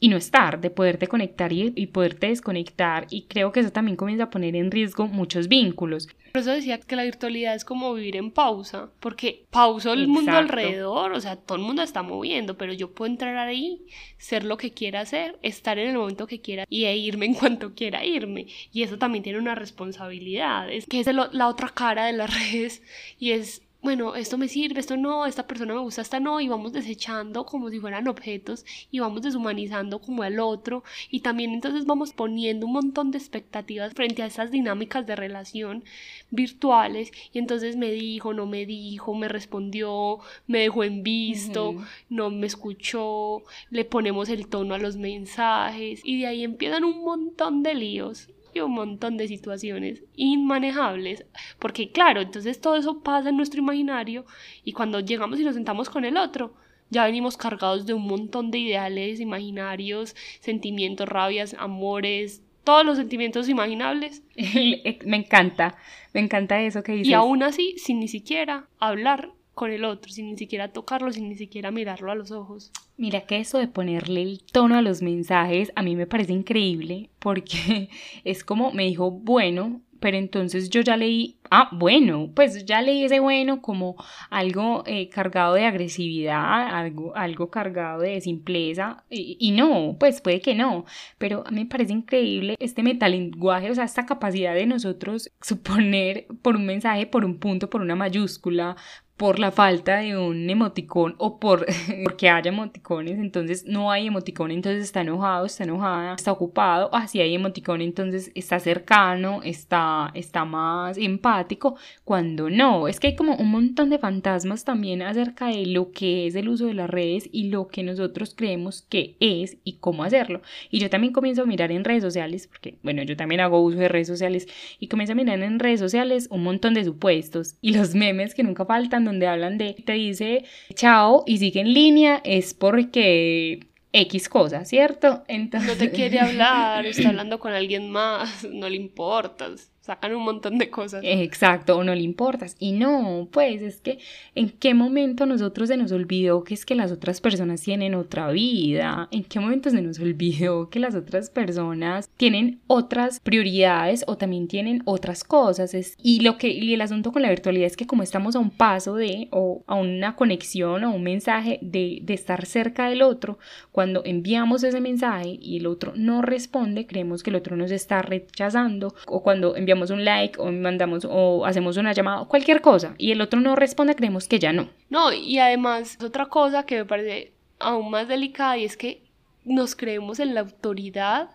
y 0.00 0.08
no 0.08 0.16
estar, 0.16 0.60
de 0.60 0.70
poderte 0.70 1.06
conectar 1.06 1.52
y, 1.52 1.86
poderte 1.88 2.28
desconectar. 2.28 3.06
Y 3.10 3.26
creo 3.26 3.52
que 3.52 3.60
eso 3.60 3.70
también 3.70 3.96
comienza 3.96 4.24
a 4.24 4.30
poner 4.30 4.56
en 4.56 4.70
riesgo 4.70 5.06
muchos 5.06 5.46
vínculos. 5.46 6.08
Por 6.32 6.42
eso 6.42 6.50
decía 6.50 6.78
que 6.78 6.96
la 6.96 7.04
virtualidad 7.04 7.54
es 7.54 7.64
como 7.64 7.92
vivir 7.94 8.16
en 8.16 8.30
pausa, 8.30 8.90
porque 9.00 9.46
pauso 9.50 9.92
el 9.92 10.08
mundo 10.08 10.32
alrededor, 10.32 11.12
o 11.12 11.20
sea, 11.20 11.36
todo 11.36 11.56
el 11.56 11.64
mundo 11.64 11.82
está 11.82 12.02
moviendo, 12.02 12.56
pero 12.56 12.72
yo 12.72 12.92
puedo 12.92 13.10
entrar 13.10 13.36
ahí, 13.36 13.82
ser 14.18 14.44
lo 14.44 14.56
que 14.56 14.72
quiera 14.72 15.00
hacer, 15.00 15.38
estar 15.42 15.78
en 15.78 15.90
el 15.90 15.98
momento 15.98 16.26
que 16.26 16.40
quiera 16.40 16.64
y 16.68 16.84
e 16.84 16.96
irme 16.96 17.26
en 17.26 17.34
cuanto 17.40 17.74
quiera 17.74 18.04
irme. 18.04 18.46
Y 18.72 18.82
eso 18.82 18.98
también 18.98 19.24
tiene 19.24 19.38
una 19.38 19.54
responsabilidad, 19.54 20.70
es 20.70 20.86
que 20.86 21.00
es 21.00 21.06
la 21.06 21.48
otra 21.48 21.68
cara 21.68 22.06
de 22.06 22.12
las 22.12 22.32
redes 22.52 22.82
y 23.18 23.32
es 23.32 23.62
bueno, 23.82 24.14
esto 24.14 24.36
me 24.36 24.48
sirve, 24.48 24.80
esto 24.80 24.96
no, 24.96 25.24
esta 25.24 25.46
persona 25.46 25.74
me 25.74 25.80
gusta, 25.80 26.02
esta 26.02 26.20
no, 26.20 26.40
y 26.40 26.48
vamos 26.48 26.72
desechando 26.72 27.46
como 27.46 27.70
si 27.70 27.80
fueran 27.80 28.08
objetos 28.08 28.66
y 28.90 28.98
vamos 28.98 29.22
deshumanizando 29.22 30.00
como 30.00 30.22
al 30.22 30.38
otro. 30.38 30.84
Y 31.10 31.20
también 31.20 31.52
entonces 31.52 31.86
vamos 31.86 32.12
poniendo 32.12 32.66
un 32.66 32.72
montón 32.72 33.10
de 33.10 33.18
expectativas 33.18 33.94
frente 33.94 34.22
a 34.22 34.26
esas 34.26 34.50
dinámicas 34.50 35.06
de 35.06 35.16
relación 35.16 35.84
virtuales. 36.30 37.10
Y 37.32 37.38
entonces 37.38 37.76
me 37.76 37.90
dijo, 37.90 38.34
no 38.34 38.46
me 38.46 38.66
dijo, 38.66 39.14
me 39.14 39.28
respondió, 39.28 40.18
me 40.46 40.60
dejó 40.60 40.84
en 40.84 41.02
visto, 41.02 41.76
no 42.10 42.30
me 42.30 42.46
escuchó, 42.46 43.42
le 43.70 43.84
ponemos 43.86 44.28
el 44.28 44.46
tono 44.48 44.74
a 44.74 44.78
los 44.78 44.96
mensajes. 44.96 46.00
Y 46.04 46.20
de 46.20 46.26
ahí 46.26 46.44
empiezan 46.44 46.84
un 46.84 47.02
montón 47.02 47.62
de 47.62 47.74
líos 47.74 48.28
y 48.54 48.60
un 48.60 48.72
montón 48.72 49.16
de 49.16 49.28
situaciones 49.28 50.02
inmanejables, 50.16 51.24
porque 51.58 51.90
claro, 51.90 52.20
entonces 52.20 52.60
todo 52.60 52.76
eso 52.76 53.02
pasa 53.02 53.30
en 53.30 53.36
nuestro 53.36 53.60
imaginario 53.60 54.24
y 54.64 54.72
cuando 54.72 55.00
llegamos 55.00 55.40
y 55.40 55.44
nos 55.44 55.54
sentamos 55.54 55.90
con 55.90 56.04
el 56.04 56.16
otro, 56.16 56.54
ya 56.90 57.04
venimos 57.04 57.36
cargados 57.36 57.86
de 57.86 57.94
un 57.94 58.06
montón 58.06 58.50
de 58.50 58.58
ideales 58.58 59.20
imaginarios, 59.20 60.16
sentimientos, 60.40 61.08
rabias, 61.08 61.54
amores, 61.58 62.42
todos 62.64 62.84
los 62.84 62.98
sentimientos 62.98 63.48
imaginables. 63.48 64.22
me 65.06 65.16
encanta, 65.16 65.76
me 66.12 66.20
encanta 66.20 66.60
eso 66.60 66.82
que 66.82 66.92
dices. 66.92 67.08
Y 67.08 67.14
aún 67.14 67.42
así, 67.42 67.74
sin 67.78 68.00
ni 68.00 68.08
siquiera 68.08 68.66
hablar 68.78 69.30
con 69.54 69.70
el 69.70 69.84
otro, 69.84 70.10
sin 70.10 70.26
ni 70.26 70.38
siquiera 70.38 70.72
tocarlo, 70.72 71.12
sin 71.12 71.28
ni 71.28 71.36
siquiera 71.36 71.70
mirarlo 71.70 72.10
a 72.10 72.14
los 72.14 72.30
ojos. 72.30 72.72
Mira 72.96 73.22
que 73.22 73.38
eso 73.38 73.58
de 73.58 73.68
ponerle 73.68 74.22
el 74.22 74.42
tono 74.42 74.76
a 74.76 74.82
los 74.82 75.02
mensajes 75.02 75.72
a 75.74 75.82
mí 75.82 75.96
me 75.96 76.06
parece 76.06 76.32
increíble 76.32 77.10
porque 77.18 77.88
es 78.24 78.44
como 78.44 78.72
me 78.72 78.84
dijo, 78.84 79.10
bueno, 79.10 79.82
pero 80.00 80.16
entonces 80.16 80.70
yo 80.70 80.80
ya 80.80 80.96
leí, 80.96 81.38
ah, 81.50 81.68
bueno, 81.72 82.30
pues 82.34 82.64
ya 82.64 82.82
leí 82.82 83.04
ese 83.04 83.20
bueno 83.20 83.60
como 83.62 83.96
algo 84.30 84.82
eh, 84.86 85.08
cargado 85.10 85.54
de 85.54 85.66
agresividad, 85.66 86.74
algo, 86.74 87.14
algo 87.14 87.50
cargado 87.50 88.00
de 88.00 88.20
simpleza, 88.20 89.04
y, 89.10 89.52
no, 89.52 89.96
pues 90.00 90.20
puede 90.20 90.40
que 90.40 90.54
no, 90.54 90.86
pero 91.18 91.44
a 91.46 91.50
mí 91.50 91.60
me 91.60 91.66
parece 91.66 91.92
increíble 91.92 92.56
este 92.58 92.82
metalenguaje, 92.82 93.70
o 93.70 93.74
sea, 93.74 93.84
esta 93.84 94.06
capacidad 94.06 94.54
de 94.54 94.66
nosotros 94.66 95.30
suponer 95.42 96.26
por 96.42 96.56
un 96.56 96.66
mensaje, 96.66 97.06
por 97.06 97.24
un 97.24 97.38
punto, 97.38 97.70
por 97.70 97.82
una 97.82 97.94
mayúscula, 97.94 98.76
por 99.20 99.38
la 99.38 99.50
falta 99.50 99.98
de 99.98 100.16
un 100.16 100.48
emoticón 100.48 101.14
o 101.18 101.38
por 101.38 101.66
porque 102.04 102.30
haya 102.30 102.48
emoticones, 102.48 103.18
entonces 103.18 103.66
no 103.66 103.90
hay 103.90 104.06
emoticón, 104.06 104.50
entonces 104.50 104.82
está 104.82 105.02
enojado, 105.02 105.44
está 105.44 105.64
enojada, 105.64 106.14
está 106.14 106.32
ocupado, 106.32 106.88
así 106.94 107.20
hay 107.20 107.34
emoticón, 107.34 107.82
entonces 107.82 108.32
está 108.34 108.58
cercano, 108.60 109.42
está, 109.44 110.10
está 110.14 110.46
más 110.46 110.96
empático, 110.96 111.76
cuando 112.02 112.48
no, 112.48 112.88
es 112.88 112.98
que 112.98 113.08
hay 113.08 113.14
como 113.14 113.34
un 113.36 113.50
montón 113.50 113.90
de 113.90 113.98
fantasmas 113.98 114.64
también 114.64 115.02
acerca 115.02 115.48
de 115.48 115.66
lo 115.66 115.92
que 115.92 116.26
es 116.26 116.34
el 116.34 116.48
uso 116.48 116.64
de 116.64 116.72
las 116.72 116.88
redes 116.88 117.28
y 117.30 117.50
lo 117.50 117.68
que 117.68 117.82
nosotros 117.82 118.32
creemos 118.34 118.86
que 118.88 119.16
es 119.20 119.58
y 119.64 119.74
cómo 119.80 120.02
hacerlo. 120.02 120.40
Y 120.70 120.78
yo 120.78 120.88
también 120.88 121.12
comienzo 121.12 121.42
a 121.42 121.46
mirar 121.46 121.72
en 121.72 121.84
redes 121.84 122.02
sociales, 122.02 122.46
porque 122.46 122.78
bueno, 122.82 123.02
yo 123.02 123.18
también 123.18 123.42
hago 123.42 123.62
uso 123.62 123.76
de 123.76 123.88
redes 123.88 124.08
sociales 124.08 124.48
y 124.78 124.88
comienzo 124.88 125.12
a 125.12 125.16
mirar 125.16 125.42
en 125.42 125.58
redes 125.58 125.80
sociales 125.80 126.26
un 126.30 126.42
montón 126.42 126.72
de 126.72 126.84
supuestos 126.84 127.56
y 127.60 127.74
los 127.74 127.94
memes 127.94 128.34
que 128.34 128.44
nunca 128.44 128.64
faltan 128.64 129.09
donde 129.10 129.26
hablan 129.26 129.58
de, 129.58 129.74
te 129.74 129.92
dice 129.92 130.44
chao 130.74 131.24
y 131.26 131.38
sigue 131.38 131.60
en 131.60 131.74
línea, 131.74 132.20
es 132.24 132.54
porque 132.54 133.60
X 133.92 134.28
cosa, 134.28 134.64
¿cierto? 134.64 135.24
Entonces... 135.28 135.68
No 135.68 135.76
te 135.76 135.90
quiere 135.90 136.20
hablar, 136.20 136.86
está 136.86 137.08
hablando 137.10 137.40
con 137.40 137.52
alguien 137.52 137.90
más, 137.90 138.44
no 138.44 138.68
le 138.68 138.76
importas 138.76 139.70
sacan 139.80 140.14
un 140.14 140.22
montón 140.22 140.58
de 140.58 140.70
cosas. 140.70 141.02
Exacto, 141.04 141.78
o 141.78 141.84
no 141.84 141.94
le 141.94 142.02
importas. 142.02 142.56
Y 142.58 142.72
no, 142.72 143.28
pues 143.30 143.62
es 143.62 143.80
que 143.80 143.98
en 144.34 144.50
qué 144.50 144.74
momento 144.74 145.26
nosotros 145.26 145.68
se 145.68 145.76
nos 145.76 145.90
olvidó 145.92 146.44
que 146.44 146.54
es 146.54 146.66
que 146.66 146.74
las 146.74 146.92
otras 146.92 147.20
personas 147.20 147.62
tienen 147.62 147.94
otra 147.94 148.30
vida, 148.30 149.08
en 149.10 149.24
qué 149.24 149.40
momento 149.40 149.70
se 149.70 149.80
nos 149.80 149.98
olvidó 149.98 150.68
que 150.68 150.80
las 150.80 150.94
otras 150.94 151.30
personas 151.30 152.08
tienen 152.16 152.60
otras 152.66 153.20
prioridades 153.20 154.04
o 154.06 154.16
también 154.16 154.48
tienen 154.48 154.82
otras 154.84 155.24
cosas. 155.24 155.74
Es, 155.74 155.96
y 156.02 156.20
lo 156.20 156.36
que 156.36 156.48
y 156.48 156.74
el 156.74 156.80
asunto 156.82 157.12
con 157.12 157.22
la 157.22 157.30
virtualidad 157.30 157.66
es 157.66 157.76
que 157.76 157.86
como 157.86 158.02
estamos 158.02 158.36
a 158.36 158.38
un 158.38 158.50
paso 158.50 158.96
de 158.96 159.28
o 159.30 159.64
a 159.66 159.74
una 159.74 160.14
conexión 160.14 160.84
o 160.84 160.92
un 160.92 161.02
mensaje 161.02 161.58
de, 161.62 162.00
de 162.02 162.14
estar 162.14 162.44
cerca 162.44 162.88
del 162.88 163.02
otro, 163.02 163.38
cuando 163.72 164.02
enviamos 164.04 164.62
ese 164.62 164.80
mensaje 164.80 165.38
y 165.40 165.58
el 165.58 165.66
otro 165.66 165.92
no 165.96 166.22
responde, 166.22 166.86
creemos 166.86 167.22
que 167.22 167.30
el 167.30 167.36
otro 167.36 167.56
nos 167.56 167.70
está 167.70 168.02
rechazando 168.02 168.94
o 169.06 169.22
cuando 169.22 169.56
un 169.88 170.04
like 170.04 170.38
o 170.38 170.52
mandamos 170.52 171.06
o 171.08 171.46
hacemos 171.46 171.78
una 171.78 171.94
llamada, 171.94 172.26
cualquier 172.26 172.60
cosa, 172.60 172.94
y 172.98 173.12
el 173.12 173.22
otro 173.22 173.40
no 173.40 173.56
responde, 173.56 173.94
creemos 173.94 174.28
que 174.28 174.38
ya 174.38 174.52
no. 174.52 174.68
No, 174.90 175.10
y 175.10 175.38
además 175.38 175.96
otra 176.02 176.26
cosa 176.26 176.66
que 176.66 176.76
me 176.76 176.84
parece 176.84 177.32
aún 177.58 177.90
más 177.90 178.08
delicada 178.08 178.58
y 178.58 178.64
es 178.64 178.76
que 178.76 179.02
nos 179.44 179.74
creemos 179.74 180.20
en 180.20 180.34
la 180.34 180.40
autoridad 180.40 181.30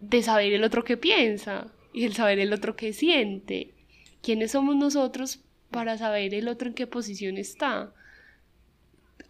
de 0.00 0.22
saber 0.22 0.52
el 0.52 0.62
otro 0.62 0.84
que 0.84 0.96
piensa 0.96 1.66
y 1.92 2.04
el 2.04 2.14
saber 2.14 2.38
el 2.38 2.52
otro 2.52 2.76
que 2.76 2.92
siente. 2.92 3.74
¿Quiénes 4.22 4.52
somos 4.52 4.76
nosotros 4.76 5.40
para 5.70 5.98
saber 5.98 6.34
el 6.34 6.48
otro 6.48 6.68
en 6.68 6.74
qué 6.74 6.86
posición 6.86 7.36
está? 7.38 7.92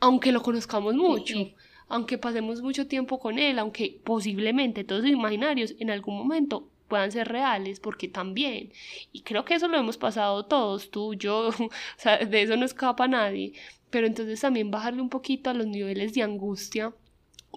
Aunque 0.00 0.32
lo 0.32 0.42
conozcamos 0.42 0.94
mucho. 0.94 1.52
aunque 1.90 2.18
pasemos 2.18 2.60
mucho 2.60 2.86
tiempo 2.86 3.18
con 3.18 3.38
él, 3.38 3.58
aunque 3.58 3.98
posiblemente 4.04 4.84
todos 4.84 5.02
los 5.02 5.10
imaginarios 5.10 5.74
en 5.78 5.90
algún 5.90 6.18
momento 6.18 6.68
puedan 6.88 7.12
ser 7.12 7.28
reales, 7.28 7.80
porque 7.80 8.08
también, 8.08 8.72
y 9.12 9.22
creo 9.22 9.44
que 9.44 9.54
eso 9.54 9.68
lo 9.68 9.78
hemos 9.78 9.98
pasado 9.98 10.46
todos, 10.46 10.90
tú, 10.90 11.14
yo, 11.14 11.48
o 11.58 11.70
sea, 11.96 12.18
de 12.18 12.42
eso 12.42 12.56
no 12.56 12.64
escapa 12.64 13.08
nadie, 13.08 13.52
pero 13.90 14.06
entonces 14.06 14.40
también 14.40 14.70
bajarle 14.70 15.02
un 15.02 15.10
poquito 15.10 15.50
a 15.50 15.54
los 15.54 15.66
niveles 15.66 16.14
de 16.14 16.22
angustia 16.22 16.94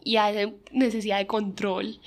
y 0.04 0.18
a 0.18 0.32
esa 0.32 0.54
necesidad 0.72 1.18
de 1.18 1.28
control, 1.28 2.00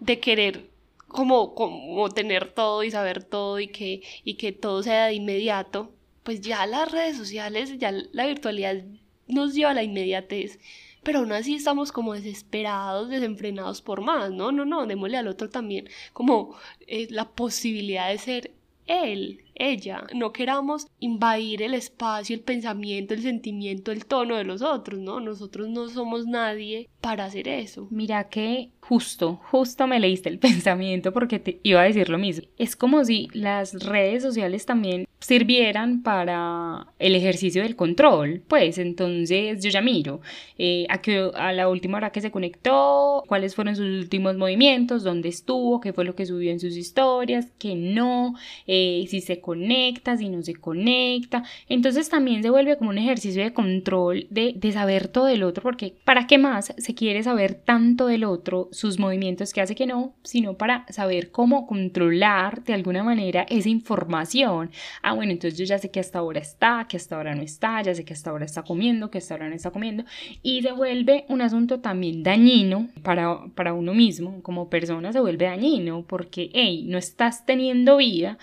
de 0.00 0.20
querer 0.20 0.70
como, 1.08 1.54
como 1.54 2.08
tener 2.10 2.52
todo 2.52 2.84
y 2.84 2.90
saber 2.90 3.24
todo 3.24 3.58
y 3.60 3.68
que, 3.68 4.02
y 4.24 4.34
que 4.34 4.52
todo 4.52 4.82
sea 4.82 5.06
de 5.06 5.14
inmediato, 5.14 5.92
pues 6.22 6.40
ya 6.40 6.66
las 6.66 6.90
redes 6.90 7.16
sociales, 7.16 7.78
ya 7.78 7.92
la 7.92 8.26
virtualidad 8.26 8.84
nos 9.26 9.54
lleva 9.54 9.70
a 9.70 9.74
la 9.74 9.82
inmediatez 9.82 10.58
pero 11.02 11.20
aún 11.20 11.32
así 11.32 11.54
estamos 11.54 11.92
como 11.92 12.14
desesperados, 12.14 13.08
desenfrenados 13.08 13.82
por 13.82 14.00
más, 14.02 14.30
no, 14.30 14.52
no, 14.52 14.64
no, 14.64 14.86
démosle 14.86 15.16
al 15.16 15.28
otro 15.28 15.48
también 15.48 15.88
como 16.12 16.56
eh, 16.86 17.08
la 17.10 17.28
posibilidad 17.30 18.08
de 18.08 18.18
ser 18.18 18.50
él, 18.86 19.44
ella. 19.60 20.04
No 20.14 20.32
queramos 20.32 20.86
invadir 20.98 21.62
el 21.62 21.74
espacio, 21.74 22.34
el 22.34 22.42
pensamiento, 22.42 23.14
el 23.14 23.22
sentimiento, 23.22 23.92
el 23.92 24.06
tono 24.06 24.36
de 24.36 24.44
los 24.44 24.62
otros, 24.62 25.00
¿no? 25.00 25.20
Nosotros 25.20 25.68
no 25.68 25.88
somos 25.88 26.26
nadie 26.26 26.88
para 27.00 27.26
hacer 27.26 27.48
eso. 27.48 27.88
Mira 27.90 28.28
que 28.28 28.70
justo, 28.80 29.40
justo 29.50 29.86
me 29.86 30.00
leíste 30.00 30.28
el 30.28 30.38
pensamiento 30.40 31.12
porque 31.12 31.38
te 31.38 31.60
iba 31.62 31.80
a 31.80 31.84
decir 31.84 32.08
lo 32.08 32.18
mismo. 32.18 32.46
Es 32.58 32.76
como 32.76 33.04
si 33.04 33.28
las 33.32 33.74
redes 33.84 34.22
sociales 34.22 34.66
también 34.66 35.06
sirvieran 35.20 36.02
para 36.02 36.86
el 36.98 37.14
ejercicio 37.14 37.62
del 37.62 37.76
control. 37.76 38.42
Pues 38.48 38.78
entonces 38.78 39.62
yo 39.62 39.70
ya 39.70 39.80
miro 39.80 40.20
eh, 40.58 40.86
a, 40.88 41.00
que, 41.00 41.30
a 41.34 41.52
la 41.52 41.68
última 41.68 41.98
hora 41.98 42.10
que 42.10 42.20
se 42.20 42.30
conectó, 42.30 43.22
cuáles 43.28 43.54
fueron 43.54 43.76
sus 43.76 43.86
últimos 43.86 44.36
movimientos, 44.36 45.04
dónde 45.04 45.28
estuvo, 45.28 45.80
qué 45.80 45.92
fue 45.92 46.04
lo 46.04 46.14
que 46.14 46.26
subió 46.26 46.50
en 46.50 46.60
sus 46.60 46.76
historias, 46.76 47.52
qué 47.58 47.74
no, 47.74 48.34
eh, 48.66 49.04
si 49.08 49.20
se 49.20 49.40
conecta, 49.50 50.16
si 50.16 50.28
no 50.28 50.42
se 50.42 50.54
conecta. 50.54 51.42
Entonces 51.68 52.08
también 52.08 52.42
se 52.42 52.50
vuelve 52.50 52.76
como 52.76 52.90
un 52.90 52.98
ejercicio 52.98 53.42
de 53.42 53.52
control 53.52 54.28
de, 54.30 54.52
de 54.56 54.72
saber 54.72 55.08
todo 55.08 55.24
del 55.24 55.42
otro, 55.42 55.62
porque 55.62 55.94
¿para 56.04 56.28
qué 56.28 56.38
más 56.38 56.72
se 56.76 56.94
quiere 56.94 57.22
saber 57.24 57.54
tanto 57.54 58.06
del 58.06 58.22
otro, 58.22 58.68
sus 58.70 58.98
movimientos 59.00 59.52
que 59.52 59.60
hace 59.60 59.74
que 59.74 59.86
no, 59.86 60.14
sino 60.22 60.54
para 60.54 60.86
saber 60.88 61.32
cómo 61.32 61.66
controlar 61.66 62.62
de 62.62 62.74
alguna 62.74 63.02
manera 63.02 63.44
esa 63.48 63.68
información? 63.68 64.70
ah, 65.02 65.14
bueno, 65.14 65.32
entonces 65.32 65.58
yo 65.58 65.64
ya 65.64 65.78
sé 65.78 65.90
que 65.90 66.00
hasta 66.00 66.18
ahora 66.18 66.40
está, 66.40 66.86
que 66.88 66.96
hasta 66.96 67.16
ahora 67.16 67.34
no 67.34 67.42
está, 67.42 67.82
ya 67.82 67.94
sé 67.94 68.04
que 68.04 68.12
hasta 68.12 68.30
ahora 68.30 68.44
está 68.44 68.62
comiendo, 68.62 69.10
que 69.10 69.18
hasta 69.18 69.34
ahora 69.34 69.48
no 69.48 69.54
está 69.54 69.70
comiendo, 69.70 70.04
y 70.42 70.62
se 70.62 70.72
vuelve 70.72 71.24
un 71.28 71.40
asunto 71.40 71.80
también 71.80 72.22
dañino 72.22 72.88
para, 73.02 73.46
para 73.54 73.74
uno 73.74 73.94
mismo, 73.94 74.42
como 74.42 74.68
persona 74.68 75.12
se 75.12 75.20
vuelve 75.20 75.46
dañino, 75.46 76.04
porque, 76.06 76.50
hey, 76.52 76.84
no 76.86 76.98
estás 76.98 77.46
teniendo 77.46 77.96
vida 77.96 78.38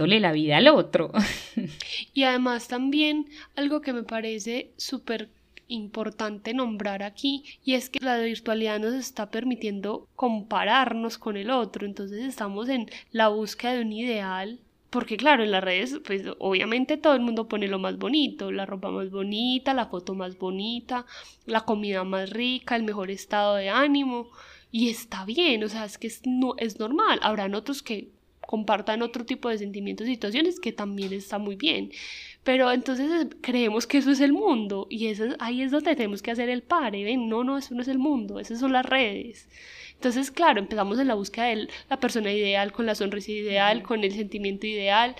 buscándole 0.00 0.20
la 0.20 0.32
vida 0.32 0.56
al 0.56 0.68
otro. 0.68 1.12
y 2.14 2.22
además 2.22 2.68
también 2.68 3.26
algo 3.56 3.80
que 3.80 3.92
me 3.92 4.02
parece 4.02 4.70
súper 4.76 5.28
importante 5.68 6.52
nombrar 6.52 7.02
aquí 7.02 7.44
y 7.64 7.74
es 7.74 7.90
que 7.90 8.00
la 8.00 8.18
virtualidad 8.18 8.80
nos 8.80 8.94
está 8.94 9.30
permitiendo 9.30 10.08
compararnos 10.16 11.16
con 11.16 11.36
el 11.36 11.48
otro 11.48 11.86
entonces 11.86 12.24
estamos 12.24 12.68
en 12.68 12.90
la 13.12 13.28
búsqueda 13.28 13.74
de 13.74 13.82
un 13.82 13.92
ideal 13.92 14.58
porque 14.90 15.16
claro, 15.16 15.44
en 15.44 15.52
las 15.52 15.62
redes, 15.62 16.00
pues 16.04 16.24
obviamente 16.40 16.96
todo 16.96 17.14
el 17.14 17.20
mundo 17.20 17.46
pone 17.46 17.68
lo 17.68 17.78
más 17.78 17.96
bonito, 17.96 18.50
la 18.50 18.66
ropa 18.66 18.90
más 18.90 19.12
bonita, 19.12 19.72
la 19.72 19.86
foto 19.86 20.14
más 20.14 20.36
bonita, 20.36 21.06
la 21.46 21.60
comida 21.60 22.02
más 22.02 22.30
rica, 22.30 22.74
el 22.74 22.82
mejor 22.82 23.12
estado 23.12 23.54
de 23.54 23.70
ánimo, 23.70 24.30
y 24.72 24.88
está 24.88 25.24
bien, 25.24 25.62
o 25.62 25.68
sea, 25.68 25.84
es 25.84 25.96
que 25.96 26.08
es, 26.08 26.22
no, 26.26 26.54
es 26.58 26.80
normal. 26.80 27.20
Habrán 27.22 27.54
otros 27.54 27.82
que 27.82 28.08
compartan 28.50 29.00
otro 29.02 29.24
tipo 29.24 29.48
de 29.48 29.58
sentimientos 29.58 30.08
y 30.08 30.14
situaciones 30.14 30.58
que 30.58 30.72
también 30.72 31.12
está 31.12 31.38
muy 31.38 31.54
bien. 31.54 31.92
Pero 32.42 32.72
entonces 32.72 33.08
eh, 33.08 33.28
creemos 33.40 33.86
que 33.86 33.98
eso 33.98 34.10
es 34.10 34.18
el 34.18 34.32
mundo 34.32 34.88
y 34.90 35.06
eso, 35.06 35.36
ahí 35.38 35.62
es 35.62 35.70
donde 35.70 35.94
tenemos 35.94 36.20
que 36.20 36.32
hacer 36.32 36.48
el 36.48 36.64
pare, 36.64 37.04
¿ven? 37.04 37.28
No, 37.28 37.44
no, 37.44 37.58
eso 37.58 37.76
no 37.76 37.82
es 37.82 37.86
el 37.86 38.00
mundo, 38.00 38.40
esas 38.40 38.58
son 38.58 38.72
las 38.72 38.84
redes. 38.84 39.48
Entonces, 39.94 40.32
claro, 40.32 40.58
empezamos 40.58 40.98
en 40.98 41.06
la 41.06 41.14
búsqueda 41.14 41.44
de 41.44 41.68
la 41.88 42.00
persona 42.00 42.32
ideal, 42.32 42.72
con 42.72 42.86
la 42.86 42.96
sonrisa 42.96 43.30
ideal, 43.30 43.84
con 43.84 44.02
el 44.02 44.10
sentimiento 44.10 44.66
ideal. 44.66 45.14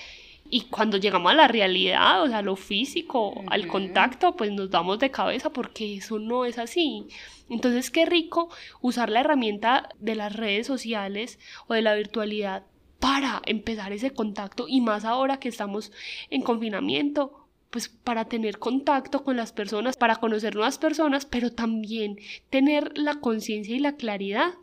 Y 0.51 0.63
cuando 0.63 0.97
llegamos 0.97 1.31
a 1.31 1.37
la 1.37 1.47
realidad, 1.47 2.25
o 2.25 2.27
sea, 2.27 2.43
lo 2.43 2.57
físico, 2.57 3.45
al 3.47 3.69
contacto, 3.69 4.35
pues 4.35 4.51
nos 4.51 4.71
damos 4.71 4.99
de 4.99 5.13
cabeza 5.13 5.51
porque 5.51 5.99
eso 5.99 6.19
no 6.19 6.47
es 6.47 6.59
así. 6.59 7.07
Entonces, 7.49 7.93
qué 7.93 8.07
rico 8.07 8.49
usar 8.81 9.09
la 9.09 9.21
herramienta 9.21 9.89
de 10.01 10.17
las 10.17 10.35
redes 10.35 10.67
sociales 10.67 11.39
o 11.69 11.75
de 11.75 11.83
la 11.83 11.95
virtualidad 11.95 12.65
para 13.01 13.43
empezar 13.47 13.93
ese 13.93 14.13
contacto 14.13 14.67
y 14.69 14.81
más 14.81 15.05
ahora 15.05 15.39
que 15.39 15.49
estamos 15.49 15.91
en 16.29 16.43
confinamiento, 16.43 17.49
pues 17.71 17.89
para 17.89 18.27
tener 18.27 18.59
contacto 18.59 19.25
con 19.25 19.37
las 19.37 19.53
personas, 19.53 19.97
para 19.97 20.17
conocer 20.17 20.55
nuevas 20.55 20.79
personas, 20.79 21.25
pero 21.25 21.53
también 21.53 22.19
tener 22.51 22.97
la 22.97 23.21
conciencia 23.21 23.75
y 23.75 23.81
la 23.81 23.97
claridad 23.97 24.55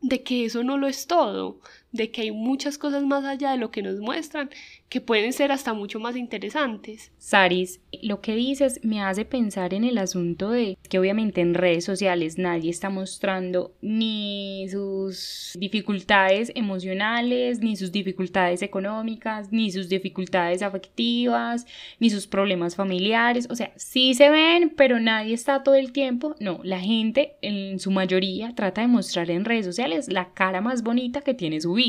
de 0.00 0.22
que 0.22 0.44
eso 0.44 0.62
no 0.64 0.78
lo 0.78 0.86
es 0.86 1.06
todo, 1.06 1.60
de 1.96 2.10
que 2.10 2.22
hay 2.22 2.30
muchas 2.30 2.78
cosas 2.78 3.04
más 3.04 3.24
allá 3.24 3.52
de 3.52 3.58
lo 3.58 3.70
que 3.70 3.82
nos 3.82 4.00
muestran 4.00 4.50
que 4.88 5.00
pueden 5.00 5.32
ser 5.32 5.50
hasta 5.50 5.74
mucho 5.74 5.98
más 5.98 6.16
interesantes. 6.16 7.10
Saris, 7.18 7.80
lo 8.02 8.20
que 8.20 8.36
dices 8.36 8.80
me 8.84 9.02
hace 9.02 9.24
pensar 9.24 9.74
en 9.74 9.84
el 9.84 9.98
asunto 9.98 10.50
de 10.50 10.78
que 10.88 10.98
obviamente 10.98 11.40
en 11.40 11.54
redes 11.54 11.84
sociales 11.84 12.38
nadie 12.38 12.70
está 12.70 12.88
mostrando 12.88 13.74
ni 13.80 14.66
sus 14.70 15.56
dificultades 15.58 16.52
emocionales, 16.54 17.58
ni 17.60 17.74
sus 17.74 17.90
dificultades 17.90 18.62
económicas, 18.62 19.50
ni 19.50 19.72
sus 19.72 19.88
dificultades 19.88 20.62
afectivas, 20.62 21.66
ni 21.98 22.10
sus 22.10 22.26
problemas 22.28 22.76
familiares. 22.76 23.48
O 23.50 23.56
sea, 23.56 23.72
sí 23.76 24.14
se 24.14 24.30
ven, 24.30 24.72
pero 24.76 25.00
nadie 25.00 25.34
está 25.34 25.62
todo 25.62 25.74
el 25.74 25.92
tiempo. 25.92 26.36
No, 26.38 26.60
la 26.62 26.80
gente 26.80 27.36
en 27.42 27.80
su 27.80 27.90
mayoría 27.90 28.54
trata 28.54 28.82
de 28.82 28.88
mostrar 28.88 29.30
en 29.30 29.44
redes 29.44 29.66
sociales 29.66 30.08
la 30.08 30.32
cara 30.32 30.60
más 30.60 30.82
bonita 30.82 31.22
que 31.22 31.34
tiene 31.34 31.60
su 31.60 31.74
vida, 31.74 31.85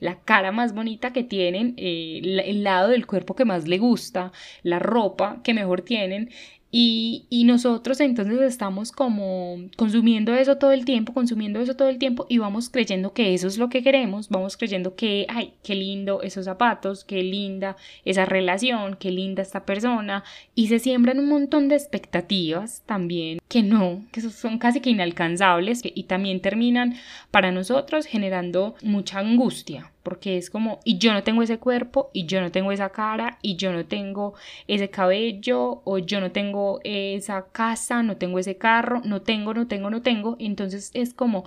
la 0.00 0.20
cara 0.20 0.52
más 0.52 0.74
bonita 0.74 1.12
que 1.12 1.24
tienen. 1.24 1.74
Eh, 1.76 2.20
el 2.44 2.64
lado 2.64 2.88
del 2.88 3.06
cuerpo 3.06 3.34
que 3.34 3.44
más 3.44 3.68
le 3.68 3.78
gusta, 3.78 4.32
la 4.62 4.78
ropa 4.78 5.40
que 5.42 5.54
mejor 5.54 5.82
tienen 5.82 6.30
y, 6.74 7.44
nosotros 7.44 8.00
entonces 8.00 8.40
estamos 8.40 8.92
como 8.92 9.56
consumiendo 9.76 10.32
eso 10.34 10.56
todo 10.56 10.72
el 10.72 10.86
tiempo, 10.86 11.12
consumiendo 11.12 11.60
eso 11.60 11.76
todo 11.76 11.90
el 11.90 11.98
tiempo 11.98 12.24
y 12.30 12.38
vamos 12.38 12.70
creyendo 12.70 13.12
que 13.12 13.34
eso 13.34 13.46
es 13.46 13.58
lo 13.58 13.68
que 13.68 13.82
queremos, 13.82 14.30
vamos 14.30 14.56
creyendo 14.56 14.94
que, 14.94 15.26
ay, 15.28 15.52
qué 15.62 15.74
lindo 15.74 16.22
esos 16.22 16.46
zapatos, 16.46 17.04
qué 17.04 17.22
linda 17.22 17.76
esa 18.06 18.24
relación, 18.24 18.96
qué 18.98 19.10
linda 19.10 19.42
esta 19.42 19.66
persona 19.66 20.24
y 20.54 20.68
se 20.68 20.78
siembran 20.78 21.18
un 21.18 21.28
montón 21.28 21.68
de 21.68 21.76
expectativas 21.76 22.82
también 22.86 23.38
que 23.48 23.62
no, 23.62 24.06
que 24.10 24.22
son 24.22 24.58
casi 24.58 24.80
que 24.80 24.88
inalcanzables 24.88 25.82
y 25.84 26.04
también 26.04 26.40
terminan 26.40 26.94
para 27.30 27.52
nosotros 27.52 28.06
generando 28.06 28.76
mucha 28.82 29.18
angustia 29.18 29.92
porque 30.02 30.36
es 30.38 30.50
como, 30.50 30.80
y 30.84 30.98
yo 30.98 31.12
no 31.12 31.22
tengo 31.22 31.42
ese 31.42 31.58
cuerpo, 31.58 32.10
y 32.12 32.26
yo 32.26 32.40
no 32.40 32.50
tengo 32.50 32.72
esa 32.72 32.90
cara, 32.90 33.38
y 33.42 33.56
yo 33.56 33.72
no 33.72 33.86
tengo 33.86 34.34
ese 34.66 34.90
cabello, 34.90 35.82
o 35.84 35.98
yo 35.98 36.20
no 36.20 36.32
tengo 36.32 36.80
esa 36.84 37.46
casa, 37.52 38.02
no 38.02 38.16
tengo 38.16 38.38
ese 38.38 38.56
carro, 38.56 39.00
no 39.04 39.22
tengo, 39.22 39.54
no 39.54 39.66
tengo, 39.68 39.90
no 39.90 40.02
tengo. 40.02 40.36
Entonces 40.38 40.90
es 40.94 41.14
como, 41.14 41.44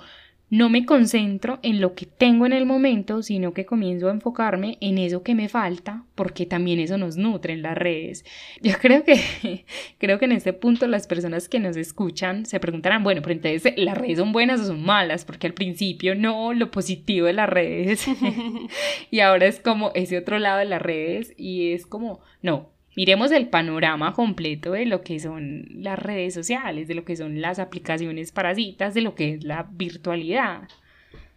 no 0.49 0.69
me 0.69 0.85
concentro 0.85 1.59
en 1.63 1.81
lo 1.81 1.95
que 1.95 2.05
tengo 2.05 2.45
en 2.45 2.53
el 2.53 2.65
momento, 2.65 3.23
sino 3.23 3.53
que 3.53 3.65
comienzo 3.65 4.07
a 4.07 4.11
enfocarme 4.11 4.77
en 4.79 4.97
eso 4.97 5.23
que 5.23 5.35
me 5.35 5.49
falta, 5.49 6.03
porque 6.13 6.45
también 6.45 6.79
eso 6.79 6.97
nos 6.97 7.17
nutre 7.17 7.53
en 7.53 7.61
las 7.61 7.77
redes. 7.77 8.23
Yo 8.61 8.73
creo 8.81 9.03
que, 9.03 9.65
creo 9.97 10.19
que 10.19 10.25
en 10.25 10.33
este 10.33 10.53
punto 10.53 10.87
las 10.87 11.07
personas 11.07 11.49
que 11.49 11.59
nos 11.59 11.77
escuchan 11.77 12.45
se 12.45 12.59
preguntarán, 12.59 13.03
bueno, 13.03 13.21
pero 13.21 13.33
entonces 13.33 13.73
las 13.77 13.97
redes 13.97 14.19
son 14.19 14.31
buenas 14.31 14.61
o 14.61 14.65
son 14.65 14.83
malas, 14.83 15.25
porque 15.25 15.47
al 15.47 15.53
principio 15.53 16.15
no, 16.15 16.53
lo 16.53 16.71
positivo 16.71 17.27
de 17.27 17.33
las 17.33 17.49
redes, 17.49 18.05
y 19.11 19.19
ahora 19.21 19.47
es 19.47 19.59
como 19.59 19.91
ese 19.95 20.17
otro 20.17 20.37
lado 20.39 20.59
de 20.59 20.65
las 20.65 20.81
redes, 20.81 21.33
y 21.37 21.73
es 21.73 21.85
como, 21.85 22.19
no, 22.41 22.74
Miremos 22.95 23.31
el 23.31 23.49
panorama 23.49 24.13
completo 24.13 24.71
de 24.71 24.85
lo 24.85 25.01
que 25.01 25.19
son 25.19 25.67
las 25.69 25.99
redes 25.99 26.33
sociales, 26.33 26.87
de 26.87 26.95
lo 26.95 27.03
que 27.03 27.17
son 27.17 27.41
las 27.41 27.59
aplicaciones 27.59 28.31
parasitas, 28.31 28.93
de 28.93 29.01
lo 29.01 29.15
que 29.15 29.33
es 29.33 29.43
la 29.43 29.67
virtualidad. 29.71 30.69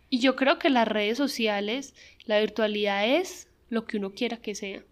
Y 0.09 0.21
yo 0.21 0.37
creo 0.37 0.59
que 0.59 0.71
las 0.71 0.87
redes 0.87 1.19
sociales, 1.19 1.95
la 2.27 2.39
virtualidad 2.39 3.07
es 3.07 3.49
lo 3.71 3.87
que 3.87 3.97
uno 3.97 4.13
quiera 4.13 4.37
que 4.37 4.55
sea. 4.55 4.83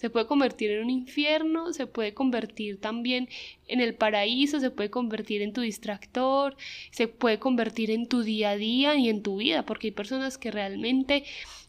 Se 0.00 0.08
puede 0.08 0.26
convertir 0.26 0.70
en 0.70 0.84
un 0.84 0.88
infierno, 0.88 1.74
se 1.74 1.86
puede 1.86 2.14
convertir 2.14 2.80
también 2.80 3.28
en 3.68 3.82
el 3.82 3.94
paraíso, 3.94 4.58
se 4.58 4.70
puede 4.70 4.88
convertir 4.88 5.42
en 5.42 5.52
tu 5.52 5.60
distractor, 5.60 6.56
se 6.90 7.06
puede 7.06 7.38
convertir 7.38 7.90
en 7.90 8.06
tu 8.06 8.22
día 8.22 8.52
a 8.52 8.56
día 8.56 8.96
y 8.96 9.10
en 9.10 9.22
tu 9.22 9.36
vida, 9.36 9.66
porque 9.66 9.88
hay 9.88 9.92
personas 9.92 10.38
que 10.38 10.50
realmente 10.50 11.24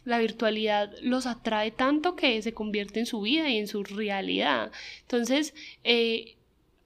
la 0.05 0.17
virtualidad 0.17 0.93
los 1.01 1.25
atrae 1.25 1.71
tanto 1.71 2.15
que 2.15 2.41
se 2.41 2.53
convierte 2.53 3.01
en 3.01 3.05
su 3.05 3.19
vida 3.19 3.49
y 3.49 3.57
en 3.57 3.67
su 3.67 3.83
realidad. 3.83 4.71
Entonces, 5.01 5.53
eh, 5.83 6.37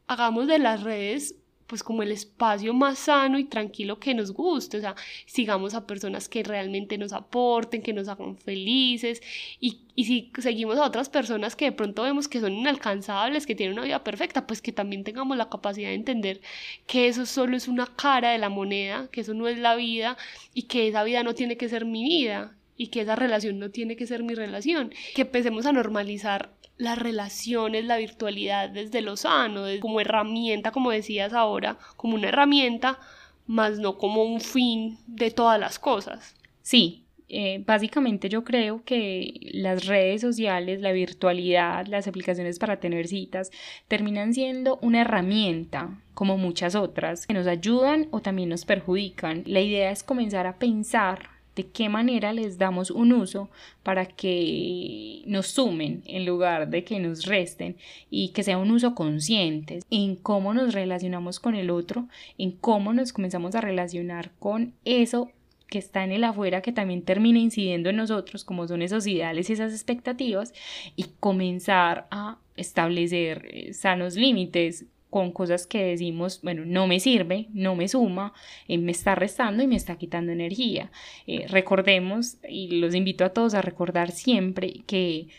hagamos 0.08 0.48
de 0.48 0.58
las 0.58 0.82
redes 0.82 1.36
pues 1.68 1.84
como 1.84 2.04
el 2.04 2.12
espacio 2.12 2.74
más 2.74 3.00
sano 3.00 3.40
y 3.40 3.46
tranquilo 3.46 4.00
que 4.00 4.14
nos 4.14 4.32
guste, 4.32 4.78
o 4.78 4.82
sea, 4.82 4.96
sigamos 5.26 5.74
a 5.74 5.88
personas 5.88 6.30
que 6.30 6.44
realmente 6.44 6.98
nos 6.98 7.14
aporten, 7.14 7.82
que 7.82 7.94
nos 7.94 8.08
hagan 8.08 8.38
felices 8.38 9.22
y, 9.60 9.80
y 9.96 10.06
si 10.06 10.32
seguimos 10.40 10.78
a 10.78 10.86
otras 10.86 11.10
personas 11.10 11.56
que 11.56 11.66
de 11.66 11.72
pronto 11.72 12.04
vemos 12.04 12.28
que 12.28 12.40
son 12.40 12.54
inalcanzables, 12.54 13.46
que 13.46 13.56
tienen 13.56 13.78
una 13.78 13.86
vida 13.86 14.04
perfecta, 14.04 14.46
pues 14.48 14.62
que 14.62 14.72
también 14.72 15.04
tengamos 15.04 15.38
la 15.38 15.50
capacidad 15.50 15.90
de 15.90 15.96
entender 15.96 16.42
que 16.88 17.08
eso 17.08 17.26
solo 17.26 17.58
es 17.58 17.68
una 17.68 17.88
cara 17.88 18.32
de 18.32 18.38
la 18.38 18.50
moneda, 18.50 19.10
que 19.12 19.22
eso 19.22 19.34
no 19.34 19.48
es 19.48 19.58
la 19.58 19.76
vida 19.76 20.18
y 20.54 20.64
que 20.64 20.88
esa 20.88 21.04
vida 21.04 21.24
no 21.24 21.34
tiene 21.36 21.58
que 21.58 21.70
ser 21.70 21.86
mi 21.86 22.04
vida 22.04 22.56
y 22.78 22.88
que 22.88 23.02
esa 23.02 23.16
relación 23.16 23.60
no 23.60 23.72
tiene 23.72 23.96
que 23.96 24.08
ser 24.08 24.24
mi 24.24 24.36
relación, 24.36 24.92
que 25.14 25.24
empecemos 25.24 25.66
a 25.66 25.72
normalizar 25.72 26.52
las 26.78 27.00
relaciones, 27.00 27.86
la 27.86 27.98
virtualidad 27.98 28.70
desde 28.70 29.02
lo 29.02 29.16
sano, 29.16 29.64
como 29.80 30.02
herramienta, 30.02 30.72
como 30.72 30.92
decías 30.92 31.34
ahora, 31.34 31.78
como 31.96 32.16
una 32.16 32.30
herramienta, 32.30 33.00
más 33.48 33.80
no 33.80 33.98
como 33.98 34.24
un 34.24 34.42
fin 34.42 34.98
de 35.08 35.32
todas 35.32 35.60
las 35.60 35.80
cosas. 35.80 36.36
Sí, 36.62 37.06
eh, 37.28 37.64
básicamente 37.66 38.30
yo 38.30 38.44
creo 38.44 38.84
que 38.84 39.34
las 39.54 39.86
redes 39.86 40.22
sociales, 40.22 40.82
la 40.82 40.92
virtualidad, 40.92 41.88
las 41.88 42.08
aplicaciones 42.08 42.60
para 42.60 42.80
tener 42.80 43.08
citas 43.08 43.52
terminan 43.88 44.34
siendo 44.34 44.78
una 44.82 45.02
herramienta 45.02 46.02
como 46.14 46.38
muchas 46.38 46.76
otras 46.76 47.26
que 47.26 47.34
nos 47.34 47.48
ayudan 47.48 48.08
o 48.12 48.22
también 48.22 48.50
nos 48.50 48.66
perjudican. 48.66 49.44
La 49.46 49.62
idea 49.62 49.92
es 49.92 50.04
comenzar 50.04 50.46
a 50.46 50.58
pensar 50.60 51.35
de 51.56 51.68
qué 51.68 51.90
manera 51.90 52.34
les 52.34 52.58
damos 52.58 52.92
un 52.92 53.14
uso 53.14 53.50
para 53.84 54.06
que 54.06 55.24
nos 55.26 55.48
sumen 55.48 56.04
en 56.06 56.26
lugar 56.26 56.70
de 56.70 56.84
que 56.84 57.00
nos 57.00 57.26
resten 57.26 57.78
y 58.10 58.30
que 58.30 58.44
sea 58.44 58.58
un 58.58 58.72
uso 58.72 58.96
consciente 58.96 59.80
en 59.90 60.16
cómo 60.16 60.54
nos 60.54 60.74
relacionamos 60.74 61.40
con 61.40 61.56
el 61.56 61.70
otro, 61.70 62.08
en 62.38 62.52
cómo 62.52 62.94
nos 62.94 63.14
comenzamos 63.14 63.56
a 63.56 63.62
relacionar 63.62 64.32
con 64.40 64.74
eso 64.84 65.32
que 65.68 65.80
está 65.80 66.04
en 66.04 66.12
el 66.12 66.24
afuera 66.24 66.62
que 66.62 66.72
también 66.72 67.02
termina 67.02 67.40
incidiendo 67.40 67.90
en 67.90 67.96
nosotros 67.96 68.44
como 68.44 68.68
son 68.68 68.82
esos 68.82 69.08
ideales 69.08 69.50
y 69.50 69.54
esas 69.54 69.74
expectativas 69.74 70.54
y 70.96 71.06
comenzar 71.20 72.08
a 72.12 72.38
establecer 72.56 73.48
eh, 73.52 73.74
sanos 73.74 74.16
límites 74.16 74.86
con 75.16 75.32
cosas 75.32 75.66
que 75.66 75.82
decimos, 75.82 76.42
bueno, 76.44 76.64
no 76.66 76.88
me 76.88 77.00
sirve, 77.00 77.48
no 77.54 77.74
me 77.74 77.88
suma, 77.88 78.34
eh, 78.68 78.78
me 78.78 78.92
está 78.92 79.16
restando 79.16 79.64
y 79.64 79.68
me 79.68 79.78
está 79.78 79.96
quitando 79.98 80.34
energía. 80.34 80.92
Eh, 81.26 81.46
recordemos, 81.48 82.36
y 82.50 82.82
los 82.82 82.94
invito 82.94 83.24
a 83.24 83.30
todos 83.30 83.54
a 83.54 83.62
recordar 83.62 84.12
siempre 84.12 84.82
que 84.86 85.30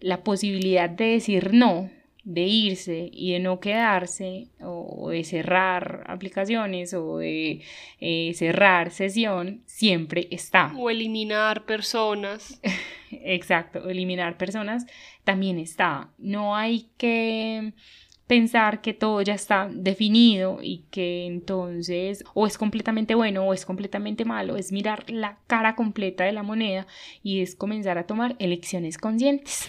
la 0.00 0.24
posibilidad 0.24 0.88
de 0.88 1.04
decir 1.04 1.52
no, 1.52 1.90
de 2.24 2.44
irse 2.44 3.10
y 3.12 3.32
de 3.32 3.40
no 3.40 3.60
quedarse, 3.60 4.48
o 4.62 5.10
de 5.10 5.22
cerrar 5.22 6.04
aplicaciones, 6.06 6.94
o 6.94 7.18
de 7.18 7.60
eh, 8.00 8.32
cerrar 8.32 8.90
sesión, 8.90 9.60
siempre 9.66 10.28
está. 10.30 10.72
O 10.78 10.88
eliminar 10.88 11.66
personas. 11.66 12.58
Exacto, 13.10 13.86
eliminar 13.90 14.38
personas 14.38 14.86
también 15.24 15.58
está. 15.58 16.08
No 16.16 16.56
hay 16.56 16.86
que 16.96 17.74
pensar 18.26 18.80
que 18.80 18.94
todo 18.94 19.22
ya 19.22 19.34
está 19.34 19.68
definido 19.72 20.58
y 20.62 20.84
que 20.90 21.26
entonces 21.26 22.24
o 22.34 22.46
es 22.46 22.58
completamente 22.58 23.14
bueno 23.14 23.44
o 23.44 23.54
es 23.54 23.64
completamente 23.64 24.24
malo, 24.24 24.56
es 24.56 24.72
mirar 24.72 25.08
la 25.10 25.38
cara 25.46 25.74
completa 25.76 26.24
de 26.24 26.32
la 26.32 26.42
moneda 26.42 26.86
y 27.22 27.40
es 27.40 27.54
comenzar 27.54 27.98
a 27.98 28.06
tomar 28.06 28.36
elecciones 28.38 28.98
conscientes. 28.98 29.68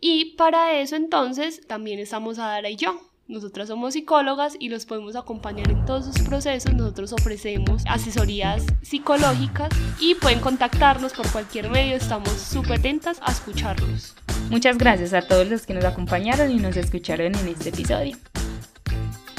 Y 0.00 0.34
para 0.36 0.80
eso 0.80 0.96
entonces 0.96 1.66
también 1.66 1.98
estamos 2.00 2.38
Adara 2.38 2.68
y 2.68 2.76
yo. 2.76 3.11
Nosotras 3.32 3.68
somos 3.68 3.94
psicólogas 3.94 4.58
y 4.60 4.68
los 4.68 4.84
podemos 4.84 5.16
acompañar 5.16 5.70
en 5.70 5.86
todos 5.86 6.04
sus 6.04 6.18
procesos. 6.18 6.74
Nosotros 6.74 7.14
ofrecemos 7.14 7.82
asesorías 7.88 8.62
psicológicas 8.82 9.70
y 9.98 10.14
pueden 10.16 10.38
contactarnos 10.40 11.14
por 11.14 11.26
cualquier 11.32 11.70
medio. 11.70 11.96
Estamos 11.96 12.30
súper 12.34 12.80
atentas 12.80 13.20
a 13.22 13.32
escucharlos. 13.32 14.14
Muchas 14.50 14.76
gracias 14.76 15.14
a 15.14 15.22
todos 15.22 15.48
los 15.48 15.64
que 15.64 15.72
nos 15.72 15.86
acompañaron 15.86 16.50
y 16.50 16.56
nos 16.56 16.76
escucharon 16.76 17.34
en 17.34 17.48
este 17.48 17.70
episodio 17.70 18.18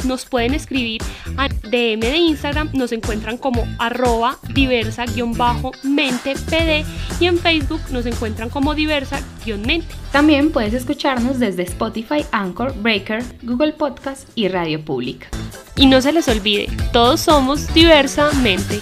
nos 0.05 0.25
pueden 0.25 0.53
escribir 0.53 1.01
a 1.37 1.47
DM 1.47 1.99
de 1.99 2.17
Instagram, 2.17 2.69
nos 2.73 2.91
encuentran 2.91 3.37
como 3.37 3.65
arroba 3.79 4.37
diversa-mentepd 4.53 6.85
y 7.19 7.25
en 7.25 7.37
Facebook 7.37 7.81
nos 7.91 8.05
encuentran 8.05 8.49
como 8.49 8.75
diversa-mente. 8.75 9.87
También 10.11 10.51
puedes 10.51 10.73
escucharnos 10.73 11.39
desde 11.39 11.63
Spotify, 11.63 12.25
Anchor, 12.31 12.73
Breaker, 12.81 13.23
Google 13.41 13.73
Podcast 13.73 14.29
y 14.35 14.47
Radio 14.47 14.83
Pública. 14.83 15.27
Y 15.75 15.87
no 15.87 16.01
se 16.01 16.11
les 16.11 16.27
olvide, 16.27 16.69
todos 16.91 17.21
somos 17.21 17.73
diversamente. 17.73 18.79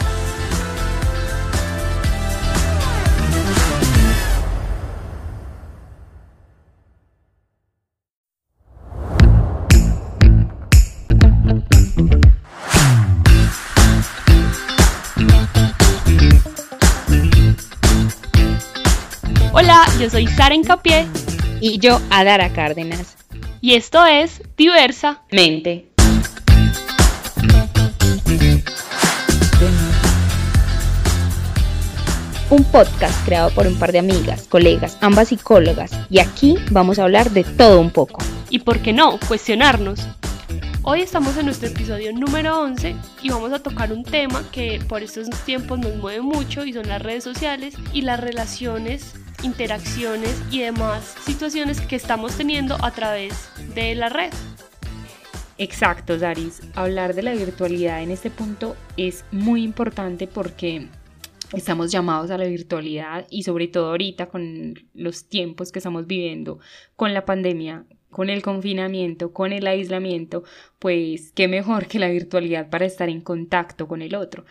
Yo 20.02 20.10
soy 20.10 20.26
Sara 20.26 20.56
Encapié. 20.56 21.06
Y 21.60 21.78
yo, 21.78 22.02
Adara 22.10 22.52
Cárdenas. 22.52 23.18
Y 23.62 23.76
esto 23.76 24.04
es 24.04 24.42
Diversa 24.58 25.22
Mente. 25.32 25.92
Un 32.50 32.64
podcast 32.64 33.26
creado 33.26 33.52
por 33.52 33.68
un 33.68 33.78
par 33.78 33.92
de 33.92 34.00
amigas, 34.00 34.48
colegas, 34.48 34.98
ambas 35.02 35.28
psicólogas. 35.28 35.92
Y 36.10 36.18
aquí 36.18 36.56
vamos 36.72 36.98
a 36.98 37.04
hablar 37.04 37.30
de 37.30 37.44
todo 37.44 37.80
un 37.80 37.92
poco. 37.92 38.24
Y 38.50 38.58
por 38.58 38.80
qué 38.80 38.94
no, 38.94 39.20
cuestionarnos. 39.28 40.08
Hoy 40.82 41.02
estamos 41.02 41.38
en 41.38 41.46
nuestro 41.46 41.70
episodio 41.70 42.12
número 42.12 42.60
11 42.60 42.96
y 43.22 43.30
vamos 43.30 43.54
a 43.54 43.60
tocar 43.60 43.94
un 43.94 44.04
tema 44.04 44.44
que 44.52 44.82
por 44.90 45.04
estos 45.04 45.30
tiempos 45.46 45.78
nos 45.78 45.96
mueve 45.98 46.22
mucho 46.22 46.66
y 46.66 46.74
son 46.74 46.88
las 46.88 47.04
redes 47.04 47.24
sociales 47.24 47.76
y 47.94 48.02
las 48.02 48.20
relaciones 48.20 49.14
interacciones 49.44 50.42
y 50.52 50.62
demás 50.62 51.16
situaciones 51.26 51.82
que 51.82 51.96
estamos 51.96 52.38
teniendo 52.38 52.78
a 52.84 52.92
través 52.92 53.50
de 53.76 53.96
la 53.96 54.10
red. 54.10 54.32
Exacto, 55.58 56.18
Daris. 56.18 56.62
Hablar 56.74 57.14
de 57.14 57.22
la 57.22 57.34
virtualidad 57.34 58.02
en 58.02 58.12
este 58.12 58.32
punto 58.32 58.76
es 58.98 59.26
muy 59.32 59.64
importante 59.64 60.26
porque 60.28 60.88
estamos 61.54 61.92
llamados 61.92 62.32
a 62.32 62.38
la 62.38 62.46
virtualidad 62.46 63.28
y 63.30 63.44
sobre 63.44 63.68
todo 63.68 63.90
ahorita 63.90 64.28
con 64.28 64.74
los 64.94 65.28
tiempos 65.28 65.72
que 65.72 65.80
estamos 65.80 66.08
viviendo, 66.08 66.60
con 66.96 67.14
la 67.14 67.26
pandemia, 67.26 67.86
con 68.10 68.30
el 68.30 68.42
confinamiento, 68.42 69.34
con 69.34 69.54
el 69.54 69.68
aislamiento, 69.68 70.44
pues 70.80 71.32
qué 71.34 71.48
mejor 71.48 71.88
que 71.88 72.00
la 72.00 72.10
virtualidad 72.10 72.70
para 72.70 72.86
estar 72.86 73.10
en 73.10 73.22
contacto 73.22 73.88
con 73.88 74.02
el 74.02 74.16
otro. 74.16 74.46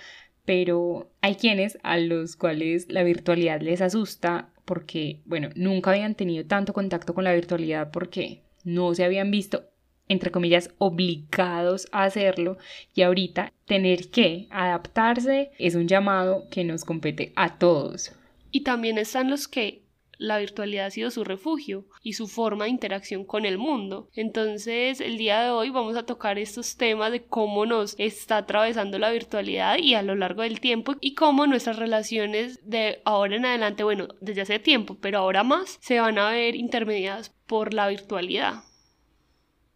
Pero 0.45 1.11
hay 1.21 1.37
quienes 1.37 1.79
a 1.83 1.99
los 1.99 2.37
cuales 2.37 2.87
la 2.89 3.03
virtualidad 3.03 3.61
les 3.61 3.81
asusta 3.83 4.51
porque, 4.71 5.19
bueno, 5.25 5.49
nunca 5.57 5.91
habían 5.91 6.15
tenido 6.15 6.47
tanto 6.47 6.73
contacto 6.73 7.13
con 7.13 7.25
la 7.25 7.35
virtualidad 7.35 7.91
porque 7.91 8.45
no 8.63 8.95
se 8.95 9.03
habían 9.03 9.33
visto, 9.33 9.65
entre 10.07 10.31
comillas, 10.31 10.71
obligados 10.79 11.89
a 11.91 12.05
hacerlo 12.05 12.57
y 12.95 13.03
ahorita 13.03 13.53
tener 13.65 14.11
que 14.11 14.47
adaptarse 14.49 15.51
es 15.59 15.75
un 15.75 15.89
llamado 15.89 16.45
que 16.53 16.63
nos 16.63 16.85
compete 16.85 17.33
a 17.35 17.59
todos. 17.59 18.13
Y 18.53 18.61
también 18.61 18.97
están 18.97 19.29
los 19.29 19.49
que 19.49 19.83
la 20.21 20.39
virtualidad 20.39 20.87
ha 20.87 20.91
sido 20.91 21.11
su 21.11 21.25
refugio 21.25 21.87
y 22.03 22.13
su 22.13 22.29
forma 22.29 22.65
de 22.65 22.71
interacción 22.71 23.25
con 23.25 23.47
el 23.47 23.57
mundo. 23.57 24.11
Entonces, 24.15 25.01
el 25.01 25.17
día 25.17 25.41
de 25.41 25.51
hoy 25.51 25.71
vamos 25.71 25.97
a 25.97 26.05
tocar 26.05 26.39
estos 26.39 26.77
temas 26.77 27.11
de 27.11 27.25
cómo 27.25 27.65
nos 27.65 27.95
está 27.99 28.37
atravesando 28.37 28.99
la 28.99 29.11
virtualidad 29.11 29.79
y 29.79 29.95
a 29.95 30.03
lo 30.03 30.15
largo 30.15 30.43
del 30.43 30.61
tiempo 30.61 30.95
y 31.01 31.15
cómo 31.15 31.47
nuestras 31.47 31.79
relaciones 31.79 32.61
de 32.69 33.01
ahora 33.07 33.37
en 33.37 33.47
adelante, 33.47 33.83
bueno, 33.83 34.09
desde 34.21 34.43
hace 34.43 34.59
tiempo, 34.59 34.99
pero 35.01 35.19
ahora 35.19 35.43
más, 35.43 35.79
se 35.81 36.01
van 36.01 36.19
a 36.19 36.31
ver 36.31 36.55
intermediadas 36.55 37.31
por 37.47 37.73
la 37.73 37.89
virtualidad. 37.89 38.63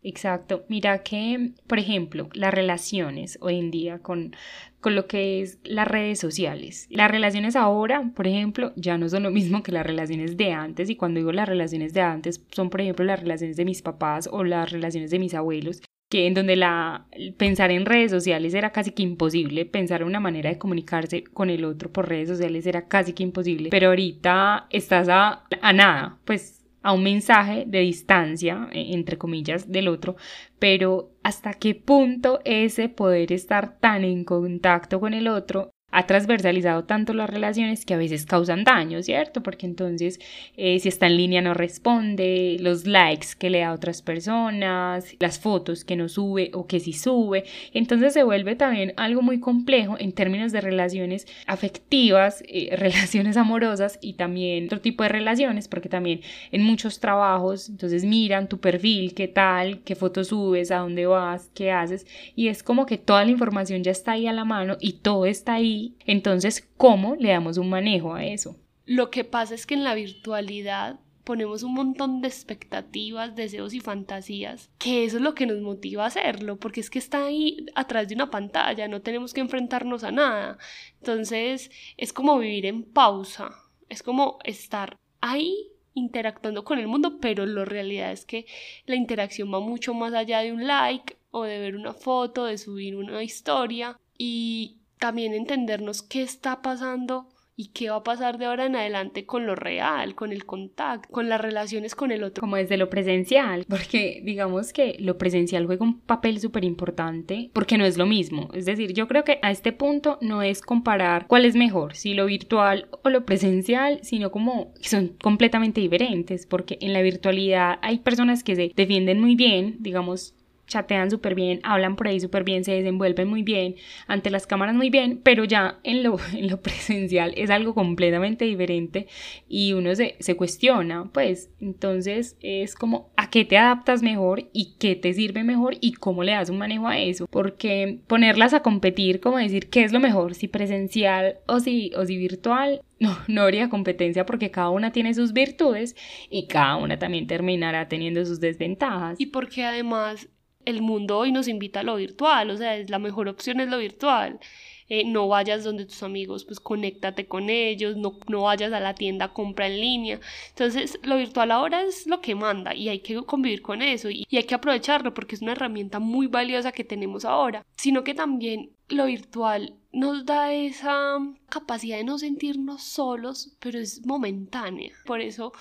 Exacto. 0.04 0.66
Mira 0.68 1.02
que, 1.02 1.52
por 1.66 1.78
ejemplo, 1.78 2.28
las 2.34 2.52
relaciones 2.52 3.38
hoy 3.40 3.58
en 3.58 3.70
día 3.70 4.00
con, 4.00 4.36
con 4.80 4.94
lo 4.94 5.06
que 5.06 5.40
es 5.40 5.58
las 5.64 5.88
redes 5.88 6.20
sociales. 6.20 6.86
Las 6.90 7.10
relaciones 7.10 7.56
ahora, 7.56 8.12
por 8.14 8.26
ejemplo, 8.26 8.72
ya 8.76 8.98
no 8.98 9.08
son 9.08 9.22
lo 9.22 9.30
mismo 9.30 9.62
que 9.62 9.72
las 9.72 9.86
relaciones 9.86 10.36
de 10.36 10.52
antes. 10.52 10.90
Y 10.90 10.96
cuando 10.96 11.20
digo 11.20 11.32
las 11.32 11.48
relaciones 11.48 11.94
de 11.94 12.02
antes, 12.02 12.44
son, 12.52 12.68
por 12.68 12.82
ejemplo, 12.82 13.04
las 13.04 13.18
relaciones 13.20 13.56
de 13.56 13.64
mis 13.64 13.80
papás 13.80 14.28
o 14.30 14.44
las 14.44 14.70
relaciones 14.70 15.10
de 15.10 15.18
mis 15.18 15.34
abuelos 15.34 15.80
que 16.10 16.26
en 16.26 16.34
donde 16.34 16.54
la 16.54 17.06
pensar 17.38 17.70
en 17.70 17.86
redes 17.86 18.10
sociales 18.10 18.52
era 18.54 18.70
casi 18.70 18.92
que 18.92 19.02
imposible, 19.02 19.64
pensar 19.64 20.02
en 20.02 20.06
una 20.06 20.20
manera 20.20 20.50
de 20.50 20.58
comunicarse 20.58 21.24
con 21.24 21.48
el 21.48 21.64
otro 21.64 21.90
por 21.90 22.08
redes 22.08 22.28
sociales 22.28 22.66
era 22.66 22.86
casi 22.88 23.14
que 23.14 23.22
imposible, 23.22 23.70
pero 23.70 23.88
ahorita 23.88 24.66
estás 24.70 25.08
a, 25.08 25.44
a 25.62 25.72
nada, 25.72 26.18
pues 26.24 26.63
a 26.84 26.92
un 26.92 27.02
mensaje 27.02 27.64
de 27.66 27.80
distancia, 27.80 28.68
e, 28.70 28.94
entre 28.94 29.18
comillas, 29.18 29.72
del 29.72 29.88
otro, 29.88 30.16
pero 30.60 31.10
hasta 31.24 31.54
qué 31.54 31.74
punto 31.74 32.40
ese 32.44 32.88
poder 32.88 33.32
estar 33.32 33.80
tan 33.80 34.04
en 34.04 34.24
contacto 34.24 35.00
con 35.00 35.14
el 35.14 35.26
otro 35.26 35.73
ha 35.94 36.08
transversalizado 36.08 36.84
tanto 36.84 37.14
las 37.14 37.30
relaciones 37.30 37.84
que 37.84 37.94
a 37.94 37.96
veces 37.96 38.26
causan 38.26 38.64
daño, 38.64 39.00
¿cierto? 39.00 39.44
Porque 39.44 39.64
entonces 39.64 40.18
eh, 40.56 40.80
si 40.80 40.88
está 40.88 41.06
en 41.06 41.16
línea 41.16 41.40
no 41.40 41.54
responde, 41.54 42.56
los 42.58 42.84
likes 42.84 43.28
que 43.38 43.48
le 43.48 43.60
da 43.60 43.68
a 43.68 43.72
otras 43.74 44.02
personas, 44.02 45.14
las 45.20 45.38
fotos 45.38 45.84
que 45.84 45.94
no 45.94 46.08
sube 46.08 46.50
o 46.52 46.66
que 46.66 46.80
sí 46.80 46.92
sube, 46.92 47.44
entonces 47.72 48.12
se 48.12 48.24
vuelve 48.24 48.56
también 48.56 48.92
algo 48.96 49.22
muy 49.22 49.38
complejo 49.38 49.96
en 49.96 50.10
términos 50.10 50.50
de 50.50 50.60
relaciones 50.60 51.28
afectivas, 51.46 52.42
eh, 52.48 52.70
relaciones 52.76 53.36
amorosas 53.36 54.00
y 54.02 54.14
también 54.14 54.64
otro 54.66 54.80
tipo 54.80 55.04
de 55.04 55.10
relaciones, 55.10 55.68
porque 55.68 55.88
también 55.88 56.22
en 56.50 56.64
muchos 56.64 56.98
trabajos, 56.98 57.68
entonces 57.68 58.04
miran 58.04 58.48
tu 58.48 58.58
perfil, 58.58 59.14
qué 59.14 59.28
tal, 59.28 59.80
qué 59.82 59.94
fotos 59.94 60.28
subes, 60.28 60.72
a 60.72 60.78
dónde 60.78 61.06
vas, 61.06 61.52
qué 61.54 61.70
haces, 61.70 62.04
y 62.34 62.48
es 62.48 62.64
como 62.64 62.84
que 62.84 62.98
toda 62.98 63.24
la 63.24 63.30
información 63.30 63.84
ya 63.84 63.92
está 63.92 64.12
ahí 64.12 64.26
a 64.26 64.32
la 64.32 64.44
mano 64.44 64.76
y 64.80 64.94
todo 64.94 65.26
está 65.26 65.54
ahí 65.54 65.83
entonces, 66.06 66.68
¿cómo 66.76 67.16
le 67.16 67.30
damos 67.30 67.58
un 67.58 67.70
manejo 67.70 68.14
a 68.14 68.24
eso? 68.24 68.56
Lo 68.86 69.10
que 69.10 69.24
pasa 69.24 69.54
es 69.54 69.66
que 69.66 69.74
en 69.74 69.84
la 69.84 69.94
virtualidad 69.94 71.00
ponemos 71.24 71.62
un 71.62 71.72
montón 71.74 72.20
de 72.20 72.28
expectativas, 72.28 73.34
deseos 73.34 73.72
y 73.72 73.80
fantasías, 73.80 74.70
que 74.78 75.04
eso 75.04 75.16
es 75.16 75.22
lo 75.22 75.34
que 75.34 75.46
nos 75.46 75.60
motiva 75.60 76.04
a 76.04 76.08
hacerlo, 76.08 76.58
porque 76.58 76.80
es 76.80 76.90
que 76.90 76.98
está 76.98 77.24
ahí 77.24 77.66
atrás 77.74 78.08
de 78.08 78.14
una 78.14 78.30
pantalla, 78.30 78.88
no 78.88 79.00
tenemos 79.00 79.32
que 79.32 79.40
enfrentarnos 79.40 80.04
a 80.04 80.12
nada. 80.12 80.58
Entonces, 81.00 81.70
es 81.96 82.12
como 82.12 82.38
vivir 82.38 82.66
en 82.66 82.84
pausa, 82.84 83.50
es 83.88 84.02
como 84.02 84.38
estar 84.44 84.98
ahí 85.20 85.70
interactuando 85.94 86.64
con 86.64 86.78
el 86.78 86.88
mundo, 86.88 87.18
pero 87.20 87.46
la 87.46 87.64
realidad 87.64 88.12
es 88.12 88.26
que 88.26 88.46
la 88.84 88.96
interacción 88.96 89.52
va 89.52 89.60
mucho 89.60 89.94
más 89.94 90.12
allá 90.12 90.40
de 90.40 90.52
un 90.52 90.66
like 90.66 91.16
o 91.30 91.44
de 91.44 91.58
ver 91.58 91.76
una 91.76 91.94
foto, 91.94 92.44
de 92.44 92.58
subir 92.58 92.96
una 92.96 93.22
historia 93.22 93.98
y 94.18 94.78
también 94.98 95.34
entendernos 95.34 96.02
qué 96.02 96.22
está 96.22 96.62
pasando 96.62 97.28
y 97.56 97.68
qué 97.68 97.90
va 97.90 97.96
a 97.96 98.02
pasar 98.02 98.38
de 98.38 98.46
ahora 98.46 98.66
en 98.66 98.76
adelante 98.76 99.26
con 99.26 99.46
lo 99.46 99.54
real, 99.54 100.14
con 100.14 100.32
el 100.32 100.44
contacto, 100.44 101.08
con 101.12 101.28
las 101.28 101.40
relaciones 101.40 101.94
con 101.94 102.10
el 102.10 102.24
otro. 102.24 102.40
Como 102.40 102.56
desde 102.56 102.76
lo 102.76 102.90
presencial, 102.90 103.64
porque 103.68 104.20
digamos 104.24 104.72
que 104.72 104.96
lo 104.98 105.18
presencial 105.18 105.66
juega 105.66 105.84
un 105.84 106.00
papel 106.00 106.40
súper 106.40 106.64
importante 106.64 107.50
porque 107.52 107.78
no 107.78 107.84
es 107.84 107.96
lo 107.96 108.06
mismo. 108.06 108.48
Es 108.54 108.64
decir, 108.64 108.92
yo 108.92 109.06
creo 109.06 109.24
que 109.24 109.38
a 109.42 109.50
este 109.50 109.72
punto 109.72 110.18
no 110.20 110.42
es 110.42 110.62
comparar 110.62 111.26
cuál 111.26 111.44
es 111.44 111.54
mejor, 111.54 111.94
si 111.94 112.14
lo 112.14 112.26
virtual 112.26 112.88
o 113.02 113.08
lo 113.08 113.24
presencial, 113.24 114.00
sino 114.02 114.30
como 114.30 114.72
son 114.80 115.16
completamente 115.22 115.80
diferentes, 115.80 116.46
porque 116.46 116.78
en 116.80 116.92
la 116.92 117.02
virtualidad 117.02 117.78
hay 117.82 117.98
personas 117.98 118.42
que 118.42 118.56
se 118.56 118.72
defienden 118.74 119.20
muy 119.20 119.36
bien, 119.36 119.76
digamos, 119.80 120.34
chatean 120.66 121.10
súper 121.10 121.34
bien, 121.34 121.60
hablan 121.62 121.96
por 121.96 122.08
ahí 122.08 122.20
súper 122.20 122.44
bien, 122.44 122.64
se 122.64 122.72
desenvuelven 122.72 123.28
muy 123.28 123.42
bien, 123.42 123.76
ante 124.06 124.30
las 124.30 124.46
cámaras 124.46 124.74
muy 124.74 124.90
bien, 124.90 125.20
pero 125.22 125.44
ya 125.44 125.78
en 125.82 126.02
lo, 126.02 126.16
en 126.34 126.48
lo 126.48 126.60
presencial 126.60 127.32
es 127.36 127.50
algo 127.50 127.74
completamente 127.74 128.44
diferente 128.44 129.06
y 129.48 129.72
uno 129.72 129.94
se, 129.94 130.16
se 130.20 130.36
cuestiona, 130.36 131.10
pues 131.12 131.50
entonces 131.60 132.36
es 132.40 132.74
como 132.74 133.10
a 133.16 133.30
qué 133.30 133.44
te 133.44 133.58
adaptas 133.58 134.02
mejor 134.02 134.48
y 134.52 134.74
qué 134.78 134.96
te 134.96 135.12
sirve 135.12 135.44
mejor 135.44 135.76
y 135.80 135.92
cómo 135.92 136.22
le 136.22 136.32
das 136.32 136.50
un 136.50 136.58
manejo 136.58 136.88
a 136.88 136.98
eso, 136.98 137.26
porque 137.30 138.00
ponerlas 138.06 138.54
a 138.54 138.60
competir, 138.60 139.20
como 139.20 139.38
decir 139.38 139.68
qué 139.68 139.84
es 139.84 139.92
lo 139.92 140.00
mejor, 140.00 140.34
si 140.34 140.48
presencial 140.48 141.38
o 141.46 141.60
si, 141.60 141.92
o 141.96 142.04
si 142.04 142.16
virtual, 142.16 142.80
no, 143.00 143.16
no 143.28 143.42
habría 143.42 143.68
competencia 143.68 144.26
porque 144.26 144.50
cada 144.50 144.70
una 144.70 144.92
tiene 144.92 145.14
sus 145.14 145.32
virtudes 145.32 145.96
y 146.30 146.46
cada 146.46 146.76
una 146.76 146.98
también 146.98 147.26
terminará 147.26 147.88
teniendo 147.88 148.24
sus 148.24 148.40
desventajas. 148.40 149.20
Y 149.20 149.26
porque 149.26 149.64
además 149.64 150.28
el 150.66 150.82
mundo 150.82 151.18
hoy 151.18 151.32
nos 151.32 151.48
invita 151.48 151.80
a 151.80 151.82
lo 151.82 151.96
virtual, 151.96 152.50
o 152.50 152.56
sea, 152.56 152.76
es 152.76 152.90
la 152.90 152.98
mejor 152.98 153.28
opción 153.28 153.60
es 153.60 153.68
lo 153.68 153.78
virtual. 153.78 154.40
Eh, 154.88 155.04
no 155.04 155.28
vayas 155.28 155.64
donde 155.64 155.86
tus 155.86 156.02
amigos, 156.02 156.44
pues 156.44 156.60
conéctate 156.60 157.26
con 157.26 157.48
ellos, 157.48 157.96
no, 157.96 158.18
no 158.28 158.42
vayas 158.42 158.72
a 158.72 158.80
la 158.80 158.94
tienda, 158.94 159.32
compra 159.32 159.66
en 159.66 159.80
línea. 159.80 160.20
Entonces, 160.50 160.98
lo 161.02 161.16
virtual 161.16 161.52
ahora 161.52 161.82
es 161.84 162.06
lo 162.06 162.20
que 162.20 162.34
manda 162.34 162.74
y 162.74 162.90
hay 162.90 163.00
que 163.00 163.16
convivir 163.22 163.62
con 163.62 163.80
eso 163.80 164.10
y, 164.10 164.26
y 164.28 164.36
hay 164.36 164.44
que 164.44 164.54
aprovecharlo 164.54 165.14
porque 165.14 165.36
es 165.36 165.42
una 165.42 165.52
herramienta 165.52 166.00
muy 166.00 166.26
valiosa 166.26 166.72
que 166.72 166.84
tenemos 166.84 167.24
ahora, 167.24 167.64
sino 167.76 168.04
que 168.04 168.12
también 168.14 168.72
lo 168.88 169.06
virtual 169.06 169.74
nos 169.92 170.26
da 170.26 170.52
esa 170.52 171.18
capacidad 171.48 171.96
de 171.96 172.04
no 172.04 172.18
sentirnos 172.18 172.82
solos, 172.82 173.56
pero 173.60 173.78
es 173.78 174.04
momentánea. 174.04 174.92
Por 175.06 175.20
eso 175.20 175.52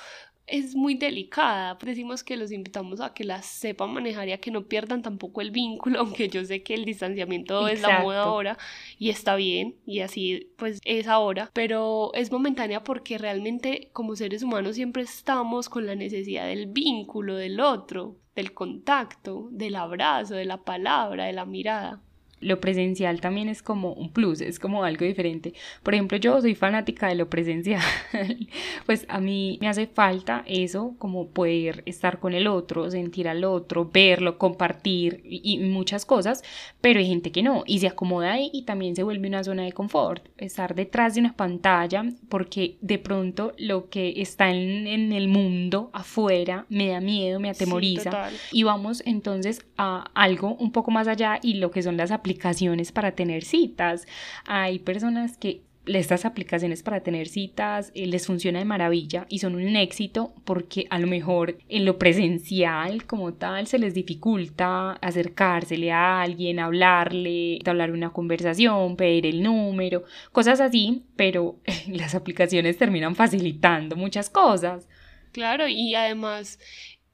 es 0.48 0.76
muy 0.76 0.96
delicada. 0.96 1.78
Decimos 1.82 2.24
que 2.24 2.38
los 2.38 2.52
invitamos 2.52 3.02
a 3.02 3.14
que 3.14 3.24
la 3.24 3.42
sepan 3.42 3.94
manejar 3.94 4.28
y 4.28 4.32
a 4.34 4.40
que 4.40 4.52
no 4.52 4.68
pierdan 4.68 5.02
tampoco 5.02 5.42
el 5.42 5.52
vínculo, 5.52 6.00
aunque 6.00 6.30
yo 6.30 6.44
sé 6.46 6.64
que 6.64 6.74
el 6.74 6.86
distanciamiento 6.86 7.68
es 7.68 7.82
la 7.82 8.00
moda 8.00 8.24
ahora 8.24 8.58
y 8.98 9.10
está 9.10 9.36
bien 9.36 9.76
y 9.86 10.00
así 10.00 10.52
pues 10.58 10.80
es 10.86 11.08
ahora, 11.08 11.50
pero 11.54 12.12
es 12.14 12.32
momentánea 12.32 12.84
porque 12.84 13.18
realmente 13.18 13.90
como 13.94 14.16
seres 14.16 14.44
humanos 14.44 14.76
siempre 14.76 15.04
estamos 15.04 15.70
con 15.70 15.86
la 15.86 15.96
necesidad 15.96 16.48
del 16.48 16.68
vínculo 16.68 17.36
del 17.36 17.60
otro, 17.60 18.18
del 18.36 18.54
contacto, 18.54 19.48
del 19.52 19.76
abrazo, 19.76 20.36
de 20.36 20.46
la 20.46 20.64
palabra, 20.64 21.26
de 21.26 21.34
la 21.34 21.46
mirada 21.46 22.02
lo 22.44 22.60
presencial 22.60 23.22
también 23.22 23.50
es 23.50 23.64
como 23.64 23.94
un 23.94 24.10
plus, 24.12 24.42
es 24.42 24.60
como 24.60 24.84
algo 24.84 25.06
diferente. 25.06 25.54
Por 25.82 25.94
ejemplo, 25.94 26.18
yo 26.18 26.40
soy 26.42 26.56
fanática 26.56 27.08
de 27.08 27.16
lo 27.16 27.30
presencial, 27.30 27.82
pues 28.86 29.06
a 29.08 29.20
mí 29.20 29.58
me 29.62 29.68
hace 29.68 29.88
falta 29.88 30.44
eso, 30.46 30.96
como 31.00 31.28
poder 31.30 31.84
estar 31.86 32.20
con 32.20 32.34
el 32.34 32.48
otro, 32.48 32.90
sentir 32.92 33.28
al 33.28 33.44
otro, 33.44 33.90
verlo, 33.92 34.38
compartir 34.38 35.22
y, 35.24 35.58
muchas 35.64 36.06
cosas, 36.06 36.44
pero 36.82 37.00
hay 37.00 37.08
gente 37.08 37.32
que 37.32 37.42
no 37.42 37.64
y 37.66 37.80
se 37.80 37.88
acomoda 37.88 38.34
ahí 38.34 38.50
y 38.54 38.64
también 38.64 38.96
se 38.96 39.04
vuelve 39.04 39.28
una 39.28 39.44
zona 39.44 39.64
de 39.64 39.72
confort, 39.72 40.28
estar 40.38 40.76
detrás 40.76 41.16
de 41.16 41.22
una 41.22 41.36
pantalla 41.36 42.06
porque 42.30 42.78
de 42.82 43.00
pronto 43.00 43.54
lo 43.58 43.90
que 43.90 44.22
está 44.22 44.52
en, 44.52 45.14
el 45.14 45.28
mundo 45.28 45.90
afuera 45.94 46.66
me 46.70 46.90
da 46.90 47.00
miedo, 47.00 47.40
me 47.40 47.50
atemoriza. 47.50 48.30
y 48.52 48.64
vamos 48.64 49.02
entonces 49.06 49.66
a 49.78 50.12
algo 50.14 50.56
un 50.56 50.72
poco 50.72 50.92
más 50.92 51.08
allá 51.08 51.40
y 51.42 51.56
lo 51.56 51.72
que 51.72 51.82
son 51.82 51.98
las 51.98 52.12
aplicaciones 52.12 52.33
aplicaciones 52.34 52.92
para 52.92 53.12
tener 53.12 53.44
citas. 53.44 54.08
Hay 54.46 54.80
personas 54.80 55.38
que 55.38 55.62
estas 55.86 56.24
aplicaciones 56.24 56.82
para 56.82 57.02
tener 57.02 57.28
citas 57.28 57.92
eh, 57.94 58.08
les 58.08 58.26
funciona 58.26 58.60
de 58.60 58.66
maravilla 58.66 59.26
y 59.28 59.40
son 59.40 59.56
un 59.56 59.76
éxito 59.76 60.34
porque 60.46 60.88
a 60.90 60.98
lo 60.98 61.08
mejor 61.08 61.58
en 61.68 61.84
lo 61.84 61.98
presencial 61.98 63.06
como 63.06 63.34
tal 63.34 63.68
se 63.68 63.78
les 63.80 63.94
dificulta 63.94 64.94
acercársele 64.94 65.92
a 65.92 66.22
alguien, 66.22 66.60
hablarle, 66.60 67.60
hablar 67.66 67.92
una 67.92 68.12
conversación, 68.12 68.96
pedir 68.96 69.26
el 69.26 69.44
número, 69.44 70.04
cosas 70.32 70.62
así, 70.62 71.04
pero 71.18 71.58
las 71.88 72.16
aplicaciones 72.16 72.78
terminan 72.78 73.16
facilitando 73.16 73.98
muchas 73.98 74.30
cosas. 74.30 74.88
Claro, 75.34 75.68
y 75.68 75.96
además 75.96 76.60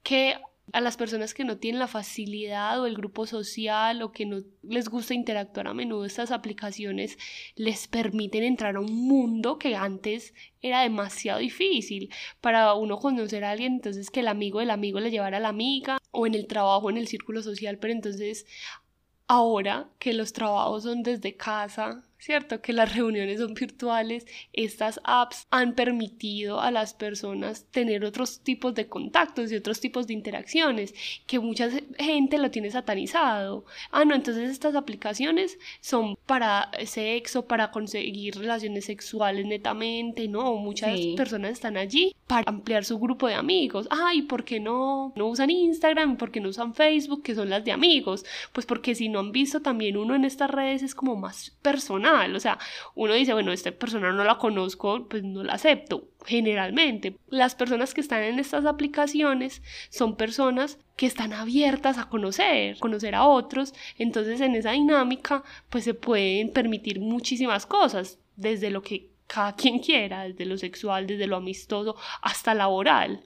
que 0.03 0.35
a 0.73 0.81
las 0.81 0.97
personas 0.97 1.33
que 1.33 1.43
no 1.43 1.57
tienen 1.57 1.79
la 1.79 1.87
facilidad 1.87 2.79
o 2.81 2.85
el 2.85 2.95
grupo 2.95 3.25
social 3.25 4.01
o 4.01 4.11
que 4.11 4.25
no 4.25 4.41
les 4.61 4.89
gusta 4.89 5.13
interactuar 5.13 5.67
a 5.67 5.73
menudo, 5.73 6.05
estas 6.05 6.31
aplicaciones 6.31 7.17
les 7.55 7.87
permiten 7.87 8.43
entrar 8.43 8.75
a 8.75 8.79
un 8.79 9.07
mundo 9.07 9.57
que 9.57 9.75
antes 9.75 10.33
era 10.61 10.81
demasiado 10.81 11.39
difícil 11.39 12.09
para 12.41 12.73
uno 12.73 12.97
conocer 12.97 13.43
a 13.43 13.51
alguien, 13.51 13.73
entonces 13.73 14.09
que 14.09 14.19
el 14.21 14.27
amigo 14.27 14.59
del 14.59 14.71
amigo 14.71 14.99
le 14.99 15.11
llevara 15.11 15.37
a 15.37 15.41
la 15.41 15.49
amiga 15.49 15.97
o 16.11 16.27
en 16.27 16.35
el 16.35 16.47
trabajo, 16.47 16.89
en 16.89 16.97
el 16.97 17.07
círculo 17.07 17.41
social, 17.41 17.77
pero 17.77 17.93
entonces 17.93 18.45
ahora 19.27 19.89
que 19.99 20.13
los 20.13 20.33
trabajos 20.33 20.83
son 20.83 21.03
desde 21.03 21.35
casa, 21.35 22.03
¿cierto? 22.19 22.61
Que 22.61 22.73
las 22.73 22.95
reuniones 22.95 23.39
son 23.39 23.53
virtuales, 23.53 24.27
estas 24.51 24.99
apps 25.05 25.47
han 25.51 25.73
permitido 25.73 26.59
a 26.59 26.69
las 26.69 26.93
personas 26.93 27.65
tener 27.71 28.03
otros 28.03 28.41
tipos 28.41 28.75
de 28.75 28.87
contactos 28.87 29.51
y 29.51 29.55
otros 29.55 29.79
tipos 29.79 30.05
de 30.05 30.13
interacciones 30.13 30.93
que 31.25 31.39
mucha 31.39 31.69
gente 31.97 32.37
lo 32.37 32.51
tiene 32.51 32.71
satanizado. 32.71 33.65
Ah, 33.91 34.03
no, 34.03 34.15
entonces 34.15 34.49
estas 34.49 34.75
aplicaciones 34.75 35.57
son 35.79 36.17
para 36.25 36.69
sexo, 36.85 37.47
para 37.47 37.71
conseguir 37.71 38.35
relaciones 38.35 38.85
sexuales 38.85 39.45
netamente, 39.45 40.27
no, 40.27 40.55
muchas 40.55 40.99
personas 41.15 41.53
están 41.53 41.77
allí 41.77 42.13
para 42.27 42.49
ampliar 42.49 42.83
su 42.83 42.99
grupo 42.99 43.27
de 43.27 43.35
amigos. 43.35 43.87
Ah, 43.89 44.13
¿y 44.13 44.23
por 44.23 44.43
qué 44.43 44.59
no, 44.59 45.13
no 45.15 45.27
usan 45.27 45.49
Instagram? 45.49 46.17
¿Por 46.17 46.31
qué 46.31 46.41
no 46.41 46.49
usan 46.49 46.75
Facebook, 46.75 47.23
que 47.23 47.33
son 47.33 47.49
las 47.49 47.63
de 47.63 47.71
amigos? 47.71 48.25
Pues 48.51 48.65
porque 48.65 48.93
si 48.93 49.07
no 49.07 49.19
han 49.19 49.31
visto 49.31 49.61
también 49.61 49.95
uno 49.95 50.15
en 50.15 50.25
estas 50.25 50.51
redes 50.51 50.83
es 50.83 50.93
como 50.93 51.15
más 51.15 51.57
personal 51.61 52.08
o 52.35 52.39
sea, 52.39 52.57
uno 52.95 53.13
dice, 53.13 53.33
bueno, 53.33 53.51
esta 53.51 53.71
persona 53.71 54.11
no 54.11 54.23
la 54.23 54.37
conozco, 54.37 55.07
pues 55.07 55.23
no 55.23 55.43
la 55.43 55.53
acepto. 55.53 56.09
Generalmente, 56.25 57.15
las 57.29 57.55
personas 57.55 57.93
que 57.93 58.01
están 58.01 58.23
en 58.23 58.39
estas 58.39 58.65
aplicaciones 58.65 59.61
son 59.89 60.15
personas 60.15 60.77
que 60.95 61.05
están 61.05 61.33
abiertas 61.33 61.97
a 61.97 62.09
conocer, 62.09 62.77
conocer 62.79 63.15
a 63.15 63.25
otros. 63.25 63.73
Entonces, 63.97 64.41
en 64.41 64.55
esa 64.55 64.71
dinámica, 64.71 65.43
pues 65.69 65.83
se 65.85 65.93
pueden 65.93 66.51
permitir 66.51 66.99
muchísimas 66.99 67.65
cosas, 67.65 68.19
desde 68.35 68.69
lo 68.69 68.81
que 68.81 69.09
cada 69.27 69.55
quien 69.55 69.79
quiera, 69.79 70.23
desde 70.23 70.45
lo 70.45 70.57
sexual, 70.57 71.05
desde 71.05 71.27
lo 71.27 71.37
amistoso, 71.37 71.95
hasta 72.21 72.53
laboral. 72.53 73.23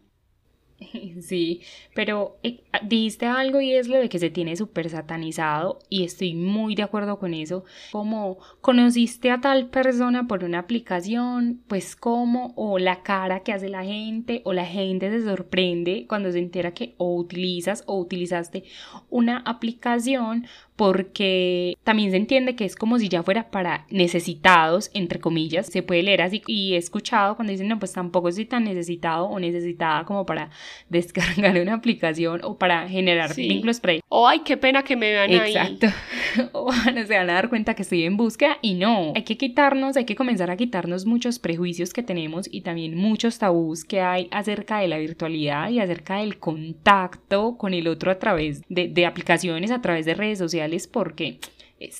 Sí, 1.21 1.61
pero 1.93 2.37
eh, 2.43 2.63
dijiste 2.83 3.25
algo 3.25 3.61
y 3.61 3.73
es 3.73 3.87
lo 3.87 3.97
de 3.97 4.09
que 4.09 4.19
se 4.19 4.29
tiene 4.29 4.55
súper 4.55 4.89
satanizado 4.89 5.79
y 5.89 6.03
estoy 6.03 6.33
muy 6.33 6.75
de 6.75 6.83
acuerdo 6.83 7.19
con 7.19 7.33
eso. 7.33 7.63
Como 7.91 8.39
conociste 8.61 9.31
a 9.31 9.41
tal 9.41 9.69
persona 9.69 10.27
por 10.27 10.43
una 10.43 10.59
aplicación, 10.59 11.61
pues 11.67 11.95
cómo, 11.95 12.53
o 12.55 12.79
la 12.79 13.03
cara 13.03 13.41
que 13.41 13.53
hace 13.53 13.69
la 13.69 13.83
gente, 13.83 14.41
o 14.45 14.53
la 14.53 14.65
gente 14.65 15.09
se 15.09 15.23
sorprende 15.25 16.05
cuando 16.07 16.31
se 16.31 16.39
entera 16.39 16.73
que 16.73 16.95
o 16.97 17.15
utilizas 17.15 17.83
o 17.87 17.97
utilizaste 17.99 18.63
una 19.09 19.37
aplicación 19.39 20.47
porque 20.83 21.77
también 21.85 22.11
se 22.11 22.17
entiende 22.17 22.57
que 22.57 22.65
es 22.65 22.75
como 22.75 22.99
si 22.99 23.07
ya 23.07 23.23
fuera 23.23 23.49
para 23.49 23.85
necesitados, 23.89 24.91
entre 24.93 25.21
comillas, 25.21 25.67
se 25.67 25.81
puede 25.81 26.03
leer 26.03 26.21
así 26.21 26.41
y 26.45 26.73
he 26.73 26.77
escuchado 26.77 27.37
cuando 27.37 27.51
dicen, 27.51 27.69
no, 27.69 27.79
pues 27.79 27.93
tampoco 27.93 28.27
estoy 28.27 28.43
tan 28.43 28.65
necesitado 28.65 29.27
o 29.27 29.39
necesitada 29.39 30.03
como 30.03 30.25
para 30.25 30.49
descargar 30.89 31.57
una 31.57 31.75
aplicación 31.75 32.41
o 32.43 32.57
para 32.57 32.89
generar 32.89 33.33
vínculos 33.33 33.79
pre. 33.79 34.01
O 34.09 34.27
ay, 34.27 34.39
qué 34.39 34.57
pena 34.57 34.83
que 34.83 34.97
me 34.97 35.09
vean 35.09 35.31
Exacto. 35.31 35.87
o 36.51 36.69
no 36.69 37.05
se 37.05 37.17
van 37.17 37.29
a 37.29 37.35
dar 37.35 37.47
cuenta 37.47 37.75
que 37.75 37.83
estoy 37.83 38.03
en 38.03 38.17
búsqueda 38.17 38.57
y 38.61 38.73
no, 38.73 39.13
hay 39.15 39.23
que 39.23 39.37
quitarnos, 39.37 39.95
hay 39.95 40.03
que 40.03 40.17
comenzar 40.17 40.51
a 40.51 40.57
quitarnos 40.57 41.05
muchos 41.05 41.39
prejuicios 41.39 41.93
que 41.93 42.03
tenemos 42.03 42.49
y 42.51 42.59
también 42.59 42.97
muchos 42.97 43.39
tabús 43.39 43.85
que 43.85 44.01
hay 44.01 44.27
acerca 44.31 44.79
de 44.79 44.89
la 44.89 44.97
virtualidad 44.97 45.69
y 45.69 45.79
acerca 45.79 46.17
del 46.17 46.39
contacto 46.39 47.55
con 47.57 47.73
el 47.73 47.87
otro 47.87 48.11
a 48.11 48.19
través 48.19 48.63
de, 48.67 48.89
de 48.89 49.05
aplicaciones, 49.05 49.71
a 49.71 49.81
través 49.81 50.05
de 50.05 50.13
redes 50.13 50.39
sociales 50.39 50.72
porque 50.87 51.39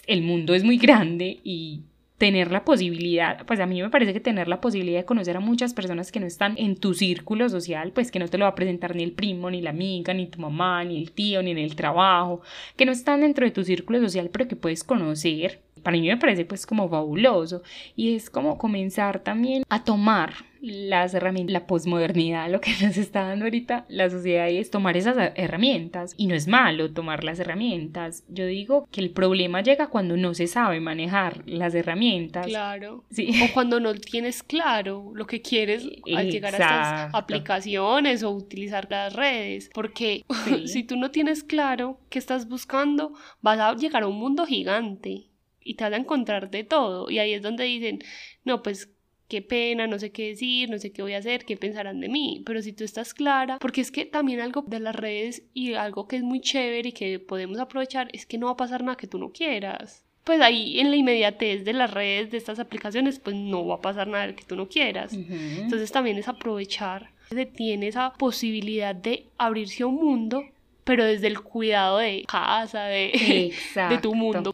el 0.08 0.22
mundo 0.22 0.54
es 0.54 0.64
muy 0.64 0.78
grande 0.78 1.40
y 1.44 1.82
tener 2.18 2.52
la 2.52 2.64
posibilidad, 2.64 3.46
pues 3.46 3.60
a 3.60 3.66
mí 3.66 3.82
me 3.82 3.90
parece 3.90 4.14
que 4.14 4.20
tener 4.20 4.48
la 4.48 4.62
posibilidad 4.62 5.00
de 5.00 5.06
conocer 5.06 5.36
a 5.36 5.42
muchas 5.42 5.74
personas 5.74 6.10
que 6.12 6.22
no 6.22 6.26
están 6.26 6.56
en 6.58 6.78
tu 6.78 6.94
círculo 6.94 7.50
social, 7.50 7.92
pues 7.92 8.12
que 8.12 8.20
no 8.20 8.30
te 8.30 8.38
lo 8.38 8.46
va 8.46 8.52
a 8.52 8.56
presentar 8.56 8.96
ni 8.96 9.04
el 9.04 9.12
primo, 9.12 9.52
ni 9.52 9.62
la 9.62 9.72
amiga, 9.72 10.14
ni 10.14 10.28
tu 10.28 10.40
mamá, 10.40 10.86
ni 10.86 10.98
el 10.98 11.12
tío, 11.12 11.44
ni 11.44 11.52
en 11.52 11.58
el 11.58 11.76
trabajo, 11.76 12.42
que 12.78 12.86
no 12.86 12.94
están 12.94 13.22
dentro 13.22 13.46
de 13.46 13.52
tu 13.52 13.64
círculo 13.64 14.00
social, 14.00 14.30
pero 14.32 14.48
que 14.48 14.56
puedes 14.56 14.86
conocer, 14.86 15.60
para 15.82 15.98
mí 15.98 16.08
me 16.08 16.16
parece 16.16 16.46
pues 16.46 16.66
como 16.66 16.88
fabuloso. 16.90 17.62
Y 17.96 18.16
es 18.16 18.30
como 18.30 18.58
comenzar 18.58 19.20
también 19.20 19.64
a 19.68 19.84
tomar 19.84 20.34
las 20.64 21.14
herramientas, 21.14 21.52
la 21.52 21.68
posmodernidad, 21.68 22.50
lo 22.50 22.62
que 22.62 22.72
nos 22.82 22.96
está 22.96 23.28
dando 23.28 23.46
ahorita 23.46 23.86
la 23.90 24.10
sociedad 24.10 24.50
es 24.50 24.72
tomar 24.72 24.96
esas 24.96 25.18
herramientas 25.36 26.14
y 26.16 26.28
no 26.28 26.36
es 26.36 26.48
malo 26.48 26.94
tomar 26.94 27.26
las 27.26 27.40
herramientas. 27.40 28.24
Yo 28.30 28.46
digo 28.46 28.88
que 28.90 29.02
el 29.02 29.12
problema 29.12 29.62
llega 29.62 29.88
cuando 29.88 30.16
no 30.16 30.34
se 30.34 30.48
sabe 30.48 30.80
manejar 30.80 31.44
las 31.46 31.76
herramientas. 31.76 32.48
Claro. 32.48 33.04
Sí. 33.12 33.32
O 33.44 33.54
cuando 33.54 33.82
no 33.82 33.94
tienes 33.94 34.42
claro 34.42 35.12
lo 35.14 35.28
que 35.28 35.42
quieres 35.42 35.86
al 36.16 36.32
llegar 36.32 36.56
a 36.56 36.58
estas 36.58 37.14
aplicaciones 37.14 38.24
o 38.24 38.32
utilizar 38.32 38.88
las 38.90 39.14
redes, 39.14 39.70
porque 39.74 40.24
si 40.66 40.84
tú 40.84 40.96
no 40.96 41.12
tienes 41.12 41.44
claro 41.44 42.00
qué 42.10 42.20
estás 42.20 42.48
buscando, 42.48 43.14
vas 43.42 43.60
a 43.60 43.76
llegar 43.76 44.04
a 44.04 44.08
un 44.08 44.18
mundo 44.18 44.46
gigante 44.46 45.28
y 45.60 45.76
te 45.76 45.84
vas 45.84 45.94
a 45.94 45.98
encontrar 45.98 46.50
de 46.50 46.64
todo. 46.64 47.10
Y 47.10 47.20
ahí 47.20 47.34
es 47.34 47.42
donde 47.42 47.66
dicen, 47.66 48.00
no, 48.46 48.64
pues 48.64 48.93
qué 49.34 49.42
pena, 49.42 49.88
no 49.88 49.98
sé 49.98 50.12
qué 50.12 50.28
decir, 50.28 50.70
no 50.70 50.78
sé 50.78 50.92
qué 50.92 51.02
voy 51.02 51.16
a 51.16 51.18
hacer, 51.18 51.44
qué 51.44 51.58
pensarán 51.58 52.00
de 52.00 52.08
mí. 52.08 52.44
Pero 52.46 52.62
si 52.62 52.72
tú 52.72 52.84
estás 52.84 53.16
clara, 53.16 53.58
porque 53.58 53.82
es 53.82 53.90
que 53.90 54.06
también 54.06 54.40
algo 54.42 54.64
de 54.68 54.80
las 54.80 54.96
redes 54.96 55.42
y 55.56 55.74
algo 55.74 56.08
que 56.08 56.18
es 56.18 56.22
muy 56.22 56.40
chévere 56.40 56.90
y 56.90 56.92
que 56.92 57.18
podemos 57.18 57.58
aprovechar 57.58 58.10
es 58.14 58.28
que 58.28 58.38
no 58.38 58.46
va 58.46 58.52
a 58.52 58.58
pasar 58.58 58.84
nada 58.84 58.96
que 58.96 59.08
tú 59.08 59.18
no 59.18 59.32
quieras. 59.32 60.06
Pues 60.24 60.40
ahí 60.40 60.80
en 60.80 60.92
la 60.92 60.98
inmediatez 60.98 61.66
de 61.66 61.74
las 61.74 61.90
redes, 61.90 62.30
de 62.30 62.38
estas 62.38 62.60
aplicaciones, 62.60 63.18
pues 63.18 63.36
no 63.36 63.66
va 63.66 63.76
a 63.76 63.82
pasar 63.82 64.08
nada 64.08 64.36
que 64.36 64.44
tú 64.44 64.56
no 64.56 64.70
quieras. 64.70 65.14
Entonces 65.14 65.92
también 65.92 66.20
es 66.20 66.28
aprovechar, 66.28 67.10
se 67.32 67.48
tiene 67.48 67.88
esa 67.88 68.14
posibilidad 68.14 68.94
de 68.94 69.26
abrirse 69.40 69.82
a 69.82 69.88
un 69.88 69.96
mundo 69.96 70.44
pero 70.84 71.06
desde 71.06 71.28
el 71.28 71.40
cuidado 71.40 72.00
de 72.00 72.26
casa, 72.28 72.84
de, 72.84 73.54
de 73.90 73.98
tu 74.00 74.14
mundo. 74.14 74.54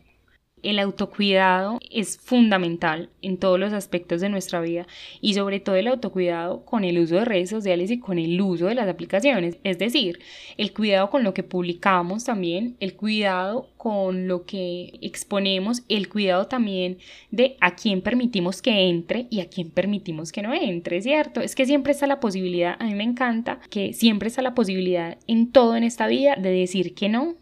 El 0.63 0.79
autocuidado 0.79 1.79
es 1.89 2.17
fundamental 2.17 3.09
en 3.21 3.37
todos 3.37 3.59
los 3.59 3.73
aspectos 3.73 4.21
de 4.21 4.29
nuestra 4.29 4.61
vida 4.61 4.87
y 5.21 5.33
sobre 5.33 5.59
todo 5.59 5.75
el 5.75 5.87
autocuidado 5.87 6.65
con 6.65 6.83
el 6.83 6.99
uso 6.99 7.15
de 7.15 7.25
redes 7.25 7.49
sociales 7.49 7.91
y 7.91 7.99
con 7.99 8.19
el 8.19 8.39
uso 8.41 8.67
de 8.67 8.75
las 8.75 8.87
aplicaciones. 8.87 9.57
Es 9.63 9.77
decir, 9.79 10.19
el 10.57 10.73
cuidado 10.73 11.09
con 11.09 11.23
lo 11.23 11.33
que 11.33 11.43
publicamos 11.43 12.25
también, 12.25 12.75
el 12.79 12.95
cuidado 12.95 13.69
con 13.77 14.27
lo 14.27 14.45
que 14.45 14.99
exponemos, 15.01 15.83
el 15.87 16.09
cuidado 16.09 16.47
también 16.47 16.97
de 17.31 17.55
a 17.61 17.75
quién 17.75 18.01
permitimos 18.01 18.61
que 18.61 18.89
entre 18.89 19.27
y 19.29 19.39
a 19.39 19.49
quién 19.49 19.69
permitimos 19.69 20.31
que 20.31 20.41
no 20.41 20.53
entre, 20.53 21.01
¿cierto? 21.01 21.41
Es 21.41 21.55
que 21.55 21.65
siempre 21.65 21.93
está 21.93 22.07
la 22.07 22.19
posibilidad, 22.19 22.75
a 22.79 22.85
mí 22.85 22.95
me 22.95 23.03
encanta 23.03 23.59
que 23.69 23.93
siempre 23.93 24.27
está 24.27 24.41
la 24.41 24.55
posibilidad 24.55 25.17
en 25.27 25.51
todo 25.51 25.75
en 25.75 25.83
esta 25.83 26.07
vida 26.07 26.35
de 26.35 26.51
decir 26.51 26.93
que 26.93 27.09
no 27.09 27.35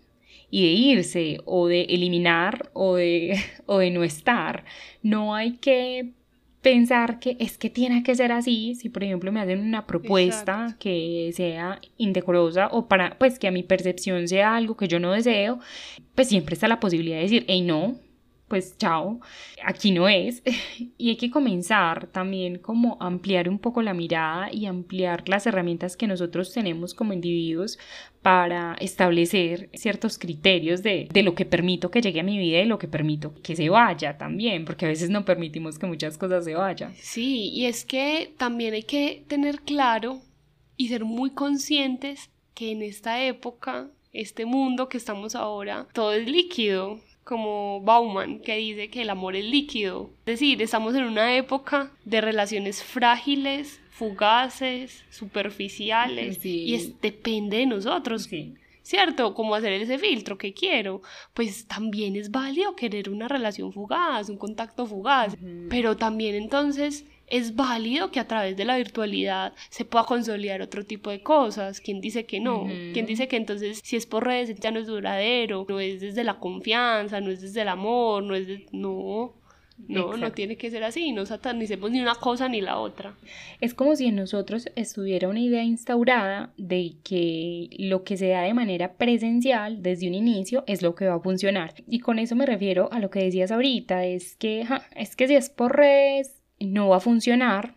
y 0.50 0.64
de 0.64 0.72
irse 0.72 1.40
o 1.46 1.68
de 1.68 1.82
eliminar 1.84 2.70
o 2.74 2.96
de, 2.96 3.40
o 3.66 3.80
de 3.80 3.92
no 3.92 4.04
estar. 4.04 4.66
No 5.02 5.36
hay 5.36 5.54
que 5.58 6.12
pensar 6.62 7.20
que 7.20 7.38
es 7.40 7.58
que 7.58 7.70
tiene 7.70 8.04
que 8.04 8.16
ser 8.16 8.32
así, 8.32 8.76
si 8.76 8.90
por 8.90 9.04
ejemplo 9.04 9.32
me 9.32 9.40
hacen 9.40 9.60
una 9.60 9.86
propuesta 9.86 10.76
que 10.80 11.32
sea 11.34 11.80
indecorosa 11.98 12.68
o 12.68 12.88
para 12.88 13.18
pues 13.18 13.40
que 13.40 13.48
a 13.48 13.52
mi 13.52 13.64
percepción 13.64 14.28
sea 14.28 14.56
algo 14.56 14.76
que 14.76 14.88
yo 14.88 15.00
no 15.00 15.12
deseo, 15.12 15.60
pues 16.16 16.28
siempre 16.28 16.56
está 16.56 16.68
la 16.68 16.80
posibilidad 16.80 17.18
de 17.18 17.24
decir, 17.24 17.46
hey 17.48 17.62
no, 17.62 17.96
pues 18.48 18.78
chao, 18.78 19.20
aquí 19.64 19.92
no 19.92 20.08
es. 20.08 20.42
y 20.98 21.10
hay 21.10 21.18
que 21.18 21.30
comenzar 21.30 22.08
también 22.08 22.58
como 22.60 22.98
ampliar 23.00 23.50
un 23.50 23.60
poco 23.60 23.82
la 23.82 23.94
mirada 23.94 24.52
y 24.52 24.66
ampliar 24.66 25.28
las 25.28 25.46
herramientas 25.48 25.98
que 25.98 26.08
nosotros 26.08 26.54
tenemos 26.54 26.94
como 26.94 27.14
individuos 27.14 27.78
para 28.22 28.76
establecer 28.80 29.70
ciertos 29.74 30.18
criterios 30.18 30.84
de, 30.84 31.08
de, 31.12 31.24
lo 31.24 31.36
que 31.36 31.46
permito 31.46 31.92
que 31.92 32.02
llegue 32.02 32.20
a 32.20 32.24
mi 32.24 32.38
vida 32.38 32.60
y 32.60 32.66
lo 32.66 32.80
que 32.80 32.88
permito 32.88 33.34
que 33.42 33.56
se 33.56 33.70
vaya 33.70 34.18
también, 34.18 34.66
porque 34.66 34.86
a 34.86 34.90
veces 34.90 35.10
no 35.10 35.24
permitimos 35.24 35.80
que 35.80 35.88
muchas 35.88 36.18
cosas 36.18 36.44
se 36.44 36.56
vayan. 36.56 36.94
Sí, 36.96 37.50
y 37.50 37.66
es 37.66 37.86
que 37.86 38.34
también 38.38 38.74
hay 38.74 38.84
que 38.84 39.24
tener 39.28 39.62
claro 39.62 40.20
y 40.76 40.90
ser 40.90 41.06
muy 41.06 41.32
conscientes 41.32 42.30
que 42.54 42.72
en 42.72 42.82
esta 42.82 43.24
época, 43.24 43.90
este 44.14 44.46
mundo 44.46 44.90
que 44.90 44.98
estamos 44.98 45.36
ahora, 45.36 45.88
todo 45.94 46.14
es 46.14 46.28
líquido, 46.28 47.00
como 47.28 47.82
Bauman, 47.82 48.40
que 48.40 48.56
dice 48.56 48.90
que 48.90 49.02
el 49.02 49.10
amor 49.10 49.36
es 49.36 49.44
líquido. 49.44 50.10
Es 50.26 50.40
decir, 50.40 50.62
estamos 50.62 50.96
en 50.96 51.04
una 51.04 51.36
época 51.36 51.92
de 52.06 52.22
relaciones 52.22 52.82
frágiles, 52.82 53.82
fugaces, 53.90 55.04
superficiales, 55.10 56.44
y 56.46 56.74
es, 56.74 57.00
depende 57.02 57.58
de 57.58 57.66
nosotros. 57.66 58.30
¿Cierto? 58.82 59.34
Como 59.34 59.54
hacer 59.54 59.74
ese 59.74 60.00
filtro 60.00 60.38
que 60.38 60.54
quiero. 60.54 61.02
Pues 61.34 61.68
también 61.68 62.16
es 62.16 62.32
válido 62.32 62.78
querer 62.78 63.10
una 63.10 63.28
relación 63.28 63.74
fugaz, 63.74 64.30
un 64.30 64.38
contacto 64.38 64.86
fugaz. 64.86 65.36
Pero 65.70 65.98
también 65.98 66.36
entonces 66.36 67.06
es 67.28 67.56
válido 67.56 68.12
que 68.12 68.20
a 68.20 68.28
través 68.28 68.56
de 68.56 68.66
la 68.66 68.78
virtualidad 68.78 69.54
se 69.70 69.86
pueda 69.86 70.06
consolidar 70.06 70.62
otro 70.62 70.86
tipo 70.86 71.10
de 71.10 71.22
cosas. 71.22 71.82
¿Quién 71.82 72.02
dice 72.02 72.26
que 72.26 72.40
no? 72.40 72.66
¿Quién 72.94 73.06
dice 73.06 73.28
que 73.28 73.36
entonces 73.36 73.82
si 73.84 73.98
es 73.98 74.06
por 74.06 74.26
redes 74.26 74.58
ya 74.60 74.72
no 74.72 74.80
es 74.80 74.88
duradero? 74.88 75.66
No 75.68 75.80
es 75.80 76.00
desde 76.00 76.24
la 76.24 76.40
confianza, 76.40 77.20
no 77.20 77.30
es 77.30 77.42
desde 77.42 77.62
el 77.62 77.68
amor, 77.68 78.24
no 78.24 78.36
es 78.36 78.48
de... 78.48 78.66
No. 78.72 79.34
No, 79.88 80.18
no 80.18 80.32
tiene 80.32 80.58
que 80.58 80.72
ser 80.72 80.84
así, 80.84 81.12
no 81.12 81.28
satanicemos 81.28 81.92
ni 81.92 82.02
una 82.02 82.16
cosa 82.16 82.50
ni 82.50 82.62
la 82.62 82.80
otra. 82.80 83.16
Es 83.62 83.76
como 83.76 83.96
si 83.96 84.08
en 84.08 84.16
nosotros 84.16 84.70
estuviera 84.76 85.30
una 85.30 85.40
idea 85.40 85.64
instaurada 85.64 86.52
de 86.58 86.96
que 87.04 87.70
lo 87.78 88.04
que 88.04 88.18
se 88.18 88.30
da 88.30 88.42
de 88.42 88.56
manera 88.56 88.94
presencial 88.94 89.84
desde 89.84 90.08
un 90.08 90.16
inicio 90.16 90.64
es 90.66 90.82
lo 90.82 90.96
que 90.96 91.06
va 91.06 91.16
a 91.16 91.20
funcionar. 91.20 91.76
Y 91.88 92.00
con 92.00 92.18
eso 92.18 92.36
me 92.36 92.48
refiero 92.48 92.90
a 92.92 93.00
lo 93.00 93.12
que 93.12 93.24
decías 93.24 93.52
ahorita, 93.52 94.04
es 94.06 94.36
que 94.36 94.66
es 94.96 95.16
que 95.16 95.28
si 95.28 95.36
es 95.36 95.52
por 95.52 95.78
redes 95.78 96.42
no 96.60 96.90
va 96.90 96.98
a 96.98 97.02
funcionar, 97.02 97.76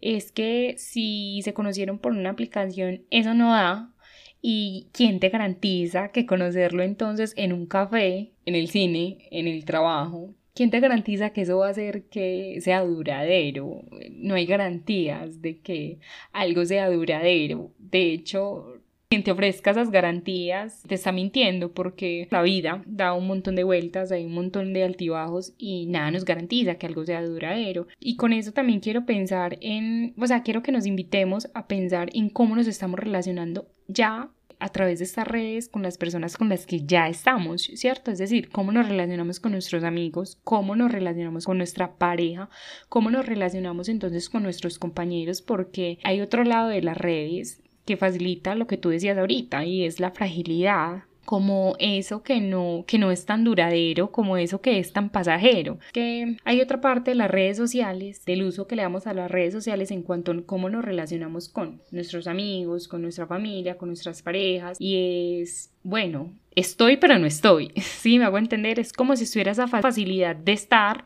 es 0.00 0.32
que 0.32 0.74
si 0.78 1.40
se 1.42 1.54
conocieron 1.54 1.98
por 1.98 2.12
una 2.12 2.30
aplicación, 2.30 3.02
eso 3.10 3.34
no 3.34 3.52
da. 3.52 3.88
¿Y 4.44 4.88
quién 4.92 5.20
te 5.20 5.28
garantiza 5.28 6.10
que 6.10 6.26
conocerlo 6.26 6.82
entonces 6.82 7.32
en 7.36 7.52
un 7.52 7.66
café, 7.66 8.32
en 8.44 8.56
el 8.56 8.68
cine, 8.68 9.28
en 9.30 9.46
el 9.46 9.64
trabajo? 9.64 10.34
¿Quién 10.54 10.70
te 10.70 10.80
garantiza 10.80 11.30
que 11.30 11.42
eso 11.42 11.58
va 11.58 11.68
a 11.68 11.70
hacer 11.70 12.08
que 12.08 12.60
sea 12.60 12.84
duradero? 12.84 13.84
No 14.10 14.34
hay 14.34 14.44
garantías 14.44 15.40
de 15.40 15.60
que 15.60 15.98
algo 16.32 16.64
sea 16.66 16.90
duradero. 16.90 17.72
De 17.78 18.12
hecho, 18.12 18.81
quien 19.12 19.24
te 19.24 19.30
ofrezca 19.30 19.72
esas 19.72 19.90
garantías 19.90 20.82
te 20.88 20.94
está 20.94 21.12
mintiendo 21.12 21.70
porque 21.72 22.28
la 22.30 22.40
vida 22.40 22.82
da 22.86 23.12
un 23.12 23.26
montón 23.26 23.56
de 23.56 23.62
vueltas, 23.62 24.10
hay 24.10 24.24
un 24.24 24.32
montón 24.32 24.72
de 24.72 24.84
altibajos 24.84 25.52
y 25.58 25.84
nada 25.84 26.10
nos 26.10 26.24
garantiza 26.24 26.76
que 26.76 26.86
algo 26.86 27.04
sea 27.04 27.22
duradero. 27.22 27.86
Y 28.00 28.16
con 28.16 28.32
eso 28.32 28.52
también 28.52 28.80
quiero 28.80 29.04
pensar 29.04 29.58
en, 29.60 30.14
o 30.18 30.26
sea, 30.26 30.42
quiero 30.42 30.62
que 30.62 30.72
nos 30.72 30.86
invitemos 30.86 31.50
a 31.52 31.66
pensar 31.66 32.08
en 32.14 32.30
cómo 32.30 32.56
nos 32.56 32.66
estamos 32.66 32.98
relacionando 32.98 33.66
ya 33.86 34.30
a 34.58 34.68
través 34.70 35.00
de 35.00 35.04
estas 35.04 35.28
redes 35.28 35.68
con 35.68 35.82
las 35.82 35.98
personas 35.98 36.38
con 36.38 36.48
las 36.48 36.64
que 36.64 36.86
ya 36.86 37.06
estamos, 37.06 37.64
¿cierto? 37.74 38.12
Es 38.12 38.18
decir, 38.18 38.48
cómo 38.48 38.72
nos 38.72 38.88
relacionamos 38.88 39.40
con 39.40 39.52
nuestros 39.52 39.84
amigos, 39.84 40.38
cómo 40.42 40.74
nos 40.74 40.90
relacionamos 40.90 41.44
con 41.44 41.58
nuestra 41.58 41.96
pareja, 41.96 42.48
cómo 42.88 43.10
nos 43.10 43.26
relacionamos 43.26 43.90
entonces 43.90 44.30
con 44.30 44.42
nuestros 44.42 44.78
compañeros, 44.78 45.42
porque 45.42 45.98
hay 46.02 46.22
otro 46.22 46.44
lado 46.44 46.68
de 46.68 46.80
las 46.80 46.96
redes 46.96 47.62
que 47.84 47.96
facilita 47.96 48.54
lo 48.54 48.66
que 48.66 48.76
tú 48.76 48.90
decías 48.90 49.18
ahorita 49.18 49.64
y 49.64 49.84
es 49.84 50.00
la 50.00 50.10
fragilidad 50.10 51.04
como 51.24 51.76
eso 51.78 52.22
que 52.22 52.40
no, 52.40 52.84
que 52.86 52.98
no 52.98 53.10
es 53.10 53.24
tan 53.26 53.44
duradero, 53.44 54.10
como 54.10 54.36
eso 54.36 54.60
que 54.60 54.78
es 54.78 54.92
tan 54.92 55.10
pasajero. 55.10 55.78
Que 55.92 56.36
hay 56.44 56.60
otra 56.60 56.80
parte 56.80 57.12
de 57.12 57.14
las 57.14 57.30
redes 57.30 57.56
sociales, 57.56 58.24
del 58.24 58.42
uso 58.42 58.66
que 58.66 58.76
le 58.76 58.82
damos 58.82 59.06
a 59.06 59.14
las 59.14 59.30
redes 59.30 59.52
sociales 59.52 59.90
en 59.90 60.02
cuanto 60.02 60.32
a 60.32 60.42
cómo 60.44 60.68
nos 60.68 60.84
relacionamos 60.84 61.48
con 61.48 61.80
nuestros 61.90 62.26
amigos, 62.26 62.88
con 62.88 63.02
nuestra 63.02 63.26
familia, 63.26 63.78
con 63.78 63.88
nuestras 63.88 64.22
parejas. 64.22 64.76
Y 64.80 65.40
es, 65.40 65.70
bueno, 65.82 66.32
estoy 66.54 66.96
pero 66.96 67.18
no 67.18 67.26
estoy. 67.26 67.72
Sí, 68.02 68.18
me 68.18 68.24
hago 68.24 68.38
entender, 68.38 68.80
es 68.80 68.92
como 68.92 69.14
si 69.14 69.24
estuviera 69.24 69.52
esa 69.52 69.68
facilidad 69.68 70.34
de 70.34 70.52
estar 70.52 71.04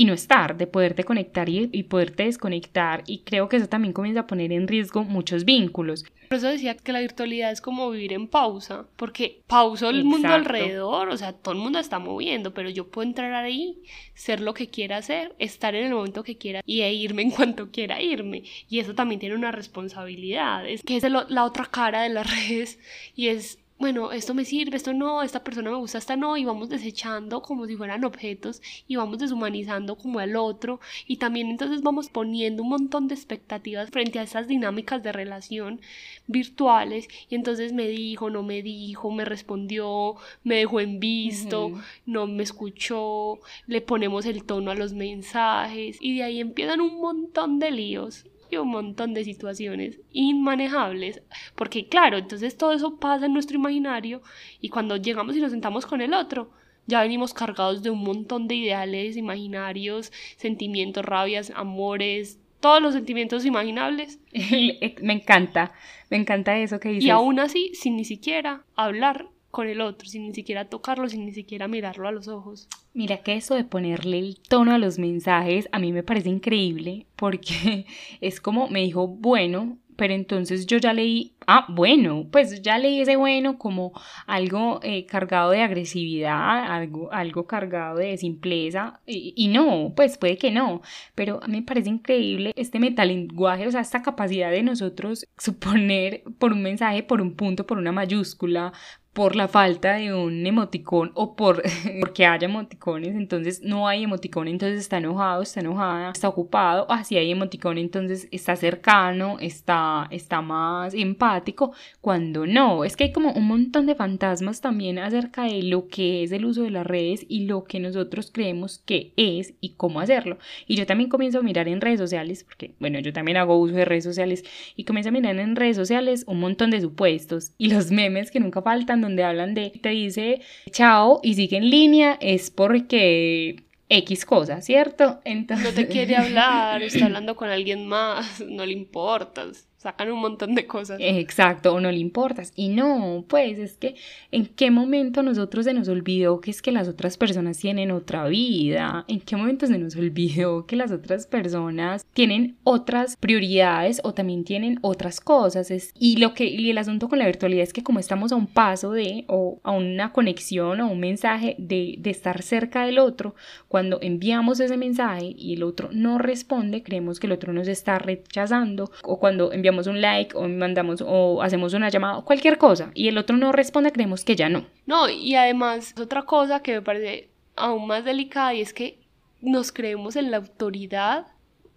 y 0.00 0.06
no 0.06 0.14
estar, 0.14 0.56
de 0.56 0.66
poderte 0.66 1.04
conectar 1.04 1.50
y, 1.50 1.82
poderte 1.82 2.22
desconectar. 2.22 3.04
Y 3.06 3.18
creo 3.18 3.50
que 3.50 3.58
eso 3.58 3.68
también 3.68 3.92
comienza 3.92 4.20
a 4.20 4.26
poner 4.26 4.50
en 4.50 4.66
riesgo 4.66 5.04
muchos 5.04 5.44
vínculos. 5.44 6.06
Por 6.30 6.38
eso 6.38 6.46
decía 6.46 6.74
que 6.74 6.92
la 6.92 7.00
virtualidad 7.00 7.52
es 7.52 7.60
como 7.60 7.90
vivir 7.90 8.14
en 8.14 8.26
pausa, 8.26 8.86
porque 8.96 9.42
pauso 9.46 9.90
el 9.90 10.04
mundo 10.04 10.28
alrededor, 10.28 11.10
o 11.10 11.16
sea, 11.18 11.34
todo 11.34 11.52
el 11.52 11.60
mundo 11.60 11.78
está 11.78 11.98
moviendo, 11.98 12.54
pero 12.54 12.70
yo 12.70 12.88
puedo 12.88 13.06
entrar 13.06 13.34
ahí, 13.34 13.82
ser 14.14 14.40
lo 14.40 14.54
que 14.54 14.70
quiera 14.70 14.96
hacer, 14.96 15.34
estar 15.38 15.74
en 15.74 15.88
el 15.88 15.94
momento 15.94 16.22
que 16.22 16.38
quiera 16.38 16.62
y 16.64 16.80
e 16.80 16.94
irme 16.94 17.20
en 17.20 17.30
cuanto 17.36 17.70
quiera 17.70 18.00
irme. 18.00 18.44
Y 18.70 18.78
eso 18.78 18.94
también 18.94 19.20
tiene 19.20 19.34
una 19.34 19.52
responsabilidad, 19.52 20.66
es 20.66 20.82
que 20.82 20.96
es 20.96 21.04
la 21.04 21.44
otra 21.44 21.66
cara 21.66 22.04
de 22.04 22.08
las 22.08 22.26
redes 22.48 22.78
y 23.14 23.28
es 23.28 23.58
bueno, 23.80 24.12
esto 24.12 24.34
me 24.34 24.44
sirve, 24.44 24.76
esto 24.76 24.92
no, 24.92 25.22
esta 25.22 25.42
persona 25.42 25.70
me 25.70 25.78
gusta, 25.78 25.96
esta 25.96 26.14
no, 26.14 26.36
y 26.36 26.44
vamos 26.44 26.68
desechando 26.68 27.40
como 27.40 27.66
si 27.66 27.76
fueran 27.76 28.04
objetos 28.04 28.60
y 28.86 28.96
vamos 28.96 29.18
deshumanizando 29.18 29.96
como 29.96 30.18
al 30.18 30.36
otro. 30.36 30.80
Y 31.06 31.16
también 31.16 31.48
entonces 31.48 31.80
vamos 31.80 32.10
poniendo 32.10 32.62
un 32.62 32.68
montón 32.68 33.08
de 33.08 33.14
expectativas 33.14 33.90
frente 33.90 34.18
a 34.18 34.22
esas 34.22 34.46
dinámicas 34.48 35.02
de 35.02 35.12
relación 35.12 35.80
virtuales. 36.26 37.08
Y 37.30 37.36
entonces 37.36 37.72
me 37.72 37.88
dijo, 37.88 38.28
no 38.28 38.42
me 38.42 38.62
dijo, 38.62 39.10
me 39.10 39.24
respondió, 39.24 40.16
me 40.44 40.56
dejó 40.56 40.80
en 40.80 41.00
visto, 41.00 41.72
no 42.04 42.26
me 42.26 42.42
escuchó, 42.42 43.40
le 43.66 43.80
ponemos 43.80 44.26
el 44.26 44.44
tono 44.44 44.72
a 44.72 44.74
los 44.74 44.92
mensajes. 44.92 45.96
Y 46.02 46.16
de 46.18 46.24
ahí 46.24 46.40
empiezan 46.40 46.82
un 46.82 47.00
montón 47.00 47.58
de 47.58 47.70
líos 47.70 48.26
y 48.50 48.56
un 48.56 48.68
montón 48.68 49.14
de 49.14 49.24
situaciones 49.24 50.00
inmanejables, 50.12 51.22
porque 51.54 51.88
claro, 51.88 52.18
entonces 52.18 52.56
todo 52.56 52.72
eso 52.72 52.96
pasa 52.98 53.26
en 53.26 53.32
nuestro 53.32 53.56
imaginario 53.56 54.22
y 54.60 54.68
cuando 54.68 54.96
llegamos 54.96 55.36
y 55.36 55.40
nos 55.40 55.52
sentamos 55.52 55.86
con 55.86 56.00
el 56.00 56.14
otro, 56.14 56.50
ya 56.86 57.02
venimos 57.02 57.34
cargados 57.34 57.82
de 57.82 57.90
un 57.90 58.02
montón 58.02 58.48
de 58.48 58.56
ideales 58.56 59.16
imaginarios, 59.16 60.12
sentimientos, 60.36 61.04
rabias, 61.04 61.52
amores, 61.54 62.38
todos 62.60 62.82
los 62.82 62.94
sentimientos 62.94 63.46
imaginables. 63.46 64.18
me 65.02 65.12
encanta, 65.12 65.72
me 66.10 66.16
encanta 66.16 66.58
eso 66.58 66.78
que 66.80 66.90
dices. 66.90 67.04
Y 67.04 67.10
aún 67.10 67.40
así, 67.40 67.72
sin 67.74 67.96
ni 67.96 68.04
siquiera 68.04 68.64
hablar 68.76 69.28
con 69.50 69.68
el 69.68 69.80
otro, 69.80 70.08
sin 70.08 70.26
ni 70.26 70.34
siquiera 70.34 70.66
tocarlo, 70.66 71.08
sin 71.08 71.26
ni 71.26 71.32
siquiera 71.32 71.68
mirarlo 71.68 72.08
a 72.08 72.12
los 72.12 72.28
ojos. 72.28 72.68
Mira 72.92 73.18
que 73.18 73.34
eso 73.34 73.54
de 73.54 73.64
ponerle 73.64 74.18
el 74.18 74.38
tono 74.40 74.74
a 74.74 74.78
los 74.78 74.98
mensajes 74.98 75.68
a 75.72 75.78
mí 75.78 75.92
me 75.92 76.02
parece 76.02 76.28
increíble 76.28 77.06
porque 77.16 77.86
es 78.20 78.40
como 78.40 78.68
me 78.68 78.80
dijo, 78.80 79.06
bueno, 79.06 79.78
pero 79.96 80.14
entonces 80.14 80.66
yo 80.66 80.78
ya 80.78 80.92
leí 80.92 81.34
ah, 81.50 81.66
bueno, 81.68 82.28
pues 82.30 82.62
ya 82.62 82.78
leí 82.78 83.00
ese 83.00 83.16
bueno 83.16 83.58
como 83.58 83.92
algo 84.26 84.78
eh, 84.84 85.04
cargado 85.06 85.50
de 85.50 85.62
agresividad, 85.62 86.72
algo, 86.72 87.12
algo 87.12 87.46
cargado 87.46 87.98
de 87.98 88.16
simpleza, 88.18 89.00
y, 89.04 89.32
y, 89.36 89.48
no, 89.48 89.92
pues 89.96 90.16
puede 90.16 90.38
que 90.38 90.52
no, 90.52 90.80
pero 91.16 91.42
a 91.42 91.48
mí 91.48 91.58
me 91.58 91.66
parece 91.66 91.88
increíble 91.88 92.52
este 92.54 92.78
metalenguaje, 92.78 93.66
o 93.66 93.70
sea, 93.72 93.80
esta 93.80 94.00
capacidad 94.02 94.52
de 94.52 94.62
nosotros 94.62 95.26
suponer 95.38 96.22
por 96.38 96.52
un 96.52 96.62
mensaje, 96.62 97.02
por 97.02 97.20
un 97.20 97.34
punto, 97.34 97.66
por 97.66 97.78
una 97.78 97.90
mayúscula, 97.90 98.72
por 99.12 99.34
la 99.34 99.48
falta 99.48 99.94
de 99.94 100.14
un 100.14 100.46
emoticón 100.46 101.10
o 101.14 101.34
por 101.34 101.62
porque 102.00 102.26
haya 102.26 102.46
emoticones, 102.46 103.16
entonces 103.16 103.60
no 103.62 103.88
hay 103.88 104.04
emoticón, 104.04 104.46
entonces 104.46 104.78
está 104.80 104.98
enojado, 104.98 105.42
está 105.42 105.60
enojada, 105.60 106.12
está 106.12 106.28
ocupado, 106.28 106.86
así 106.90 107.16
hay 107.16 107.30
emoticón, 107.30 107.78
entonces 107.78 108.28
está 108.30 108.54
cercano, 108.54 109.38
está, 109.40 110.06
está 110.10 110.40
más 110.42 110.94
empático, 110.94 111.72
cuando 112.00 112.46
no, 112.46 112.84
es 112.84 112.96
que 112.96 113.04
hay 113.04 113.12
como 113.12 113.32
un 113.32 113.48
montón 113.48 113.86
de 113.86 113.96
fantasmas 113.96 114.60
también 114.60 114.98
acerca 114.98 115.44
de 115.44 115.64
lo 115.64 115.88
que 115.88 116.22
es 116.22 116.30
el 116.30 116.44
uso 116.44 116.62
de 116.62 116.70
las 116.70 116.86
redes 116.86 117.26
y 117.28 117.46
lo 117.46 117.64
que 117.64 117.80
nosotros 117.80 118.30
creemos 118.32 118.78
que 118.78 119.12
es 119.16 119.54
y 119.60 119.70
cómo 119.70 120.00
hacerlo. 120.00 120.38
Y 120.66 120.76
yo 120.76 120.86
también 120.86 121.10
comienzo 121.10 121.40
a 121.40 121.42
mirar 121.42 121.66
en 121.68 121.80
redes 121.80 121.98
sociales, 121.98 122.44
porque 122.44 122.74
bueno, 122.78 123.00
yo 123.00 123.12
también 123.12 123.38
hago 123.38 123.58
uso 123.58 123.74
de 123.74 123.84
redes 123.84 124.04
sociales 124.04 124.44
y 124.76 124.84
comienzo 124.84 125.08
a 125.08 125.12
mirar 125.12 125.36
en 125.38 125.56
redes 125.56 125.76
sociales 125.76 126.24
un 126.28 126.38
montón 126.38 126.70
de 126.70 126.80
supuestos 126.80 127.52
y 127.58 127.70
los 127.72 127.90
memes 127.90 128.30
que 128.30 128.40
nunca 128.40 128.62
faltan 128.62 128.99
donde 129.00 129.24
hablan 129.24 129.54
de, 129.54 129.70
te 129.70 129.90
dice 129.90 130.40
chao 130.70 131.20
y 131.22 131.34
sigue 131.34 131.56
en 131.56 131.70
línea, 131.70 132.18
es 132.20 132.50
porque 132.50 133.56
X 133.88 134.24
cosa, 134.24 134.60
¿cierto? 134.60 135.20
Entonces... 135.24 135.66
No 135.66 135.74
te 135.74 135.86
quiere 135.88 136.16
hablar, 136.16 136.82
está 136.82 137.04
hablando 137.06 137.36
con 137.36 137.48
alguien 137.48 137.86
más, 137.86 138.40
no 138.40 138.64
le 138.64 138.72
importas 138.72 139.69
sacan 139.80 140.12
un 140.12 140.20
montón 140.20 140.54
de 140.54 140.66
cosas. 140.66 140.98
Exacto, 141.00 141.72
o 141.72 141.80
no 141.80 141.90
le 141.90 141.96
importas. 141.96 142.52
Y 142.54 142.68
no, 142.68 143.24
pues 143.26 143.58
es 143.58 143.78
que 143.78 143.94
en 144.30 144.44
qué 144.44 144.70
momento 144.70 145.22
nosotros 145.22 145.64
se 145.64 145.72
nos 145.72 145.88
olvidó 145.88 146.42
que 146.42 146.50
es 146.50 146.60
que 146.60 146.70
las 146.70 146.86
otras 146.86 147.16
personas 147.16 147.56
tienen 147.56 147.90
otra 147.90 148.28
vida, 148.28 149.06
en 149.08 149.20
qué 149.20 149.36
momento 149.36 149.66
se 149.66 149.78
nos 149.78 149.96
olvidó 149.96 150.66
que 150.66 150.76
las 150.76 150.92
otras 150.92 151.26
personas 151.26 152.04
tienen 152.12 152.56
otras 152.62 153.16
prioridades 153.16 154.02
o 154.04 154.12
también 154.12 154.44
tienen 154.44 154.78
otras 154.82 155.18
cosas. 155.18 155.70
Es, 155.70 155.94
y 155.98 156.18
lo 156.18 156.34
que 156.34 156.44
y 156.44 156.68
el 156.68 156.76
asunto 156.76 157.08
con 157.08 157.18
la 157.18 157.26
virtualidad 157.26 157.62
es 157.62 157.72
que 157.72 157.82
como 157.82 158.00
estamos 158.00 158.32
a 158.32 158.36
un 158.36 158.48
paso 158.48 158.92
de, 158.92 159.24
o 159.28 159.60
a 159.62 159.70
una 159.70 160.12
conexión 160.12 160.82
o 160.82 160.88
un 160.88 161.00
mensaje 161.00 161.56
de, 161.56 161.94
de 161.98 162.10
estar 162.10 162.42
cerca 162.42 162.84
del 162.84 162.98
otro, 162.98 163.34
cuando 163.68 163.98
enviamos 164.02 164.60
ese 164.60 164.76
mensaje 164.76 165.34
y 165.38 165.54
el 165.54 165.62
otro 165.62 165.88
no 165.90 166.18
responde, 166.18 166.82
creemos 166.82 167.18
que 167.18 167.28
el 167.28 167.32
otro 167.32 167.54
nos 167.54 167.66
está 167.66 167.98
rechazando, 167.98 168.90
o 169.04 169.18
cuando 169.18 169.54
enviamos 169.54 169.69
un 169.70 170.00
like 170.00 170.36
o 170.36 170.48
mandamos 170.48 171.02
o 171.06 171.42
hacemos 171.42 171.74
una 171.74 171.88
llamada 171.88 172.18
o 172.18 172.24
cualquier 172.24 172.58
cosa 172.58 172.90
y 172.94 173.08
el 173.08 173.18
otro 173.18 173.36
no 173.36 173.52
responde, 173.52 173.92
creemos 173.92 174.24
que 174.24 174.36
ya 174.36 174.48
no. 174.48 174.66
No, 174.86 175.08
y 175.08 175.34
además 175.34 175.94
otra 175.98 176.22
cosa 176.22 176.62
que 176.62 176.74
me 176.74 176.82
parece 176.82 177.30
aún 177.56 177.86
más 177.86 178.04
delicada 178.04 178.54
y 178.54 178.60
es 178.60 178.72
que 178.72 178.98
nos 179.40 179.72
creemos 179.72 180.16
en 180.16 180.30
la 180.30 180.38
autoridad 180.38 181.26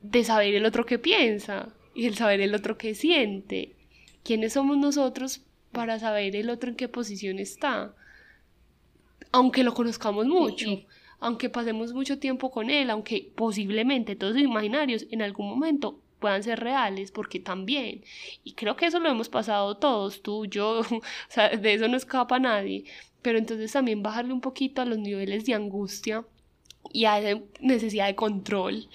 de 0.01 0.23
saber 0.23 0.53
el 0.55 0.65
otro 0.65 0.85
que 0.85 0.99
piensa 0.99 1.69
y 1.95 2.07
el 2.07 2.15
saber 2.15 2.41
el 2.41 2.53
otro 2.55 2.77
que 2.77 2.95
siente. 2.95 3.75
¿Quiénes 4.23 4.53
somos 4.53 4.77
nosotros 4.77 5.41
para 5.71 5.99
saber 5.99 6.35
el 6.35 6.49
otro 6.49 6.69
en 6.69 6.75
qué 6.75 6.87
posición 6.87 7.39
está? 7.39 7.93
Aunque 9.31 9.63
lo 9.63 9.73
conozcamos 9.73 10.27
mucho. 10.27 10.67
aunque 11.19 11.49
pasemos 11.49 11.93
mucho 11.93 12.19
tiempo 12.19 12.51
con 12.51 12.69
él, 12.69 12.89
aunque 12.89 13.31
posiblemente 13.33 14.17
todos 14.17 14.37
imaginarios 14.37 15.05
en 15.09 15.21
algún 15.21 15.47
momento 15.47 16.02
puedan 16.23 16.41
ser 16.41 16.61
reales, 16.61 17.11
porque 17.11 17.41
también, 17.41 18.01
y 18.45 18.53
creo 18.53 18.77
que 18.77 18.85
eso 18.85 19.01
lo 19.01 19.09
hemos 19.09 19.27
pasado 19.27 19.75
todos, 19.75 20.21
tú, 20.21 20.45
yo, 20.45 20.79
o 20.89 21.01
sea, 21.27 21.49
de 21.49 21.73
eso 21.73 21.89
no 21.89 21.97
escapa 21.97 22.39
nadie, 22.39 22.85
pero 23.21 23.37
entonces 23.37 23.73
también 23.73 24.01
bajarle 24.01 24.31
un 24.31 24.39
poquito 24.39 24.81
a 24.81 24.85
los 24.85 24.97
niveles 24.97 25.45
de 25.45 25.53
angustia 25.53 26.25
y 26.93 27.03
a 27.03 27.19
esa 27.19 27.41
necesidad 27.59 28.07
de 28.07 28.15
control, 28.15 28.87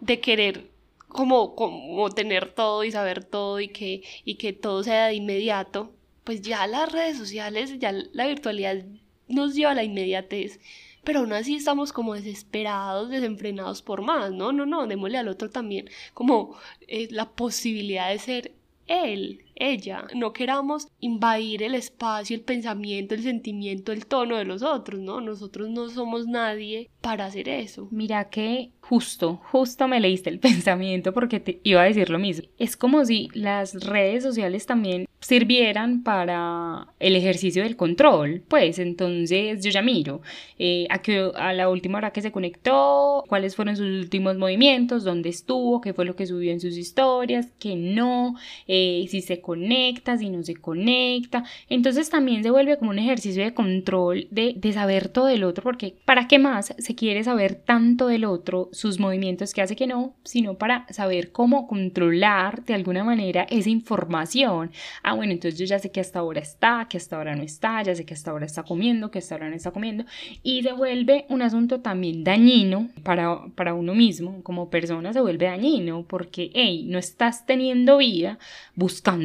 de 0.00 0.20
querer 0.20 0.70
como, 1.06 1.54
como 1.54 2.08
tener 2.08 2.54
todo 2.54 2.82
y 2.82 2.90
saber 2.90 3.24
todo 3.24 3.60
y 3.60 3.68
que, 3.68 4.02
y 4.24 4.36
que 4.36 4.54
todo 4.54 4.82
sea 4.82 5.08
de 5.08 5.16
inmediato, 5.16 5.92
pues 6.24 6.40
ya 6.40 6.66
las 6.66 6.90
redes 6.90 7.18
sociales, 7.18 7.78
ya 7.78 7.92
la 7.92 8.26
virtualidad 8.26 8.86
nos 9.28 9.54
lleva 9.54 9.72
a 9.72 9.74
la 9.74 9.84
inmediatez 9.84 10.60
pero 11.04 11.20
aún 11.20 11.32
así 11.32 11.56
estamos 11.56 11.92
como 11.92 12.14
desesperados, 12.14 13.10
desenfrenados 13.10 13.82
por 13.82 14.02
más, 14.02 14.32
no, 14.32 14.52
no, 14.52 14.66
no, 14.66 14.86
démosle 14.86 15.18
al 15.18 15.28
otro 15.28 15.50
también 15.50 15.88
como 16.14 16.56
eh, 16.88 17.08
la 17.10 17.30
posibilidad 17.30 18.10
de 18.10 18.18
ser 18.18 18.52
él, 18.86 19.43
ella. 19.56 20.06
No 20.14 20.32
queramos 20.32 20.88
invadir 21.00 21.62
el 21.62 21.74
espacio, 21.74 22.36
el 22.36 22.42
pensamiento, 22.42 23.14
el 23.14 23.22
sentimiento, 23.22 23.92
el 23.92 24.06
tono 24.06 24.36
de 24.36 24.44
los 24.44 24.62
otros, 24.62 25.00
¿no? 25.00 25.20
Nosotros 25.20 25.68
no 25.70 25.88
somos 25.88 26.26
nadie 26.26 26.90
para 27.00 27.26
hacer 27.26 27.48
eso. 27.48 27.88
Mira 27.90 28.30
que 28.30 28.70
justo, 28.80 29.40
justo 29.50 29.88
me 29.88 30.00
leíste 30.00 30.30
el 30.30 30.38
pensamiento 30.40 31.12
porque 31.12 31.40
te 31.40 31.60
iba 31.62 31.82
a 31.82 31.84
decir 31.84 32.10
lo 32.10 32.18
mismo. 32.18 32.48
Es 32.58 32.76
como 32.76 33.04
si 33.04 33.28
las 33.32 33.74
redes 33.74 34.22
sociales 34.22 34.66
también 34.66 35.06
sirvieran 35.20 36.02
para 36.02 36.88
el 37.00 37.16
ejercicio 37.16 37.62
del 37.62 37.76
control. 37.76 38.42
Pues 38.46 38.78
entonces 38.78 39.62
yo 39.64 39.70
ya 39.70 39.82
miro 39.82 40.20
eh, 40.58 40.86
a, 40.90 41.00
que, 41.00 41.30
a 41.34 41.52
la 41.54 41.68
última 41.70 41.98
hora 41.98 42.12
que 42.12 42.20
se 42.20 42.30
conectó, 42.30 43.24
cuáles 43.26 43.56
fueron 43.56 43.76
sus 43.76 43.86
últimos 43.86 44.36
movimientos, 44.36 45.02
dónde 45.02 45.30
estuvo, 45.30 45.80
qué 45.80 45.94
fue 45.94 46.04
lo 46.04 46.14
que 46.14 46.26
subió 46.26 46.52
en 46.52 46.60
sus 46.60 46.76
historias, 46.76 47.52
qué 47.58 47.74
no, 47.74 48.36
eh, 48.66 49.06
si 49.08 49.22
se 49.22 49.40
conecta, 49.44 50.16
si 50.16 50.30
no 50.30 50.42
se 50.42 50.56
conecta. 50.56 51.44
Entonces 51.68 52.08
también 52.08 52.42
se 52.42 52.50
vuelve 52.50 52.78
como 52.78 52.90
un 52.90 52.98
ejercicio 52.98 53.44
de 53.44 53.52
control 53.52 54.26
de, 54.30 54.54
de 54.56 54.72
saber 54.72 55.08
todo 55.08 55.26
del 55.26 55.44
otro, 55.44 55.62
porque 55.62 55.94
¿para 56.06 56.26
qué 56.26 56.38
más 56.38 56.74
se 56.78 56.94
quiere 56.94 57.22
saber 57.22 57.54
tanto 57.54 58.06
del 58.06 58.24
otro, 58.24 58.70
sus 58.72 58.98
movimientos 58.98 59.52
que 59.52 59.60
hace 59.60 59.76
que 59.76 59.86
no, 59.86 60.14
sino 60.24 60.54
para 60.54 60.86
saber 60.90 61.30
cómo 61.30 61.66
controlar 61.66 62.64
de 62.64 62.74
alguna 62.74 63.04
manera 63.04 63.46
esa 63.50 63.68
información? 63.68 64.70
Ah, 65.02 65.14
bueno, 65.14 65.32
entonces 65.32 65.60
yo 65.60 65.66
ya 65.66 65.78
sé 65.78 65.90
que 65.90 66.00
hasta 66.00 66.20
ahora 66.20 66.40
está, 66.40 66.86
que 66.88 66.96
hasta 66.96 67.16
ahora 67.16 67.36
no 67.36 67.42
está, 67.42 67.82
ya 67.82 67.94
sé 67.94 68.06
que 68.06 68.14
hasta 68.14 68.30
ahora 68.30 68.46
está 68.46 68.62
comiendo, 68.62 69.10
que 69.10 69.18
hasta 69.18 69.34
ahora 69.34 69.50
no 69.50 69.56
está 69.56 69.70
comiendo, 69.70 70.04
y 70.42 70.62
se 70.62 70.72
vuelve 70.72 71.26
un 71.28 71.42
asunto 71.42 71.80
también 71.80 72.24
dañino 72.24 72.88
para, 73.02 73.46
para 73.54 73.74
uno 73.74 73.94
mismo, 73.94 74.42
como 74.42 74.70
persona 74.70 75.12
se 75.12 75.20
vuelve 75.20 75.46
dañino, 75.46 76.04
porque, 76.08 76.50
hey, 76.54 76.86
no 76.88 76.98
estás 76.98 77.44
teniendo 77.44 77.98
vida 77.98 78.38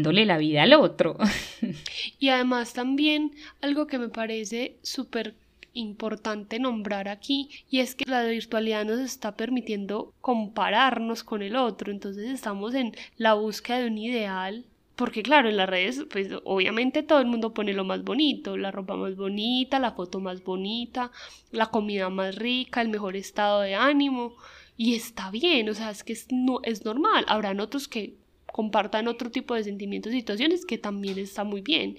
buscándole 0.10 0.26
la 0.26 0.38
vida 0.38 0.64
al 0.64 0.74
otro. 0.74 1.18
y 2.20 2.30
además 2.30 2.74
también 2.74 3.32
algo 3.62 3.88
que 3.88 4.00
me 4.00 4.10
parece 4.10 4.78
súper 4.82 5.36
importante 5.74 6.60
nombrar 6.60 7.08
aquí 7.08 7.50
y 7.70 7.80
es 7.80 7.94
que 7.96 8.06
la 8.06 8.24
virtualidad 8.24 8.86
nos 8.86 9.00
está 9.00 9.36
permitiendo 9.36 10.14
compararnos 10.20 11.24
con 11.24 11.44
el 11.44 11.56
otro 11.56 11.92
entonces 11.92 12.28
estamos 12.28 12.74
en 12.74 12.96
la 13.18 13.36
búsqueda 13.36 13.80
de 13.80 13.88
un 13.88 13.98
ideal 14.00 14.66
porque 14.96 15.24
claro, 15.24 15.48
en 15.48 15.56
las 15.56 15.70
redes, 15.70 16.06
pues 16.12 16.28
obviamente 16.44 17.04
todo 17.04 17.20
el 17.20 17.26
mundo 17.28 17.54
pone 17.54 17.72
lo 17.72 17.86
más 17.86 18.04
bonito, 18.04 18.58
la 18.58 18.70
ropa 18.70 18.98
más 18.98 19.16
bonita, 19.16 19.80
la 19.80 19.94
foto 19.94 20.20
más 20.20 20.44
bonita, 20.44 21.12
la 21.52 21.68
comida 21.68 22.10
más 22.10 22.36
rica, 22.36 22.82
el 22.82 22.90
mejor 22.90 23.16
estado 23.16 23.62
de 23.62 23.76
ánimo. 23.76 24.36
Y 24.76 24.96
está 24.96 25.32
bien, 25.32 25.70
o 25.70 25.74
sea, 25.74 25.90
es 25.92 26.04
que 26.04 26.12
es, 26.12 26.28
no, 26.32 26.60
es 26.64 26.84
normal. 26.84 27.24
Habrán 27.30 27.62
otros 27.62 27.88
que 27.88 28.16
compartan 28.52 29.08
otro 29.08 29.32
tipo 29.32 29.56
de 29.56 29.64
sentimientos 29.64 30.14
y 30.14 30.18
situaciones 30.18 30.66
que 30.66 30.78
también 30.78 31.18
está 31.20 31.44
muy 31.44 31.62
bien. 31.62 31.98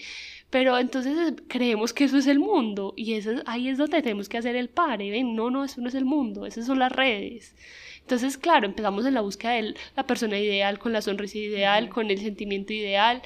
Pero 0.51 0.79
entonces 0.79 1.35
creemos 1.49 1.93
que 1.93 2.05
eso 2.05 2.19
es 2.19 2.27
el 2.27 2.41
mundo 2.41 2.93
y 2.97 3.15
eso, 3.15 3.31
ahí 3.47 3.69
es 3.69 3.79
donde 3.79 4.03
tenemos 4.03 4.29
que 4.29 4.39
hacer 4.39 4.57
el 4.57 4.69
pare. 4.69 5.11
¿ven? 5.11 5.35
No, 5.37 5.51
no, 5.51 5.65
eso 5.65 5.81
no 5.81 5.89
es 5.89 5.95
el 5.95 6.05
mundo, 6.05 6.47
esas 6.47 6.67
son 6.67 6.81
las 6.81 6.93
redes. 6.93 7.55
Entonces, 8.01 8.37
claro, 8.37 8.67
empezamos 8.67 9.07
en 9.07 9.15
la 9.15 9.21
búsqueda 9.21 9.53
de 9.53 9.75
la 9.97 10.05
persona 10.05 10.39
ideal, 10.39 10.79
con 10.81 10.93
la 10.93 11.03
sonrisa 11.03 11.39
ideal, 11.39 11.89
con 11.89 12.11
el 12.11 12.19
sentimiento 12.19 12.73
ideal. 12.73 13.23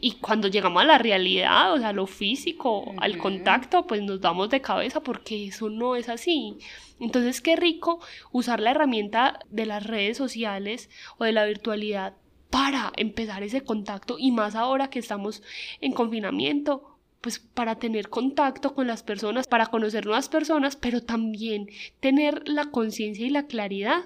Y 0.00 0.16
cuando 0.16 0.48
llegamos 0.48 0.82
a 0.82 0.86
la 0.86 0.98
realidad, 0.98 1.72
o 1.72 1.78
sea, 1.78 1.92
lo 1.92 2.06
físico, 2.08 2.94
al 2.98 3.16
contacto, 3.16 3.86
pues 3.86 4.02
nos 4.02 4.20
damos 4.20 4.50
de 4.50 4.60
cabeza 4.60 5.00
porque 5.00 5.46
eso 5.46 5.70
no 5.70 5.94
es 5.94 6.08
así. 6.08 6.56
Entonces, 6.98 7.40
qué 7.40 7.54
rico 7.54 8.00
usar 8.32 8.60
la 8.60 8.72
herramienta 8.72 9.38
de 9.50 9.66
las 9.66 9.86
redes 9.86 10.16
sociales 10.16 10.90
o 11.18 11.24
de 11.24 11.32
la 11.32 11.44
virtualidad 11.44 12.14
para 12.54 12.92
empezar 12.96 13.42
ese 13.42 13.62
contacto 13.62 14.14
y 14.16 14.30
más 14.30 14.54
ahora 14.54 14.88
que 14.88 15.00
estamos 15.00 15.42
en 15.80 15.90
confinamiento, 15.90 16.96
pues 17.20 17.40
para 17.40 17.80
tener 17.80 18.10
contacto 18.10 18.76
con 18.76 18.86
las 18.86 19.02
personas, 19.02 19.48
para 19.48 19.66
conocer 19.66 20.06
nuevas 20.06 20.28
personas, 20.28 20.76
pero 20.76 21.02
también 21.02 21.68
tener 21.98 22.48
la 22.48 22.66
conciencia 22.66 23.26
y 23.26 23.30
la 23.30 23.48
claridad 23.48 24.04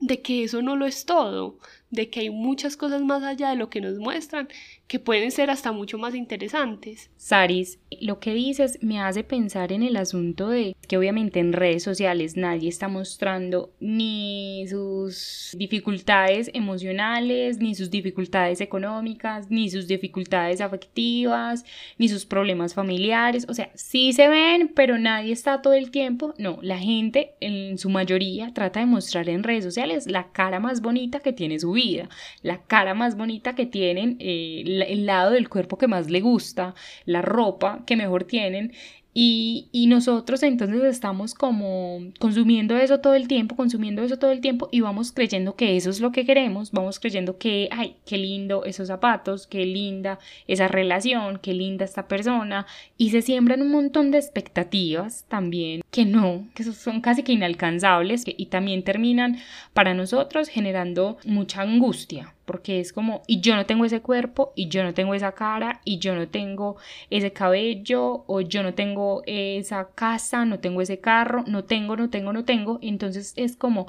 de 0.00 0.20
que 0.22 0.42
eso 0.42 0.60
no 0.60 0.74
lo 0.74 0.86
es 0.86 1.06
todo, 1.06 1.60
de 1.90 2.10
que 2.10 2.18
hay 2.18 2.30
muchas 2.30 2.76
cosas 2.76 3.02
más 3.02 3.22
allá 3.22 3.50
de 3.50 3.54
lo 3.56 3.70
que 3.70 3.80
nos 3.80 3.96
muestran 3.98 4.48
que 4.88 4.98
pueden 4.98 5.30
ser 5.30 5.50
hasta 5.50 5.70
mucho 5.70 5.98
más 5.98 6.14
interesantes. 6.14 7.10
Saris, 7.18 7.78
lo 8.00 8.20
que 8.20 8.32
dices 8.32 8.78
me 8.80 9.00
hace 9.00 9.22
pensar 9.22 9.70
en 9.70 9.82
el 9.82 9.96
asunto 9.96 10.48
de 10.48 10.74
que 10.88 10.96
obviamente 10.96 11.40
en 11.40 11.52
redes 11.52 11.82
sociales 11.82 12.36
nadie 12.38 12.70
está 12.70 12.88
mostrando 12.88 13.70
ni 13.80 14.66
sus 14.66 15.54
dificultades 15.58 16.50
emocionales, 16.54 17.58
ni 17.58 17.74
sus 17.74 17.90
dificultades 17.90 18.62
económicas, 18.62 19.50
ni 19.50 19.68
sus 19.68 19.86
dificultades 19.86 20.62
afectivas, 20.62 21.66
ni 21.98 22.08
sus 22.08 22.24
problemas 22.24 22.72
familiares. 22.72 23.44
O 23.48 23.54
sea, 23.54 23.70
sí 23.74 24.14
se 24.14 24.28
ven, 24.28 24.72
pero 24.74 24.98
nadie 24.98 25.32
está 25.32 25.60
todo 25.60 25.74
el 25.74 25.90
tiempo. 25.90 26.32
No, 26.38 26.58
la 26.62 26.78
gente 26.78 27.34
en 27.40 27.76
su 27.76 27.90
mayoría 27.90 28.54
trata 28.54 28.80
de 28.80 28.86
mostrar 28.86 29.28
en 29.28 29.42
redes 29.42 29.64
sociales 29.64 30.06
la 30.06 30.32
cara 30.32 30.60
más 30.60 30.80
bonita 30.80 31.20
que 31.20 31.34
tiene 31.34 31.58
su 31.58 31.72
vida, 31.72 32.08
la 32.40 32.62
cara 32.62 32.94
más 32.94 33.18
bonita 33.18 33.54
que 33.54 33.66
tienen. 33.66 34.16
Eh, 34.20 34.77
el 34.82 35.06
lado 35.06 35.32
del 35.32 35.48
cuerpo 35.48 35.78
que 35.78 35.88
más 35.88 36.10
le 36.10 36.20
gusta, 36.20 36.74
la 37.04 37.22
ropa 37.22 37.82
que 37.86 37.96
mejor 37.96 38.24
tienen. 38.24 38.72
Y, 39.20 39.68
y, 39.72 39.88
nosotros 39.88 40.44
entonces 40.44 40.84
estamos 40.84 41.34
como 41.34 41.98
consumiendo 42.20 42.76
eso 42.76 43.00
todo 43.00 43.14
el 43.14 43.26
tiempo, 43.26 43.56
consumiendo 43.56 44.02
eso 44.02 44.18
todo 44.18 44.30
el 44.30 44.40
tiempo 44.40 44.68
y 44.70 44.80
vamos 44.80 45.10
creyendo 45.10 45.56
que 45.56 45.76
eso 45.76 45.90
es 45.90 46.00
lo 46.00 46.12
que 46.12 46.24
queremos, 46.24 46.70
vamos 46.70 47.00
creyendo 47.00 47.36
que, 47.36 47.68
ay, 47.72 47.96
qué 48.06 48.16
lindo 48.16 48.64
esos 48.64 48.86
zapatos, 48.86 49.48
qué 49.48 49.66
linda 49.66 50.20
esa 50.46 50.68
relación, 50.68 51.40
qué 51.42 51.52
linda 51.52 51.84
esta 51.84 52.06
persona 52.06 52.66
y 52.96 53.10
se 53.10 53.22
siembran 53.22 53.62
un 53.62 53.72
montón 53.72 54.12
de 54.12 54.18
expectativas 54.18 55.24
también 55.26 55.80
que 55.90 56.04
no, 56.04 56.46
que 56.54 56.62
son 56.62 57.00
casi 57.00 57.24
que 57.24 57.32
inalcanzables 57.32 58.22
y 58.24 58.46
también 58.46 58.84
terminan 58.84 59.38
para 59.72 59.94
nosotros 59.94 60.48
generando 60.48 61.18
mucha 61.24 61.62
angustia 61.62 62.34
porque 62.48 62.80
es 62.80 62.94
como, 62.94 63.22
y 63.26 63.42
yo 63.42 63.54
no 63.54 63.66
tengo 63.66 63.84
ese 63.84 64.00
cuerpo, 64.00 64.54
y 64.56 64.68
yo 64.68 64.82
no 64.82 64.94
tengo 64.94 65.14
esa 65.14 65.32
cara, 65.32 65.82
y 65.84 65.98
yo 65.98 66.14
no 66.14 66.28
tengo 66.28 66.76
ese 67.10 67.32
cabello, 67.32 68.24
o 68.26 68.40
yo 68.40 68.62
no 68.62 68.72
tengo 68.74 69.22
esa 69.26 69.90
casa, 69.94 70.46
no 70.46 70.58
tengo 70.58 70.80
ese 70.80 70.98
carro, 70.98 71.44
no 71.46 71.64
tengo, 71.64 71.94
no 71.96 72.08
tengo, 72.08 72.32
no 72.32 72.44
tengo. 72.46 72.78
Entonces 72.80 73.34
es 73.36 73.56
como, 73.56 73.88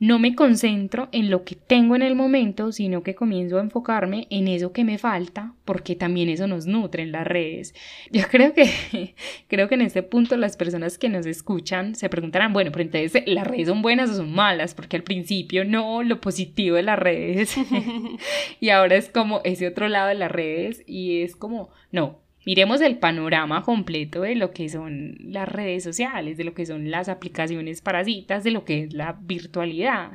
no 0.00 0.18
me 0.18 0.34
concentro 0.34 1.08
en 1.12 1.30
lo 1.30 1.44
que 1.44 1.56
tengo 1.56 1.96
en 1.96 2.02
el 2.02 2.14
momento, 2.14 2.72
sino 2.72 3.02
que 3.02 3.14
comienzo 3.14 3.58
a 3.58 3.62
enfocarme 3.62 4.26
en 4.30 4.48
eso 4.48 4.72
que 4.72 4.84
me 4.84 4.98
falta, 4.98 5.54
porque 5.64 5.96
también 5.96 6.28
eso 6.28 6.46
nos 6.46 6.66
nutre 6.66 7.02
en 7.02 7.12
las 7.12 7.26
redes. 7.26 7.74
Yo 8.12 8.22
creo 8.30 8.54
que, 8.54 9.14
creo 9.48 9.68
que 9.68 9.74
en 9.74 9.82
este 9.82 10.02
punto 10.02 10.36
las 10.36 10.56
personas 10.56 10.98
que 10.98 11.08
nos 11.08 11.26
escuchan 11.26 11.94
se 11.94 12.08
preguntarán, 12.08 12.52
bueno, 12.52 12.70
pero 12.70 12.82
entonces 12.84 13.22
las 13.26 13.46
redes 13.46 13.68
son 13.68 13.82
buenas 13.82 14.10
o 14.10 14.14
son 14.14 14.32
malas, 14.32 14.74
porque 14.74 14.96
al 14.96 15.02
principio 15.02 15.64
no, 15.64 16.02
lo 16.02 16.20
positivo 16.20 16.76
de 16.76 16.82
las 16.82 16.98
redes, 16.98 17.56
y 18.60 18.70
ahora 18.70 18.96
es 18.96 19.08
como 19.08 19.40
ese 19.44 19.66
otro 19.66 19.88
lado 19.88 20.08
de 20.08 20.14
las 20.14 20.30
redes, 20.30 20.82
y 20.86 21.22
es 21.22 21.34
como, 21.34 21.70
no, 21.90 22.20
miremos 22.48 22.80
el 22.80 22.96
panorama 22.96 23.62
completo 23.62 24.22
de 24.22 24.34
lo 24.34 24.52
que 24.52 24.70
son 24.70 25.18
las 25.20 25.46
redes 25.46 25.84
sociales, 25.84 26.38
de 26.38 26.44
lo 26.44 26.54
que 26.54 26.64
son 26.64 26.90
las 26.90 27.10
aplicaciones 27.10 27.82
parasitas, 27.82 28.42
de 28.42 28.52
lo 28.52 28.64
que 28.64 28.84
es 28.84 28.94
la 28.94 29.18
virtualidad. 29.20 30.12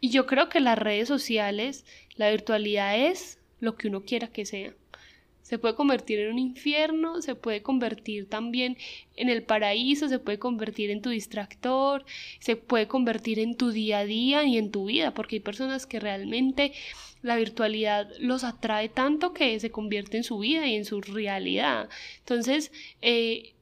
Y 0.00 0.08
yo 0.08 0.24
creo 0.24 0.48
que 0.48 0.60
las 0.60 0.78
redes 0.78 1.08
sociales, 1.08 1.84
la 2.16 2.30
virtualidad 2.30 2.98
es 2.98 3.38
lo 3.60 3.76
que 3.76 3.88
uno 3.88 4.00
quiera 4.00 4.28
que 4.28 4.46
sea. 4.46 4.72
Se 5.52 5.58
puede 5.58 5.74
convertir 5.74 6.18
en 6.18 6.32
un 6.32 6.38
infierno, 6.38 7.20
se 7.20 7.34
puede 7.34 7.60
convertir 7.60 8.26
también 8.26 8.78
en 9.16 9.28
el 9.28 9.42
paraíso, 9.42 10.08
se 10.08 10.18
puede 10.18 10.38
convertir 10.38 10.90
en 10.90 11.02
tu 11.02 11.10
distractor, 11.10 12.06
se 12.38 12.56
puede 12.56 12.88
convertir 12.88 13.38
en 13.38 13.54
tu 13.58 13.70
día 13.70 13.98
a 13.98 14.06
día 14.06 14.44
y 14.44 14.56
en 14.56 14.70
tu 14.70 14.86
vida, 14.86 15.12
porque 15.12 15.36
hay 15.36 15.40
personas 15.40 15.84
que 15.84 16.00
realmente 16.00 16.72
la 17.20 17.36
virtualidad 17.36 18.08
los 18.18 18.44
atrae 18.44 18.88
tanto 18.88 19.34
que 19.34 19.60
se 19.60 19.70
convierte 19.70 20.16
en 20.16 20.24
su 20.24 20.38
vida 20.38 20.66
y 20.66 20.74
en 20.74 20.86
su 20.86 21.02
realidad. 21.02 21.90
Entonces, 22.20 22.72
eh, 23.02 23.52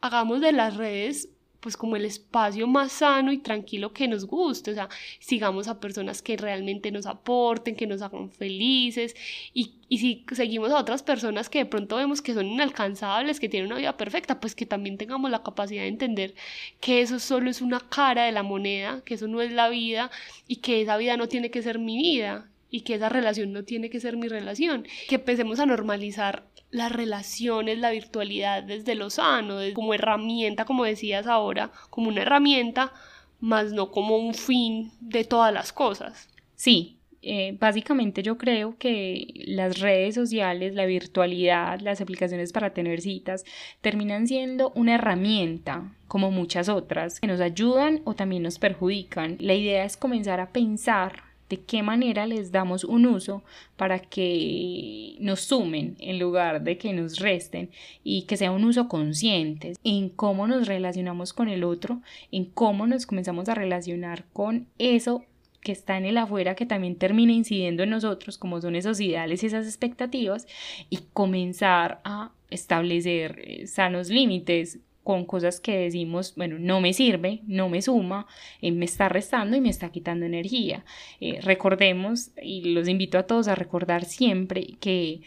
hagamos 0.00 0.40
de 0.40 0.52
las 0.52 0.76
redes 0.76 1.28
pues 1.62 1.76
como 1.76 1.94
el 1.94 2.04
espacio 2.04 2.66
más 2.66 2.90
sano 2.90 3.32
y 3.32 3.38
tranquilo 3.38 3.92
que 3.92 4.08
nos 4.08 4.26
guste, 4.26 4.72
o 4.72 4.74
sea, 4.74 4.88
sigamos 5.20 5.68
a 5.68 5.78
personas 5.78 6.20
que 6.20 6.36
realmente 6.36 6.90
nos 6.90 7.06
aporten, 7.06 7.76
que 7.76 7.86
nos 7.86 8.02
hagan 8.02 8.30
felices 8.30 9.14
y, 9.54 9.74
y 9.88 9.98
si 9.98 10.24
seguimos 10.32 10.72
a 10.72 10.78
otras 10.78 11.04
personas 11.04 11.48
que 11.48 11.60
de 11.60 11.66
pronto 11.66 11.96
vemos 11.96 12.20
que 12.20 12.34
son 12.34 12.46
inalcanzables, 12.46 13.38
que 13.38 13.48
tienen 13.48 13.70
una 13.70 13.78
vida 13.78 13.96
perfecta, 13.96 14.40
pues 14.40 14.56
que 14.56 14.66
también 14.66 14.98
tengamos 14.98 15.30
la 15.30 15.44
capacidad 15.44 15.82
de 15.82 15.88
entender 15.88 16.34
que 16.80 17.00
eso 17.00 17.20
solo 17.20 17.48
es 17.48 17.62
una 17.62 17.78
cara 17.78 18.24
de 18.24 18.32
la 18.32 18.42
moneda, 18.42 19.00
que 19.04 19.14
eso 19.14 19.28
no 19.28 19.40
es 19.40 19.52
la 19.52 19.68
vida 19.68 20.10
y 20.48 20.56
que 20.56 20.82
esa 20.82 20.96
vida 20.96 21.16
no 21.16 21.28
tiene 21.28 21.52
que 21.52 21.62
ser 21.62 21.78
mi 21.78 21.96
vida 21.96 22.48
y 22.72 22.80
que 22.80 22.94
esa 22.94 23.08
relación 23.08 23.52
no 23.52 23.62
tiene 23.62 23.88
que 23.88 24.00
ser 24.00 24.16
mi 24.16 24.26
relación, 24.26 24.84
que 25.08 25.16
empecemos 25.16 25.60
a 25.60 25.66
normalizar 25.66 26.44
las 26.72 26.90
relaciones, 26.90 27.78
la 27.78 27.90
virtualidad 27.90 28.64
desde 28.64 28.96
lo 28.96 29.10
sano, 29.10 29.58
como 29.74 29.94
herramienta, 29.94 30.64
como 30.64 30.84
decías 30.84 31.26
ahora, 31.28 31.70
como 31.90 32.08
una 32.08 32.22
herramienta, 32.22 32.92
más 33.40 33.72
no 33.72 33.90
como 33.92 34.16
un 34.16 34.34
fin 34.34 34.90
de 35.00 35.24
todas 35.24 35.52
las 35.52 35.72
cosas. 35.72 36.28
Sí, 36.56 36.96
eh, 37.20 37.56
básicamente 37.60 38.22
yo 38.22 38.36
creo 38.38 38.76
que 38.78 39.44
las 39.46 39.80
redes 39.80 40.14
sociales, 40.14 40.74
la 40.74 40.86
virtualidad, 40.86 41.78
las 41.80 42.00
aplicaciones 42.00 42.52
para 42.52 42.72
tener 42.72 43.00
citas 43.00 43.44
terminan 43.80 44.26
siendo 44.26 44.72
una 44.74 44.94
herramienta 44.94 45.94
como 46.08 46.30
muchas 46.30 46.68
otras 46.68 47.20
que 47.20 47.26
nos 47.26 47.40
ayudan 47.40 48.00
o 48.04 48.14
también 48.14 48.42
nos 48.42 48.58
perjudican. 48.58 49.36
La 49.40 49.54
idea 49.54 49.84
es 49.84 49.96
comenzar 49.96 50.40
a 50.40 50.50
pensar 50.50 51.31
de 51.52 51.60
qué 51.60 51.82
manera 51.82 52.26
les 52.26 52.50
damos 52.50 52.82
un 52.82 53.04
uso 53.04 53.42
para 53.76 53.98
que 53.98 55.16
nos 55.20 55.40
sumen 55.40 55.96
en 56.00 56.18
lugar 56.18 56.62
de 56.62 56.78
que 56.78 56.94
nos 56.94 57.18
resten 57.18 57.68
y 58.02 58.22
que 58.22 58.38
sea 58.38 58.52
un 58.52 58.64
uso 58.64 58.88
consciente 58.88 59.74
en 59.84 60.08
cómo 60.08 60.46
nos 60.46 60.66
relacionamos 60.66 61.34
con 61.34 61.50
el 61.50 61.62
otro, 61.62 62.00
en 62.30 62.46
cómo 62.46 62.86
nos 62.86 63.04
comenzamos 63.04 63.50
a 63.50 63.54
relacionar 63.54 64.24
con 64.32 64.66
eso 64.78 65.26
que 65.60 65.72
está 65.72 65.98
en 65.98 66.06
el 66.06 66.16
afuera 66.16 66.54
que 66.54 66.64
también 66.64 66.96
termina 66.96 67.32
incidiendo 67.32 67.82
en 67.82 67.90
nosotros, 67.90 68.38
como 68.38 68.58
son 68.62 68.74
esos 68.74 68.98
ideales 68.98 69.42
y 69.42 69.46
esas 69.46 69.66
expectativas, 69.66 70.46
y 70.88 71.00
comenzar 71.12 72.00
a 72.02 72.32
establecer 72.48 73.42
eh, 73.44 73.66
sanos 73.66 74.08
límites 74.08 74.78
con 75.02 75.24
cosas 75.24 75.60
que 75.60 75.76
decimos, 75.76 76.34
bueno, 76.36 76.58
no 76.58 76.80
me 76.80 76.92
sirve, 76.92 77.40
no 77.46 77.68
me 77.68 77.82
suma, 77.82 78.26
eh, 78.60 78.70
me 78.70 78.84
está 78.84 79.08
restando 79.08 79.56
y 79.56 79.60
me 79.60 79.70
está 79.70 79.90
quitando 79.90 80.26
energía. 80.26 80.84
Eh, 81.20 81.40
recordemos, 81.42 82.30
y 82.40 82.72
los 82.72 82.88
invito 82.88 83.18
a 83.18 83.26
todos 83.26 83.48
a 83.48 83.54
recordar 83.54 84.04
siempre 84.04 84.76
que 84.80 85.22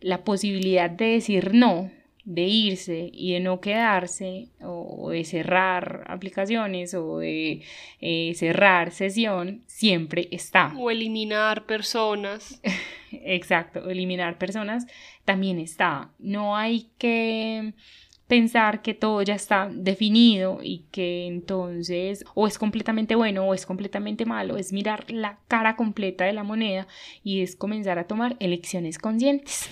la 0.00 0.24
posibilidad 0.24 0.90
de 0.90 1.06
decir 1.06 1.54
no, 1.54 1.90
de 2.24 2.42
irse 2.42 3.10
y 3.12 3.32
de 3.32 3.40
no 3.40 3.60
quedarse, 3.60 4.48
o, 4.62 5.10
de 5.10 5.24
cerrar 5.24 6.04
aplicaciones, 6.06 6.94
o 6.94 7.18
de 7.18 7.62
eh, 8.00 8.32
cerrar 8.34 8.92
sesión, 8.92 9.62
siempre 9.66 10.28
está. 10.30 10.72
O 10.76 10.90
eliminar 10.90 11.66
personas. 11.66 12.60
Exacto, 13.12 13.88
eliminar 13.90 14.38
personas 14.38 14.86
también 15.24 15.58
está. 15.58 16.10
No 16.18 16.56
hay 16.56 16.88
que 16.98 17.74
pensar 18.30 18.80
que 18.80 18.94
todo 18.94 19.20
ya 19.22 19.34
está 19.34 19.68
definido 19.70 20.60
y 20.62 20.86
que 20.92 21.26
entonces 21.26 22.24
o 22.34 22.46
es 22.46 22.58
completamente 22.58 23.16
bueno 23.16 23.44
o 23.44 23.54
es 23.54 23.66
completamente 23.66 24.24
malo, 24.24 24.56
es 24.56 24.72
mirar 24.72 25.10
la 25.10 25.40
cara 25.48 25.74
completa 25.74 26.24
de 26.24 26.32
la 26.32 26.44
moneda 26.44 26.86
y 27.24 27.42
es 27.42 27.56
comenzar 27.56 27.98
a 27.98 28.06
tomar 28.06 28.36
elecciones 28.38 28.98
conscientes. 28.98 29.68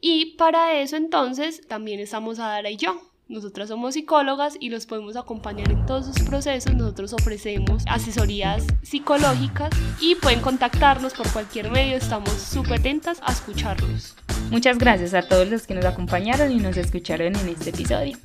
Y 0.00 0.36
para 0.36 0.80
eso 0.80 0.96
entonces 0.96 1.68
también 1.68 2.00
estamos 2.00 2.38
a 2.38 2.48
Dara 2.48 2.70
y 2.70 2.78
yo. 2.78 3.00
Nosotras 3.28 3.70
somos 3.70 3.94
psicólogas 3.94 4.56
y 4.60 4.70
los 4.70 4.86
podemos 4.86 5.16
acompañar 5.16 5.72
en 5.72 5.84
todos 5.84 6.06
sus 6.06 6.22
procesos. 6.28 6.72
Nosotros 6.74 7.12
ofrecemos 7.12 7.82
asesorías 7.88 8.64
psicológicas 8.82 9.70
y 10.00 10.14
pueden 10.14 10.40
contactarnos 10.40 11.12
por 11.14 11.28
cualquier 11.32 11.72
medio. 11.72 11.96
Estamos 11.96 12.30
súper 12.30 12.78
atentas 12.78 13.18
a 13.22 13.32
escucharlos. 13.32 14.14
Muchas 14.50 14.78
gracias 14.78 15.12
a 15.12 15.26
todos 15.26 15.48
los 15.48 15.66
que 15.66 15.74
nos 15.74 15.84
acompañaron 15.84 16.52
y 16.52 16.58
nos 16.58 16.76
escucharon 16.76 17.34
en 17.34 17.48
este 17.48 17.70
episodio. 17.70 18.16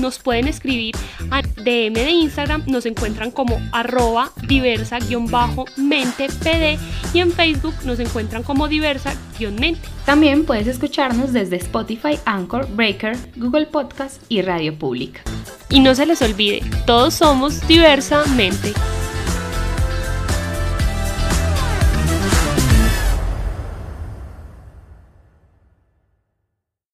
Nos 0.00 0.18
pueden 0.18 0.48
escribir 0.48 0.96
a 1.30 1.42
DM 1.42 1.92
de 1.92 2.10
Instagram, 2.10 2.64
nos 2.66 2.86
encuentran 2.86 3.30
como 3.30 3.60
arroba 3.72 4.32
diversa-mente-pd 4.48 6.78
y 7.12 7.18
en 7.18 7.30
Facebook 7.32 7.74
nos 7.84 8.00
encuentran 8.00 8.42
como 8.42 8.66
diversa-mente. 8.66 9.86
También 10.06 10.46
puedes 10.46 10.66
escucharnos 10.66 11.34
desde 11.34 11.56
Spotify, 11.56 12.18
Anchor, 12.24 12.66
Breaker, 12.74 13.14
Google 13.36 13.66
Podcast 13.66 14.22
y 14.30 14.40
Radio 14.40 14.74
Pública. 14.74 15.20
Y 15.68 15.80
no 15.80 15.94
se 15.94 16.06
les 16.06 16.22
olvide, 16.22 16.62
todos 16.86 17.12
somos 17.12 17.68
diversamente. 17.68 18.72